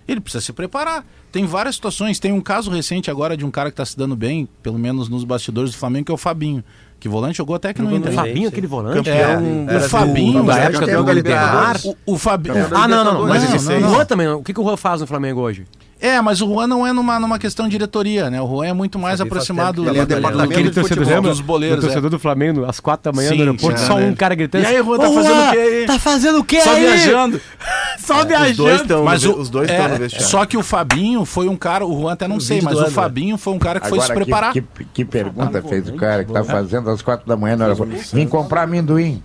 Ele 0.07 0.19
precisa 0.21 0.43
se 0.43 0.53
preparar. 0.53 1.03
Tem 1.31 1.45
várias 1.45 1.75
situações. 1.75 2.19
Tem 2.19 2.31
um 2.31 2.39
caso 2.41 2.69
recente 2.69 3.09
agora 3.09 3.35
de 3.35 3.43
um 3.45 3.51
cara 3.51 3.69
que 3.69 3.73
está 3.73 3.85
se 3.85 3.97
dando 3.97 4.15
bem, 4.15 4.47
pelo 4.61 4.77
menos 4.77 5.09
nos 5.09 5.23
bastidores 5.23 5.71
do 5.71 5.77
Flamengo, 5.77 6.05
que 6.05 6.11
é 6.11 6.15
o 6.15 6.17
Fabinho. 6.17 6.63
Que 6.99 7.09
volante 7.09 7.37
jogou 7.37 7.55
até 7.55 7.73
que 7.73 7.81
no 7.81 7.85
Jogou 7.89 7.99
Inter. 7.99 8.11
no 8.11 8.17
Fabinho, 8.17 8.47
aquele 8.47 8.67
volante. 8.67 8.95
Campeão 8.97 9.67
É, 9.69 9.77
o 9.77 9.81
Fabinho, 9.81 10.43
da 10.43 10.57
época 10.57 10.79
do 10.85 11.11
Libertar. 11.11 11.13
Libertadores. 11.13 11.85
O, 11.85 11.97
o 12.13 12.17
Fabinho. 12.17 12.55
Ah, 12.73 12.87
não, 12.87 13.03
não, 13.03 13.13
não. 13.15 13.27
Mas 13.27 13.43
Não, 13.43 13.55
esse- 13.55 13.65
não, 13.69 13.77
o 13.77 13.81
não. 13.81 13.89
Juan 13.95 14.05
também. 14.05 14.27
O 14.29 14.41
que, 14.43 14.53
que 14.53 14.59
o 14.59 14.63
Juan 14.63 14.77
faz 14.77 15.01
no 15.01 15.07
Flamengo 15.07 15.41
hoje? 15.41 15.65
É, 15.99 16.19
mas 16.21 16.41
o 16.41 16.45
Juan 16.47 16.67
não 16.67 16.85
é 16.85 16.91
numa, 16.91 17.17
numa 17.19 17.39
questão 17.39 17.65
de 17.65 17.71
diretoria, 17.71 18.29
né? 18.29 18.41
O 18.41 18.47
Juan 18.47 18.65
é 18.67 18.73
muito 18.73 18.99
mais 18.99 19.19
faz 19.19 19.21
aproximado 19.21 19.81
que 19.81 19.89
ele 19.89 19.99
é 19.99 20.05
do- 20.05 20.07
departamento 20.15 20.53
do- 20.53 20.63
de 20.63 20.69
do- 20.71 20.81
futebol. 20.81 21.05
lembra? 21.13 21.31
dos 21.31 21.39
boleiros. 21.41 21.77
O 21.77 21.79
é. 21.79 21.87
torcedor 21.87 22.09
do 22.11 22.19
Flamengo, 22.19 22.65
às 22.65 22.79
quatro 22.81 23.11
da 23.11 23.15
manhã 23.15 23.29
Sim, 23.29 23.35
no 23.37 23.41
aeroporto, 23.43 23.79
só 23.79 23.95
um 23.95 24.13
cara 24.13 24.35
gritando. 24.35 24.63
E 24.65 24.67
aí, 24.67 24.83
Juan, 24.83 24.97
tá 24.99 25.09
"Ô, 25.09 25.13
fazendo 25.13 25.33
Juan, 25.33 25.47
o 25.47 25.51
quê 25.51 25.57
aí?" 25.57 25.85
Tá 25.85 25.99
fazendo 25.99 26.39
o 26.39 26.43
quê 26.43 26.61
Só 26.61 26.73
aí? 26.73 26.81
viajando. 26.81 27.41
Só 27.97 28.13
dois 28.23 28.27
viajando. 28.27 28.71
estão 28.81 29.03
Mas 29.05 29.23
no, 29.23 29.31
o, 29.31 29.39
os 29.39 29.49
dois 29.49 29.69
é, 29.69 29.73
estão 29.73 29.87
no 29.89 29.97
vestiário. 29.97 30.27
Só 30.27 30.45
que 30.45 30.57
o 30.57 30.61
Fabinho 30.61 31.23
foi 31.25 31.47
um 31.47 31.55
cara, 31.55 31.85
o 31.85 32.01
Juan 32.01 32.11
até 32.13 32.27
não 32.27 32.39
sei, 32.41 32.61
mas 32.61 32.77
do 32.77 32.85
o. 32.85 32.91
Fabinho 32.91 33.37
foi 33.37 33.53
um 33.53 33.59
cara 33.59 33.79
que 33.79 33.87
foi 33.87 33.99
se 34.01 34.07
que- 34.07 34.13
preparar. 34.13 34.51
Que, 34.53 34.63
que 34.93 35.05
pergunta 35.05 35.61
fez 35.63 35.87
o 35.89 35.93
cara 35.95 36.25
que 36.25 36.31
tá 36.33 36.43
fazendo 36.43 36.89
às 36.89 37.01
quatro 37.01 37.25
da 37.25 37.37
manhã 37.37 37.55
no 37.55 37.63
aeroporto? 37.63 37.93
Vim 38.13 38.27
comprar 38.27 38.63
amendoim. 38.63 39.23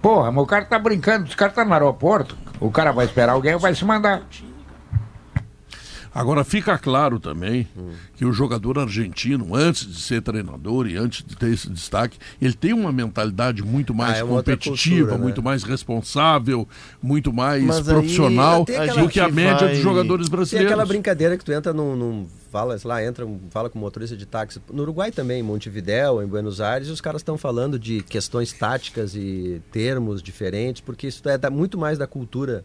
Porra, 0.00 0.30
mas 0.32 0.42
o 0.42 0.46
cara 0.46 0.64
tá 0.64 0.78
brincando, 0.78 1.26
os 1.26 1.34
caras 1.34 1.54
tá 1.54 1.64
no 1.64 1.72
aeroporto. 1.72 2.36
O 2.58 2.70
cara 2.70 2.92
vai 2.92 3.04
esperar 3.04 3.32
alguém 3.32 3.54
ou 3.54 3.60
vai 3.60 3.74
se 3.74 3.84
mandar. 3.84 4.22
Agora 6.18 6.42
fica 6.44 6.78
claro 6.78 7.20
também 7.20 7.68
que 8.16 8.24
o 8.24 8.32
jogador 8.32 8.78
argentino, 8.78 9.54
antes 9.54 9.86
de 9.86 10.00
ser 10.00 10.22
treinador 10.22 10.86
e 10.86 10.96
antes 10.96 11.22
de 11.24 11.36
ter 11.36 11.50
esse 11.52 11.68
destaque, 11.68 12.18
ele 12.40 12.54
tem 12.54 12.72
uma 12.72 12.90
mentalidade 12.90 13.62
muito 13.62 13.92
mais 13.94 14.18
é 14.18 14.24
uma 14.24 14.36
outra 14.36 14.56
competitiva, 14.56 14.96
cultura, 15.00 15.18
né? 15.18 15.22
muito 15.22 15.42
mais 15.42 15.62
responsável, 15.62 16.66
muito 17.02 17.32
mais 17.32 17.62
Mas 17.62 17.80
profissional 17.82 18.64
tem 18.64 18.76
do 18.94 19.08
que 19.08 19.20
a 19.20 19.28
média 19.28 19.66
vai- 19.66 19.74
dos 19.74 19.82
jogadores 19.82 20.26
Tem 20.28 20.36
brasileiros. 20.36 20.72
aquela 20.72 20.86
brincadeira 20.86 21.36
que 21.36 21.44
tu 21.44 21.52
entra 21.52 21.72
num, 21.72 21.94
num 21.94 22.26
fala, 22.50 22.76
lá, 22.84 23.04
entra, 23.04 23.26
fala 23.50 23.68
com 23.68 23.78
motorista 23.78 24.16
de 24.16 24.24
táxi. 24.24 24.60
No 24.72 24.82
Uruguai 24.82 25.10
também, 25.12 25.40
em 25.40 25.42
Montevidéu, 25.42 26.22
em 26.22 26.26
Buenos 26.26 26.60
Aires, 26.60 26.88
os 26.88 27.00
caras 27.00 27.20
estão 27.20 27.36
falando 27.36 27.78
de 27.78 28.02
questões 28.02 28.52
táticas 28.52 29.14
e 29.14 29.60
termos 29.70 30.22
diferentes, 30.22 30.80
porque 30.80 31.08
isso 31.08 31.28
é 31.28 31.36
da- 31.36 31.50
muito 31.50 31.76
mais 31.76 31.98
da 31.98 32.06
cultura 32.06 32.64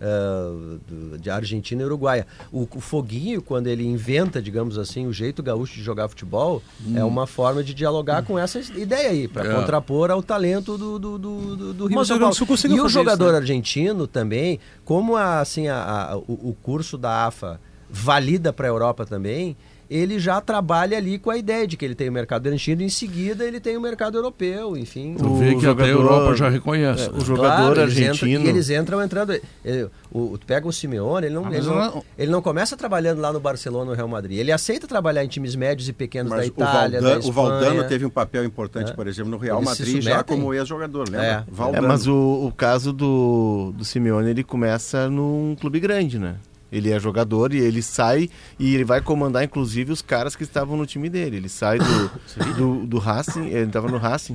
do- 0.00 1.18
de 1.18 1.30
Argentina 1.30 1.82
e 1.82 1.84
Uruguaia. 1.84 2.26
O, 2.52 2.68
o 2.74 2.80
Foguinho, 2.80 3.40
quando 3.42 3.66
ele 3.66 3.84
inventa, 3.86 4.40
digamos 4.42 4.78
assim, 4.78 5.06
o 5.06 5.12
jeito 5.12 5.42
gaúcho 5.42 5.74
de 5.74 5.82
jogar 5.82 6.08
futebol, 6.08 6.62
é 6.94 7.02
uma 7.04 7.26
forma 7.26 7.62
de 7.64 7.72
dialogar 7.74 8.22
com 8.24 8.38
essa 8.38 8.58
ideia 8.78 9.10
aí, 9.10 9.28
para 9.28 9.50
É. 9.50 9.54
contrapor 9.54 10.10
ao 10.10 10.22
talento 10.22 10.76
do, 10.76 10.98
do, 10.98 11.18
do, 11.18 11.56
do- 11.56 11.74
do 11.74 11.86
Rio 11.86 11.96
Mas 11.96 12.06
de 12.08 12.14
São 12.14 12.18
Paulo. 12.18 12.76
E 12.76 12.80
o 12.80 12.88
jogador 12.88 13.24
isso, 13.26 13.32
né? 13.32 13.38
argentino 13.38 14.06
também, 14.06 14.58
como 14.84 15.16
a, 15.16 15.40
assim, 15.40 15.68
a, 15.68 16.10
a- 16.12 16.16
o, 16.16 16.50
o 16.50 16.56
curso 16.62 16.96
da 16.98 17.26
AFA 17.26 17.60
valida 17.90 18.52
para 18.52 18.66
a 18.66 18.70
Europa 18.70 19.06
também, 19.06 19.56
ele 19.90 20.18
já 20.18 20.40
trabalha 20.40 20.96
ali 20.96 21.18
com 21.18 21.30
a 21.30 21.36
ideia 21.36 21.66
de 21.66 21.76
que 21.76 21.84
ele 21.84 21.94
tem 21.94 22.08
o 22.08 22.12
mercado 22.12 22.46
argentino 22.46 22.82
e 22.82 22.84
em 22.86 22.88
seguida 22.88 23.44
ele 23.44 23.60
tem 23.60 23.76
o 23.76 23.80
mercado 23.80 24.16
europeu, 24.18 24.76
enfim. 24.76 25.14
Tu 25.18 25.34
vê 25.36 25.50
O 25.54 25.58
que 25.58 25.66
até 25.66 25.82
a 25.84 25.86
jogador- 25.86 25.88
Europa 25.90 26.34
já 26.36 26.48
reconhece. 26.48 27.04
É, 27.08 27.12
né? 27.12 27.18
o 27.18 27.24
jogador 27.24 27.74
Claro, 27.74 27.80
eles 27.82 27.94
entram- 27.98 28.08
argentino. 28.10 28.44
e 28.44 28.48
eles 28.48 28.70
entram 28.70 29.02
entrando. 29.02 29.32
ele- 29.64 29.88
o, 30.10 30.36
tu 30.38 30.46
pega 30.46 30.66
o 30.66 30.72
Simeone, 30.72 31.26
ele 31.26 31.34
não, 31.34 31.44
Ah, 31.46 31.54
ele, 31.56 31.66
não, 31.66 31.74
não- 31.76 32.04
ele 32.18 32.30
não 32.30 32.42
começa 32.42 32.76
trabalhando 32.76 33.20
lá 33.20 33.32
no 33.32 33.40
Barcelona 33.40 33.90
ou 33.90 33.96
Real 33.96 34.08
Madrid. 34.08 34.38
Ele 34.38 34.50
aceita 34.52 34.86
trabalhar 34.86 35.24
em 35.24 35.28
times 35.28 35.54
médios 35.54 35.88
e 35.88 35.92
pequenos 35.92 36.30
da 36.30 36.36
Mas 36.38 36.46
o, 36.46 36.48
Itália, 36.50 37.00
Valdan- 37.00 37.20
da 37.20 37.26
o. 37.28 37.32
Valdano 37.32 37.84
teve 37.88 38.04
um 38.06 38.10
papel 38.10 38.44
importante, 38.44 38.90
É. 38.90 38.94
por 38.94 39.06
exemplo, 39.06 39.30
no 39.30 39.36
Real 39.38 39.60
Madrid, 39.62 40.00
já 40.02 40.22
como 40.24 40.52
ex-jogador, 40.54 41.04
lembra? 41.10 41.46
É. 41.76 41.80
Mas 41.80 42.06
o, 42.06 42.46
o 42.46 42.52
caso 42.52 42.92
do, 42.92 43.72
do 43.76 43.84
Simeone, 43.84 44.30
ele 44.30 44.42
começa 44.44 45.08
num 45.10 45.54
clube 45.60 45.78
grande, 45.80 46.18
né? 46.18 46.36
Ele 46.70 46.90
é 46.90 46.98
jogador 46.98 47.54
e 47.54 47.58
ele 47.58 47.80
sai 47.80 48.28
e 48.58 48.74
ele 48.74 48.84
vai 48.84 49.00
comandar, 49.00 49.44
inclusive, 49.44 49.92
os 49.92 50.02
caras 50.02 50.34
que 50.34 50.42
estavam 50.42 50.76
no 50.76 50.84
time 50.84 51.08
dele. 51.08 51.36
Ele 51.36 51.48
sai 51.48 51.78
do, 51.78 52.10
do, 52.56 52.86
do 52.86 52.98
Racing, 52.98 53.46
ele 53.46 53.66
estava 53.66 53.88
no 53.88 53.98
Racing, 53.98 54.34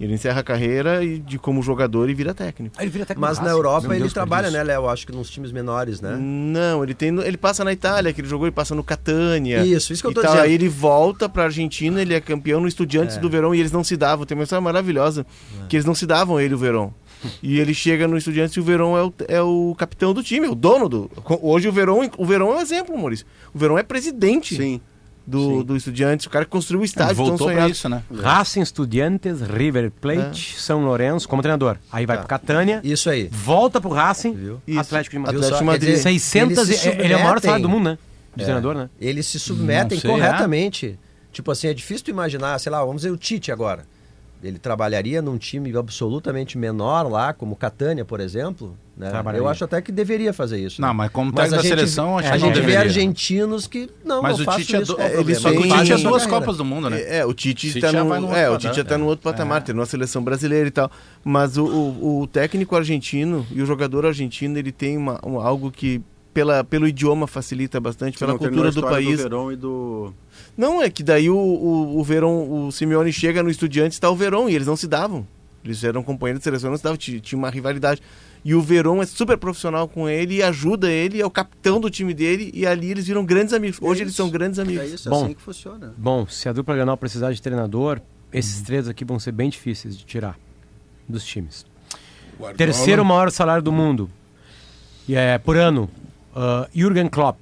ele 0.00 0.14
encerra 0.14 0.40
a 0.40 0.42
carreira 0.42 1.04
e, 1.04 1.18
de 1.18 1.38
como 1.38 1.62
jogador 1.62 2.08
e 2.08 2.14
vira 2.14 2.32
técnico. 2.32 2.74
Ele 2.80 2.90
vira 2.90 3.04
técnico 3.04 3.20
Mas 3.20 3.38
na. 3.38 3.50
Europa 3.50 3.88
Meu 3.88 3.92
ele 3.92 4.00
Deus, 4.00 4.12
trabalha, 4.12 4.50
né. 4.50 4.62
Léo? 4.62 4.88
Acho 4.88 5.06
que 5.06 5.12
nos 5.12 5.30
times 5.30 5.52
menores, 5.52 6.00
né? 6.00 6.16
Não, 6.18 6.82
ele 6.82 6.94
tem, 6.94 7.16
ele 7.20 7.36
passa 7.36 7.62
na 7.62 7.72
Itália, 7.72 8.12
que 8.12 8.20
ele 8.20 8.28
jogou, 8.28 8.46
ele 8.46 8.54
passa 8.54 8.74
no 8.74 8.82
Catânia. 8.82 9.64
Isso, 9.64 9.92
isso 9.92 10.02
que 10.02 10.06
eu 10.06 10.12
e 10.12 10.14
tô 10.14 10.22
tal. 10.22 10.32
dizendo. 10.32 10.46
Aí 10.46 10.52
ele 10.54 10.68
volta 10.68 11.28
pra 11.28 11.44
Argentina, 11.44 12.00
ele 12.00 12.14
é 12.14 12.20
campeão 12.20 12.60
no 12.60 12.68
Estudiantes 12.68 13.16
do 13.18 13.28
Verão 13.28 13.54
e 13.54 13.60
eles 13.60 13.72
não 13.72 13.84
se 13.84 13.96
davam. 13.96 14.24
Tem 14.26 14.36
uma 14.36 14.44
história 14.44 14.62
maravilhosa, 14.62 15.26
que 15.68 15.76
eles 15.76 15.84
não 15.86 15.94
se 15.94 16.06
davam 16.06 16.40
ele 16.40 16.54
o 16.54 16.58
Verão. 16.58 16.94
E 17.42 17.58
ele 17.58 17.72
chega 17.74 18.06
no 18.06 18.16
Estudiantes 18.16 18.56
e 18.56 18.60
o 18.60 18.62
Verão 18.62 18.96
é 18.96 19.02
o, 19.02 19.12
é 19.28 19.42
o 19.42 19.74
capitão 19.76 20.12
do 20.14 20.22
time, 20.22 20.46
é 20.46 20.50
o 20.50 20.54
dono 20.54 20.88
do. 20.88 21.10
Hoje 21.42 21.68
o 21.68 21.72
Verão, 21.72 22.08
o 22.18 22.24
Verão 22.26 22.52
é 22.52 22.56
um 22.56 22.60
exemplo, 22.60 22.96
Maurício. 22.96 23.26
O 23.54 23.58
Verão 23.58 23.78
é 23.78 23.82
presidente 23.82 24.54
Sim. 24.56 24.80
do, 25.26 25.64
do 25.64 25.76
Estudiantes, 25.76 26.26
o 26.26 26.30
cara 26.30 26.44
que 26.44 26.50
construiu 26.50 26.82
o 26.82 26.84
estádio 26.84 27.16
tão 27.16 27.24
Voltou 27.26 27.46
pra 27.48 27.54
sonhado. 27.56 27.72
isso, 27.72 27.88
né? 27.88 28.02
Racing, 28.14 28.60
Estudiantes, 28.60 29.40
River 29.40 29.90
Plate, 30.00 30.54
São 30.60 30.84
Lourenço 30.84 31.28
como 31.28 31.42
treinador. 31.42 31.78
Aí 31.90 32.06
vai 32.06 32.18
pro 32.18 32.26
Catânia, 32.28 32.80
Isso 32.84 33.10
aí. 33.10 33.28
volta 33.32 33.80
pro 33.80 33.90
Racing, 33.90 34.32
Viu? 34.34 34.62
Isso. 34.66 34.78
Atlético 34.80 35.16
de 35.16 35.18
Madrid. 35.20 35.36
Atlético 35.38 35.58
de 35.58 35.64
Madrid. 35.66 35.90
Dizer, 35.90 36.02
600 36.02 36.58
eles 36.68 36.80
se 36.80 36.88
e- 36.88 36.92
ele 36.92 37.12
é 37.12 37.16
o 37.16 37.22
maior 37.22 37.40
salário 37.40 37.62
do 37.62 37.68
mundo, 37.68 37.84
né? 37.90 37.98
De 38.36 38.42
É. 38.42 38.44
treinador, 38.44 38.74
né? 38.74 38.90
Eles 39.00 39.26
se 39.26 39.40
submetem 39.40 39.98
sei, 39.98 40.10
corretamente. 40.10 40.98
Tipo 41.32 41.50
assim, 41.50 41.68
é 41.68 41.74
difícil 41.74 42.04
tu 42.04 42.10
imaginar, 42.10 42.58
sei 42.60 42.70
lá, 42.70 42.80
vamos 42.84 43.02
dizer 43.02 43.10
o 43.10 43.16
Tite 43.16 43.50
agora. 43.50 43.84
Ele 44.42 44.58
trabalharia 44.58 45.20
num 45.22 45.38
time 45.38 45.74
absolutamente 45.76 46.58
menor 46.58 47.10
lá, 47.10 47.32
como 47.32 47.56
Catânia, 47.56 48.04
por 48.04 48.20
exemplo. 48.20 48.76
Né? 48.96 49.10
Eu 49.34 49.48
acho 49.48 49.64
até 49.64 49.80
que 49.82 49.90
deveria 49.90 50.32
fazer 50.32 50.58
isso. 50.58 50.80
Não, 50.80 50.88
né? 50.88 50.94
mas 50.94 51.10
como 51.10 51.32
Mas 51.34 51.50
técnico 51.50 51.54
a 51.54 51.56
da 51.56 51.62
gente, 51.62 51.68
seleção, 51.68 52.18
acho 52.18 52.28
a 52.28 52.32
que 52.32 52.38
não 52.38 52.46
gente 52.48 52.54
vê 52.54 52.60
deveria. 52.60 52.80
argentinos 52.80 53.66
que 53.66 53.90
não, 54.04 54.22
Mas 54.22 54.38
não 54.38 54.46
o 54.46 54.56
Tite 54.56 54.76
é 54.76 54.80
isso, 54.82 54.92
do- 54.92 54.96
qual 54.96 55.08
o 55.08 55.10
é, 55.10 55.20
eles 55.20 55.38
Só 55.38 55.48
o 55.48 55.52
Tite 55.62 55.92
é 55.92 55.96
Sim. 55.98 56.02
duas. 56.04 56.26
Copas 56.26 56.56
do 56.58 56.64
Mundo, 56.64 56.88
né? 56.90 57.02
É, 57.18 57.24
o 57.26 57.34
Tite 57.34 57.66
Tite 57.72 57.78
está 57.78 57.92
no, 57.92 58.04
no 58.04 58.14
outro 58.14 58.36
é, 58.36 58.48
o 58.48 58.52
patamar, 58.52 58.58
Tite 58.74 58.84
tá 58.86 58.98
no 58.98 59.06
outro 59.06 59.22
patamar, 59.22 59.62
tem 59.62 59.74
uma 59.74 59.86
seleção 59.86 60.22
brasileira 60.22 60.68
e 60.68 60.70
tal. 60.70 60.90
Mas 61.24 61.56
o, 61.58 61.64
o, 61.66 62.20
o 62.22 62.26
técnico 62.26 62.76
argentino 62.76 63.46
e 63.50 63.60
o 63.60 63.66
jogador 63.66 64.06
argentino, 64.06 64.56
ele 64.58 64.70
tem 64.72 64.96
uma, 64.96 65.18
um- 65.26 65.40
algo 65.40 65.70
que 65.70 66.00
pela, 66.32 66.62
pelo 66.62 66.86
idioma 66.86 67.26
facilita 67.26 67.80
bastante, 67.80 68.18
pela 68.18 68.32
não 68.32 68.38
cultura 68.38 68.68
a 68.68 68.70
do 68.72 68.82
país. 68.82 69.16
Do 69.16 69.22
Verón 69.22 69.52
e 69.52 69.56
do... 69.56 70.12
Não, 70.56 70.82
é 70.82 70.88
que 70.88 71.02
daí 71.02 71.28
o, 71.28 71.36
o, 71.36 71.98
o 71.98 72.04
Verón, 72.04 72.66
o 72.66 72.72
Simeone 72.72 73.12
chega 73.12 73.42
no 73.42 73.50
Estudiantes, 73.50 73.96
está 73.96 74.10
o 74.10 74.16
Verón, 74.16 74.48
e 74.48 74.54
eles 74.54 74.66
não 74.66 74.76
se 74.76 74.86
davam. 74.86 75.26
Eles 75.64 75.82
eram 75.84 76.02
companheiros 76.02 76.40
de 76.40 76.44
seleção, 76.44 76.70
não 76.70 76.76
se 76.78 76.82
davam, 76.84 76.96
tinha, 76.96 77.20
tinha 77.20 77.38
uma 77.38 77.50
rivalidade. 77.50 78.00
E 78.44 78.54
o 78.54 78.62
Verón 78.62 79.02
é 79.02 79.06
super 79.06 79.36
profissional 79.36 79.88
com 79.88 80.08
ele 80.08 80.36
e 80.36 80.42
ajuda 80.42 80.88
ele, 80.90 81.20
é 81.20 81.26
o 81.26 81.30
capitão 81.30 81.80
do 81.80 81.90
time 81.90 82.14
dele, 82.14 82.50
e 82.54 82.64
ali 82.64 82.90
eles 82.92 83.06
viram 83.06 83.24
grandes 83.24 83.52
amigos. 83.52 83.78
Hoje 83.82 84.00
É 84.00 84.04
eles 84.04 84.14
são 84.14 84.30
grandes 84.30 84.58
amigos. 84.60 84.84
É 84.84 84.86
isso, 84.86 85.08
é 85.08 85.10
Bom. 85.10 85.24
assim 85.24 85.34
que 85.34 85.42
funciona. 85.42 85.92
Bom, 85.98 86.26
se 86.26 86.48
a 86.48 86.52
dupla 86.52 86.74
Granal 86.76 86.96
precisar 86.96 87.32
de 87.32 87.42
treinador, 87.42 88.00
Esses 88.32 88.60
três 88.62 88.88
aqui 88.88 89.04
vão 89.04 89.18
ser 89.18 89.32
bem 89.32 89.48
difíceis 89.50 89.96
de 89.96 90.04
tirar 90.04 90.38
dos 91.08 91.24
times. 91.24 91.64
Guardiola. 92.38 92.54
Terceiro 92.56 93.04
maior 93.04 93.30
salário 93.30 93.62
do 93.62 93.72
mundo. 93.72 94.10
E 95.08 95.14
é 95.14 95.38
por 95.38 95.56
ano. 95.56 95.88
Uh, 96.34 96.68
Jürgen 96.74 97.08
Klopp 97.08 97.38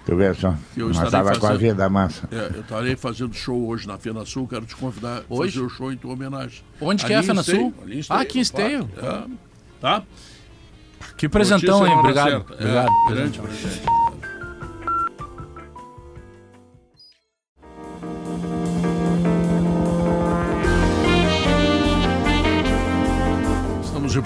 Tu 0.06 0.16
vê 0.16 0.34
só. 0.34 0.56
Eu 0.76 0.88
Nós 0.88 0.96
estarei 0.96 1.12
tava 1.12 1.30
com 1.40 1.46
a 1.46 1.50
fazendo- 1.50 1.60
vida 1.60 1.88
mansa. 1.90 2.28
É, 2.32 2.36
é, 2.36 2.52
eu 2.56 2.62
estarei 2.62 2.96
fazendo 2.96 3.34
show 3.36 3.68
hoje 3.68 3.88
na 3.88 3.98
Fena 4.00 4.26
Sul, 4.26 4.48
quero 4.48 4.66
te 4.66 4.76
convidar 4.76 5.18
a 5.20 5.22
Hoje? 5.30 5.54
fazer 5.54 5.66
o 5.66 5.70
show 5.70 5.92
em 5.94 5.98
tua 5.98 6.14
homenagem. 6.14 6.64
Onde 6.82 7.06
que 7.06 7.14
é 7.14 7.18
a 7.18 7.22
Fena 7.24 7.42
Esteio, 7.42 7.62
Sul? 7.62 7.74
Ah, 8.10 8.22
aqui 8.22 8.40
em 8.40 8.42
Esteio. 8.42 8.90
é. 8.98 9.24
Tá? 9.80 10.02
Que 11.16 11.30
presentão, 11.30 11.86
hein? 11.86 11.94
Obrigado. 11.98 12.32
É, 12.32 12.36
Obrigado. 12.54 12.90
grande 13.10 13.40
presente. 13.40 13.82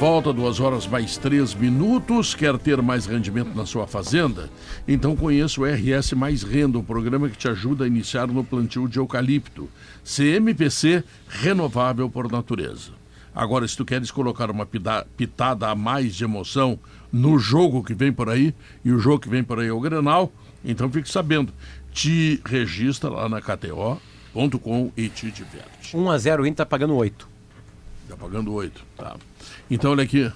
Volta, 0.03 0.33
duas 0.33 0.59
horas 0.59 0.85
mais 0.85 1.15
três 1.15 1.55
minutos. 1.55 2.35
Quer 2.35 2.57
ter 2.57 2.81
mais 2.81 3.05
rendimento 3.05 3.55
na 3.55 3.65
sua 3.65 3.87
fazenda? 3.87 4.49
Então 4.85 5.15
conheça 5.15 5.61
o 5.61 5.63
RS 5.63 6.11
Mais 6.11 6.43
Renda, 6.43 6.77
o 6.77 6.83
programa 6.83 7.29
que 7.29 7.37
te 7.37 7.47
ajuda 7.47 7.85
a 7.85 7.87
iniciar 7.87 8.27
no 8.27 8.43
plantio 8.43 8.85
de 8.89 8.99
eucalipto. 8.99 9.69
CMPC 10.03 11.05
renovável 11.29 12.09
por 12.09 12.29
natureza. 12.29 12.91
Agora, 13.33 13.65
se 13.65 13.77
tu 13.77 13.85
queres 13.85 14.11
colocar 14.11 14.51
uma 14.51 14.67
pitada 15.15 15.69
a 15.69 15.73
mais 15.73 16.13
de 16.13 16.25
emoção 16.25 16.77
no 17.09 17.39
jogo 17.39 17.81
que 17.81 17.93
vem 17.93 18.11
por 18.11 18.29
aí, 18.29 18.53
e 18.83 18.91
o 18.91 18.99
jogo 18.99 19.19
que 19.19 19.29
vem 19.29 19.41
por 19.41 19.57
aí 19.57 19.69
é 19.69 19.71
o 19.71 19.79
Grenal, 19.79 20.29
então 20.65 20.91
fique 20.91 21.09
sabendo. 21.09 21.53
Te 21.93 22.41
registra 22.43 23.09
lá 23.09 23.29
na 23.29 23.39
KTO.com 23.39 24.91
e 24.97 25.07
te 25.07 25.31
diverte. 25.31 25.95
1 25.95 26.09
a 26.11 26.17
0 26.17 26.43
o 26.43 26.45
Inter 26.45 26.57
tá 26.57 26.65
pagando 26.65 26.93
8. 26.93 27.31
Está 28.03 28.17
pagando 28.17 28.53
oito, 28.53 28.83
tá. 28.97 29.15
Então, 29.69 29.91
olha 29.91 30.03
aqui. 30.03 30.31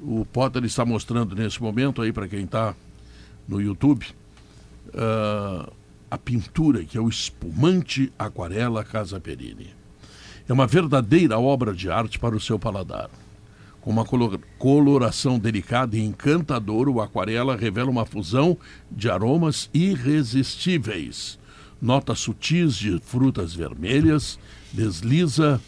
O 0.00 0.24
Potter 0.24 0.64
está 0.64 0.84
mostrando 0.84 1.34
nesse 1.34 1.60
momento 1.60 2.00
aí 2.00 2.12
para 2.12 2.28
quem 2.28 2.44
está 2.44 2.74
no 3.48 3.60
YouTube 3.60 4.06
ah, 4.94 5.68
a 6.10 6.16
pintura 6.16 6.84
que 6.84 6.96
é 6.96 7.00
o 7.00 7.08
espumante 7.08 8.12
aquarela 8.16 8.84
Casa 8.84 9.18
Perini. 9.18 9.74
É 10.48 10.52
uma 10.52 10.66
verdadeira 10.68 11.38
obra 11.38 11.74
de 11.74 11.90
arte 11.90 12.18
para 12.18 12.36
o 12.36 12.40
seu 12.40 12.58
paladar. 12.58 13.10
Com 13.80 13.90
uma 13.90 14.04
colo- 14.04 14.40
coloração 14.58 15.38
delicada 15.38 15.96
e 15.96 16.00
encantadora, 16.00 16.90
o 16.90 17.00
aquarela 17.00 17.56
revela 17.56 17.90
uma 17.90 18.06
fusão 18.06 18.56
de 18.90 19.10
aromas 19.10 19.68
irresistíveis. 19.74 21.38
Notas 21.82 22.20
sutis 22.20 22.76
de 22.76 22.98
frutas 23.00 23.52
vermelhas, 23.52 24.38
desliza 24.72 25.60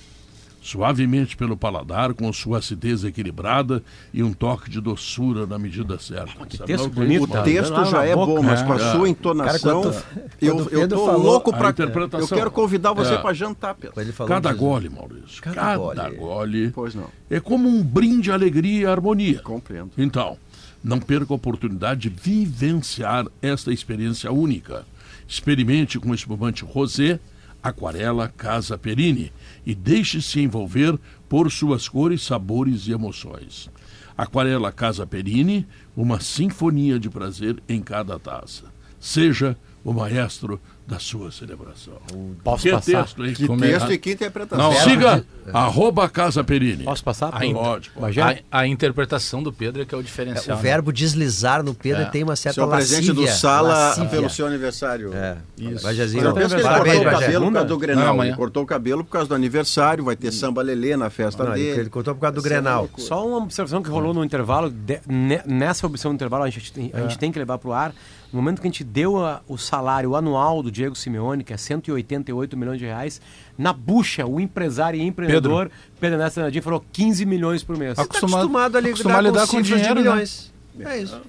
suavemente 0.60 1.36
pelo 1.36 1.56
paladar, 1.56 2.12
com 2.12 2.30
sua 2.32 2.58
acidez 2.58 3.02
equilibrada 3.02 3.82
e 4.12 4.22
um 4.22 4.32
toque 4.32 4.68
de 4.70 4.80
doçura 4.80 5.46
na 5.46 5.58
medida 5.58 5.98
certa. 5.98 6.44
que 6.46 6.56
Sabe 6.58 6.66
texto 6.72 6.90
que 6.90 7.00
é 7.00 7.02
bonito, 7.02 7.24
O 7.24 7.42
texto 7.42 7.84
já 7.86 8.04
é 8.04 8.14
boca. 8.14 8.26
bom, 8.34 8.42
mas 8.42 8.62
com 8.62 8.72
a 8.74 8.76
É. 8.76 8.92
sua 8.92 9.08
entonação, 9.08 9.82
Cara, 9.82 9.94
quando- 9.94 10.26
eu, 10.40 10.54
quando 10.56 10.70
eu 10.72 10.80
Pedro 10.80 10.98
tô 10.98 11.06
falou- 11.06 11.22
louco 11.22 11.50
A 11.54 11.56
pra. 11.56 11.70
interpretação. 11.70 12.28
Eu 12.28 12.36
quero 12.36 12.50
convidar 12.50 12.92
você 12.92 13.14
É. 13.14 13.18
pra 13.18 13.32
jantar, 13.32 13.74
Pedro. 13.74 14.00
Ele 14.00 14.12
falou 14.12 14.28
Cada 14.28 14.52
gole, 14.52 14.88
Maurício, 14.90 15.42
Cada 15.42 15.54
cada, 15.56 15.76
gole. 15.78 16.16
gole. 16.16 16.70
Pois 16.72 16.94
não. 16.94 17.08
é 17.30 17.40
como 17.40 17.68
um 17.68 17.82
brinde, 17.82 18.30
alegria 18.30 18.82
e 18.82 18.86
harmonia. 18.86 19.40
Compreendo. 19.40 19.90
Então, 19.96 20.36
não 20.84 21.00
perca 21.00 21.32
a 21.32 21.36
oportunidade 21.36 22.08
de 22.08 22.08
vivenciar 22.10 23.26
esta 23.40 23.72
experiência 23.72 24.30
única. 24.30 24.84
Experimente 25.26 25.98
com 25.98 26.10
o 26.10 26.14
espumante 26.14 26.64
rosé, 26.64 27.18
aquarela 27.62 28.28
Casa 28.28 28.78
Perini 28.78 29.32
e 29.64 29.74
deixe-se 29.74 30.40
envolver 30.40 30.98
por 31.28 31.50
suas 31.50 31.88
cores, 31.88 32.22
sabores 32.22 32.86
e 32.86 32.92
emoções. 32.92 33.70
Aquarela 34.16 34.72
Casa 34.72 35.06
Perini, 35.06 35.66
uma 35.96 36.20
sinfonia 36.20 36.98
de 36.98 37.08
prazer 37.08 37.62
em 37.68 37.80
cada 37.80 38.18
taça. 38.18 38.64
Seja 38.98 39.56
o 39.82 39.92
maestro 39.92 40.60
da 40.90 40.98
sua 40.98 41.30
celebração. 41.30 41.94
Posso 42.42 42.62
que 42.64 42.70
passar? 42.72 43.04
texto, 43.04 43.24
hein? 43.24 43.32
Que 43.34 43.44
é? 43.44 43.56
texto 43.56 43.92
e 43.92 43.98
que 43.98 44.10
interpretação. 44.12 44.72
Não, 44.72 44.74
siga 44.80 45.24
arroba 45.52 46.08
Casa 46.08 46.42
Perini. 46.42 46.84
Posso 46.84 47.04
passar? 47.04 47.30
Ainda. 47.34 47.58
Pode, 47.58 47.90
pode. 47.90 48.20
A, 48.20 48.36
a 48.50 48.66
interpretação 48.66 49.42
do 49.42 49.52
Pedro 49.52 49.82
é 49.82 49.84
que 49.84 49.94
é 49.94 49.98
o 49.98 50.00
É, 50.00 50.04
diferencial. 50.04 50.56
o 50.56 50.60
né? 50.60 50.62
verbo 50.68 50.92
deslizar 50.92 51.62
no 51.62 51.74
Pedro 51.74 52.02
É. 52.02 52.06
tem 52.06 52.22
uma 52.24 52.34
certa 52.36 52.54
Seu 52.60 52.68
presente 52.68 53.12
do 53.12 53.20
lascívia, 53.20 53.32
Sala 53.38 53.68
lascívia. 53.68 54.10
pelo 54.10 54.30
seu 54.30 54.46
aniversário. 54.46 55.14
É. 55.14 55.36
Isso. 55.56 55.82
Bajazinho. 55.84 56.24
Eu 56.24 56.34
penso 56.34 56.48
que 56.48 56.54
ele 56.54 56.62
Parabéns, 56.62 56.94
cortou 56.96 57.10
o 57.10 57.20
cabelo 57.20 57.44
por 57.46 57.52
causa 57.52 57.66
do 57.68 57.72
Não, 57.74 57.78
Grenal. 57.80 58.08
amanhã. 58.08 58.30
ele 58.30 58.36
cortou 58.36 58.62
o 58.62 58.66
cabelo 58.66 59.04
por 59.04 59.10
causa 59.12 59.28
do 59.28 59.34
aniversário, 59.34 60.04
vai 60.04 60.16
ter 60.16 60.32
samba 60.32 60.62
lelê 60.62 60.96
na 60.96 61.08
festa 61.10 61.44
Não, 61.44 61.54
ele, 61.54 61.62
dele. 61.64 61.80
ele 61.82 61.90
contou 61.90 62.14
por 62.14 62.20
causa 62.20 62.34
do 62.34 62.40
é 62.40 62.42
Grenal. 62.42 62.88
Só 62.98 63.26
uma 63.26 63.38
observação 63.38 63.82
que 63.82 63.88
rolou 63.88 64.12
no 64.12 64.24
intervalo. 64.24 64.70
de- 64.70 65.00
nessa 65.46 65.86
observação 65.86 66.10
do 66.12 66.14
intervalo, 66.16 66.44
a 66.44 66.50
gente, 66.50 66.72
a 66.94 67.00
gente 67.02 67.18
tem 67.18 67.30
que 67.32 67.38
levar 67.38 67.58
para 67.58 67.68
o 67.68 67.72
ar. 67.72 67.92
No 68.32 68.40
momento 68.40 68.60
que 68.60 68.66
a 68.68 68.70
gente 68.70 68.84
deu 68.84 69.18
a- 69.24 69.40
o 69.48 69.58
salário 69.58 70.14
anual 70.14 70.62
do 70.62 70.70
Diego 70.70 70.94
Simeone, 70.94 71.42
que 71.42 71.52
é 71.52 71.56
188 71.56 72.56
milhões 72.56 72.78
de 72.78 72.84
reais, 72.84 73.20
na 73.58 73.72
bucha, 73.72 74.24
o 74.26 74.38
empresário 74.40 75.00
e 75.00 75.02
empreendedor, 75.02 75.70
Pedro, 75.98 76.16
Ernesto 76.16 76.40
Nadinho, 76.40 76.62
falou 76.62 76.84
15 76.92 77.26
milhões 77.26 77.62
por 77.64 77.76
mês. 77.76 77.96
Tá 77.96 78.02
acostumado 78.02 78.76
a 78.76 78.80
lidar, 78.80 78.90
acostumado 78.90 79.18
a 79.26 79.30
lidar 79.30 79.46
com, 79.46 79.56
com 79.56 79.62
dinheiro, 79.62 79.82
de 79.88 79.94
né? 79.94 80.00
milhões. 80.00 80.52
É 80.80 80.98
isso. 81.02 81.20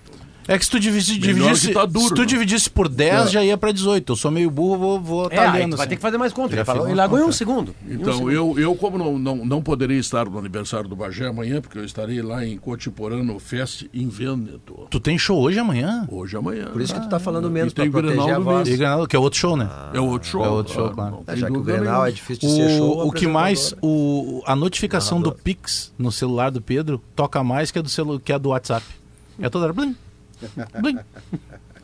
É 0.48 0.58
que 0.58 0.66
se 0.66 0.72
tu 0.72 0.80
dividisse, 0.80 1.72
tá 1.72 1.86
duro, 1.86 2.08
se 2.08 2.14
tu 2.14 2.22
né? 2.22 2.26
dividisse 2.28 2.70
por 2.70 2.90
10, 2.90 3.32
já 3.32 3.44
ia 3.44 3.58
pra 3.58 3.72
18. 3.72 4.12
Eu 4.12 4.16
sou 4.16 4.32
meio 4.32 4.50
burro, 4.50 4.78
vou 4.78 5.00
vou 5.00 5.26
É, 5.26 5.36
tá 5.36 5.46
tu 5.46 5.52
vai 5.52 5.62
assim. 5.64 5.88
ter 5.90 5.96
que 5.96 6.02
fazer 6.02 6.18
mais 6.18 6.34
conta. 6.34 6.56
Já 6.56 6.64
Ele, 6.86 6.96
largou 6.96 7.20
em 7.20 7.24
um 7.24 7.32
segundo. 7.32 7.76
Em 7.88 7.92
um 7.92 8.02
Então, 8.02 8.14
segundo. 8.14 8.32
eu, 8.32 8.56
eu 8.58 8.76
como 8.76 8.98
não, 8.98 9.18
não, 9.20 9.46
não 9.46 9.62
poderei 9.62 9.98
estar 10.00 10.26
no 10.26 10.38
aniversário 10.38 10.90
do 10.90 10.96
Bagé 10.96 11.28
amanhã, 11.28 11.62
porque 11.62 11.78
eu 11.78 11.86
estarei 11.86 12.22
lá 12.22 12.46
em 12.46 12.58
Cotiporã 12.58 13.24
no 13.24 13.40
Fest 13.40 13.86
em 13.94 14.08
Vêneto. 14.10 14.88
Tu 14.90 15.00
tem 15.00 15.18
show 15.18 15.40
hoje 15.40 15.60
amanhã? 15.60 16.08
Hoje 16.10 16.36
amanhã. 16.36 16.66
Por 16.72 16.82
isso 16.82 16.94
que 16.94 17.00
tu 17.02 17.10
tá 17.10 17.20
falando 17.20 17.50
menos 17.50 17.72
E 17.72 17.76
tem 17.76 17.92
pra 17.92 18.02
proteger 18.02 18.24
Grenal 18.24 18.36
a 18.36 18.40
do 18.40 18.44
voz. 18.46 18.68
E 18.68 18.78
Granada, 18.78 19.08
que 19.08 19.16
é 19.16 19.20
outro 19.20 19.40
show, 19.40 19.56
né? 19.56 19.70
É 19.94 20.00
outro 20.00 20.28
show. 20.28 20.44
É 20.44 20.50
outro 20.50 20.74
show, 20.74 20.86
ah, 20.88 20.94
claro. 20.94 21.24
não 21.26 21.34
É, 21.34 21.38
já 21.38 21.48
que 21.48 21.58
o 21.58 21.62
Grenal 21.62 22.06
é 22.06 22.12
difícil 22.12 22.50
de 22.50 22.56
ser 22.56 22.78
show. 22.78 22.98
O, 23.06 23.08
o 23.08 23.12
que 23.12 23.28
mais, 23.28 23.74
o, 23.82 24.42
a 24.46 24.56
notificação 24.56 25.22
do. 25.22 25.32
Pix 25.32 25.94
no 25.98 26.12
celular 26.12 26.52
do 26.52 26.62
Pedro 26.62 27.02
toca 27.16 27.44
mais 27.44 27.72
que 27.72 27.80
a 27.80 27.82
do, 27.82 27.90
celu, 27.90 28.20
que 28.20 28.34
a 28.34 28.38
do 28.38 28.50
WhatsApp. 28.50 28.86
É 29.40 29.50
toda 29.50 29.66
hora. 29.66 29.74
Blim, 29.74 29.96
blim, 30.80 31.00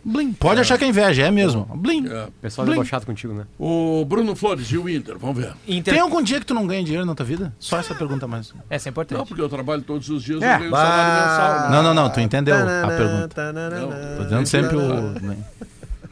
blim. 0.03 0.34
Pode 0.34 0.62
achar 0.62 0.78
que 0.78 0.86
é 0.86 0.88
inveja, 0.88 1.24
é 1.24 1.32
mesmo. 1.32 1.66
Blim. 1.76 2.08
É. 2.08 2.26
O 2.26 2.32
pessoal 2.41 2.66
Blim. 2.66 2.76
é 2.76 2.78
debochado 2.78 3.05
contigo, 3.05 3.34
né? 3.34 3.45
O 3.60 4.05
Bruno 4.05 4.36
Flores 4.36 4.68
e 4.72 4.78
o 4.78 4.88
Inter, 4.89 5.18
vamos 5.18 5.38
ver. 5.38 5.53
Inter... 5.68 5.93
Tem 5.93 6.01
algum 6.01 6.22
dia 6.22 6.39
que 6.39 6.45
tu 6.45 6.53
não 6.53 6.66
ganha 6.66 6.84
dinheiro 6.84 7.05
na 7.05 7.14
tua 7.16 7.26
vida? 7.26 7.53
Só 7.60 7.78
essa 7.80 7.93
pergunta 7.95 8.28
mais. 8.28 8.53
Essa 8.70 8.88
é 8.88 8.91
importante. 8.91 9.18
Não, 9.18 9.26
porque 9.26 9.41
eu 9.41 9.49
trabalho 9.49 9.82
todos 9.82 10.10
os 10.10 10.24
dias, 10.24 10.41
É. 10.41 10.55
eu 10.55 10.60
ganho 10.60 10.72
salário 10.72 11.14
mensal. 11.30 11.70
né? 11.70 11.76
Não, 11.76 11.84
não, 11.84 11.93
não, 11.93 12.10
tu 12.10 12.20
entendeu 12.20 12.55
a 12.55 12.88
pergunta. 12.88 13.53
Não. 13.53 14.18
Tô 14.18 14.24
dizendo 14.24 14.45
sempre 14.45 14.76
o. 14.78 15.14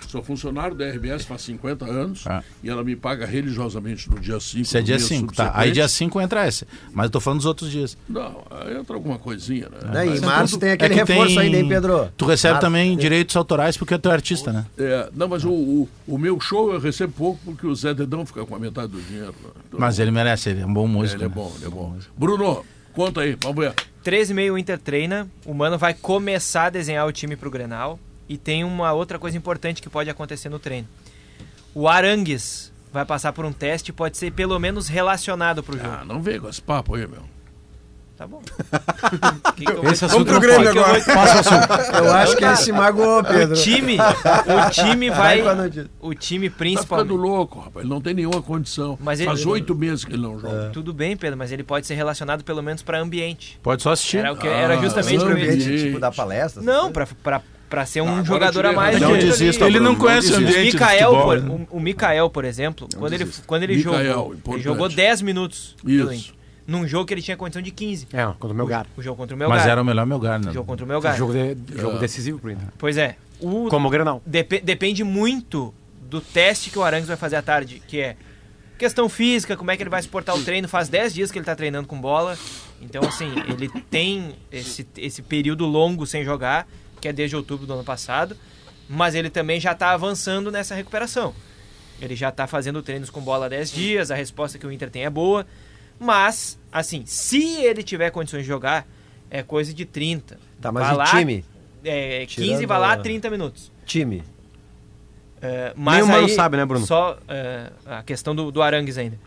né? 0.03 0.07
Sou 0.09 0.23
funcionário 0.23 0.75
da 0.75 0.85
RBS 0.89 1.25
faz 1.25 1.41
50 1.43 1.85
anos 1.85 2.23
Ah. 2.27 2.43
e 2.63 2.69
ela 2.69 2.83
me 2.83 2.95
paga 2.95 3.25
religiosamente 3.25 4.09
no 4.09 4.19
dia 4.19 4.39
5. 4.39 4.61
Isso 4.63 4.77
é 4.77 4.81
dia 4.81 4.99
5, 4.99 5.33
tá. 5.33 5.51
Aí 5.53 5.71
dia 5.71 5.87
5 5.87 6.19
entra 6.21 6.45
essa. 6.45 6.65
Mas 6.93 7.05
eu 7.05 7.09
tô 7.11 7.19
falando 7.19 7.39
dos 7.39 7.45
outros 7.45 7.71
dias. 7.71 7.97
Não, 8.07 8.43
aí 8.49 8.77
entra 8.77 8.95
alguma 8.95 9.17
coisinha, 9.19 9.69
né? 9.69 9.77
Né, 9.91 10.05
Mas 10.05 10.19
em 10.21 10.23
é 10.23 10.25
março 10.27 10.57
tem 10.59 10.71
aquele 10.71 10.93
É 10.93 10.97
que 11.05 11.11
reforço 11.11 11.35
tem- 11.35 11.39
ainda, 11.45 11.57
hein, 11.57 11.67
Pedro? 11.67 12.09
Tu 12.17 12.25
recebe 12.25 12.53
Março. 12.53 12.67
também 12.67 12.97
direitos 12.97 13.35
autorais 13.35 13.77
porque 13.77 13.97
tu 13.97 14.09
é 14.09 14.13
artista, 14.13 14.51
né? 14.51 14.65
É, 14.77 15.09
não, 15.15 15.27
mas 15.27 15.43
o, 15.45 15.51
o, 15.51 15.89
o 16.07 16.17
meu 16.17 16.39
show 16.39 16.73
eu 16.73 16.79
recebo 16.79 17.13
pouco 17.13 17.39
porque 17.45 17.65
o 17.67 17.75
Zé 17.75 17.93
Dedão 17.93 18.25
fica 18.25 18.45
com 18.45 18.55
a 18.55 18.59
metade 18.59 18.89
do 18.89 19.01
dinheiro. 19.01 19.33
né? 19.43 19.49
Então, 19.67 19.79
Mas 19.79 19.99
ele 19.99 20.11
merece, 20.11 20.49
ele 20.49 20.61
é 20.61 20.65
um 20.65 20.73
bom 20.73 20.87
músico. 20.87 21.17
ele 21.17 21.25
é 21.25 21.27
né? 21.29 21.33
bom, 21.35 21.51
ele 21.57 21.65
é 21.65 21.69
bom. 21.69 21.95
Bruno, 22.17 22.65
conta 22.93 23.21
aí, 23.21 23.37
vamos 23.41 23.63
ver. 23.63 23.73
13,5 24.03 24.51
o 24.53 24.57
Inter 24.57 24.77
treina. 24.79 25.27
O 25.45 25.53
Mano 25.53 25.77
vai 25.77 25.93
começar 25.93 26.65
a 26.65 26.69
desenhar 26.69 27.07
o 27.07 27.11
time 27.11 27.35
pro 27.35 27.49
Grenal. 27.49 27.99
E 28.27 28.37
tem 28.37 28.63
uma 28.63 28.91
outra 28.93 29.19
coisa 29.19 29.37
importante 29.37 29.81
que 29.81 29.89
pode 29.89 30.09
acontecer 30.09 30.49
no 30.49 30.59
treino. 30.59 30.87
O 31.73 31.87
Arangues 31.87 32.71
vai 32.91 33.05
passar 33.05 33.33
por 33.33 33.45
um 33.45 33.51
teste 33.51 33.91
e 33.91 33.93
pode 33.93 34.17
ser 34.17 34.31
pelo 34.31 34.57
menos 34.59 34.87
relacionado 34.87 35.61
pro 35.61 35.77
jogo. 35.77 35.89
Ah, 36.01 36.05
não 36.05 36.21
vem 36.21 36.39
com 36.39 36.47
esse 36.49 36.61
papo 36.61 36.95
aí, 36.95 37.05
meu. 37.05 37.23
Tá 38.17 38.25
bom. 38.25 38.41
Que 39.57 39.65
que 39.65 39.71
eu 39.73 39.81
vou- 39.83 39.91
Esse 39.91 40.05
assunto 40.05 40.23
pro 40.25 40.39
Grêmio 40.39 40.69
agora. 40.69 41.03
Passa 41.03 41.35
o 41.35 41.39
assunto. 41.39 41.67
Eu 42.05 42.13
acho 42.13 42.37
que 42.37 42.45
ele 42.45 42.55
se 42.55 42.71
magoou, 42.71 43.21
Pedro. 43.21 43.57
O 43.57 43.61
time, 43.61 43.97
o 43.99 44.69
time 44.71 45.09
vai, 45.09 45.41
o 45.99 46.13
time 46.13 46.49
Tá 46.49 46.53
ficando 46.55 46.57
principalmente. 46.57 47.11
louco, 47.11 47.59
rapaz. 47.59 47.83
Ele 47.85 47.93
não 47.93 47.99
tem 47.99 48.13
nenhuma 48.13 48.41
condição. 48.41 48.97
Mas 49.01 49.19
ele- 49.19 49.27
Faz 49.27 49.45
oito 49.45 49.75
meses 49.75 50.05
que 50.05 50.13
ele 50.13 50.21
não 50.21 50.39
joga. 50.39 50.69
Tudo 50.71 50.93
bem, 50.93 51.17
Pedro, 51.17 51.37
mas 51.37 51.51
ele 51.51 51.61
pode 51.63 51.85
ser 51.85 51.95
relacionado 51.95 52.41
pelo 52.45 52.63
menos 52.63 52.81
para 52.81 52.97
ambiente. 53.01 53.59
Pode 53.61 53.83
só 53.83 53.91
assistir. 53.91 54.19
Era, 54.19 54.31
o 54.31 54.37
que, 54.37 54.47
era 54.47 54.75
Ah, 54.75 54.81
justamente 54.81 55.19
sim. 55.19 55.25
o 55.27 55.29
ambiente. 55.31 55.77
tipo, 55.83 55.99
da 55.99 56.09
palestra? 56.09 56.63
Não, 56.63 56.93
pra, 56.93 57.05
pra, 57.69 57.77
pra 57.81 57.85
ser 57.85 58.01
um 58.01 58.07
agora 58.09 58.23
jogador 58.25 58.65
a 58.67 58.73
mais. 58.73 58.99
Não 58.99 59.11
do 59.11 59.17
que 59.19 59.25
desista, 59.25 59.65
ali. 59.65 59.75
Ele 59.75 59.83
não 59.83 59.95
conhece 59.95 60.27
o 60.27 60.37
desista. 60.37 60.51
ambiente 60.59 60.71
do 60.77 60.79
Mikael, 60.79 61.09
futebol. 61.11 61.25
por, 61.25 61.41
né? 61.41 61.67
o, 61.71 61.77
o 61.77 61.79
Mikael, 61.79 62.29
por 62.29 62.45
exemplo, 62.45 62.87
quando 62.97 63.13
ele, 63.13 63.29
quando 63.45 63.63
ele 63.63 63.75
Mikael, 63.77 63.93
jogou, 64.03 64.25
ele 64.31 64.37
importante. 64.37 64.63
jogou 64.63 64.89
10 64.89 65.21
minutos 65.21 65.75
Isso. 65.85 66.33
Num 66.67 66.87
jogo 66.87 67.05
que 67.05 67.13
ele 67.13 67.21
tinha 67.21 67.37
condição 67.37 67.61
de 67.61 67.69
15. 67.69 68.07
É, 68.11 68.25
contra 68.25 68.47
o 68.47 68.53
Melgar. 68.55 68.87
O 68.97 69.01
jogo 69.01 69.15
contra 69.17 69.35
o 69.35 69.39
Melgar. 69.39 69.57
Mas 69.59 69.67
era 69.67 69.79
o 69.81 69.85
melhor 69.85 70.05
Melgar, 70.07 70.39
né? 70.39 70.49
O 70.49 70.53
jogo 70.53 70.65
contra 70.65 70.83
o 70.83 70.87
Melgar. 70.87 71.15
Jogo, 71.15 71.31
de- 71.31 71.55
jogo 71.79 71.99
decisivo 71.99 72.39
pro 72.39 72.49
Inter. 72.51 72.67
Pois 72.77 72.97
é. 72.97 73.17
O, 73.39 73.67
Como 73.69 73.87
o 73.87 73.91
Grenal. 73.91 74.19
Depe- 74.25 74.61
depende 74.61 75.03
muito 75.03 75.71
do 76.09 76.19
teste 76.19 76.71
que 76.71 76.79
o 76.79 76.83
Arangues 76.83 77.07
vai 77.07 77.17
fazer 77.17 77.35
à 77.35 77.41
tarde, 77.43 77.83
que 77.87 77.99
é 77.99 78.15
questão 78.79 79.07
física, 79.07 79.55
como 79.55 79.69
é 79.69 79.77
que 79.77 79.83
ele 79.83 79.89
vai 79.91 80.01
suportar 80.01 80.33
o 80.33 80.41
treino. 80.43 80.67
Faz 80.67 80.89
10 80.89 81.13
dias 81.13 81.31
que 81.31 81.37
ele 81.37 81.45
tá 81.45 81.55
treinando 81.55 81.87
com 81.87 82.01
bola. 82.01 82.35
Então, 82.81 83.03
assim, 83.03 83.31
ele 83.47 83.69
tem 83.91 84.35
esse, 84.51 84.87
esse 84.97 85.21
período 85.21 85.65
longo 85.67 86.07
sem 86.07 86.23
jogar, 86.25 86.67
que 87.05 87.09
é 87.09 87.13
desde 87.13 87.35
outubro 87.35 87.67
do 87.67 87.73
ano 87.73 87.83
passado. 87.83 88.35
Mas 88.89 89.13
ele 89.13 89.29
também 89.29 89.59
já 89.59 89.75
tá 89.75 89.91
avançando 89.91 90.51
nessa 90.51 90.73
recuperação. 90.73 91.35
Ele 92.01 92.15
já 92.15 92.31
tá 92.31 92.47
fazendo 92.47 92.81
treinos 92.81 93.11
com 93.11 93.21
bola 93.21 93.45
há 93.45 93.49
10 93.49 93.71
dias, 93.71 94.09
a 94.11 94.15
resposta 94.15 94.57
que 94.57 94.65
o 94.65 94.71
Inter 94.71 94.89
tem 94.89 95.05
é 95.05 95.09
boa. 95.09 95.45
Mas, 95.99 96.57
assim, 96.71 97.03
se 97.05 97.57
ele 97.63 97.83
tiver 97.83 98.09
condições 98.09 98.41
de 98.41 98.47
jogar, 98.47 98.87
é 99.29 99.43
coisa 99.43 99.71
de 99.71 99.85
30. 99.85 100.39
Tá, 100.59 100.71
mas 100.71 100.87
Vai 100.87 100.95
lá, 100.95 101.05
time? 101.05 101.45
É, 101.83 102.25
15 102.25 102.47
Tirando 102.47 102.67
vai 102.67 102.79
lá, 102.79 102.93
a- 102.93 102.97
30 102.97 103.29
minutos. 103.29 103.71
Time. 103.85 104.23
É, 105.41 105.73
mas 105.75 106.03
o 106.03 106.07
Mano 106.07 106.27
sabe, 106.29 106.57
né, 106.57 106.65
Bruno? 106.65 106.87
Só 106.87 107.19
é, 107.27 107.69
a 107.85 108.01
questão 108.01 108.35
do, 108.35 108.51
do 108.51 108.63
Arangues 108.63 108.97
ainda. 108.97 109.19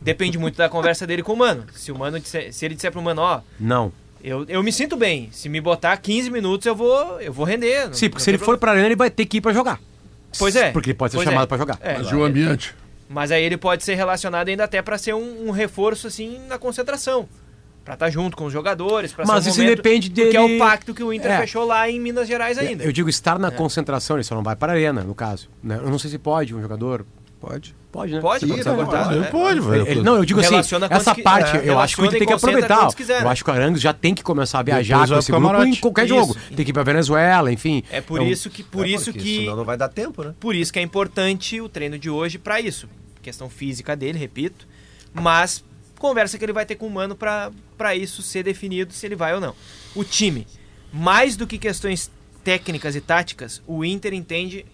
Depende 0.00 0.38
muito 0.38 0.56
da 0.56 0.68
conversa 0.68 1.06
dele 1.06 1.22
com 1.22 1.34
o 1.34 1.36
Mano. 1.36 1.66
Se 1.74 1.92
o 1.92 1.98
Mano 1.98 2.18
disser, 2.18 2.52
se 2.54 2.64
ele 2.64 2.74
disser 2.74 2.90
pro 2.90 3.02
Mano, 3.02 3.20
ó, 3.20 3.42
Não. 3.60 3.92
Eu, 4.22 4.44
eu 4.48 4.62
me 4.62 4.72
sinto 4.72 4.96
bem. 4.96 5.28
Se 5.32 5.48
me 5.48 5.60
botar 5.60 5.96
15 5.96 6.30
minutos, 6.30 6.66
eu 6.66 6.74
vou, 6.74 7.20
eu 7.20 7.32
vou 7.32 7.44
render. 7.44 7.86
não- 7.86 7.94
Sim, 7.94 8.06
não 8.06 8.10
porque 8.10 8.24
se 8.24 8.30
ele 8.30 8.38
for 8.38 8.44
problema. 8.44 8.58
pra 8.60 8.70
arena, 8.72 8.86
ele 8.86 8.96
vai 8.96 9.10
ter 9.10 9.24
que 9.26 9.38
ir 9.38 9.40
pra 9.40 9.52
jogar. 9.52 9.80
Pois 10.38 10.54
é. 10.56 10.70
Porque 10.72 10.90
ele 10.90 10.94
pode 10.98 11.12
ser 11.12 11.18
Pois 11.18 11.28
chamado 11.28 11.44
é. 11.44 11.46
pra 11.46 11.56
jogar. 11.58 11.78
É, 11.80 11.98
Mas 11.98 12.12
o 12.12 12.22
ambiente? 12.22 12.74
mas 13.08 13.30
aí 13.32 13.42
ele 13.42 13.56
pode 13.56 13.82
ser 13.84 13.94
relacionado 13.94 14.48
ainda 14.48 14.64
até 14.64 14.82
pra 14.82 14.98
ser 14.98 15.14
um, 15.14 15.48
um 15.48 15.50
reforço 15.50 16.06
assim 16.06 16.38
na 16.48 16.58
concentração. 16.58 17.28
Pra 17.84 17.94
estar 17.94 18.10
junto 18.10 18.36
com 18.36 18.44
os 18.44 18.52
jogadores, 18.52 19.14
pra 19.14 19.24
Mas 19.24 19.44
ser 19.44 19.48
um 19.48 19.52
isso 19.52 19.60
momento, 19.62 19.76
depende 19.76 20.10
Porque 20.10 20.36
é 20.36 20.40
dele- 20.42 20.56
o 20.56 20.58
pacto 20.58 20.92
que 20.92 21.02
o 21.02 21.10
Inter 21.10 21.30
É. 21.32 21.38
fechou 21.38 21.64
lá 21.64 21.88
em 21.88 21.98
Minas 21.98 22.28
Gerais 22.28 22.58
ainda. 22.58 22.84
Eu 22.84 22.92
digo 22.92 23.08
estar 23.08 23.38
na 23.38 23.50
concentração, 23.50 24.16
ele 24.16 24.24
só 24.24 24.34
não 24.34 24.42
vai 24.42 24.54
para 24.54 24.72
a 24.72 24.76
arena, 24.76 25.00
no 25.02 25.14
caso. 25.14 25.48
né? 25.62 25.76
Eu 25.82 25.88
não 25.90 25.98
sei 25.98 26.10
se 26.10 26.18
pode 26.18 26.54
um 26.54 26.60
jogador. 26.60 27.06
Pode. 27.40 27.74
Pode, 27.90 28.12
né? 28.12 28.20
Pode, 28.20 28.46
pode. 28.46 28.62
Ele 29.14 29.20
né? 29.20 29.28
pode, 29.30 29.60
velho. 29.60 29.88
Ele- 29.88 30.02
não, 30.02 30.16
eu 30.16 30.24
digo 30.24 30.40
assim, 30.40 30.50
Relaciona 30.50 30.88
quantos 30.88 31.06
essa 31.06 31.14
que- 31.14 31.22
parte, 31.22 31.56
é, 31.56 31.70
eu 31.70 31.78
acho 31.78 31.96
que 31.96 32.02
o 32.02 32.04
Inter 32.04 32.18
tem 32.18 32.28
que 32.28 32.34
aproveitar. 32.34 32.94
quiser, 32.94 33.20
Eu 33.20 33.24
né? 33.24 33.30
acho 33.30 33.42
que 33.42 33.50
o 33.50 33.52
Arangues 33.54 33.80
já 33.80 33.94
tem 33.94 34.14
que 34.14 34.22
começar 34.22 34.58
a 34.58 34.62
viajar 34.62 34.94
Depois 35.06 35.10
com 35.10 35.18
esse 35.18 35.32
grupo 35.32 35.64
em 35.64 35.74
qualquer 35.76 36.04
Isso. 36.04 36.14
jogo. 36.14 36.36
Tem 36.54 36.64
que 36.66 36.70
ir 36.70 36.74
pra 36.74 36.82
Venezuela, 36.82 37.50
enfim. 37.50 37.82
É 37.90 38.02
por 38.02 38.20
Então, 38.20 38.30
isso 38.30 38.50
que 38.50 38.62
por 38.62 38.84
É, 38.84 38.90
isso 38.90 39.10
que 39.12 39.38
Senão 39.40 39.56
não 39.56 39.64
vai 39.64 39.76
dar 39.78 39.88
tempo, 39.88 40.22
né? 40.22 40.34
Por 40.38 40.54
isso 40.54 40.70
que 40.70 40.78
é 40.78 40.82
importante 40.82 41.58
o 41.62 41.68
treino 41.68 41.98
de 41.98 42.10
hoje 42.10 42.36
para 42.38 42.60
isso. 42.60 42.86
Questão 43.22 43.48
física 43.48 43.96
dele, 43.96 44.18
repito. 44.18 44.66
Mas 45.14 45.64
conversa 45.98 46.38
que 46.38 46.44
ele 46.44 46.52
vai 46.52 46.66
ter 46.66 46.74
com 46.76 46.86
o 46.86 46.90
Mano 46.90 47.16
para 47.16 47.96
isso 47.96 48.20
ser 48.22 48.42
definido 48.42 48.92
se 48.92 49.06
ele 49.06 49.16
vai 49.16 49.34
ou 49.34 49.40
não. 49.40 49.54
O 49.94 50.04
time, 50.04 50.46
mais 50.92 51.36
do 51.36 51.46
que 51.46 51.56
questões 51.56 52.10
técnicas 52.44 52.94
e 52.94 53.00
táticas, 53.00 53.62
o 53.66 53.82
Inter 53.84 54.12
entende 54.12 54.64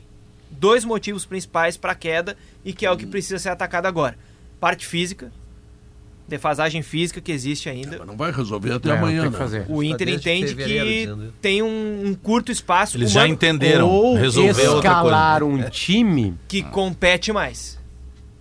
dois 0.50 0.84
motivos 0.84 1.24
principais 1.26 1.76
para 1.76 1.92
a 1.92 1.94
queda 1.94 2.36
e 2.64 2.72
que 2.72 2.86
é 2.86 2.90
o 2.90 2.96
que 2.96 3.06
precisa 3.06 3.38
ser 3.38 3.50
atacado 3.50 3.86
agora. 3.86 4.16
Parte 4.60 4.86
física, 4.86 5.32
defasagem 6.26 6.82
física 6.82 7.20
que 7.20 7.32
existe 7.32 7.68
ainda. 7.68 7.98
Mas 7.98 8.06
não 8.06 8.16
vai 8.16 8.32
resolver 8.32 8.72
até 8.72 8.90
é, 8.90 8.92
amanhã, 8.92 9.30
né? 9.30 9.66
O 9.68 9.82
Inter 9.82 10.08
entende 10.08 10.54
que 10.54 11.08
tem 11.40 11.62
um, 11.62 12.06
um 12.06 12.14
curto 12.14 12.50
espaço. 12.50 12.96
Eles 12.96 13.10
o 13.10 13.14
já 13.14 13.28
entenderam. 13.28 13.88
Ou 13.88 14.14
resolver 14.14 14.48
outra 14.48 14.64
coisa. 14.64 14.76
escalar 14.76 15.42
um 15.42 15.62
time. 15.68 16.34
que 16.48 16.62
compete 16.62 17.32
mais. 17.32 17.78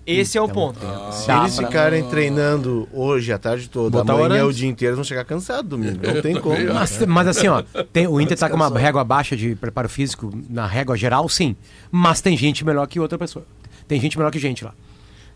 Esse 0.06 0.38
é 0.38 0.41
o 0.41 0.49
ponto. 0.49 0.80
Se 1.12 1.28
Dá 1.28 1.41
eles 1.41 1.56
pra- 1.56 1.68
ficarem 1.68 2.04
treinando 2.10 2.88
hoje 2.91 3.32
a 3.32 3.38
tarde 3.38 3.70
toda, 3.70 3.99
Botar 3.99 4.14
amanhã 4.14 4.45
o 4.45 4.51
dia 4.54 4.68
inteiro, 4.70 4.89
eles 4.91 4.97
vão 4.97 5.04
chegar 5.04 5.24
cansados 5.24 5.70
domingo. 5.70 5.99
Não 6.06 6.22
tem 6.22 6.36
como. 6.39 6.56
Mas, 6.74 7.06
mas 7.06 7.28
assim, 7.28 7.47
ó, 7.47 7.62
tem- 7.91 8.08
o 8.08 8.20
Inter 8.20 8.38
tá 8.38 8.49
com 8.49 8.56
uma 8.56 8.70
régua 8.78 9.04
baixa 9.04 9.36
de 9.36 9.56
preparo 9.56 9.88
físico 9.88 10.30
na 10.49 10.68
régua 10.68 10.97
geral, 10.97 11.28
sim. 11.30 11.56
Mas 11.91 12.20
tem 12.22 12.36
gente 12.36 12.66
melhor 12.66 12.86
que 12.88 12.99
outra 12.99 13.18
pessoa. 13.18 13.45
Tem 13.88 13.99
gente 13.99 14.18
melhor 14.18 14.32
que 14.32 14.39
gente 14.39 14.64
lá. 14.66 14.74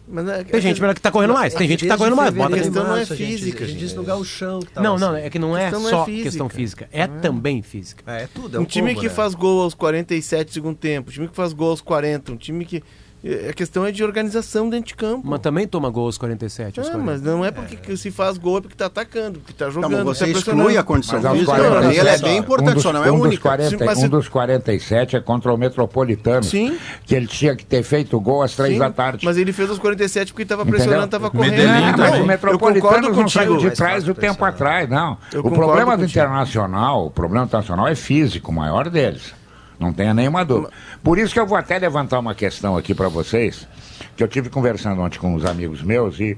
Mas 0.09 0.25
é- 0.29 0.43
Tem 0.45 0.61
gente 0.61 0.79
melhor 0.79 0.93
que 0.93 1.01
tá 1.01 1.11
correndo 1.11 1.33
mais. 1.33 1.53
Tem 1.53 1.67
gente 1.67 1.81
que 1.81 1.87
tá 1.87 1.97
correndo 1.97 2.15
mais. 2.15 2.33
Bota 2.33 2.49
fevereiro 2.55 2.71
questão 2.73 2.87
não 2.89 2.95
é 2.97 3.01
a 3.03 3.05
física, 3.05 3.63
A 3.65 3.67
gente 3.67 3.77
disse 3.79 3.95
no 3.95 4.03
gauchão 4.03 4.59
que 4.61 4.71
tava 4.71 4.87
Não, 4.87 4.97
não, 4.97 5.13
assim. 5.15 5.25
é 5.25 5.29
que 5.29 5.37
não 5.37 5.57
é 5.57 5.63
Questão 5.69 5.81
não 5.81 5.87
é 5.89 5.91
só 5.91 6.05
física. 6.05 6.23
questão 6.23 6.49
física. 6.49 6.89
É 6.93 7.07
também 7.07 7.61
física. 7.61 8.03
É, 8.07 8.23
é 8.23 8.27
tudo, 8.33 8.55
é 8.55 8.59
um 8.59 8.63
time 8.63 8.95
que 8.95 9.03
né? 9.03 9.09
faz 9.09 9.33
gol 9.33 9.61
aos 9.63 9.73
47 9.73 10.47
do 10.47 10.53
segundo 10.53 10.77
tempo, 10.77 11.09
um 11.09 11.13
time 11.13 11.27
que 11.27 11.35
faz 11.35 11.51
gol 11.51 11.71
aos 11.71 11.81
40, 11.81 12.31
um 12.31 12.37
time 12.37 12.63
que. 12.63 12.81
A 13.49 13.51
questão 13.53 13.85
é 13.85 13.91
de 13.91 14.03
organização 14.03 14.69
dentro 14.69 14.89
de 14.89 14.95
campo. 14.95 15.21
Mas 15.27 15.39
também 15.39 15.67
toma 15.67 15.89
gol 15.89 16.05
aos 16.05 16.17
47. 16.17 16.79
aos 16.79 16.87
Ah, 16.87 16.91
40. 16.91 17.11
mas 17.11 17.21
não 17.21 17.43
é 17.43 17.49
porque 17.51 17.75
que 17.75 17.97
se 17.97 18.11
faz 18.11 18.37
gol, 18.37 18.59
é 18.59 18.61
porque 18.61 18.75
tá 18.75 18.85
atacando, 18.85 19.39
porque 19.39 19.53
tá 19.53 19.65
Não, 19.65 19.71
jogando. 19.71 20.05
mas 20.05 20.17
você 20.19 20.31
tá 20.31 20.37
exclui 20.39 20.77
a 20.77 20.83
condição 20.83 21.19
física, 21.19 21.45
40, 21.45 21.71
pra 21.71 21.81
mim 21.89 21.95
ela 21.95 22.09
é 22.11 22.17
bem 22.19 22.37
importante, 22.37 22.69
um 22.71 22.73
dos, 22.75 22.83
só 22.83 22.93
não 22.93 23.03
é 23.03 23.11
um 23.11 23.17
dos 23.17 23.25
única. 23.25 23.41
40 23.41 23.85
Mas 23.85 23.97
um 24.03 24.07
dos 24.09 24.29
47 24.29 25.15
é 25.15 25.19
contra 25.19 25.51
o 25.53 25.57
Metropolitano. 25.57 26.43
Sim. 26.43 26.77
Que 27.05 27.15
ele 27.15 27.27
tinha 27.27 27.55
que 27.55 27.65
ter 27.65 27.81
feito 27.83 28.19
gol 28.21 28.43
às 28.43 28.55
3 28.55 28.73
Sim, 28.73 28.79
da 28.79 28.91
tarde. 28.91 29.25
Mas 29.25 29.35
ele 29.37 29.51
fez 29.51 29.69
aos 29.69 29.79
47 29.79 30.31
porque 30.31 30.45
tava 30.45 30.61
Entendeu? 30.61 30.77
pressionando, 30.79 31.07
tava 31.09 31.29
correndo. 31.31 31.51
Medellín 31.51 31.71
É, 31.71 31.91
também. 31.91 31.97
mas 31.97 31.97
Não, 32.11 32.11
o 32.13 32.21
eu 32.21 32.25
Metropolitano 32.27 32.91
concordo 32.91 33.21
não 33.21 33.27
saiu 33.29 33.57
de 33.57 33.71
trás 33.71 34.03
do 34.03 34.13
tempo 34.13 34.45
atrás, 34.45 34.87
não. 34.87 35.17
Eu 35.33 35.41
o 35.45 35.51
problema 35.51 35.97
do 35.97 36.01
contigo. 36.03 36.19
Internacional, 36.19 37.05
o 37.07 37.11
problema 37.11 37.45
do 37.45 37.49
Internacional 37.49 37.87
é 37.87 37.95
físico, 37.95 38.51
o 38.51 38.53
maior 38.55 38.89
deles. 38.89 39.33
Não 39.79 39.93
tenha 39.93 40.13
nenhuma 40.13 40.43
dúvida. 40.43 40.71
Por 41.03 41.17
isso 41.19 41.33
que 41.33 41.39
eu 41.39 41.45
vou 41.45 41.57
até 41.57 41.77
levantar 41.77 42.19
uma 42.19 42.33
questão 42.33 42.75
aqui 42.75 42.95
para 42.95 43.07
vocês, 43.09 43.67
que 44.15 44.23
eu 44.23 44.27
tive 44.27 44.49
conversando 44.49 45.01
ontem 45.01 45.19
com 45.19 45.35
uns 45.35 45.45
amigos 45.45 45.83
meus 45.83 46.19
e 46.19 46.37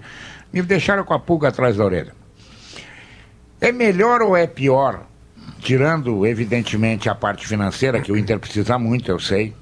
me 0.51 0.61
deixaram 0.61 1.03
com 1.03 1.13
a 1.13 1.19
pulga 1.19 1.47
atrás 1.47 1.77
da 1.77 1.85
orelha. 1.85 2.13
É 3.61 3.71
melhor 3.71 4.21
ou 4.21 4.35
é 4.35 4.45
pior, 4.47 5.03
tirando 5.59 6.25
evidentemente 6.25 7.09
a 7.09 7.15
parte 7.15 7.47
financeira, 7.47 8.01
que 8.01 8.11
o 8.11 8.17
Inter 8.17 8.39
precisa 8.39 8.77
muito, 8.77 9.09
eu 9.11 9.19
sei, 9.19 9.53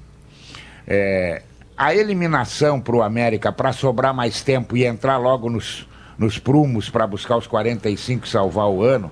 é, 0.86 1.42
a 1.76 1.94
eliminação 1.94 2.80
para 2.80 2.96
o 2.96 3.02
América 3.02 3.52
para 3.52 3.72
sobrar 3.72 4.12
mais 4.12 4.42
tempo 4.42 4.76
e 4.76 4.84
entrar 4.84 5.18
logo 5.18 5.48
nos, 5.48 5.86
nos 6.16 6.38
prumos 6.38 6.90
para 6.90 7.06
buscar 7.06 7.36
os 7.36 7.46
45 7.46 8.26
e 8.26 8.28
salvar 8.28 8.68
o 8.68 8.82
ano, 8.82 9.10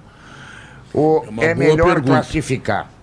ou 0.92 1.24
É 1.38 1.46
é, 1.46 1.54
melhor 1.54 1.86
pergunta. 1.86 2.12
classificar? 2.12 2.95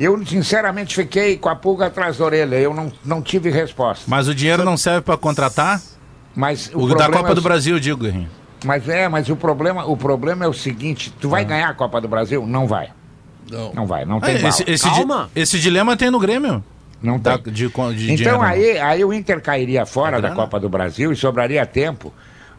Eu, 0.00 0.24
sinceramente, 0.26 0.94
fiquei 0.96 1.36
com 1.36 1.50
a 1.50 1.54
pulga 1.54 1.86
atrás 1.86 2.16
da 2.16 2.24
orelha. 2.24 2.56
Eu 2.56 2.72
não, 2.72 2.90
não 3.04 3.20
tive 3.20 3.50
resposta. 3.50 4.04
Mas 4.08 4.26
o 4.28 4.34
dinheiro 4.34 4.64
não 4.64 4.76
serve 4.76 5.02
para 5.02 5.16
contratar? 5.18 5.80
Mas 6.34 6.68
O, 6.68 6.70
problema 6.86 6.96
da 6.96 7.04
é 7.04 7.10
Copa 7.10 7.32
o 7.32 7.34
do 7.34 7.42
Brasil, 7.42 7.76
eu 7.76 7.80
digo, 7.80 8.02
Guerrinho. 8.02 8.30
Mas 8.64 8.88
é, 8.88 9.08
mas 9.08 9.28
o 9.28 9.36
problema, 9.36 9.84
o 9.84 9.96
problema 9.96 10.44
é 10.44 10.48
o 10.48 10.52
seguinte: 10.54 11.12
tu 11.20 11.28
Ah. 11.28 11.30
vai 11.32 11.44
ganhar 11.44 11.68
a 11.68 11.74
Copa 11.74 12.00
do 12.00 12.08
Brasil? 12.08 12.46
Não 12.46 12.66
vai. 12.66 12.88
Não. 13.50 13.74
Não 13.74 13.86
vai. 13.86 14.04
Não 14.06 14.16
Ah, 14.18 14.20
tem 14.22 14.36
bala. 14.36 14.48
esse, 14.48 14.64
esse, 14.70 14.88
di- 14.88 14.96
Calma. 14.96 15.30
esse 15.36 15.58
dilema 15.58 15.96
tem 15.96 16.10
no 16.10 16.18
Grêmio. 16.18 16.64
Não 17.02 17.18
Da, 17.18 17.36
tem. 17.38 17.52
de, 17.52 17.68
de 17.68 17.72
Então 18.12 18.14
dinheiro. 18.14 18.40
aí, 18.42 18.78
aí 18.78 19.04
o 19.04 19.12
Inter 19.12 19.40
cairia 19.42 19.84
fora 19.86 20.18
É 20.18 20.20
da. 20.20 20.30
Copa 20.32 20.58
do 20.60 20.68
Brasil 20.68 21.10
e 21.12 21.16
sobraria 21.16 21.64
tempo 21.66 22.12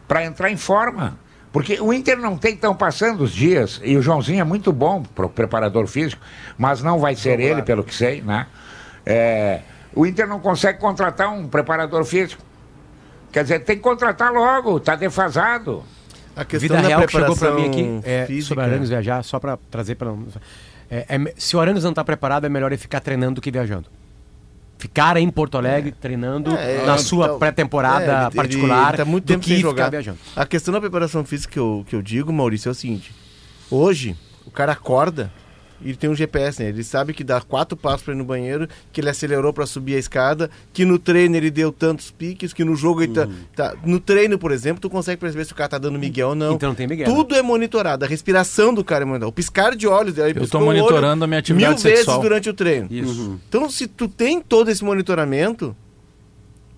para 0.06 0.24
entrar 0.24 0.50
em 0.50 0.56
forma. 0.56 1.16
Porque 1.52 1.78
o 1.80 1.92
Inter 1.92 2.18
não 2.18 2.36
tem 2.36 2.56
tão 2.56 2.74
passando 2.74 3.22
os 3.22 3.30
dias, 3.30 3.80
e 3.84 3.96
o 3.96 4.02
Joãozinho 4.02 4.40
é 4.40 4.44
muito 4.44 4.72
bom 4.72 5.02
pro 5.02 5.28
preparador 5.28 5.86
físico, 5.86 6.22
mas 6.56 6.82
não 6.82 6.98
vai 6.98 7.14
ser 7.14 7.38
ele, 7.38 7.62
pelo 7.62 7.84
que 7.84 7.94
sei, 7.94 8.22
né? 8.22 8.46
É, 9.04 9.60
o 9.94 10.06
Inter 10.06 10.26
não 10.26 10.40
consegue 10.40 10.78
contratar 10.78 11.30
um 11.30 11.46
preparador 11.46 12.04
físico. 12.04 12.42
Quer 13.30 13.42
dizer, 13.42 13.58
tem 13.60 13.76
que 13.76 13.82
contratar 13.82 14.32
logo, 14.32 14.80
tá 14.80 14.96
defasado. 14.96 15.84
A 16.34 16.44
questão 16.44 16.60
Vida 16.60 16.82
da 16.82 16.88
real 16.88 17.02
que 17.02 17.12
chegou 17.12 17.36
preparação 17.36 17.54
pra 17.54 17.62
mim 17.62 17.68
aqui 17.68 18.08
é, 18.08 18.24
física. 18.26 18.48
sobre 18.48 18.64
Arangues 18.64 18.88
viajar, 18.88 19.22
só 19.22 19.38
pra 19.38 19.58
trazer 19.70 19.96
pra. 19.96 20.14
É, 20.90 21.06
é 21.08 21.34
se 21.36 21.54
o 21.54 21.60
Arangues 21.60 21.84
não 21.84 21.92
tá 21.92 22.02
preparado, 22.02 22.46
é 22.46 22.48
melhor 22.48 22.72
ele 22.72 22.78
ficar 22.78 23.00
treinando 23.00 23.34
do 23.34 23.40
que 23.42 23.50
viajando. 23.50 23.86
Ficar 24.82 25.16
em 25.16 25.30
Porto 25.30 25.56
Alegre 25.56 25.92
treinando 25.92 26.50
É, 26.56 26.84
na 26.84 26.94
é, 26.94 26.98
sua 26.98 27.26
então, 27.26 27.38
pré-temporada 27.38 28.26
é, 28.26 28.30
particular 28.34 28.88
ele 28.88 28.96
tá 28.96 29.04
muito 29.04 29.24
tempo 29.24 29.40
que 29.44 29.50
sem 29.50 29.60
jogar. 29.60 29.88
viajando. 29.88 30.18
A 30.34 30.44
questão 30.44 30.74
da 30.74 30.80
preparação 30.80 31.24
física 31.24 31.52
que 31.52 31.58
eu, 31.60 31.84
que 31.88 31.94
eu 31.94 32.02
digo, 32.02 32.32
Maurício, 32.32 32.68
é 32.68 32.72
o 32.72 32.74
seguinte: 32.74 33.14
hoje, 33.70 34.16
o 34.44 34.50
cara 34.50 34.72
acorda 34.72 35.32
ele 35.84 35.96
tem 35.96 36.08
um 36.10 36.14
GPS, 36.14 36.62
né? 36.62 36.68
Ele 36.68 36.84
sabe 36.84 37.12
que 37.12 37.22
dá 37.24 37.40
quatro 37.40 37.76
passos 37.76 38.02
para 38.02 38.14
ir 38.14 38.16
no 38.16 38.24
banheiro, 38.24 38.68
que 38.92 39.00
ele 39.00 39.08
acelerou 39.10 39.52
para 39.52 39.66
subir 39.66 39.96
a 39.96 39.98
escada, 39.98 40.50
que 40.72 40.84
no 40.84 40.98
treino 40.98 41.36
ele 41.36 41.50
deu 41.50 41.70
tantos 41.72 42.10
piques, 42.10 42.52
que 42.52 42.64
no 42.64 42.74
jogo 42.76 43.02
ele 43.02 43.12
tá, 43.12 43.26
Uhum. 43.26 43.34
tá- 43.54 43.74
No 43.84 43.98
treino, 44.00 44.38
por 44.38 44.52
exemplo, 44.52 44.80
tu 44.80 44.88
consegue 44.90 45.20
perceber 45.20 45.44
se 45.44 45.52
o 45.52 45.54
cara 45.56 45.68
tá 45.70 45.78
dando 45.78 45.98
miguel 45.98 46.28
ou 46.30 46.34
não. 46.34 46.54
Então 46.54 46.68
não 46.70 46.74
tem 46.76 46.86
Miguel. 46.86 47.06
Tudo 47.06 47.34
é 47.34 47.42
monitorado. 47.42 48.04
A 48.04 48.08
respiração 48.08 48.72
do 48.74 48.84
cara 48.84 49.02
é 49.02 49.06
monitorada. 49.06 49.28
O 49.28 49.32
piscar 49.32 49.74
de 49.76 49.86
olhos. 49.86 50.16
ele 50.18 50.38
Eu 50.40 50.48
tô 50.48 50.60
monitorando 50.60 51.24
a 51.24 51.26
minha 51.26 51.38
atividade 51.40 51.74
mil 51.74 51.82
vezes 51.82 51.98
sexual. 52.00 52.20
durante 52.20 52.48
o 52.48 52.54
treino. 52.54 52.86
Isso. 52.90 53.40
Então, 53.48 53.68
se 53.70 53.86
tu 53.86 54.08
tem 54.08 54.40
todo 54.40 54.70
esse 54.70 54.82
monitoramento, 54.84 55.74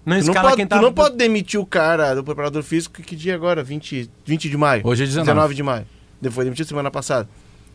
Não 0.07 0.21
tu 0.21 0.27
não, 0.27 0.35
pode, 0.35 0.57
quem 0.57 0.67
tu 0.67 0.71
tá... 0.71 0.81
não 0.83 0.93
pode 0.93 1.17
demitir 1.17 1.59
o 1.59 1.65
cara 1.65 2.15
do 2.15 2.23
preparador 2.23 2.63
físico, 2.63 3.01
que 3.03 3.17
dia 3.17 3.35
agora? 3.35 3.63
20, 3.63 4.11
20 4.25 4.51
de 4.51 4.57
maio. 4.57 4.83
Hoje 4.85 5.03
é 5.03 5.07
19. 5.07 5.27
19 5.27 5.55
de 5.55 5.63
maio. 5.63 5.87
Depois 6.21 6.35
foi 6.35 6.45
demitido 6.45 6.67
semana 6.67 6.91
passada. 6.91 7.29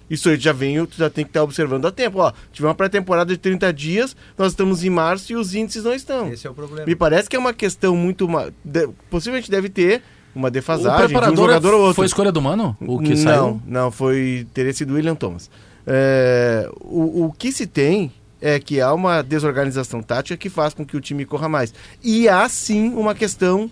Isso 0.10 0.28
aí 0.30 0.38
já 0.40 0.52
vem, 0.52 0.84
tu 0.86 0.98
já 0.98 1.10
tem 1.10 1.24
que 1.24 1.30
estar 1.30 1.44
observando 1.44 1.86
a 1.86 1.92
tempo. 1.92 2.20
Ó, 2.20 2.32
tive 2.52 2.68
uma 2.68 2.74
pré-temporada 2.74 3.32
de 3.32 3.38
30 3.38 3.72
dias, 3.72 4.16
nós 4.38 4.54
estamos 4.54 4.84
em 4.84 4.90
março 4.90 5.32
e 5.32 5.36
os 5.36 5.54
índices 5.54 5.84
não 5.84 5.94
estão. 5.94 6.32
Esse 6.32 6.48
é 6.48 6.50
o 6.50 6.54
problema. 6.54 6.86
Me 6.88 6.96
parece 6.96 7.30
que 7.30 7.36
é 7.36 7.40
uma 7.40 7.54
questão 7.54 7.96
muito. 7.96 8.28
de- 8.66 8.90
possivelmente 9.10 9.52
deve 9.52 9.70
ter 9.70 10.02
uma 10.34 10.48
O 10.48 10.52
defasagem 10.52 10.98
de 10.98 11.04
um 11.04 11.08
preparador 11.10 11.46
jogador 11.48 11.74
ou 11.74 11.80
outro. 11.82 11.96
foi 11.96 12.06
escolha 12.06 12.32
do 12.32 12.42
Mano? 12.42 12.76
O 12.82 13.00
que 13.00 13.10
não, 13.10 13.18
saiu? 13.18 13.62
não, 13.66 13.92
foi 13.92 14.48
teria 14.54 14.74
sido 14.74 14.94
William 14.96 15.16
Thomas. 15.16 15.50
É, 15.86 16.70
o, 16.82 17.26
o 17.26 17.32
que 17.38 17.52
se 17.52 17.66
tem 17.68 18.12
é 18.42 18.60
que 18.60 18.80
há 18.80 18.94
uma 18.94 19.22
desorganização 19.22 20.02
tática 20.02 20.38
que 20.38 20.50
faz 20.50 20.74
com 20.74 20.86
que 20.86 20.96
o 20.96 21.02
time 21.02 21.26
corra 21.26 21.50
mais. 21.50 21.74
E 22.04 22.28
há 22.30 22.48
sim 22.50 22.90
uma 22.94 23.14
questão 23.14 23.70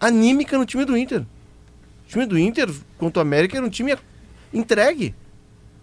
anímica 0.00 0.58
no 0.58 0.66
time 0.66 0.84
do 0.84 0.96
Inter. 0.96 1.20
O 1.20 2.08
time 2.08 2.26
do 2.26 2.38
Inter 2.38 2.68
contra 2.98 3.20
o 3.20 3.22
América 3.22 3.56
era 3.56 3.64
um 3.64 3.70
time 3.70 3.96
entregue. 4.52 5.14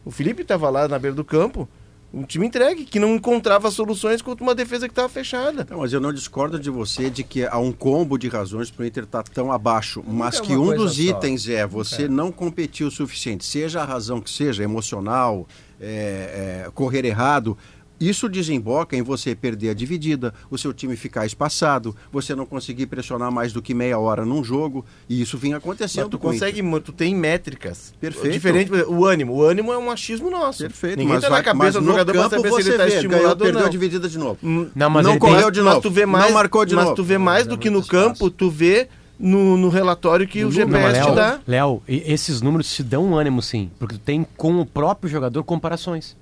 O 0.10 0.12
Felipe 0.12 0.42
estava 0.42 0.72
lá 0.72 0.88
na 0.88 0.98
beira 0.98 1.16
do 1.16 1.24
campo, 1.24 1.70
um 2.12 2.24
time 2.24 2.48
entregue, 2.48 2.84
que 2.84 3.00
não 3.00 3.14
encontrava 3.14 3.70
soluções 3.70 4.24
contra 4.24 4.44
uma 4.44 4.56
defesa 4.56 4.88
que 4.88 4.92
estava 4.92 5.08
fechada. 5.08 5.68
Não, 5.70 5.78
mas 5.78 5.94
eu 5.94 6.02
não 6.02 6.12
discordo 6.12 6.60
de 6.60 6.72
você 6.72 7.12
de 7.12 7.24
que 7.24 7.46
há 7.46 7.60
um 7.60 7.72
combo 7.72 8.18
de 8.18 8.28
razões 8.28 8.72
para 8.72 8.82
o 8.82 8.86
Inter 8.88 9.04
estar 9.04 9.22
tão 9.22 9.52
abaixo, 9.52 10.04
mas 10.08 10.40
é 10.40 10.42
que 10.42 10.58
um 10.58 10.76
dos 10.76 10.96
só. 10.96 11.02
itens 11.04 11.48
é 11.48 11.68
você 11.68 12.08
não 12.08 12.32
competir 12.32 12.88
o 12.88 12.90
suficiente, 12.90 13.46
seja 13.46 13.84
a 13.84 13.86
razão 13.86 14.20
que 14.20 14.32
seja, 14.32 14.64
emocional, 14.64 15.48
é, 15.80 16.66
é, 16.66 16.72
correr 16.74 17.06
errado. 17.06 17.56
Isso 18.00 18.30
desemboca 18.30 18.96
em 18.96 19.02
você 19.02 19.36
perder 19.36 19.70
a 19.72 19.74
dividida, 19.74 20.34
o 20.50 20.58
seu 20.58 20.74
time 20.74 20.96
ficar 20.96 21.26
espaçado, 21.26 21.96
você 22.12 22.34
não 22.34 22.46
conseguir 22.46 22.86
pressionar 22.86 23.32
mais 23.32 23.52
do 23.52 23.62
que 23.62 23.74
meia 23.74 24.00
hora 24.00 24.26
num 24.26 24.44
jogo, 24.44 24.86
e 25.10 25.22
isso 25.22 25.38
vinha 25.38 25.58
acontecendo. 25.58 26.04
Mas 26.04 26.12
tu 26.12 26.18
com 26.18 26.28
o 26.30 26.34
Inter. 26.34 26.40
consegue, 26.48 26.62
mo- 26.62 26.80
tu 26.80 26.94
tem 26.94 27.14
métricas. 27.16 27.94
Perfeito. 28.00 28.32
Diferente, 28.34 28.72
o 28.88 29.06
ânimo. 29.06 29.34
O 29.34 29.44
ânimo 29.44 29.74
é 29.74 29.78
um 29.78 29.92
achismo 29.92 30.30
nosso. 30.30 30.60
Perfeito, 30.64 30.98
Ninguém 31.00 31.16
mas, 31.16 31.22
tá 31.24 31.30
na 31.30 31.36
vai, 31.36 31.44
cabeça 31.44 31.64
mas 31.66 31.74
do 31.74 31.82
no 31.82 31.88
jogador 31.88 32.12
pra 32.14 32.22
campo 32.24 32.36
saber 32.36 32.50
se 32.50 32.56
você 32.64 32.70
ele 32.70 32.78
tá 32.78 32.84
vê, 32.86 32.90
ganhou, 32.92 33.04
estimulado 33.04 33.30
ou 33.32 33.46
perdeu 33.46 33.60
não. 33.62 33.68
a 33.68 33.70
dividida 33.72 34.08
de 34.10 34.18
novo. 34.18 34.38
Não, 34.76 34.90
mas 34.90 35.06
não 35.06 35.20
correu 35.20 35.44
tem- 35.44 35.52
de 35.52 35.62
mas 35.62 35.74
novo, 35.76 35.82
tu 35.82 35.92
vê 35.92 36.06
mais, 36.06 36.26
não 36.26 36.34
marcou 36.34 36.66
de 36.66 36.76
mas 36.76 36.84
novo. 36.86 36.96
tu 36.96 37.04
vê 37.04 37.18
mais 37.18 37.46
do 37.46 37.58
que 37.58 37.70
no 37.70 37.86
campo, 37.86 38.30
tu 38.30 38.50
vê 38.50 38.88
no, 39.20 39.58
no 39.58 39.68
relatório 39.68 40.26
que 40.26 40.40
o 40.42 40.46
Não, 40.46 40.52
GPS 40.52 41.02
te 41.02 41.06
Léo, 41.06 41.16
dá. 41.16 41.40
Léo, 41.46 41.84
esses 41.88 42.42
números 42.42 42.74
te 42.74 42.82
dão 42.82 43.04
um 43.06 43.16
ânimo 43.18 43.42
sim, 43.42 43.70
porque 43.78 43.96
tu 43.96 44.00
tem 44.00 44.26
com 44.38 44.62
o 44.62 44.66
próprio 44.66 45.10
jogador 45.12 45.44
comparações. 45.44 46.16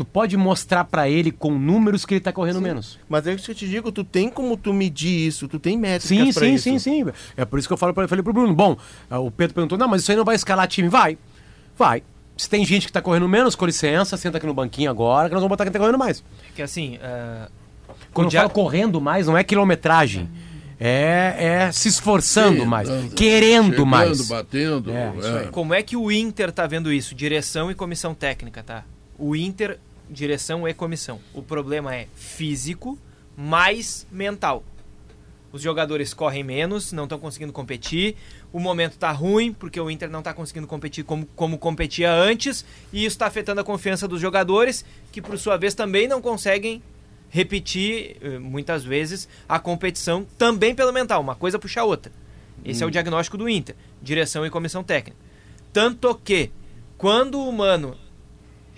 Tu 0.00 0.04
pode 0.06 0.34
mostrar 0.34 0.84
pra 0.84 1.10
ele 1.10 1.30
com 1.30 1.52
números 1.58 2.06
que 2.06 2.14
ele 2.14 2.20
tá 2.22 2.32
correndo 2.32 2.58
menos. 2.58 2.98
Mas 3.06 3.26
é 3.26 3.34
isso 3.34 3.44
que 3.44 3.50
eu 3.50 3.54
te 3.54 3.68
digo, 3.68 3.92
tu 3.92 4.02
tem 4.02 4.30
como 4.30 4.56
tu 4.56 4.72
medir 4.72 5.26
isso, 5.26 5.46
tu 5.46 5.58
tem 5.58 5.76
métricas 5.76 6.08
Sim, 6.08 6.32
pra 6.32 6.46
sim, 6.46 6.54
isso. 6.54 6.64
sim, 6.64 6.78
sim. 6.78 7.04
É 7.36 7.44
por 7.44 7.58
isso 7.58 7.68
que 7.68 7.72
eu 7.74 7.76
falo 7.76 7.92
pra, 7.92 8.08
falei 8.08 8.22
pro 8.22 8.32
Bruno. 8.32 8.54
Bom, 8.54 8.78
ah, 9.10 9.18
o 9.18 9.30
Pedro 9.30 9.54
perguntou: 9.54 9.76
não, 9.76 9.86
mas 9.86 10.00
isso 10.00 10.10
aí 10.10 10.16
não 10.16 10.24
vai 10.24 10.36
escalar 10.36 10.66
time. 10.68 10.88
Vai. 10.88 11.18
Vai. 11.76 12.02
Se 12.34 12.48
tem 12.48 12.64
gente 12.64 12.86
que 12.86 12.92
tá 12.92 13.02
correndo 13.02 13.28
menos, 13.28 13.54
com 13.54 13.66
licença, 13.66 14.16
senta 14.16 14.38
aqui 14.38 14.46
no 14.46 14.54
banquinho 14.54 14.90
agora, 14.90 15.28
que 15.28 15.34
nós 15.34 15.42
vamos 15.42 15.50
botar 15.50 15.64
quem 15.64 15.72
tá 15.72 15.78
correndo 15.78 15.98
mais. 15.98 16.24
Que 16.54 16.62
assim, 16.62 16.98
ah, 17.02 17.50
Quando 18.14 18.28
eu 18.28 18.30
dia- 18.30 18.40
falo 18.40 18.50
correndo 18.50 18.98
mais, 19.02 19.26
não 19.26 19.36
é 19.36 19.44
quilometragem. 19.44 20.30
É, 20.82 21.66
é 21.66 21.72
se 21.72 21.88
esforçando 21.88 22.60
Sim, 22.60 22.64
mais, 22.66 22.88
dando- 22.88 23.10
querendo 23.14 23.64
chegando, 23.72 23.84
mais. 23.86 24.26
batendo. 24.28 24.90
É, 24.90 25.12
aí. 25.42 25.48
como 25.48 25.74
é 25.74 25.82
que 25.82 25.94
o 25.94 26.10
Inter 26.10 26.50
tá 26.50 26.66
vendo 26.66 26.90
isso? 26.90 27.14
Direção 27.14 27.70
e 27.70 27.74
comissão 27.74 28.14
técnica, 28.14 28.62
tá? 28.62 28.82
O 29.18 29.36
Inter, 29.36 29.78
direção 30.10 30.66
e 30.66 30.74
comissão. 30.74 31.20
O 31.32 31.42
problema 31.42 31.94
é 31.94 32.08
físico 32.14 32.98
mais 33.36 34.06
mental. 34.10 34.64
Os 35.52 35.62
jogadores 35.62 36.14
correm 36.14 36.44
menos, 36.44 36.92
não 36.92 37.04
estão 37.04 37.18
conseguindo 37.18 37.52
competir. 37.52 38.16
O 38.52 38.60
momento 38.60 38.96
tá 38.96 39.10
ruim, 39.10 39.52
porque 39.52 39.80
o 39.80 39.90
Inter 39.90 40.08
não 40.08 40.22
tá 40.22 40.32
conseguindo 40.32 40.66
competir 40.66 41.04
como, 41.04 41.26
como 41.34 41.58
competia 41.58 42.12
antes. 42.12 42.64
E 42.92 43.04
isso 43.04 43.14
está 43.14 43.26
afetando 43.26 43.60
a 43.60 43.64
confiança 43.64 44.06
dos 44.06 44.20
jogadores, 44.20 44.84
que 45.10 45.20
por 45.20 45.36
sua 45.38 45.56
vez 45.56 45.74
também 45.74 46.06
não 46.06 46.22
conseguem 46.22 46.82
repetir, 47.30 48.16
eh, 48.20 48.38
muitas 48.38 48.84
vezes, 48.84 49.28
a 49.48 49.58
competição 49.58 50.26
também 50.38 50.74
pelo 50.74 50.92
mental. 50.92 51.20
Uma 51.20 51.34
coisa 51.34 51.58
puxa 51.58 51.80
a 51.80 51.84
outra. 51.84 52.12
Esse 52.64 52.82
é 52.82 52.86
o 52.86 52.90
diagnóstico 52.90 53.38
do 53.38 53.48
Inter, 53.48 53.74
direção 54.02 54.44
e 54.44 54.50
comissão 54.50 54.84
técnica. 54.84 55.16
Tanto 55.72 56.14
que, 56.14 56.50
quando 56.98 57.40
o 57.40 57.52
Mano 57.52 57.96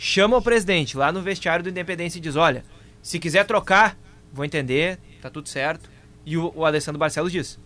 chama 0.02 0.36
o 0.36 0.42
presidente 0.42 0.96
lá 0.96 1.12
no 1.12 1.22
vestiário 1.22 1.62
do 1.62 1.68
Independência 1.68 2.18
e 2.18 2.20
diz: 2.20 2.34
Olha, 2.34 2.64
se 3.00 3.20
quiser 3.20 3.46
trocar, 3.46 3.96
vou 4.32 4.44
entender, 4.44 4.98
tá 5.20 5.30
tudo 5.30 5.48
certo. 5.48 5.88
E 6.26 6.36
o, 6.36 6.52
o 6.56 6.64
Alessandro 6.64 6.98
Barcelos 6.98 7.30
diz: 7.30 7.56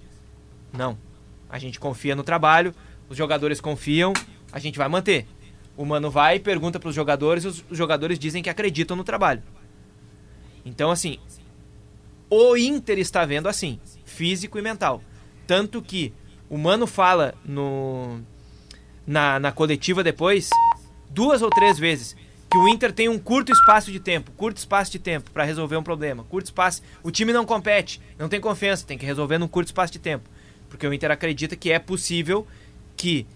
Não, 0.71 0.99
a 1.49 1.59
gente 1.59 1.81
confia 1.81 2.15
no 2.15 2.23
trabalho, 2.23 2.75
os 3.09 3.17
jogadores 3.17 3.59
confiam, 3.59 4.13
a 4.53 4.59
gente 4.59 4.77
vai 4.77 4.87
manter. 4.87 5.27
O 5.79 5.87
Mano 5.87 6.11
vai, 6.11 6.39
pergunta 6.39 6.79
para 6.79 6.91
os 6.91 6.95
jogadores 6.95 7.47
os, 7.47 7.65
os 7.71 7.79
jogadores 7.79 8.19
dizem 8.19 8.43
que 8.43 8.51
acreditam 8.51 8.97
no 8.97 9.05
trabalho. 9.05 9.43
Então, 10.63 10.91
assim, 10.91 11.19
o 12.29 12.55
Inter 12.55 12.99
está 12.99 13.25
vendo 13.25 13.49
assim, 13.49 13.81
físico 14.05 14.59
e 14.59 14.63
mental. 14.63 15.03
Tanto 15.47 15.81
que 15.81 16.13
o 16.51 16.59
Mano 16.59 16.87
fala 16.87 17.35
no 17.43 18.21
na, 19.07 19.39
na 19.39 19.53
coletiva 19.53 20.03
depois, 20.05 20.51
duas 21.09 21.41
ou 21.41 21.51
três 21.51 21.79
vezes, 21.79 22.17
que 22.51 22.57
o 22.57 22.69
Inter 22.69 22.93
tem 22.93 23.09
um 23.09 23.19
curto 23.19 23.53
espaço 23.53 23.91
de 23.91 23.99
tempo, 23.99 24.31
curto 24.33 24.59
espaço 24.59 24.93
de 24.93 24.99
tempo 24.99 25.31
para 25.31 25.45
resolver 25.45 25.77
um 25.77 25.83
problema, 25.83 26.25
curto 26.25 26.47
espaço. 26.47 26.83
O 27.03 27.11
time 27.11 27.33
não 27.33 27.45
compete, 27.45 28.01
não 28.19 28.29
tem 28.29 28.41
confiança, 28.41 28.87
tem 28.87 28.97
que 28.97 29.07
resolver 29.07 29.39
num 29.39 29.49
curto 29.49 29.69
espaço 29.69 29.93
de 29.93 29.99
tempo. 29.99 30.29
Porque 30.69 30.87
o 30.87 30.93
Inter 30.93 31.11
acredita 31.11 31.57
que 31.57 31.73
é 31.73 31.79
possível 31.79 32.47
que 32.97 33.27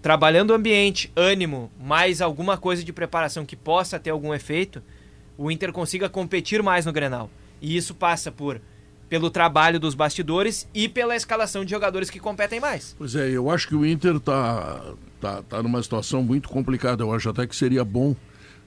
trabalhando 0.00 0.50
o 0.50 0.54
ambiente, 0.54 1.10
ânimo, 1.16 1.70
mais 1.78 2.20
alguma 2.20 2.56
coisa 2.56 2.84
de 2.84 2.92
preparação 2.92 3.44
que 3.44 3.56
possa 3.56 3.98
ter 3.98 4.10
algum 4.10 4.32
efeito, 4.32 4.82
o 5.36 5.50
Inter 5.50 5.72
consiga 5.72 6.08
competir 6.08 6.62
mais 6.62 6.86
no 6.86 6.92
Grenal. 6.92 7.30
E 7.60 7.76
isso 7.76 7.94
passa 7.94 8.30
por 8.30 8.60
pelo 9.08 9.30
trabalho 9.30 9.78
dos 9.78 9.94
bastidores 9.94 10.68
e 10.74 10.88
pela 10.88 11.14
escalação 11.14 11.64
de 11.64 11.70
jogadores 11.70 12.10
que 12.10 12.18
competem 12.18 12.60
mais. 12.60 12.94
Pois 12.98 13.14
é, 13.14 13.30
eu 13.30 13.50
acho 13.50 13.68
que 13.68 13.74
o 13.74 13.86
Inter 13.86 14.18
tá, 14.18 14.82
tá, 15.20 15.42
tá 15.42 15.62
numa 15.62 15.82
situação 15.82 16.22
muito 16.22 16.48
complicada. 16.48 17.02
Eu 17.02 17.12
acho 17.12 17.28
até 17.28 17.46
que 17.46 17.54
seria 17.54 17.84
bom 17.84 18.14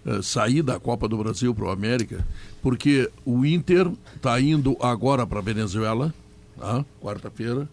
eh, 0.06 0.22
sair 0.22 0.62
da 0.62 0.80
Copa 0.80 1.08
do 1.08 1.18
Brasil 1.18 1.54
para 1.54 1.66
o 1.66 1.70
América, 1.70 2.26
porque 2.62 3.10
o 3.26 3.46
Inter 3.46 3.92
está 4.16 4.40
indo 4.40 4.78
agora 4.80 5.28
para 5.28 5.42
Venezuela, 5.42 6.14
tá? 6.58 6.86
quarta-feira. 7.02 7.68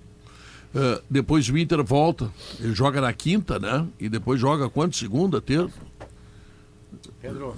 Eh, 0.74 1.02
depois 1.08 1.48
o 1.48 1.56
Inter 1.56 1.84
volta, 1.84 2.30
ele 2.58 2.74
joga 2.74 3.00
na 3.00 3.12
quinta, 3.12 3.58
né? 3.60 3.86
E 4.00 4.08
depois 4.08 4.40
joga 4.40 4.68
quanto? 4.68 4.96
Segunda, 4.96 5.40
terça? 5.40 5.78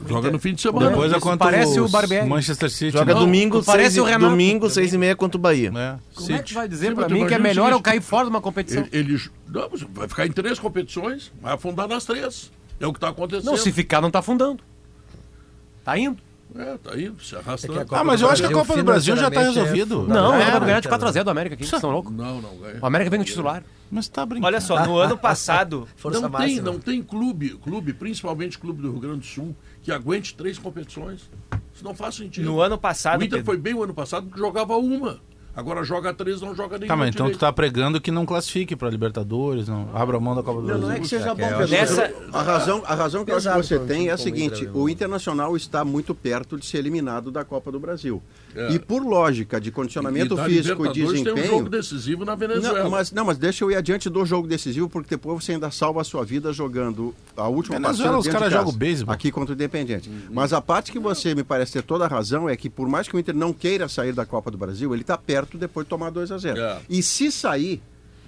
Joga 0.09 0.31
no 0.31 0.39
fim 0.39 0.55
de 0.55 0.61
semana. 0.63 0.91
Depois 0.91 1.13
é 1.13 1.21
contra 1.21 1.39
parece 1.39 1.81
o 1.81 1.89
Barbieri. 1.89 2.29
Manchester 2.29 2.71
City. 2.71 2.91
Joga 2.93 3.15
né? 3.15 3.21
domingo, 3.21 3.63
parece 3.63 3.95
seis, 3.95 4.05
o 4.05 4.07
Renato. 4.07 4.31
domingo, 4.31 4.71
seis 4.71 4.93
e 4.93 4.99
meia 4.99 5.17
contra 5.17 5.37
o 5.39 5.41
Bahia. 5.41 5.69
É, 5.69 5.71
Como 6.15 6.33
é 6.33 6.39
que 6.39 6.39
City. 6.39 6.55
vai 6.55 6.69
dizer 6.69 6.95
mas 6.95 7.11
mim 7.11 7.27
que 7.27 7.35
é 7.35 7.39
melhor 7.39 7.73
eu 7.73 7.81
cair 7.81 8.01
fora 8.01 8.25
de 8.25 8.31
uma 8.31 8.41
competição? 8.41 8.87
Ele, 8.93 9.15
ele- 9.15 9.31
não, 9.49 9.69
vai 9.93 10.09
ficar 10.09 10.27
em 10.27 10.33
três 10.33 10.59
competições, 10.59 11.33
vai 11.41 11.55
afundar 11.55 11.89
nas 11.89 12.05
três. 12.05 12.51
É 12.81 12.87
o 12.87 12.93
que 12.93 12.99
está 12.99 13.09
acontecendo. 13.09 13.47
Não, 13.51 13.57
se 13.57 13.73
ficar 13.73 14.01
não 14.01 14.11
tá 14.11 14.21
afundando. 14.21 14.63
Tá 15.85 15.99
indo. 15.99 16.19
É, 16.57 16.79
tá 16.79 16.99
indo, 16.99 17.23
se 17.23 17.37
arrastando. 17.37 17.75
É 17.75 17.77
que 17.77 17.83
a 17.83 17.85
Copa 17.85 18.01
Ah, 18.01 18.05
mas 18.05 18.21
eu 18.21 18.31
acho 18.31 18.43
que 18.43 18.49
a 18.49 18.53
Copa 18.53 18.77
do 18.77 18.85
Brasil 18.85 19.17
já 19.17 19.31
tá 19.31 19.41
é 19.43 19.45
resolvido. 19.45 20.01
fundamental. 20.01 20.23
Não, 20.33 20.51
vou 20.53 20.61
ganhar 20.61 20.81
de 20.81 20.89
cara. 20.89 21.03
4x0 21.13 21.25
do 21.25 21.31
América 21.31 21.55
aqui, 21.55 21.65
vocês 21.65 21.75
estão 21.79 21.91
loucos? 21.91 22.13
Não, 22.13 22.41
não 22.41 22.57
ganha. 22.57 22.79
O 22.81 22.87
América 22.87 23.11
vem 23.11 23.21
com 23.21 23.25
titular. 23.25 23.63
Mas 23.91 24.09
tá 24.09 24.25
brincando. 24.25 24.47
Olha 24.47 24.61
só, 24.61 24.85
no 24.87 24.97
ano 24.99 25.17
passado, 25.19 25.87
Força 25.97 26.21
não 26.21 26.29
máxima. 26.29 26.55
tem, 26.55 26.61
não 26.63 26.79
tem 26.79 27.03
clube, 27.03 27.51
clube, 27.63 27.93
principalmente 27.93 28.59
clube 28.59 28.83
do 28.83 28.91
Rio 28.91 29.01
Grande 29.01 29.21
do 29.21 29.27
Sul, 29.27 29.55
que 29.83 29.93
aguente 29.93 30.35
três 30.35 30.59
competições. 30.59 31.31
Isso 31.75 31.85
não 31.85 31.95
faz 31.95 32.15
sentido. 32.17 32.45
no 32.45 32.61
ano 32.61 32.77
passado, 32.79 33.21
o 33.21 33.25
Inter 33.25 33.39
Pedro, 33.39 33.47
foi 33.47 33.57
bem 33.57 33.75
o 33.75 33.83
ano 33.83 33.95
passado 33.95 34.27
porque 34.27 34.41
jogava 34.41 34.77
uma. 34.77 35.21
Agora 35.59 35.83
joga 35.83 36.15
três, 36.15 36.41
não 36.41 36.55
joga 36.55 36.79
nenhum. 36.79 36.87
Tá, 36.87 36.95
mas 36.95 37.09
então 37.13 37.29
tu 37.29 37.37
tá 37.37 37.53
pregando 37.53 38.01
que 38.01 38.13
não 38.13 38.25
classifique 38.25 38.77
pra 38.77 38.89
Libertadores, 38.89 39.67
não 39.67 39.91
abra 39.93 40.21
mão 40.21 40.33
da 40.37 40.41
Copa 40.41 40.61
do 40.61 40.69
Não, 40.69 40.79
Brasil. 40.79 40.87
não 40.89 40.95
é 40.95 41.01
que 41.01 41.09
seja 41.09 41.35
bom, 41.35 41.43
é, 41.45 41.49
Pedro. 41.51 41.69
Nessa- 41.69 42.13
A 42.33 42.43
razão, 42.43 42.83
a 42.87 42.95
razão 42.95 43.25
que 43.25 43.33
eu 43.33 43.37
acho 43.37 43.51
que 43.51 43.57
você 43.57 43.79
tem 43.81 44.09
é 44.09 44.13
a 44.13 44.17
seguinte: 44.17 44.63
Inter, 44.63 44.77
o 44.77 44.89
Internacional 44.89 45.57
está 45.57 45.85
muito 45.85 46.15
perto 46.15 46.57
de 46.57 46.65
ser 46.65 46.79
eliminado 46.79 47.33
da 47.33 47.45
Copa 47.45 47.73
do 47.73 47.81
Brasil. 47.81 48.23
É. 48.55 48.73
E 48.73 48.79
por 48.79 49.05
lógica 49.05 49.61
de 49.61 49.71
condicionamento 49.71 50.35
E 50.35 50.45
físico 50.45 50.85
e 50.85 50.89
Libertadores 50.89 50.95
tem 50.95 51.21
um 51.21 51.35
desempenho. 51.35 51.47
jogo 51.59 51.69
decisivo 51.69 52.25
na 52.25 52.35
Venezuela. 52.35 52.83
Não 52.83 52.91
mas, 52.91 53.13
não, 53.13 53.25
mas 53.25 53.39
deixa 53.39 53.65
eu 53.65 53.71
ir 53.71 53.77
adiante 53.77 54.09
do 54.09 54.25
jogo 54.25 54.49
decisivo, 54.49 54.89
porque 54.89 55.11
depois 55.11 55.45
você 55.45 55.53
ainda 55.53 55.71
salva 55.71 56.01
a 56.01 56.05
sua 56.05 56.25
vida 56.25 56.53
jogando 56.53 57.15
a 57.37 57.49
última 57.49 57.79
Venezuela, 57.79 58.13
partida 58.15 58.29
os 58.31 58.41
caras 58.41 58.53
jogam 58.53 58.73
beisebol. 58.73 59.15
Aqui 59.15 59.31
contra 59.31 59.53
o 59.53 59.55
Independente. 59.55 60.11
Mas 60.31 60.53
a 60.53 60.61
parte 60.61 60.91
que 60.91 60.99
você 60.99 61.35
me 61.35 61.45
parece 61.45 61.73
ter 61.75 61.83
toda 61.83 62.05
a 62.05 62.09
razão 62.09 62.49
é 62.49 62.57
que 62.57 62.71
por 62.71 62.89
mais 62.89 63.07
que 63.07 63.17
o 63.17 63.19
Inter 63.19 63.35
não 63.35 63.53
queira 63.53 63.89
sair 63.89 64.13
da 64.13 64.25
Copa 64.25 64.51
do 64.51 64.59
Brasil, 64.59 64.93
ele 64.93 65.03
está 65.03 65.17
perto 65.19 65.59
depois 65.59 65.85
de 65.85 65.91
tomar 65.91 66.11
2 66.11 66.33
a 66.33 66.39
0 66.39 66.61
É. 66.61 66.79
E 66.89 67.03
se 67.03 67.31
sair, 67.31 67.83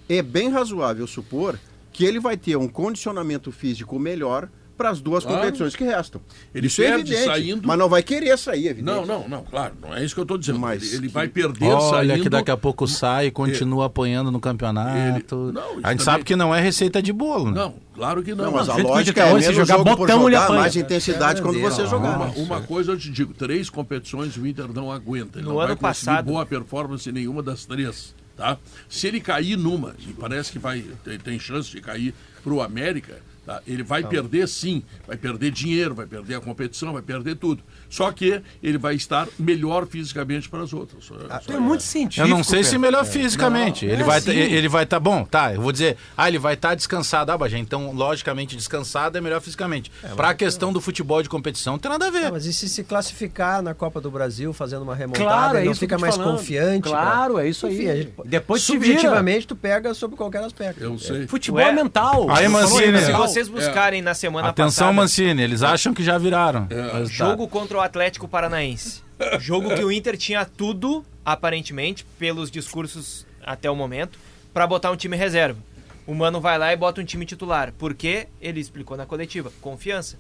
é 0.09 0.23
bem 0.23 0.51
razoável 0.51 1.07
supor 1.07 1.59
que 1.93 2.05
ele 2.05 2.21
vai 2.21 2.37
ter 2.37 2.57
um 2.57 2.69
condicionamento 2.69 3.51
físico 3.51 3.99
melhor 3.99 4.49
para 4.81 4.89
as 4.89 5.01
duas 5.03 5.25
Claro. 5.25 5.41
competições 5.41 5.77
que 5.77 5.85
restam. 5.85 6.23
Ele 6.55 6.69
Isso 6.69 6.81
é 6.81 6.87
perde 6.87 7.13
evidente, 7.13 7.25
saindo- 7.27 7.69
mas 7.69 7.79
não 7.79 7.87
vai 7.87 8.03
querer 8.03 8.39
sair, 8.39 8.69
evidente. 8.69 8.85
Não, 8.87 9.05
não, 9.05 9.29
não, 9.29 9.45
claro, 9.45 9.75
não 9.83 9.95
é 9.95 10.03
isso 10.03 10.15
que 10.15 10.21
eu 10.23 10.25
tô 10.25 10.39
dizendo. 10.39 10.59
Mas 10.59 10.83
ele, 10.83 10.97
ele 10.97 11.07
que- 11.09 11.13
vai 11.13 11.29
perder 11.29 11.67
Olha 11.69 12.09
saindo. 12.09 12.23
que 12.23 12.31
daqui 12.31 12.51
a 12.51 12.57
pouco 12.57 12.89
sai 12.89 13.27
e 13.27 13.31
continua 13.31 13.85
apanhando 13.87 14.31
no 14.31 14.41
campeonato. 14.41 14.97
Ele- 14.97 15.53
Não, 15.53 15.61
a 15.61 15.67
gente 15.75 15.83
também- 15.83 15.99
sabe 15.99 16.25
que 16.25 16.35
não 16.35 16.55
é 16.55 16.61
receita 16.63 17.03
de 17.03 17.13
bolo. 17.13 17.51
né? 17.51 17.61
Não, 17.61 17.75
claro 17.95 18.23
que 18.23 18.35
não. 18.35 18.47
Não, 18.47 18.53
mas 18.53 18.71
a 18.71 18.77
lógica 18.77 19.21
ele 19.21 19.29
é 19.29 19.49
menos 19.51 19.55
jogar 19.69 19.79
botão, 19.85 20.23
ele 20.27 20.35
jogar, 20.37 20.45
apanha. 20.45 20.61
mais 20.61 20.77
intensidade 20.77 21.43
quando 21.43 21.61
você 21.61 21.87
jogar. 21.87 22.17
Uma, 22.17 22.27
uma 22.31 22.61
coisa 22.63 22.93
eu 22.93 22.99
te 22.99 23.11
digo, 23.11 23.35
três 23.35 23.69
competições 23.69 24.35
o 24.39 24.47
Inter 24.47 24.73
não 24.73 24.91
aguenta. 24.91 25.39
Ele 25.39 25.47
No 25.47 25.53
não 25.53 25.61
ano 25.61 25.69
vai 25.69 25.77
passado- 25.77 26.25
boa 26.25 26.47
performance 26.47 27.07
em 27.07 27.13
nenhuma 27.13 27.43
das 27.43 27.67
três. 27.67 28.15
Tá? 28.35 28.57
Se 28.89 29.07
ele 29.07 29.21
cair 29.21 29.59
numa, 29.59 29.95
e 29.99 30.15
parece 30.15 30.51
que 30.51 30.59
vai 30.59 30.83
tem, 31.05 31.19
tem 31.19 31.39
chance 31.39 31.71
de 31.71 31.79
cair 31.83 32.15
para 32.43 32.55
o 32.55 32.63
América, 32.63 33.19
tá? 33.51 33.63
ele 33.67 33.83
vai 33.83 34.07
perder 34.07 34.47
sim, 34.49 34.83
vai 35.07 35.17
perder 35.17 35.51
dinheiro, 35.51 35.95
vai 35.95 36.07
perder 36.07 36.37
a 36.37 36.41
competição, 36.41 36.93
vai 36.93 37.03
perder 37.03 37.35
tudo. 37.37 37.63
Só 37.91 38.11
que 38.13 38.41
ele 38.63 38.79
vai 38.79 38.95
estar 38.95 39.27
melhor 39.39 39.87
fisicamente 39.87 40.49
para 40.49 40.63
as 40.63 40.73
outras. 40.73 41.05
Só- 41.05 41.15
só 41.41 41.53
É 41.53 41.57
é- 41.57 41.59
muito 41.61 41.83
científico. 41.83 42.27
Eu 42.27 42.29
não 42.29 42.43
sei 42.43 42.63
se 42.65 42.71
Pedro. 42.71 42.81
melhor 42.81 43.05
fisicamente. 43.05 43.85
ele 43.85 44.03
é 44.03 44.05
vai 44.05 44.21
sim. 44.21 44.31
ele 44.31 44.69
vai 44.69 44.85
estar 44.85 45.01
bom, 45.01 45.25
tá? 45.25 45.53
Eu 45.55 45.61
vou 45.61 45.73
dizer, 45.73 45.97
ah, 46.17 46.29
ele 46.29 46.39
vai 46.39 46.55
estar 46.55 46.75
descansado, 46.75 47.31
ah, 47.33 47.37
Bagé, 47.39 47.59
então 47.59 47.93
logicamente 47.93 48.57
descansado 48.57 49.19
é 49.19 49.21
melhor 49.21 49.41
fisicamente. 49.41 49.91
Pra 50.17 50.31
a 50.31 50.35
questão 50.35 50.73
do 50.73 50.81
futebol 50.81 51.23
de 51.23 51.29
competição, 51.29 51.75
não 51.75 51.79
tem 51.81 51.91
nada 51.91 52.07
a 52.07 52.11
ver. 52.11 52.27
Ah, 52.27 52.31
mas 52.33 52.47
e 52.47 52.53
se 52.53 52.69
se 52.69 52.85
classificar 52.85 53.61
na 53.63 53.75
Copa 53.75 54.01
do 54.01 54.11
Brasil 54.11 54.53
fazendo 54.53 54.83
uma 54.83 54.95
remontada, 54.95 55.25
Claro, 55.25 55.57
é 55.57 55.61
ele 55.61 55.69
não 55.69 55.75
fica 55.75 55.99
mais 55.99 56.17
falando. 56.17 56.37
confiante? 56.37 56.83
Claro, 56.89 57.35
pra- 57.35 57.45
é 57.45 57.49
isso 57.49 57.67
aí. 57.67 57.75
Enfim, 57.75 57.87
gente- 57.97 58.13
Depois 58.25 58.63
se 58.63 58.69
subjetivamente 58.73 59.47
tu 59.47 59.57
pega 59.57 59.93
sobre 59.95 60.17
qualquer 60.17 60.43
aspecto. 60.45 60.83
Eu 60.83 60.99
sei. 60.99 61.27
Futebol 61.27 61.61
Ué? 61.61 61.69
é 61.69 61.73
mental. 61.73 62.31
Aí, 62.31 62.47
Mancini, 62.49 62.99
Se 63.01 63.11
né? 63.11 63.19
vocês 63.19 63.49
buscarem 63.49 64.01
na 64.03 64.15
semana 64.15 64.49
Atenção, 64.49 64.87
passada, 64.89 64.93
Mancini, 64.93 65.43
eles 65.43 65.63
acham 65.63 65.93
que 65.93 66.03
já 66.05 66.17
viraram. 66.19 66.67
Tá. 66.67 67.05
jogo 67.05 67.49
contra 67.49 67.79
o 67.79 67.80
Atlético 67.81 68.27
Paranaense. 68.29 69.03
Jogo 69.39 69.75
que 69.75 69.85
o 69.85 69.93
Inter 69.93 70.17
tinha 70.17 70.45
tudo, 70.45 71.05
aparentemente, 71.25 72.05
pelos 72.19 72.51
discursos 72.51 73.27
até 73.43 73.71
o 73.71 73.77
momento, 73.77 74.19
pra 74.53 74.67
botar 74.67 74.91
um 74.91 74.97
time 74.97 75.17
reserva. 75.17 75.59
O 76.07 76.15
Mano 76.15 76.41
vai 76.41 76.59
lá 76.59 76.73
e 76.73 76.77
bota 76.77 77.01
um 77.01 77.05
time 77.05 77.25
titular. 77.27 77.73
Porque 77.79 78.27
ele 78.41 78.61
explicou 78.61 78.97
na 78.97 79.07
coletiva, 79.07 79.53
confiança. 79.61 80.19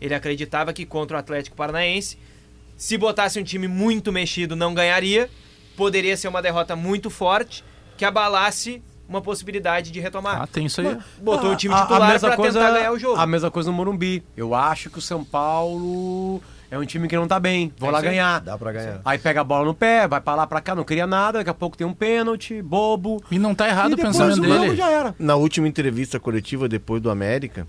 Ele 0.00 0.14
acreditava 0.14 0.72
que 0.72 0.84
contra 0.84 1.16
o 1.16 1.20
Atlético 1.20 1.56
Paranaense, 1.56 2.18
se 2.76 2.98
botasse 2.98 3.38
um 3.40 3.44
time 3.44 3.66
muito 3.66 4.12
mexido, 4.12 4.54
não 4.54 4.74
ganharia. 4.74 5.30
Poderia 5.76 6.16
ser 6.16 6.28
uma 6.28 6.42
derrota 6.42 6.76
muito 6.76 7.08
forte 7.10 7.64
que 7.96 8.04
abalasse 8.04 8.82
uma 9.08 9.20
possibilidade 9.20 9.90
de 9.90 10.00
retomar. 10.00 10.42
Ah, 10.42 10.46
tem 10.46 10.66
isso 10.66 10.80
aí. 10.80 10.96
Botou 11.18 11.52
o 11.52 11.56
time 11.56 11.74
titular 11.74 12.10
coisa- 12.36 12.36
tentar 12.60 12.70
ganhar 12.72 12.92
o 12.92 12.98
jogo. 12.98 13.18
A 13.20 13.26
mesma 13.26 13.50
coisa 13.50 13.70
no 13.70 13.76
Morumbi. 13.76 14.22
Eu 14.36 14.54
acho 14.54 14.88
que 14.90 14.98
o 14.98 15.02
São 15.02 15.24
Paulo 15.24 16.42
é 16.74 16.78
um 16.78 16.84
time 16.84 17.08
que 17.08 17.16
não 17.16 17.26
tá 17.28 17.38
bem. 17.40 17.72
Vou 17.78 17.88
É 17.88 17.92
lá 17.92 18.00
ganhar. 18.00 18.40
Dá 18.40 18.58
pra 18.58 18.72
ganhar. 18.72 19.00
Aí 19.04 19.18
pega 19.18 19.40
a 19.40 19.44
bola 19.44 19.64
no 19.64 19.74
pé, 19.74 20.06
vai 20.08 20.20
pra 20.20 20.34
lá, 20.34 20.46
pra 20.46 20.60
cá, 20.60 20.74
não 20.74 20.84
queria 20.84 21.06
nada, 21.06 21.38
daqui 21.38 21.50
a 21.50 21.54
pouco 21.54 21.76
tem 21.76 21.86
um 21.86 21.94
pênalti, 21.94 22.60
bobo. 22.62 23.22
E 23.30 23.38
não 23.38 23.54
tá 23.54 23.68
errado 23.68 23.90
e 23.92 23.94
o 23.94 23.96
pensamento 23.96 24.40
dele. 24.40 24.76
já 24.76 24.90
era. 24.90 25.14
Na 25.18 25.36
última 25.36 25.66
entrevista 25.68 26.18
coletiva 26.20 26.68
depois 26.68 27.00
do 27.00 27.10
América, 27.10 27.66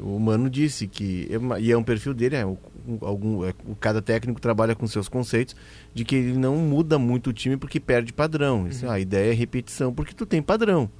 o 0.00 0.18
Mano 0.18 0.48
disse 0.50 0.86
que, 0.86 1.28
e 1.60 1.70
é 1.72 1.76
um 1.76 1.82
perfil 1.82 2.12
dele, 2.14 2.36
é, 2.36 2.44
o- 2.44 2.58
algum, 3.02 3.44
é, 3.44 3.54
cada 3.78 4.02
técnico 4.02 4.40
trabalha 4.40 4.74
com 4.74 4.86
seus 4.86 5.08
conceitos, 5.08 5.54
de 5.94 6.04
que 6.04 6.16
ele 6.16 6.36
não 6.36 6.56
muda 6.56 6.98
muito 6.98 7.30
o 7.30 7.32
time 7.32 7.56
porque 7.56 7.78
perde 7.78 8.12
padrão. 8.12 8.66
Isso, 8.66 8.88
A 8.88 8.98
ideia 8.98 9.30
é 9.30 9.34
repetição, 9.34 9.92
porque 9.94 10.12
tu 10.14 10.26
tem 10.26 10.42
padrão. 10.42 10.90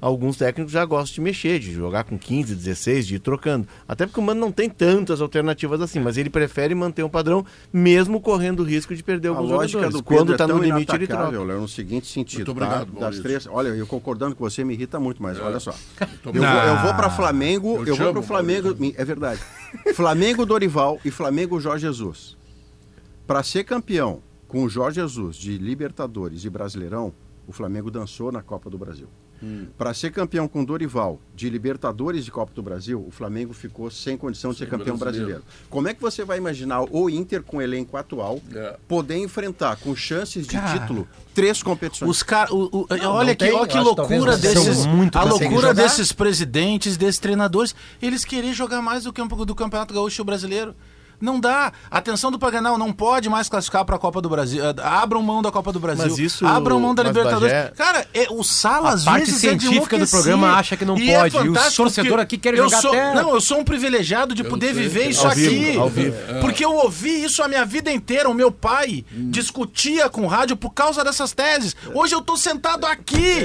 Alguns 0.00 0.36
técnicos 0.36 0.72
já 0.72 0.84
gostam 0.84 1.14
de 1.14 1.20
mexer, 1.20 1.58
de 1.58 1.72
jogar 1.72 2.04
com 2.04 2.18
15, 2.18 2.54
16, 2.54 3.06
de 3.06 3.14
ir 3.16 3.18
trocando. 3.18 3.66
Até 3.88 4.06
porque 4.06 4.20
o 4.20 4.22
Mano 4.22 4.40
não 4.40 4.52
tem 4.52 4.68
tantas 4.68 5.20
alternativas 5.20 5.80
assim, 5.80 5.98
mas 6.00 6.16
ele 6.16 6.30
prefere 6.30 6.74
manter 6.74 7.02
um 7.02 7.08
padrão, 7.08 7.44
mesmo 7.72 8.20
correndo 8.20 8.60
o 8.60 8.64
risco 8.64 8.94
de 8.94 9.02
perder 9.02 9.28
alguns 9.28 9.48
jogadores. 9.48 9.72
do 9.72 9.80
Pedro 9.80 10.02
Quando 10.02 10.34
é 10.34 10.36
tá 10.36 10.46
no 10.46 10.58
limite, 10.58 10.94
ele 10.94 11.06
troca. 11.06 11.42
Léo, 11.42 11.60
no 11.60 11.68
seguinte 11.68 12.06
sentido, 12.06 12.46
Muito 12.46 12.60
tá? 12.60 12.66
obrigado, 12.66 12.92
das 12.92 13.00
Maurício. 13.00 13.22
três, 13.22 13.46
olha, 13.46 13.68
eu 13.68 13.86
concordando 13.86 14.34
com 14.36 14.44
você 14.44 14.64
me 14.64 14.74
irrita 14.74 15.00
muito, 15.00 15.22
mas 15.22 15.40
olha 15.40 15.60
só. 15.60 15.74
Eu 16.24 16.32
vou, 16.32 16.44
eu 16.44 16.76
vou 16.82 16.94
para 16.94 17.10
Flamengo, 17.10 17.76
Eu 17.78 17.86
eu, 17.86 17.96
vou 17.96 18.12
para 18.12 18.20
o 18.20 18.22
Flamengo, 18.22 18.76
é 18.96 19.04
verdade. 19.04 19.40
Flamengo 19.94 20.44
Dorival 20.44 20.98
e 21.04 21.10
Flamengo 21.10 21.60
Jorge 21.60 21.86
Jesus. 21.86 22.36
Para 23.26 23.42
ser 23.42 23.64
campeão 23.64 24.20
com 24.46 24.62
o 24.62 24.68
Jorge 24.68 25.00
Jesus 25.00 25.36
de 25.36 25.58
Libertadores 25.58 26.44
e 26.44 26.50
Brasileirão, 26.50 27.12
o 27.46 27.52
Flamengo 27.52 27.90
dançou 27.90 28.30
na 28.30 28.42
Copa 28.42 28.70
do 28.70 28.78
Brasil. 28.78 29.08
Para 29.76 29.92
ser 29.94 30.10
campeão 30.12 30.48
com 30.48 30.64
Dorival 30.64 31.20
de 31.34 31.48
Libertadores 31.50 32.24
de 32.24 32.30
Copa 32.30 32.52
do 32.54 32.62
Brasil, 32.62 33.04
o 33.06 33.10
Flamengo 33.10 33.52
ficou 33.52 33.90
sem 33.90 34.16
condição 34.16 34.52
de 34.52 34.58
ser 34.58 34.68
campeão 34.68 34.96
brasileiro. 34.96 35.40
brasileiro. 35.42 35.66
Como 35.70 35.88
é 35.88 35.94
que 35.94 36.00
você 36.00 36.24
vai 36.24 36.38
imaginar 36.38 36.82
o 36.90 37.10
Inter 37.10 37.42
com 37.42 37.58
o 37.58 37.62
elenco 37.62 37.96
atual 37.96 38.40
É. 38.54 38.76
poder 38.88 39.16
enfrentar 39.18 39.76
com 39.76 39.94
chances 39.94 40.46
de 40.46 40.56
Cara, 40.56 40.78
título 40.78 41.06
três 41.34 41.62
competições? 41.62 42.10
Os 42.10 42.22
caras. 42.22 42.50
olha 42.52 42.86
não 42.90 43.26
que, 43.26 43.36
tem. 43.36 43.52
olha 43.52 43.66
que 43.66 43.78
loucura 43.78 44.36
desses. 44.36 44.86
muito 44.86 45.16
a 45.16 45.22
loucura 45.24 45.68
jogar. 45.68 45.72
desses 45.74 46.12
presidentes, 46.12 46.96
desses 46.96 47.18
treinadores, 47.20 47.74
eles 48.00 48.24
querem 48.24 48.52
jogar 48.54 48.80
mais 48.80 49.04
do 49.04 49.12
que 49.12 49.20
um 49.20 49.28
pouco 49.28 49.44
do 49.44 49.54
Campeonato 49.54 49.92
Gaúcho 49.92 50.24
Brasileiro. 50.24 50.74
Não 51.20 51.40
dá. 51.40 51.72
Atenção 51.90 52.30
do 52.30 52.38
Paganal, 52.38 52.76
não 52.78 52.92
pode 52.92 53.28
mais 53.28 53.48
classificar 53.48 53.84
para 53.84 53.96
a 53.96 53.98
Copa 53.98 54.20
do 54.20 54.28
Brasil. 54.28 54.62
Ah, 54.82 55.02
Abram 55.02 55.22
mão 55.22 55.40
da 55.42 55.50
Copa 55.50 55.72
do 55.72 55.80
Brasil. 55.80 56.04
Mas 56.08 56.18
isso- 56.18 56.46
Abram 56.46 56.78
mão 56.80 56.94
da 56.94 57.02
Libertadores. 57.02 57.52
Bagé, 57.52 57.72
Cara, 57.76 58.06
é, 58.14 58.26
o 58.30 58.42
Sala 58.42 58.90
a 58.90 58.92
às 58.94 59.04
parte 59.04 59.26
vezes 59.26 59.36
é 59.44 59.48
científica 59.48 59.70
do 59.70 59.76
enlouquecer. 59.96 60.08
programa 60.10 60.54
acha 60.54 60.76
que 60.76 60.84
não 60.84 60.96
E 60.98 61.10
é 61.10 61.18
pode, 61.20 61.36
e 61.36 61.38
os 61.40 61.46
fantástico 61.46 61.76
torcedores 61.82 62.10
porque 62.10 62.22
aqui 62.22 62.38
querem 62.38 62.58
eu 62.58 62.64
jogar 62.66 62.80
sou, 62.82 62.90
até- 62.92 63.14
Não, 63.14 63.30
eu 63.34 63.40
sou 63.40 63.58
um 63.60 63.64
privilegiado 63.64 64.34
de 64.34 64.44
poder 64.44 64.74
sei, 64.74 64.82
viver 64.82 65.02
é. 65.04 65.08
isso 65.10 65.24
Ao 65.26 65.32
aqui. 65.32 65.48
vivo, 65.48 65.80
ao 65.82 65.88
vivo. 65.88 66.16
Porque 66.40 66.64
eu 66.64 66.72
ouvi 66.74 67.24
isso 67.24 67.42
a 67.42 67.48
minha 67.48 67.64
vida 67.64 67.90
inteira. 67.90 68.28
O 68.28 68.34
meu 68.34 68.50
pai 68.52 69.04
discutia 69.10 70.08
com 70.08 70.26
rádio 70.26 70.56
por 70.56 70.70
causa 70.70 71.02
dessas 71.04 71.32
teses. 71.32 71.74
Hoje 71.94 72.14
eu 72.14 72.20
tô 72.22 72.36
sentado 72.36 72.84
aqui. 72.86 73.42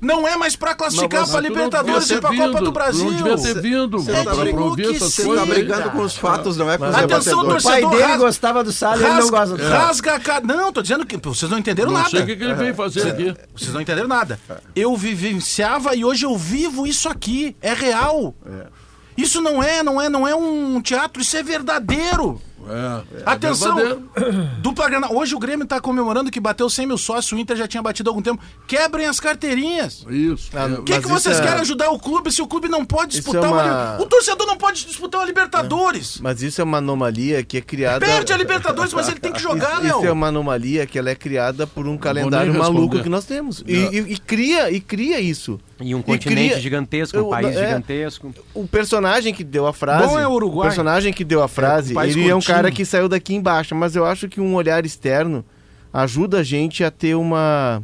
Não 0.00 0.26
é 0.28 0.36
mais 0.36 0.54
pra 0.54 0.74
classificar 0.74 1.22
Mas 1.22 1.30
pra 1.30 1.40
não 1.42 1.48
Libertadores 1.48 2.10
e 2.10 2.20
pra 2.20 2.30
ter 2.30 2.36
Copa 2.36 2.48
vindo, 2.50 2.64
do 2.64 2.72
Brasil. 2.72 3.04
Não 3.10 3.16
devia 3.16 3.36
ter 3.36 3.60
vindo 3.60 3.98
Você 3.98 4.12
tá 4.12 4.18
está 4.20 4.34
coisas. 5.24 5.48
brigando 5.48 5.90
com 5.90 6.02
os 6.02 6.16
fatos, 6.16 6.56
não 6.56 6.70
é 6.70 6.78
com 6.78 6.88
os 6.88 6.94
Atenção, 6.94 7.42
debatedores. 7.42 7.64
O 7.64 7.68
pai 7.68 7.80
torcedor, 7.80 7.90
dele 7.90 8.02
rasga- 8.02 8.18
gostava 8.24 8.64
do 8.64 8.72
Sala 8.72 8.96
e 8.96 9.04
ele 9.04 9.14
não 9.14 9.28
gosta 9.30 9.56
do 9.56 9.62
Sala. 9.62 9.78
Rasga 9.78 10.14
a 10.14 10.20
cara. 10.20 10.44
Não, 10.46 10.72
tô 10.72 10.82
dizendo 10.82 11.04
que 11.04 11.16
vocês 11.16 11.50
não 11.50 11.58
entenderam 11.58 11.90
Não 11.90 11.98
nada. 11.98 12.10
sei 12.10 12.22
o 12.22 12.26
que, 12.26 12.32
ele 12.32 12.54
veio 12.54 12.74
fazer 12.74 13.08
aqui. 13.08 13.34
Vocês 13.56 13.72
não 13.72 13.80
entenderam 13.80 14.08
nada. 14.08 14.38
Eu 14.76 14.96
vivenciava 14.96 15.94
e 15.96 16.04
hoje 16.04 16.24
eu 16.24 16.36
vivo 16.36 16.86
isso 16.86 17.08
aqui. 17.08 17.56
É 17.60 17.72
real. 17.74 18.34
Isso 19.16 19.40
não 19.40 19.60
é, 19.62 19.82
não 19.82 20.00
é, 20.00 20.08
não 20.08 20.28
é 20.28 20.34
um 20.34 20.80
teatro, 20.80 21.20
isso 21.20 21.36
é 21.36 21.42
verdadeiro. 21.42 22.40
É, 22.68 23.18
é 23.18 23.22
Atenção! 23.26 23.76
Dupla 24.60 24.88
Granal. 24.88 25.14
Hoje 25.14 25.34
o 25.34 25.38
Grêmio 25.38 25.66
tá 25.66 25.80
comemorando 25.80 26.30
que 26.30 26.40
bateu 26.40 26.68
100 26.68 26.86
mil 26.86 26.98
sócios, 26.98 27.32
o 27.32 27.38
Inter 27.38 27.56
já 27.56 27.66
tinha 27.68 27.82
batido 27.82 28.08
há 28.08 28.12
algum 28.12 28.22
tempo. 28.22 28.42
Quebrem 28.66 29.06
as 29.06 29.18
carteirinhas. 29.20 30.04
Isso. 30.08 30.50
Ah, 30.54 30.68
é. 30.68 30.72
O 30.78 30.82
que, 30.82 31.00
que 31.00 31.08
vocês 31.08 31.34
isso 31.36 31.42
é- 31.42 31.46
querem 31.46 31.60
ajudar 31.62 31.90
o 31.90 31.98
clube 31.98 32.30
se 32.32 32.42
o 32.42 32.46
clube 32.46 32.68
não 32.68 32.84
pode 32.84 33.14
Isso 33.18 33.22
disputar 33.22 33.44
é 33.50 33.52
uma... 33.52 33.62
uma- 33.94 34.02
O 34.02 34.06
torcedor 34.06 34.46
não 34.46 34.56
pode 34.56 34.84
disputar 34.86 35.20
uma 35.20 35.26
Libertadores. 35.26 36.20
Mas 36.20 36.42
isso 36.42 36.60
é 36.60 36.64
uma 36.64 36.78
anomalia 36.78 37.42
que 37.44 37.56
é 37.58 37.60
criada. 37.60 38.04
Perde 38.04 38.32
a 38.32 38.36
Libertadores, 38.36 38.92
mas 38.92 39.08
ele 39.08 39.20
tem 39.20 39.32
que 39.32 39.40
jogar, 39.40 39.74
Isso, 39.74 39.82
Léo. 39.82 39.98
isso 39.98 40.06
é 40.06 40.12
uma 40.12 40.28
anomalia 40.28 40.86
que 40.86 40.98
ela 40.98 41.10
é 41.10 41.14
criada 41.14 41.66
por 41.66 41.86
um 41.86 41.96
calendário 41.96 42.52
maluco 42.54 43.02
que 43.02 43.08
nós 43.08 43.24
temos. 43.24 43.62
E, 43.66 43.72
e- 43.74 44.12
e 44.14 44.18
cria, 44.18 44.70
e 44.70 44.80
cria 44.80 45.20
isso. 45.20 45.58
E 45.80 45.94
um 45.94 46.00
E 46.00 46.02
continente 46.02 46.48
cria- 46.50 46.60
gigantesco, 46.60 47.16
um 47.18 47.20
Eu- 47.20 47.28
país 47.28 47.56
é. 47.56 47.66
gigantesco. 47.66 48.34
O 48.52 48.66
personagem 48.66 49.32
que 49.32 49.44
deu 49.44 49.66
a 49.66 49.72
frase. 49.72 50.08
Bom 50.08 50.18
é 50.18 50.26
o 50.26 50.32
Uruguai. 50.32 50.68
personagem 50.68 51.12
que 51.12 51.22
deu 51.24 51.42
a 51.42 51.46
frase, 51.48 51.92
um 51.92 51.94
país 51.94 52.16
ele 52.16 52.24
é 52.28 52.34
um 52.34 52.38
curtinho. 52.38 52.54
cara 52.56 52.70
que 52.70 52.84
saiu 52.84 53.08
daqui 53.08 53.34
embaixo. 53.34 53.74
Mas 53.74 53.94
eu 53.94 54.04
acho 54.04 54.28
que 54.28 54.40
um 54.40 54.54
olhar 54.54 54.84
externo 54.84 55.44
ajuda 55.92 56.38
a 56.38 56.42
gente 56.42 56.82
a 56.82 56.90
ter 56.90 57.14
uma. 57.14 57.82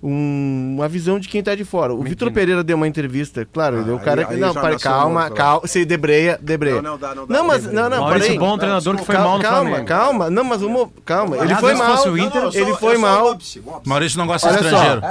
um- 0.00 0.74
uma 0.76 0.88
visão 0.88 1.18
de 1.18 1.28
quem 1.28 1.42
tá 1.42 1.56
de 1.56 1.64
fora. 1.64 1.92
O 1.92 2.04
Vitor 2.04 2.30
Pereira 2.30 2.62
deu 2.62 2.76
uma 2.76 2.86
entrevista, 2.86 3.44
claro, 3.52 3.78
Ah, 3.78 3.80
ele 3.80 3.90
é 3.90 3.94
o 3.94 3.98
cara 3.98 4.20
aí- 4.20 4.26
que. 4.28 4.36
Não, 4.36 4.54
pare, 4.54 4.78
calma, 4.78 5.22
lá. 5.24 5.30
calma. 5.30 5.66
Você 5.66 5.84
debreia, 5.84 6.38
debreia. 6.40 6.80
Não, 6.80 6.92
não 6.92 6.98
dá, 6.98 7.14
não 7.16 7.26
dá. 7.26 7.34
Não, 7.34 7.44
mas. 7.44 7.62
Debreia. 7.64 7.82
Não, 7.82 7.90
não, 7.90 8.02
Maurício 8.04 8.26
parei. 8.28 8.38
Bom, 8.38 8.56
treinador 8.58 8.96
que 8.96 9.04
foi 9.04 9.14
calma, 9.16 9.28
mal 9.30 9.38
no 9.38 9.42
calma, 9.42 9.58
Flamengo. 9.70 9.88
calma. 9.88 10.30
Não, 10.30 10.44
mas 10.44 10.60
vamos. 10.60 10.88
Calma. 11.04 11.36
Ele 11.38 11.52
foi 11.56 11.72
se 11.72 11.78
mal. 11.78 11.96
fosse 11.96 12.08
o 12.10 12.16
Inter, 12.16 12.42
ele 12.54 12.70
é 12.70 12.74
foi 12.76 12.96
mal. 12.96 13.32
o 13.32 13.34
o. 13.34 13.82
Maurício 13.84 14.16
não 14.18 14.26
gosta 14.28 14.48
de 14.50 14.54
estrangeiro. 14.54 15.02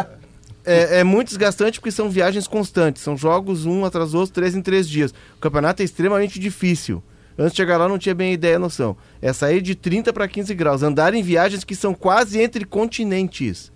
É, 0.67 0.99
é 0.99 1.03
muito 1.03 1.29
desgastante 1.29 1.79
porque 1.79 1.91
são 1.91 2.09
viagens 2.09 2.47
constantes. 2.47 3.01
São 3.01 3.15
jogos 3.17 3.65
um 3.65 3.85
atrás 3.85 4.11
do 4.11 4.19
outro, 4.19 4.33
três 4.33 4.55
em 4.55 4.61
três 4.61 4.87
dias. 4.87 5.11
O 5.37 5.39
campeonato 5.39 5.81
é 5.81 5.85
extremamente 5.85 6.39
difícil. 6.39 7.01
Antes 7.39 7.51
de 7.53 7.57
chegar 7.57 7.77
lá 7.77 7.87
não 7.87 7.97
tinha 7.99 8.15
bem 8.15 8.33
ideia, 8.33 8.57
noção. 8.59 8.97
É 9.21 9.31
sair 9.31 9.61
de 9.61 9.75
30 9.75 10.11
para 10.11 10.27
15 10.27 10.53
graus, 10.55 10.81
andar 10.83 11.13
em 11.13 11.21
viagens 11.21 11.63
que 11.63 11.75
são 11.75 11.93
quase 11.93 12.41
entre 12.41 12.65
continentes. 12.65 13.71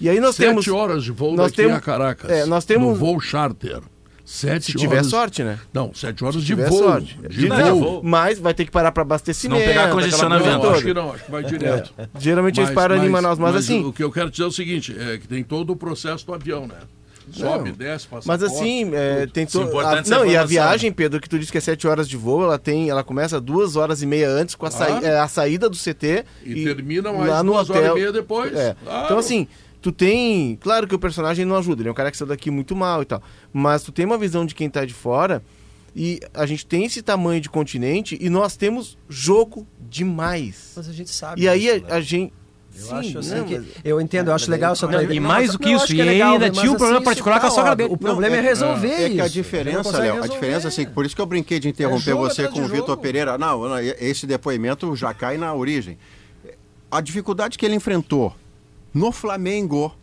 E 0.00 0.08
aí 0.10 0.20
nós 0.20 0.36
Sete 0.36 0.48
temos. 0.48 0.68
horas 0.68 1.04
de 1.04 1.12
voo 1.12 1.34
nós 1.34 1.50
daqui 1.52 1.62
temos- 1.62 1.76
a 1.78 1.80
Caracas. 1.80 2.30
é, 2.30 2.44
nós 2.44 2.64
temos- 2.64 2.88
No 2.88 2.94
voo 2.96 3.18
charter. 3.20 3.80
Sete 4.28 4.72
Se 4.72 4.72
tiver 4.72 4.96
horas... 4.96 5.06
sorte, 5.06 5.44
né? 5.44 5.56
Não, 5.72 5.94
sete 5.94 6.24
horas 6.24 6.34
Se 6.34 6.40
de 6.40 6.46
tiver 6.48 6.68
voo. 6.68 6.78
sorte. 6.80 7.16
De 7.28 7.28
De 7.28 7.48
voo. 7.48 7.80
voo. 7.80 8.00
Mas 8.02 8.40
vai 8.40 8.52
ter 8.52 8.64
que 8.64 8.72
parar 8.72 8.90
para 8.90 9.02
abastecimento. 9.02 9.60
Se 9.60 9.66
não 9.66 9.72
pegar 9.72 9.88
congestionamento. 9.92 10.58
Não, 10.66 10.70
acho 10.72 10.82
que 10.82 10.92
não, 10.94 11.12
acho 11.12 11.24
que 11.24 11.30
vai 11.30 11.44
direto. 11.44 11.92
Geralmente 12.18 12.58
eles 12.60 12.70
param 12.70 12.96
ali 12.96 13.06
em 13.06 13.10
Manaus, 13.10 13.38
mas, 13.38 13.54
assim. 13.54 13.84
O 13.84 13.92
que 13.92 14.02
eu 14.02 14.10
quero 14.10 14.28
dizer 14.28 14.42
é 14.42 14.46
o 14.46 14.50
seguinte: 14.50 14.96
é 14.98 15.16
que 15.18 15.28
tem 15.28 15.44
todo 15.44 15.70
o 15.70 15.76
processo 15.76 16.26
do 16.26 16.34
avião, 16.34 16.66
né? 16.66 16.74
Sobe, 17.32 17.72
desce, 17.72 18.06
passa 18.06 18.22
Mas 18.26 18.40
assim, 18.40 18.88
é, 18.94 19.26
tem 19.26 19.44
Isso 19.44 19.58
é 19.58 19.60
todo. 19.60 19.68
importante 19.70 20.08
Não, 20.08 20.24
e 20.24 20.36
a 20.36 20.44
viagem, 20.44 20.92
Pedro, 20.92 21.20
que 21.20 21.28
tu 21.28 21.36
disse 21.38 21.50
que 21.50 21.58
é 21.58 21.60
7 21.60 21.86
horas 21.88 22.08
de 22.08 22.16
voo, 22.16 22.44
ela 22.44 22.56
tem, 22.56 22.88
ela 22.88 23.02
começa 23.02 23.40
duas 23.40 23.74
horas 23.74 24.00
e 24.00 24.06
meia 24.06 24.28
antes 24.30 24.54
com 24.54 24.64
a, 24.64 24.70
é, 25.02 25.18
a 25.18 25.26
saída 25.26 25.68
do 25.68 25.76
CT 25.76 26.24
E 26.44 26.62
termina 26.62 27.12
mais 27.12 27.28
lá 27.28 27.42
no 27.42 27.52
duas 27.54 27.68
hotel. 27.68 27.82
horas 27.82 27.96
e 27.96 27.98
meia 28.00 28.12
depois. 28.12 28.54
É. 28.54 28.76
Claro. 28.82 29.04
Então 29.06 29.18
assim, 29.18 29.48
tu 29.86 29.92
tem, 29.92 30.56
claro 30.60 30.88
que 30.88 30.96
o 30.96 30.98
personagem 30.98 31.44
não 31.44 31.54
ajuda, 31.54 31.80
ele 31.82 31.88
é 31.88 31.92
um 31.92 31.94
cara 31.94 32.10
que 32.10 32.16
saiu 32.16 32.26
daqui 32.26 32.50
muito 32.50 32.74
mal 32.74 33.02
e 33.02 33.04
tal, 33.04 33.22
mas 33.52 33.84
tu 33.84 33.92
tem 33.92 34.04
uma 34.04 34.18
visão 34.18 34.44
de 34.44 34.52
quem 34.52 34.68
tá 34.68 34.84
de 34.84 34.92
fora 34.92 35.40
e 35.94 36.18
a 36.34 36.44
gente 36.44 36.66
tem 36.66 36.84
esse 36.86 37.02
tamanho 37.02 37.40
de 37.40 37.48
continente 37.48 38.18
e 38.20 38.28
nós 38.28 38.56
temos 38.56 38.98
jogo 39.08 39.64
demais. 39.78 40.72
Mas 40.74 40.88
a 40.88 40.92
gente 40.92 41.08
sabe. 41.10 41.40
E 41.40 41.48
aí 41.48 41.60
disso, 41.70 41.86
né? 41.86 41.92
a, 41.92 41.94
a 41.94 42.00
gente 42.00 42.32
Eu 42.76 42.82
Sim, 42.82 42.94
acho 42.96 43.18
assim 43.20 43.34
não, 43.36 43.44
que. 43.44 43.58
mas- 43.58 43.66
Eu 43.84 44.00
entendo, 44.00 44.28
eu 44.28 44.34
acho 44.34 44.50
legal 44.50 44.72
essa 44.72 44.88
E 45.14 45.20
mais 45.20 45.52
do 45.52 45.58
que 45.60 45.70
isso, 45.70 45.84
acho 45.84 45.94
e 45.94 46.00
é 46.00 46.04
legal, 46.04 46.32
ainda 46.32 46.48
mas 46.48 46.58
tinha 46.58 46.72
um 46.72 46.74
problema 46.74 46.96
assim, 46.98 47.04
particular 47.04 47.36
isso 47.36 47.46
com 47.46 47.52
a 47.52 47.54
sogra 47.54 47.76
dele. 47.76 47.92
O 47.92 47.96
problema 47.96 48.36
é, 48.36 48.40
resolver 48.40 48.88
É 48.88 48.96
que 48.96 49.02
a 49.04 49.08
isso. 49.08 49.20
Não 49.20 49.28
diferença, 49.28 49.98
Léo, 49.98 50.22
a 50.24 50.26
diferença, 50.26 50.66
assim, 50.66 50.84
por 50.84 51.06
isso 51.06 51.14
que 51.14 51.22
eu 51.22 51.26
brinquei 51.26 51.60
de 51.60 51.68
interromper 51.68 52.10
jogo 52.10 52.24
você 52.24 52.48
com 52.48 52.60
o 52.60 52.66
Vitor. 52.66 52.96
Pereira. 52.96 53.38
Não, 53.38 53.78
esse 53.78 54.26
depoimento 54.26 54.96
já 54.96 55.14
cai 55.14 55.38
na 55.38 55.54
origem. 55.54 55.96
A 56.90 57.00
dificuldade 57.00 57.56
que 57.56 57.64
ele 57.64 57.76
enfrentou 57.76 58.34
no 58.96 59.12
Flamengo, 59.12 59.94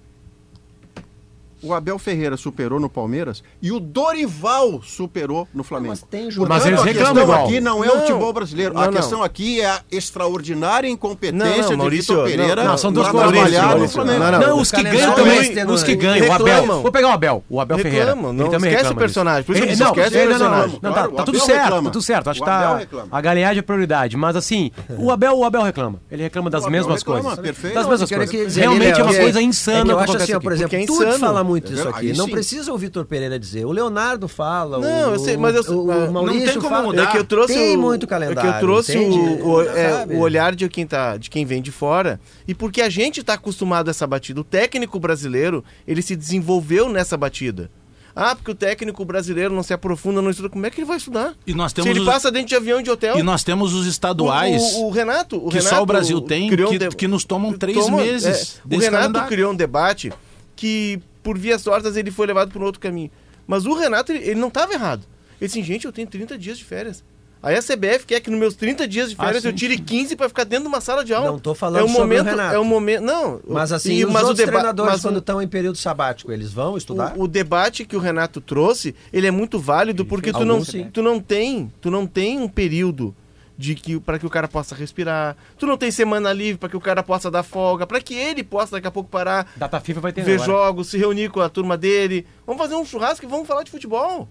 o 1.64 1.74
Abel 1.74 1.98
Ferreira 1.98 2.36
superou 2.38 2.80
no 2.80 2.90
Palmeiras 2.90 3.44
e 3.62 3.72
o 3.72 3.80
Dorival 3.80 4.82
superou 4.84 5.48
no 5.54 5.64
Flamengo. 5.64 5.90
Mas 5.92 6.02
tem 6.02 6.24
Portanto, 6.24 6.32
jogador- 6.36 6.54
Mas 6.56 6.66
eles 6.66 6.80
a 6.80 6.84
reclamam 6.84 7.14
questão 7.16 7.24
igual. 7.36 7.46
aqui 7.48 7.62
não 7.62 7.84
é 7.84 7.88
Não, 7.88 7.96
o 7.96 8.00
futebol 8.02 8.34
brasileiro. 8.34 8.74
não, 8.74 8.82
a 8.82 8.86
não. 8.86 8.94
questão 8.94 9.24
aqui 9.24 9.62
é 9.62 9.66
a 9.68 9.82
extraordinária 9.92 10.88
incompetência 10.88 11.48
Não, 11.48 11.62
não, 11.62 11.70
de 11.70 11.76
Maurício, 11.76 12.16
Vitor 12.16 12.30
Pereira 12.30 12.64
não, 12.64 12.72
não, 12.72 12.78
são 12.78 12.92
duas 12.92 13.08
coisas. 13.10 13.32
Não, 13.34 14.06
Não, 14.06 14.40
não, 14.40 14.60
os 14.60 14.72
que 14.72 14.84
ganham 14.84 15.14
também 15.16 15.54
também. 15.56 15.74
Os 15.76 15.84
que 15.84 15.96
ganham. 15.96 16.28
O 16.28 16.32
Abel. 16.34 16.66
Vou 16.82 16.92
pegar 16.92 17.08
o 17.10 17.12
Abel. 17.12 17.44
O 17.50 17.60
Abel 17.60 17.78
Reclamam, 17.78 18.00
Ferreira. 18.00 18.16
não 18.16 18.46
ele 18.46 18.50
também 18.50 18.72
esquece 18.72 18.92
o 18.92 18.96
personagem, 18.96 19.44
por 19.44 19.56
isso 19.56 19.68
que 19.68 19.76
não, 19.76 19.88
esquece 19.88 20.16
o 20.16 20.20
ele- 20.20 20.34
não, 20.34 20.40
não, 20.40 20.46
personagem. 20.50 20.80
Não, 20.82 20.94
tá, 20.94 21.08
tá 21.08 21.24
tudo 21.24 21.40
certo, 21.40 21.70
tá 21.70 21.82
tudo 21.82 22.02
certo. 22.02 22.30
Acho 22.30 22.40
que 22.40 22.46
tá. 22.46 22.80
A 23.12 23.22
galinhagem 23.22 23.60
é 23.60 23.62
prioridade. 23.62 24.18
Mas 24.18 24.36
assim, 24.36 24.72
o 24.98 25.12
Abel, 25.12 25.38
o 25.38 25.44
Abel 25.46 25.62
reclama. 25.64 26.00
Ele 26.12 26.24
reclama 26.24 26.50
das 26.50 26.66
mesmas 26.68 27.00
reclama, 27.02 27.22
coisas. 27.24 27.40
perfeito. 27.40 27.74
Das 27.74 27.88
mesmas 27.88 28.02
Eu 28.02 28.08
quero 28.20 28.30
coisas. 28.30 28.56
Realmente 28.56 29.00
é 29.00 29.04
uma 29.04 29.14
coisa 29.14 29.42
insana 29.42 29.92
é 29.92 29.94
eu 29.94 30.00
acho 30.00 30.18
assim, 30.18 30.40
por 30.40 30.52
exemplo, 30.52 30.76
é 30.78 30.86
tudo 30.86 31.20
fala 31.20 31.44
muito 31.44 31.53
isso 31.58 31.88
Aí 31.88 31.94
aqui. 31.94 32.14
Não 32.18 32.26
sim. 32.26 32.32
precisa 32.32 32.74
o 32.74 32.78
Vitor 32.78 33.06
Pereira 33.06 33.38
dizer. 33.40 33.66
O 33.66 33.72
Leonardo 33.72 34.28
fala, 34.28 34.80
Não, 34.80 35.12
o, 35.12 35.14
eu 35.14 35.20
sei, 35.20 35.38
mas 35.38 35.56
eu- 35.56 35.64
o, 35.76 35.84
o 35.84 36.06
não 36.06 36.12
Maurício 36.14 36.46
tem 36.52 36.56
como 36.62 36.70
fala. 36.70 36.84
mudar. 36.84 37.04
É 37.04 37.06
que 37.12 37.18
eu 37.18 37.24
trouxe 37.26 37.54
Tem 37.54 37.76
o, 37.78 37.80
muito 37.82 38.06
É 38.06 38.10
calendário. 38.10 38.42
que 38.52 38.56
eu 38.58 38.60
trouxe 38.60 38.98
o, 38.98 39.48
o- 39.48 39.62
é, 39.62 40.06
o 40.10 40.20
olhar 40.20 40.56
de 40.56 40.68
quem, 40.70 40.86
tá, 40.88 41.18
de 41.18 41.30
quem 41.30 41.46
vem 41.46 41.62
de 41.62 41.72
fora. 41.72 42.20
E 42.48 42.54
porque 42.56 42.82
a 42.82 42.90
gente 42.90 43.20
está 43.22 43.34
acostumado 43.34 43.88
a 43.88 43.92
essa 43.92 44.06
batida. 44.08 44.40
O 44.42 44.44
técnico 44.44 45.00
brasileiro, 45.00 45.64
ele 45.88 46.02
se 46.02 46.16
desenvolveu 46.16 46.90
nessa 46.90 47.16
batida. 47.18 47.70
Ah, 48.16 48.36
porque 48.36 48.52
o 48.52 48.54
técnico 48.56 49.04
brasileiro 49.04 49.56
não 49.56 49.64
se 49.64 49.74
aprofunda, 49.74 50.22
não 50.22 50.30
estuda. 50.30 50.48
Como 50.48 50.64
é 50.64 50.70
que 50.70 50.80
ele 50.80 50.86
vai 50.86 50.98
estudar? 50.98 51.34
E 51.48 51.54
nós 51.56 51.72
Se 51.72 51.76
temos 51.78 51.90
ele 51.90 52.00
os, 52.02 52.06
passa 52.06 52.30
dentro 52.32 52.50
de 52.50 52.56
avião 52.56 52.80
de 52.80 52.92
hotel. 52.92 53.18
e 53.18 53.24
nós 53.24 53.44
temos 53.44 53.74
os 53.74 53.88
o, 53.88 53.90
estaduais 53.90 54.62
o- 54.76 54.86
o 54.86 54.90
Renato, 54.92 55.38
o 55.38 55.50
que 55.50 55.56
Renato 55.56 55.76
só 55.76 55.82
o 55.82 55.86
Brasil 55.88 56.22
tem, 56.22 56.48
criou 56.48 56.70
um 56.70 56.72
que, 56.72 56.78
de- 56.78 56.96
que 56.96 57.08
nos 57.08 57.24
tomam 57.26 57.54
três 57.54 57.76
toma- 57.84 57.98
meses. 57.98 58.62
é, 58.70 58.76
o 58.76 58.78
Renato 58.80 58.92
calendário. 59.02 59.28
criou 59.30 59.52
um 59.52 59.56
debate 59.56 60.14
que, 60.56 61.00
por 61.24 61.38
vias 61.38 61.64
tortas, 61.64 61.96
ele 61.98 62.12
foi 62.12 62.28
levado 62.28 62.52
por 62.52 62.62
um 62.62 62.66
outro 62.66 62.82
caminho. 62.82 63.10
Mas 63.48 63.66
o 63.66 63.74
Renato, 63.74 64.12
ele, 64.12 64.24
ele 64.24 64.40
não 64.40 64.50
estava 64.50 64.74
errado. 64.74 65.06
Ele 65.42 65.48
disse, 65.48 65.64
gente, 65.64 65.86
eu 65.86 65.92
tenho 65.92 66.08
30 66.08 66.38
dias 66.38 66.58
de 66.58 66.64
férias. 66.64 67.04
Aí 67.42 67.58
a 67.58 67.62
CBF 67.62 68.06
quer 68.06 68.22
que 68.22 68.30
nos 68.30 68.40
meus 68.40 68.56
30 68.56 68.88
dias 68.88 69.10
de 69.10 69.16
Ah, 69.20 69.26
férias 69.26 69.42
sim. 69.44 69.50
eu 69.50 69.54
tire 69.54 69.78
15 69.78 70.16
para 70.16 70.30
ficar 70.30 70.46
dentro 70.46 70.64
de 70.64 70.70
uma 70.70 70.80
sala 70.80 71.04
de 71.04 71.14
aula. 71.14 71.30
Não 71.30 71.38
tô 71.40 71.54
falando 71.54 71.82
é 71.82 71.84
o 71.84 71.88
sobre 71.90 72.00
o 72.00 72.04
momento, 72.06 72.26
Renato. 72.26 72.56
É 72.56 72.60
o 72.60 72.64
momento. 72.64 73.02
Não. 73.04 73.42
Mas 73.46 73.74
assim, 73.74 73.96
e- 73.96 74.06
os 74.06 74.14
mas 74.14 74.24
o 74.24 74.28
outros 74.28 74.38
deba- 74.46 74.52
treinadores, 74.60 74.92
mas 74.94 75.00
o- 75.04 75.08
quando 75.10 75.18
estão 75.20 75.42
em 75.42 75.48
período 75.50 75.78
sabático, 75.78 76.32
eles 76.32 76.54
vão 76.54 76.78
estudar? 76.78 77.14
o, 77.18 77.24
o 77.24 77.28
debate 77.28 77.84
que 77.84 77.98
o 77.98 78.00
Renato 78.00 78.40
trouxe, 78.40 78.96
ele 79.12 79.28
é 79.28 79.32
muito 79.32 79.60
válido 79.60 80.06
porque 80.06 80.32
tu 80.32 80.46
não, 80.46 80.62
tu 80.64 81.02
não 81.04 81.20
tem, 81.20 81.70
tu 81.82 81.92
não 81.92 82.08
tem 82.08 82.40
um 82.40 82.48
período 82.48 83.14
de 83.58 83.76
que 83.76 84.00
para 84.00 84.18
que 84.20 84.26
o 84.26 84.30
cara 84.30 84.48
possa 84.48 84.76
respirar. 84.76 85.36
Tu 85.58 85.66
não 85.66 85.78
tem 85.78 85.92
semana 85.92 86.34
livre 86.34 86.58
para 86.58 86.70
que 86.70 86.78
o 86.78 86.82
cara 86.82 87.04
possa 87.04 87.30
dar 87.30 87.44
folga, 87.44 87.86
para 87.86 88.02
que 88.02 88.14
ele 88.16 88.44
possa 88.44 88.74
daqui 88.74 88.88
a 88.88 88.92
pouco 88.92 89.10
parar, 89.10 89.52
Data 89.56 89.80
FIFA 89.80 90.02
vai 90.02 90.14
ter 90.14 90.24
ver 90.24 90.36
agora. 90.36 90.46
jogos, 90.52 90.90
se 90.90 90.98
reunir 90.98 91.30
com 91.30 91.40
a 91.40 91.50
turma 91.50 91.78
dele. 91.78 92.26
Vamos 92.46 92.62
fazer 92.62 92.76
um 92.76 92.86
churrasco 92.86 93.26
e 93.26 93.30
vamos 93.30 93.48
falar 93.48 93.64
de 93.64 93.72
futebol. 93.72 94.28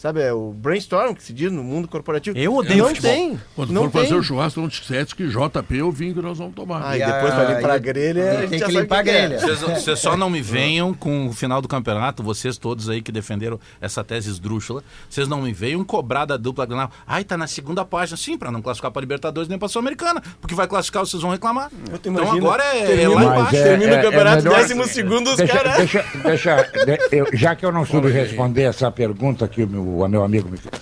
Sabe, 0.00 0.22
é 0.22 0.32
o 0.32 0.50
brainstorm 0.52 1.12
que 1.12 1.22
se 1.22 1.30
diz 1.30 1.52
no 1.52 1.62
mundo 1.62 1.86
corporativo. 1.86 2.38
Eu 2.38 2.54
odeio 2.56 2.78
não 2.84 2.88
futebol. 2.88 3.10
tem. 3.12 3.40
Quando 3.54 3.70
não 3.70 3.82
for 3.82 3.90
tem. 3.92 4.02
fazer 4.04 4.14
o 4.14 4.22
churrasco, 4.22 4.58
não 4.58 4.66
te 4.70 4.80
esquece 4.80 5.14
que 5.14 5.28
JP 5.28 5.78
é 5.78 5.82
o 5.82 5.92
vinho 5.92 6.14
que 6.14 6.22
nós 6.22 6.38
vamos 6.38 6.54
tomar. 6.54 6.82
Aí 6.88 7.02
E 7.02 7.04
depois 7.04 7.34
a- 7.34 7.36
vai 7.36 7.54
limpar 7.54 7.70
a 7.72 7.76
e- 7.76 7.80
grelha, 7.80 8.36
tem 8.40 8.48
que 8.48 8.58
sabe 8.60 8.72
limpar 8.76 9.00
a 9.00 9.02
que 9.02 9.10
é. 9.10 9.12
grelha. 9.28 9.38
Vocês, 9.40 9.60
vocês 9.60 9.98
só 9.98 10.16
não 10.16 10.30
me 10.30 10.40
venham 10.40 10.94
com 10.94 11.26
o 11.26 11.32
final 11.34 11.60
do 11.60 11.68
campeonato, 11.68 12.22
vocês 12.22 12.56
todos 12.56 12.88
aí 12.88 13.02
que 13.02 13.12
defenderam 13.12 13.60
essa 13.78 14.02
tese 14.02 14.30
esdrúxula, 14.30 14.82
vocês 15.06 15.28
não 15.28 15.42
me 15.42 15.52
venham 15.52 15.84
cobrar 15.84 16.24
da 16.24 16.38
dupla 16.38 16.64
Grenal. 16.64 16.90
Ai, 17.06 17.22
tá 17.22 17.36
na 17.36 17.46
segunda 17.46 17.84
página. 17.84 18.16
Sim, 18.16 18.38
pra 18.38 18.50
não 18.50 18.62
classificar 18.62 18.90
pra 18.90 19.00
Libertadores 19.02 19.50
nem 19.50 19.58
pra 19.58 19.68
Sul-Americana. 19.68 20.22
Porque 20.40 20.54
vai 20.54 20.66
classificar, 20.66 21.04
vocês 21.04 21.20
vão 21.20 21.30
reclamar. 21.30 21.70
Então 21.92 22.10
imagina, 22.10 22.36
agora 22.38 22.64
é, 22.64 22.80
é 22.84 22.86
termina- 22.86 23.08
lá 23.10 23.20
Mas 23.22 23.38
embaixo. 23.40 23.56
é- 23.56 23.62
Termina 23.64 23.98
o 23.98 24.02
campeonato, 24.02 24.42
melhor- 24.44 24.60
décimo 24.62 24.86
segundo, 24.86 25.28
os 25.28 25.36
deixa, 25.36 25.52
caras. 25.52 25.76
Deixa, 25.76 26.04
deixa, 26.24 26.62
de- 26.86 27.16
eu- 27.18 27.26
já 27.34 27.54
que 27.54 27.66
eu 27.66 27.70
não 27.70 27.84
soube 27.84 28.10
responder 28.10 28.62
essa 28.62 28.90
pergunta 28.90 29.46
que 29.46 29.62
o 29.62 29.68
meu, 29.68 29.89
o 29.98 30.08
meu 30.08 30.22
amigo 30.24 30.48
me 30.48 30.56
fez, 30.56 30.74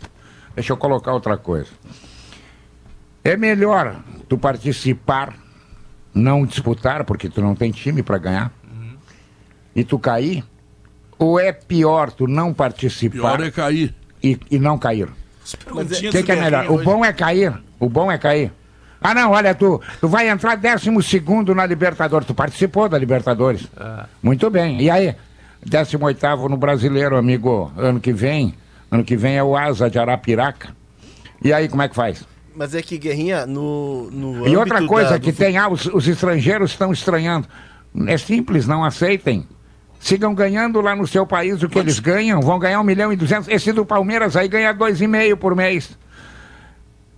deixa 0.55 0.72
eu 0.72 0.76
colocar 0.76 1.12
outra 1.12 1.36
coisa. 1.36 1.70
É 3.24 3.36
melhor 3.36 3.97
tu 4.28 4.39
participar, 4.39 5.35
não 6.14 6.47
disputar, 6.47 7.05
porque 7.05 7.28
tu 7.28 7.40
não 7.40 7.55
tem 7.55 7.70
time 7.70 8.02
para 8.02 8.18
ganhar, 8.18 8.52
e 9.74 9.85
tu 9.85 9.98
cair, 9.98 10.44
ou 11.18 11.39
é 11.39 11.52
pior 11.52 12.10
tu 12.10 12.26
não 12.26 12.55
participar 12.55 13.36
Pior 13.36 13.40
é 13.43 13.51
cair. 13.51 13.94
e, 14.22 14.39
e 14.51 14.59
não 14.59 14.78
cair? 14.78 15.09
O 15.70 15.85
que, 15.85 16.22
que 16.22 16.32
é 16.32 16.36
melhor? 16.36 16.70
O 16.70 16.82
bom 16.82 17.05
é 17.05 17.12
cair. 17.12 17.52
O 17.80 17.89
bom 17.89 18.10
é 18.10 18.18
cair. 18.18 18.52
Ah, 19.01 19.14
não, 19.14 19.30
olha, 19.30 19.55
tu, 19.55 19.80
tu 20.01 20.09
vai 20.09 20.28
entrar 20.28 20.56
12 20.56 20.90
na 21.55 21.64
Libertadores. 21.64 22.26
Tu 22.26 22.35
participou 22.35 22.89
da 22.89 22.98
Libertadores. 22.98 23.66
Muito 24.22 24.51
bem. 24.51 24.82
E 24.82 24.90
aí? 24.90 25.14
18 25.64 26.48
no 26.48 26.56
Brasileiro, 26.56 27.16
amigo. 27.16 27.72
Ano 27.76 28.01
que 28.01 28.12
vem. 28.12 28.55
Ano 28.90 29.05
que 29.05 29.16
vem 29.16 29.36
é 29.36 29.43
o 29.43 29.56
Asa 29.56 29.90
de 29.90 29.98
Arapiraca. 29.98 30.74
E 31.43 31.52
aí, 31.52 31.69
como 31.69 31.82
é 31.82 31.89
que 31.89 31.94
faz? 31.94 32.24
Mas 32.55 32.74
é 32.74 32.82
que, 32.82 32.98
Guerrinha, 32.98 33.47
no, 33.47 34.10
no 34.10 34.48
E 34.48 34.56
outra 34.56 34.85
coisa 34.86 35.10
da- 35.10 35.19
que 35.20 35.31
do 35.31 35.39
tem, 35.39 35.56
ah, 35.56 35.69
os, 35.69 35.86
os 35.86 36.09
estrangeiros 36.09 36.73
estão 36.73 36.93
estranhando. 36.93 37.47
É 38.06 38.16
simples, 38.19 38.66
não 38.66 38.85
aceitem. 38.85 39.47
Sigam 40.01 40.35
ganhando 40.35 40.81
lá 40.81 40.94
no 40.97 41.06
seu 41.06 41.27
país 41.27 41.62
o 41.62 41.69
que 41.69 41.78
eles 41.78 41.98
ganham. 41.98 42.40
Vão 42.40 42.59
ganhar 42.59 42.81
um 42.81 42.85
milhão 42.85 43.12
e 43.12 43.16
duzentos. 43.16 43.48
Esse 43.48 43.73
do 43.73 43.85
Palmeiras 43.85 44.36
aí 44.36 44.48
ganha 44.48 44.73
dois 44.73 45.01
e 45.01 45.06
meio 45.06 45.36
por 45.36 45.55
mês. 45.55 45.97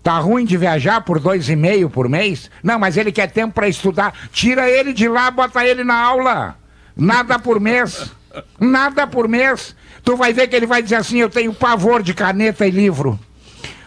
Tá 0.02 0.18
ruim 0.18 0.46
de 0.46 0.56
viajar 0.56 1.02
por 1.02 1.20
dois 1.20 1.48
e 1.50 1.56
meio 1.56 1.90
por 1.90 2.08
mês? 2.08 2.50
Não, 2.62 2.78
mas 2.78 2.96
ele 2.96 3.12
quer 3.12 3.30
tempo 3.30 3.52
para 3.54 3.68
estudar. 3.68 4.14
Tira 4.32 4.68
ele 4.68 4.92
de 4.94 5.06
lá, 5.08 5.30
bota 5.30 5.64
ele 5.64 5.84
na 5.84 5.98
aula. 5.98 6.56
Nada 6.96 7.38
por 7.38 7.60
mês. 7.60 8.10
Nada 8.58 9.06
por 9.06 9.28
mês. 9.28 9.76
Tu 10.02 10.16
vai 10.16 10.32
ver 10.32 10.48
que 10.48 10.56
ele 10.56 10.66
vai 10.66 10.82
dizer 10.82 10.96
assim: 10.96 11.18
eu 11.18 11.30
tenho 11.30 11.52
pavor 11.52 12.02
de 12.02 12.14
caneta 12.14 12.66
e 12.66 12.70
livro. 12.70 13.18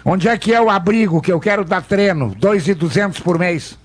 Onde 0.05 0.27
é 0.27 0.37
que 0.37 0.53
é 0.53 0.61
o 0.61 0.69
abrigo 0.69 1.21
que 1.21 1.31
eu 1.31 1.39
quero 1.39 1.63
dar 1.63 1.81
treino? 1.81 2.35
Dois 2.37 2.67
e 2.67 2.73
duzentos 2.73 3.19
por 3.19 3.39
mês. 3.39 3.77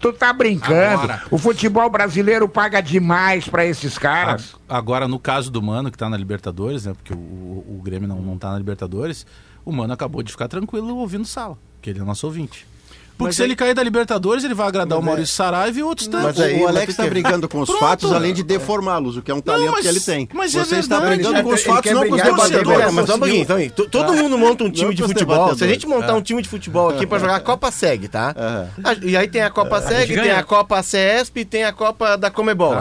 Tu 0.00 0.12
tá 0.14 0.32
brincando. 0.32 1.02
Agora. 1.02 1.22
O 1.30 1.36
futebol 1.36 1.88
brasileiro 1.90 2.48
paga 2.48 2.80
demais 2.80 3.46
para 3.46 3.66
esses 3.66 3.98
caras. 3.98 4.56
Agora, 4.68 5.06
no 5.06 5.18
caso 5.18 5.50
do 5.50 5.60
Mano, 5.62 5.90
que 5.90 5.98
tá 5.98 6.08
na 6.08 6.16
Libertadores, 6.16 6.86
né? 6.86 6.94
Porque 6.94 7.12
o, 7.12 7.16
o, 7.16 7.76
o 7.78 7.82
Grêmio 7.82 8.08
não, 8.08 8.20
não 8.20 8.38
tá 8.38 8.50
na 8.50 8.58
Libertadores, 8.58 9.26
o 9.64 9.70
Mano 9.70 9.92
acabou 9.92 10.22
de 10.22 10.32
ficar 10.32 10.48
tranquilo 10.48 10.96
ouvindo 10.96 11.26
sala, 11.26 11.58
que 11.82 11.90
ele 11.90 12.00
é 12.00 12.02
nosso 12.02 12.26
ouvinte. 12.26 12.66
Porque 13.20 13.28
Mas 13.28 13.36
se 13.36 13.42
aí- 13.42 13.48
ele 13.48 13.54
cair 13.56 13.74
da 13.74 13.82
Libertadores, 13.82 14.44
ele 14.44 14.54
vai 14.54 14.66
agradar 14.66 14.96
o 14.96 15.02
Mas 15.02 15.06
é- 15.06 15.10
Maurício 15.10 15.34
Saraiva 15.36 15.78
e 15.78 15.82
outros 15.82 16.08
tantos. 16.08 16.38
Mas 16.38 16.40
aí 16.40 16.58
o 16.58 16.64
o 16.64 16.68
Alex 16.68 16.88
está 16.88 17.06
brigando 17.06 17.46
com 17.50 17.60
os 17.60 17.68
Pronto. 17.68 17.80
fatos, 17.80 18.10
além 18.12 18.32
de 18.32 18.42
deformá-los, 18.42 19.18
o 19.18 19.22
que 19.22 19.30
é 19.30 19.34
um 19.34 19.42
talento 19.42 19.72
mas- 19.72 19.82
que 19.82 19.88
ele 19.88 20.00
tem. 20.00 20.26
mas 20.32 20.54
é 20.54 20.64
Você 20.64 20.76
está 20.76 20.98
verdade. 21.00 21.22
brigando 21.22 21.42
com 21.48 21.54
os 21.54 21.62
fatos, 21.62 21.92
não 21.92 22.08
com 22.08 22.14
os 22.14 22.22
debatedores. 22.22 22.92
Mas 22.94 23.10
um 23.10 23.18
pouquinho, 23.18 23.42
então, 23.42 23.86
todo 23.90 24.14
mundo 24.14 24.38
monta 24.38 24.64
um 24.64 24.70
time 24.70 24.86
Não 24.86 24.94
de 24.94 25.02
futebol. 25.02 25.54
Se 25.54 25.64
a 25.64 25.66
gente 25.68 25.86
montar 25.86 26.14
um 26.14 26.22
time 26.22 26.40
de 26.40 26.48
futebol 26.48 26.88
aqui 26.88 27.06
pra 27.06 27.18
jogar 27.18 27.36
a 27.36 27.40
Copa 27.40 27.70
SEG, 27.70 28.08
tá? 28.08 28.34
E 29.02 29.14
aí 29.16 29.28
tem 29.28 29.42
a 29.42 29.50
Copa 29.50 29.82
SEG, 29.82 30.14
tem 30.14 30.30
a 30.30 30.42
Copa 30.42 30.82
CESP 30.82 31.40
e 31.40 31.44
tem 31.44 31.64
a 31.64 31.72
Copa 31.72 32.16
da 32.16 32.30
Comebol. 32.30 32.74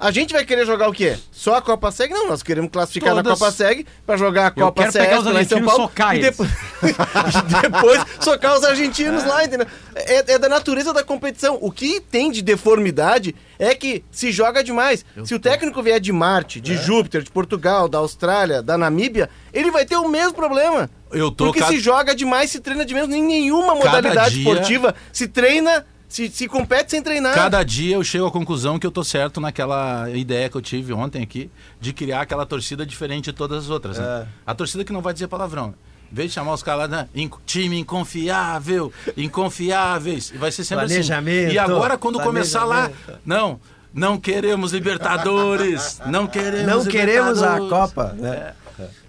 A 0.00 0.10
gente 0.10 0.32
vai 0.32 0.46
querer 0.46 0.64
jogar 0.64 0.88
o 0.88 0.92
quê? 0.94 1.18
Só 1.30 1.56
a 1.56 1.60
Copa 1.62 1.90
SEG? 1.92 2.10
Não, 2.14 2.26
nós 2.26 2.42
queremos 2.42 2.70
classificar 2.70 3.14
na 3.14 3.22
Todas. 3.22 3.38
Copa 3.38 3.52
SEG 3.52 3.86
pra 4.06 4.16
jogar 4.16 4.44
a 4.44 4.48
Eu 4.48 4.52
Copa 4.66 4.82
quero 4.84 4.92
pegar 4.94 5.18
os 5.20 5.24
lá 5.26 5.42
em 5.42 5.44
São 5.44 5.58
argentinos 5.58 5.62
e 5.62 5.66
Paulo 5.66 5.82
socar 5.90 6.16
e 6.16 6.20
depois, 6.22 6.50
e 6.82 7.60
depois 7.62 8.00
socar 8.20 8.56
os 8.58 8.64
argentinos 8.64 9.24
lá, 9.24 9.44
entendeu? 9.44 9.66
É, 9.94 10.32
é 10.32 10.38
da 10.38 10.48
natureza 10.48 10.94
da 10.94 11.04
competição. 11.04 11.58
O 11.60 11.70
que 11.70 12.00
tem 12.00 12.30
de 12.30 12.40
deformidade 12.40 13.34
é 13.58 13.74
que 13.74 14.02
se 14.10 14.32
joga 14.32 14.64
demais. 14.64 15.04
se 15.24 15.34
o 15.34 15.38
técnico 15.38 15.82
vier 15.82 16.00
de 16.00 16.12
Marte, 16.12 16.60
É. 16.60 16.62
de 16.62 16.76
Júpiter, 16.76 17.22
de 17.22 17.30
Portugal, 17.30 17.86
da 17.86 17.98
Austrália, 17.98 18.62
da 18.62 18.78
Namíbia, 18.78 19.28
ele 19.52 19.70
vai 19.70 19.84
ter 19.84 19.96
o 19.96 20.08
mesmo 20.08 20.32
problema. 20.32 20.88
Eu 21.12 21.30
tô 21.30 21.46
Porque 21.46 21.60
ca- 21.60 21.66
se 21.68 21.78
joga 21.78 22.14
demais, 22.14 22.50
se 22.50 22.60
treina 22.60 22.86
de 22.86 22.94
menos. 22.94 23.14
Em 23.14 23.22
nenhuma 23.22 23.74
modalidade 23.74 24.34
dia- 24.36 24.38
esportiva 24.50 24.94
se 25.12 25.28
treina, 25.28 25.84
se, 26.10 26.28
se 26.28 26.46
compete 26.48 26.90
sem 26.90 27.02
treinar. 27.02 27.34
Cada 27.34 27.62
dia 27.62 27.94
eu 27.94 28.04
chego 28.04 28.26
à 28.26 28.30
conclusão 28.30 28.78
que 28.78 28.86
eu 28.86 28.90
tô 28.90 29.02
certo 29.02 29.40
naquela 29.40 30.10
ideia 30.10 30.48
que 30.50 30.56
eu 30.56 30.60
tive 30.60 30.92
ontem 30.92 31.22
aqui 31.22 31.50
de 31.80 31.92
criar 31.92 32.20
aquela 32.20 32.44
torcida 32.44 32.84
diferente 32.84 33.26
de 33.26 33.32
todas 33.32 33.64
as 33.64 33.70
outras. 33.70 33.96
né? 33.98 34.26
A 34.46 34.54
torcida 34.54 34.84
que 34.84 34.92
não 34.92 35.00
vai 35.00 35.12
dizer 35.14 35.28
palavrão. 35.28 35.72
Em 36.12 36.14
vez 36.14 36.28
de 36.30 36.34
chamar 36.34 36.52
os 36.54 36.62
caras 36.62 36.82
lá, 36.82 36.88
né? 36.88 37.08
"Inc- 37.14 37.36
time 37.46 37.78
inconfiável, 37.78 38.92
inconfiáveis, 39.16 40.32
e 40.34 40.38
vai 40.38 40.50
ser 40.50 40.64
sempre 40.64 40.84
assim. 40.84 40.94
Planejamento, 40.94 41.52
E 41.52 41.58
agora, 41.58 41.96
quando 41.96 42.20
começar 42.20 42.64
lá, 42.64 42.90
não, 43.24 43.60
não 43.94 44.18
queremos 44.18 44.72
Libertadores, 44.72 46.00
não 46.06 46.26
queremos 46.26 46.66
Não 46.66 46.84
queremos 46.84 47.42
a 47.42 47.54
Libertadores." 47.58 47.70
Copa. 47.70 48.12
né? 48.18 48.52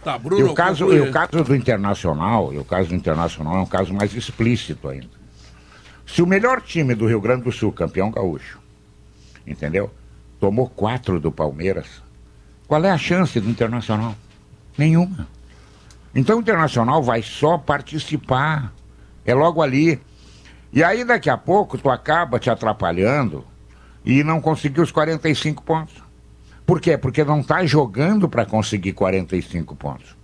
Tá, 0.03 0.15
E 0.15 0.19
Bruno, 0.19 0.51
o 0.51 0.53
caso, 0.53 0.91
e 0.91 0.99
o 0.99 1.11
caso 1.11 1.43
do 1.43 1.55
Internacional, 1.55 2.53
e 2.53 2.57
o 2.57 2.65
caso 2.65 2.89
do 2.89 2.95
Internacional 2.95 3.55
é 3.57 3.59
um 3.61 3.65
caso 3.65 3.93
mais 3.93 4.13
explícito 4.13 4.87
ainda. 4.89 5.20
Se 6.13 6.21
o 6.21 6.27
melhor 6.27 6.61
time 6.61 6.93
do 6.93 7.07
Rio 7.07 7.21
Grande 7.21 7.43
do 7.43 7.51
Sul, 7.51 7.71
campeão 7.71 8.11
gaúcho, 8.11 8.59
entendeu? 9.47 9.89
Tomou 10.39 10.67
quatro 10.67 11.19
do 11.21 11.31
Palmeiras, 11.31 11.87
qual 12.67 12.83
é 12.83 12.91
a 12.91 12.97
chance 12.97 13.39
do 13.39 13.49
Internacional? 13.49 14.15
Nenhuma. 14.77 15.27
Então 16.13 16.37
o 16.37 16.41
Internacional 16.41 17.01
vai 17.01 17.21
só 17.21 17.57
participar. 17.57 18.73
É 19.25 19.33
logo 19.33 19.61
ali. 19.61 20.01
E 20.73 20.83
aí 20.83 21.05
daqui 21.05 21.29
a 21.29 21.37
pouco 21.37 21.77
tu 21.77 21.89
acaba 21.89 22.39
te 22.39 22.49
atrapalhando 22.49 23.45
e 24.03 24.23
não 24.23 24.41
conseguiu 24.41 24.83
os 24.83 24.91
45 24.91 25.63
pontos. 25.63 25.95
Por 26.65 26.81
quê? 26.81 26.97
Porque 26.97 27.23
não 27.23 27.39
está 27.39 27.65
jogando 27.65 28.27
para 28.27 28.45
conseguir 28.45 28.93
45 28.93 29.75
pontos. 29.75 30.15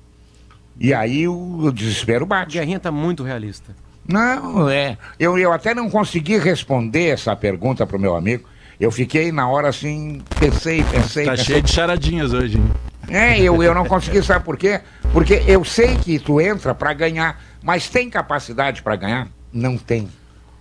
E 0.80 0.93
aí 0.93 1.27
o, 1.27 1.59
o 1.59 1.72
desespero 1.72 2.23
O 2.26 2.27
bate. 2.27 2.57
Guerrinha 2.57 2.80
tá 2.80 2.91
muito 2.91 3.23
realista. 3.23 3.73
Não, 4.07 4.69
é. 4.69 4.97
Eu, 5.19 5.38
eu 5.38 5.51
até 5.51 5.73
não 5.75 5.89
consegui 5.89 6.38
responder 6.38 7.07
essa 7.09 7.35
pergunta 7.35 7.85
pro 7.85 7.99
meu 7.99 8.15
amigo. 8.15 8.47
Eu 8.79 8.91
fiquei 8.91 9.31
na 9.31 9.49
hora 9.49 9.69
assim, 9.69 10.21
pensei, 10.39 10.84
pensei, 10.84 11.25
Tá 11.25 11.31
pensei. 11.31 11.45
cheio 11.45 11.61
de 11.63 11.71
charadinhas 11.71 12.31
hoje. 12.31 12.57
hein? 12.57 12.71
É, 13.09 13.39
eu, 13.39 13.61
eu 13.63 13.73
não 13.73 13.85
consegui, 13.85 14.21
sabe 14.21 14.43
por 14.45 14.57
quê? 14.57 14.81
Porque 15.13 15.41
eu 15.47 15.63
sei 15.65 15.95
que 15.95 16.19
tu 16.19 16.39
entra 16.39 16.75
para 16.75 16.93
ganhar, 16.93 17.41
mas 17.63 17.89
tem 17.89 18.09
capacidade 18.09 18.84
para 18.84 18.95
ganhar? 18.95 19.27
Não 19.51 19.77
tem. 19.77 20.07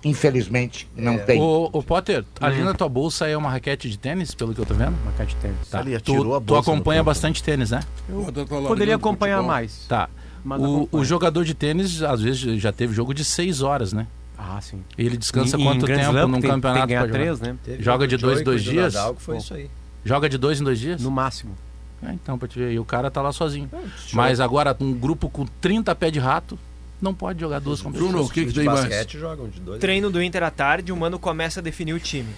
Infelizmente, 0.05 0.89
não 0.97 1.19
tem. 1.19 1.41
Ô, 1.41 1.69
ô, 1.73 1.83
Potter, 1.83 2.25
ali 2.41 2.63
na 2.63 2.73
tua 2.73 2.89
bolsa 2.89 3.27
é 3.27 3.37
uma 3.37 3.51
raquete 3.51 3.91
de 3.91 3.99
tênis, 3.99 4.35
pelo 4.35 4.55
que 4.55 4.61
eu 4.61 4.67
tô 4.67 4.73
vendo? 4.73 4.95
Uma 5.03 5.11
cara 5.13 5.27
de 5.27 5.35
tênis. 5.37 5.69
Tá. 5.69 5.81
Ali, 5.81 5.99
Tu, 6.01 6.13
a 6.15 6.17
tu 6.17 6.41
bolsa 6.41 6.71
no 6.71 6.75
acompanha 6.77 7.03
bastante 7.03 7.43
tênis, 7.43 7.71
né? 7.73 7.81
Tá 8.07 8.13
largando 8.15 8.69
Poderia 8.69 8.95
acompanhar 8.95 9.37
futebol. 9.39 9.53
mais. 9.55 9.85
Tá. 9.89 10.09
Mas 10.47 10.63
O, 10.63 10.89
o 10.93 11.05
jogador 11.05 11.45
de 11.45 11.55
tênis, 11.55 12.03
às 12.03 12.23
vezes, 12.23 12.63
já 12.63 12.71
teve 12.71 12.95
jogo 12.95 13.13
de 13.13 13.25
seis 13.25 13.63
horas, 13.63 13.93
né? 13.93 14.07
Ah, 14.39 14.61
sim. 14.61 14.81
Ele 14.97 15.17
descansa 15.17 15.57
em 15.57 15.65
quanto 15.65 15.87
tempo 15.87 16.01
Slam, 16.01 16.29
num 16.29 16.41
tem, 16.41 16.51
campeonato 16.51 16.87
Tem 16.87 17.09
três, 17.09 17.41
né? 17.41 17.57
Teve 17.65 17.83
Joga 17.83 18.05
o 18.05 18.07
de 18.07 18.17
dois 18.17 18.41
em 18.41 18.45
dois 18.45 18.63
do 18.63 18.71
dias? 18.71 18.95
Nadal, 18.95 19.15
que 19.17 19.23
foi 19.23 19.35
Bom. 19.35 19.41
isso 19.41 19.55
aí. 19.55 19.69
Joga 20.05 20.29
de 20.29 20.39
dois 20.39 20.61
em 20.61 20.65
dois 20.65 20.79
dias? 20.79 21.03
No 21.03 21.11
máximo. 21.11 21.57
É, 22.01 22.13
então, 22.13 22.39
pra 22.39 22.47
te 22.47 22.59
ver. 22.59 22.73
E 22.73 22.79
o 22.79 22.85
cara 22.85 23.11
tá 23.11 23.21
lá 23.21 23.33
sozinho. 23.33 23.69
Mas 24.13 24.39
agora, 24.39 24.77
um 24.79 24.93
grupo 24.93 25.29
com 25.29 25.47
30 25.61 25.93
pés 25.97 26.13
de 26.13 26.21
rato, 26.21 26.57
não 27.03 27.13
pode 27.13 27.41
jogar 27.41 27.59
duas 27.59 27.81
competições. 27.81 28.13
Bruno, 28.13 28.25
o 28.25 28.31
que, 28.31 28.47
que 28.47 28.53
tem 28.53 28.63
de 28.63 28.69
mais? 28.69 28.81
basquete 28.81 29.19
jogam 29.19 29.49
de 29.49 29.59
dois. 29.59 29.81
Treino 29.81 30.11
do 30.11 30.23
Inter 30.23 30.45
à 30.45 30.51
tarde, 30.51 30.93
o 30.93 30.97
Mano 30.97 31.19
começa 31.19 31.59
a 31.59 31.63
definir 31.63 31.95
o 31.95 31.99
time. 31.99 32.33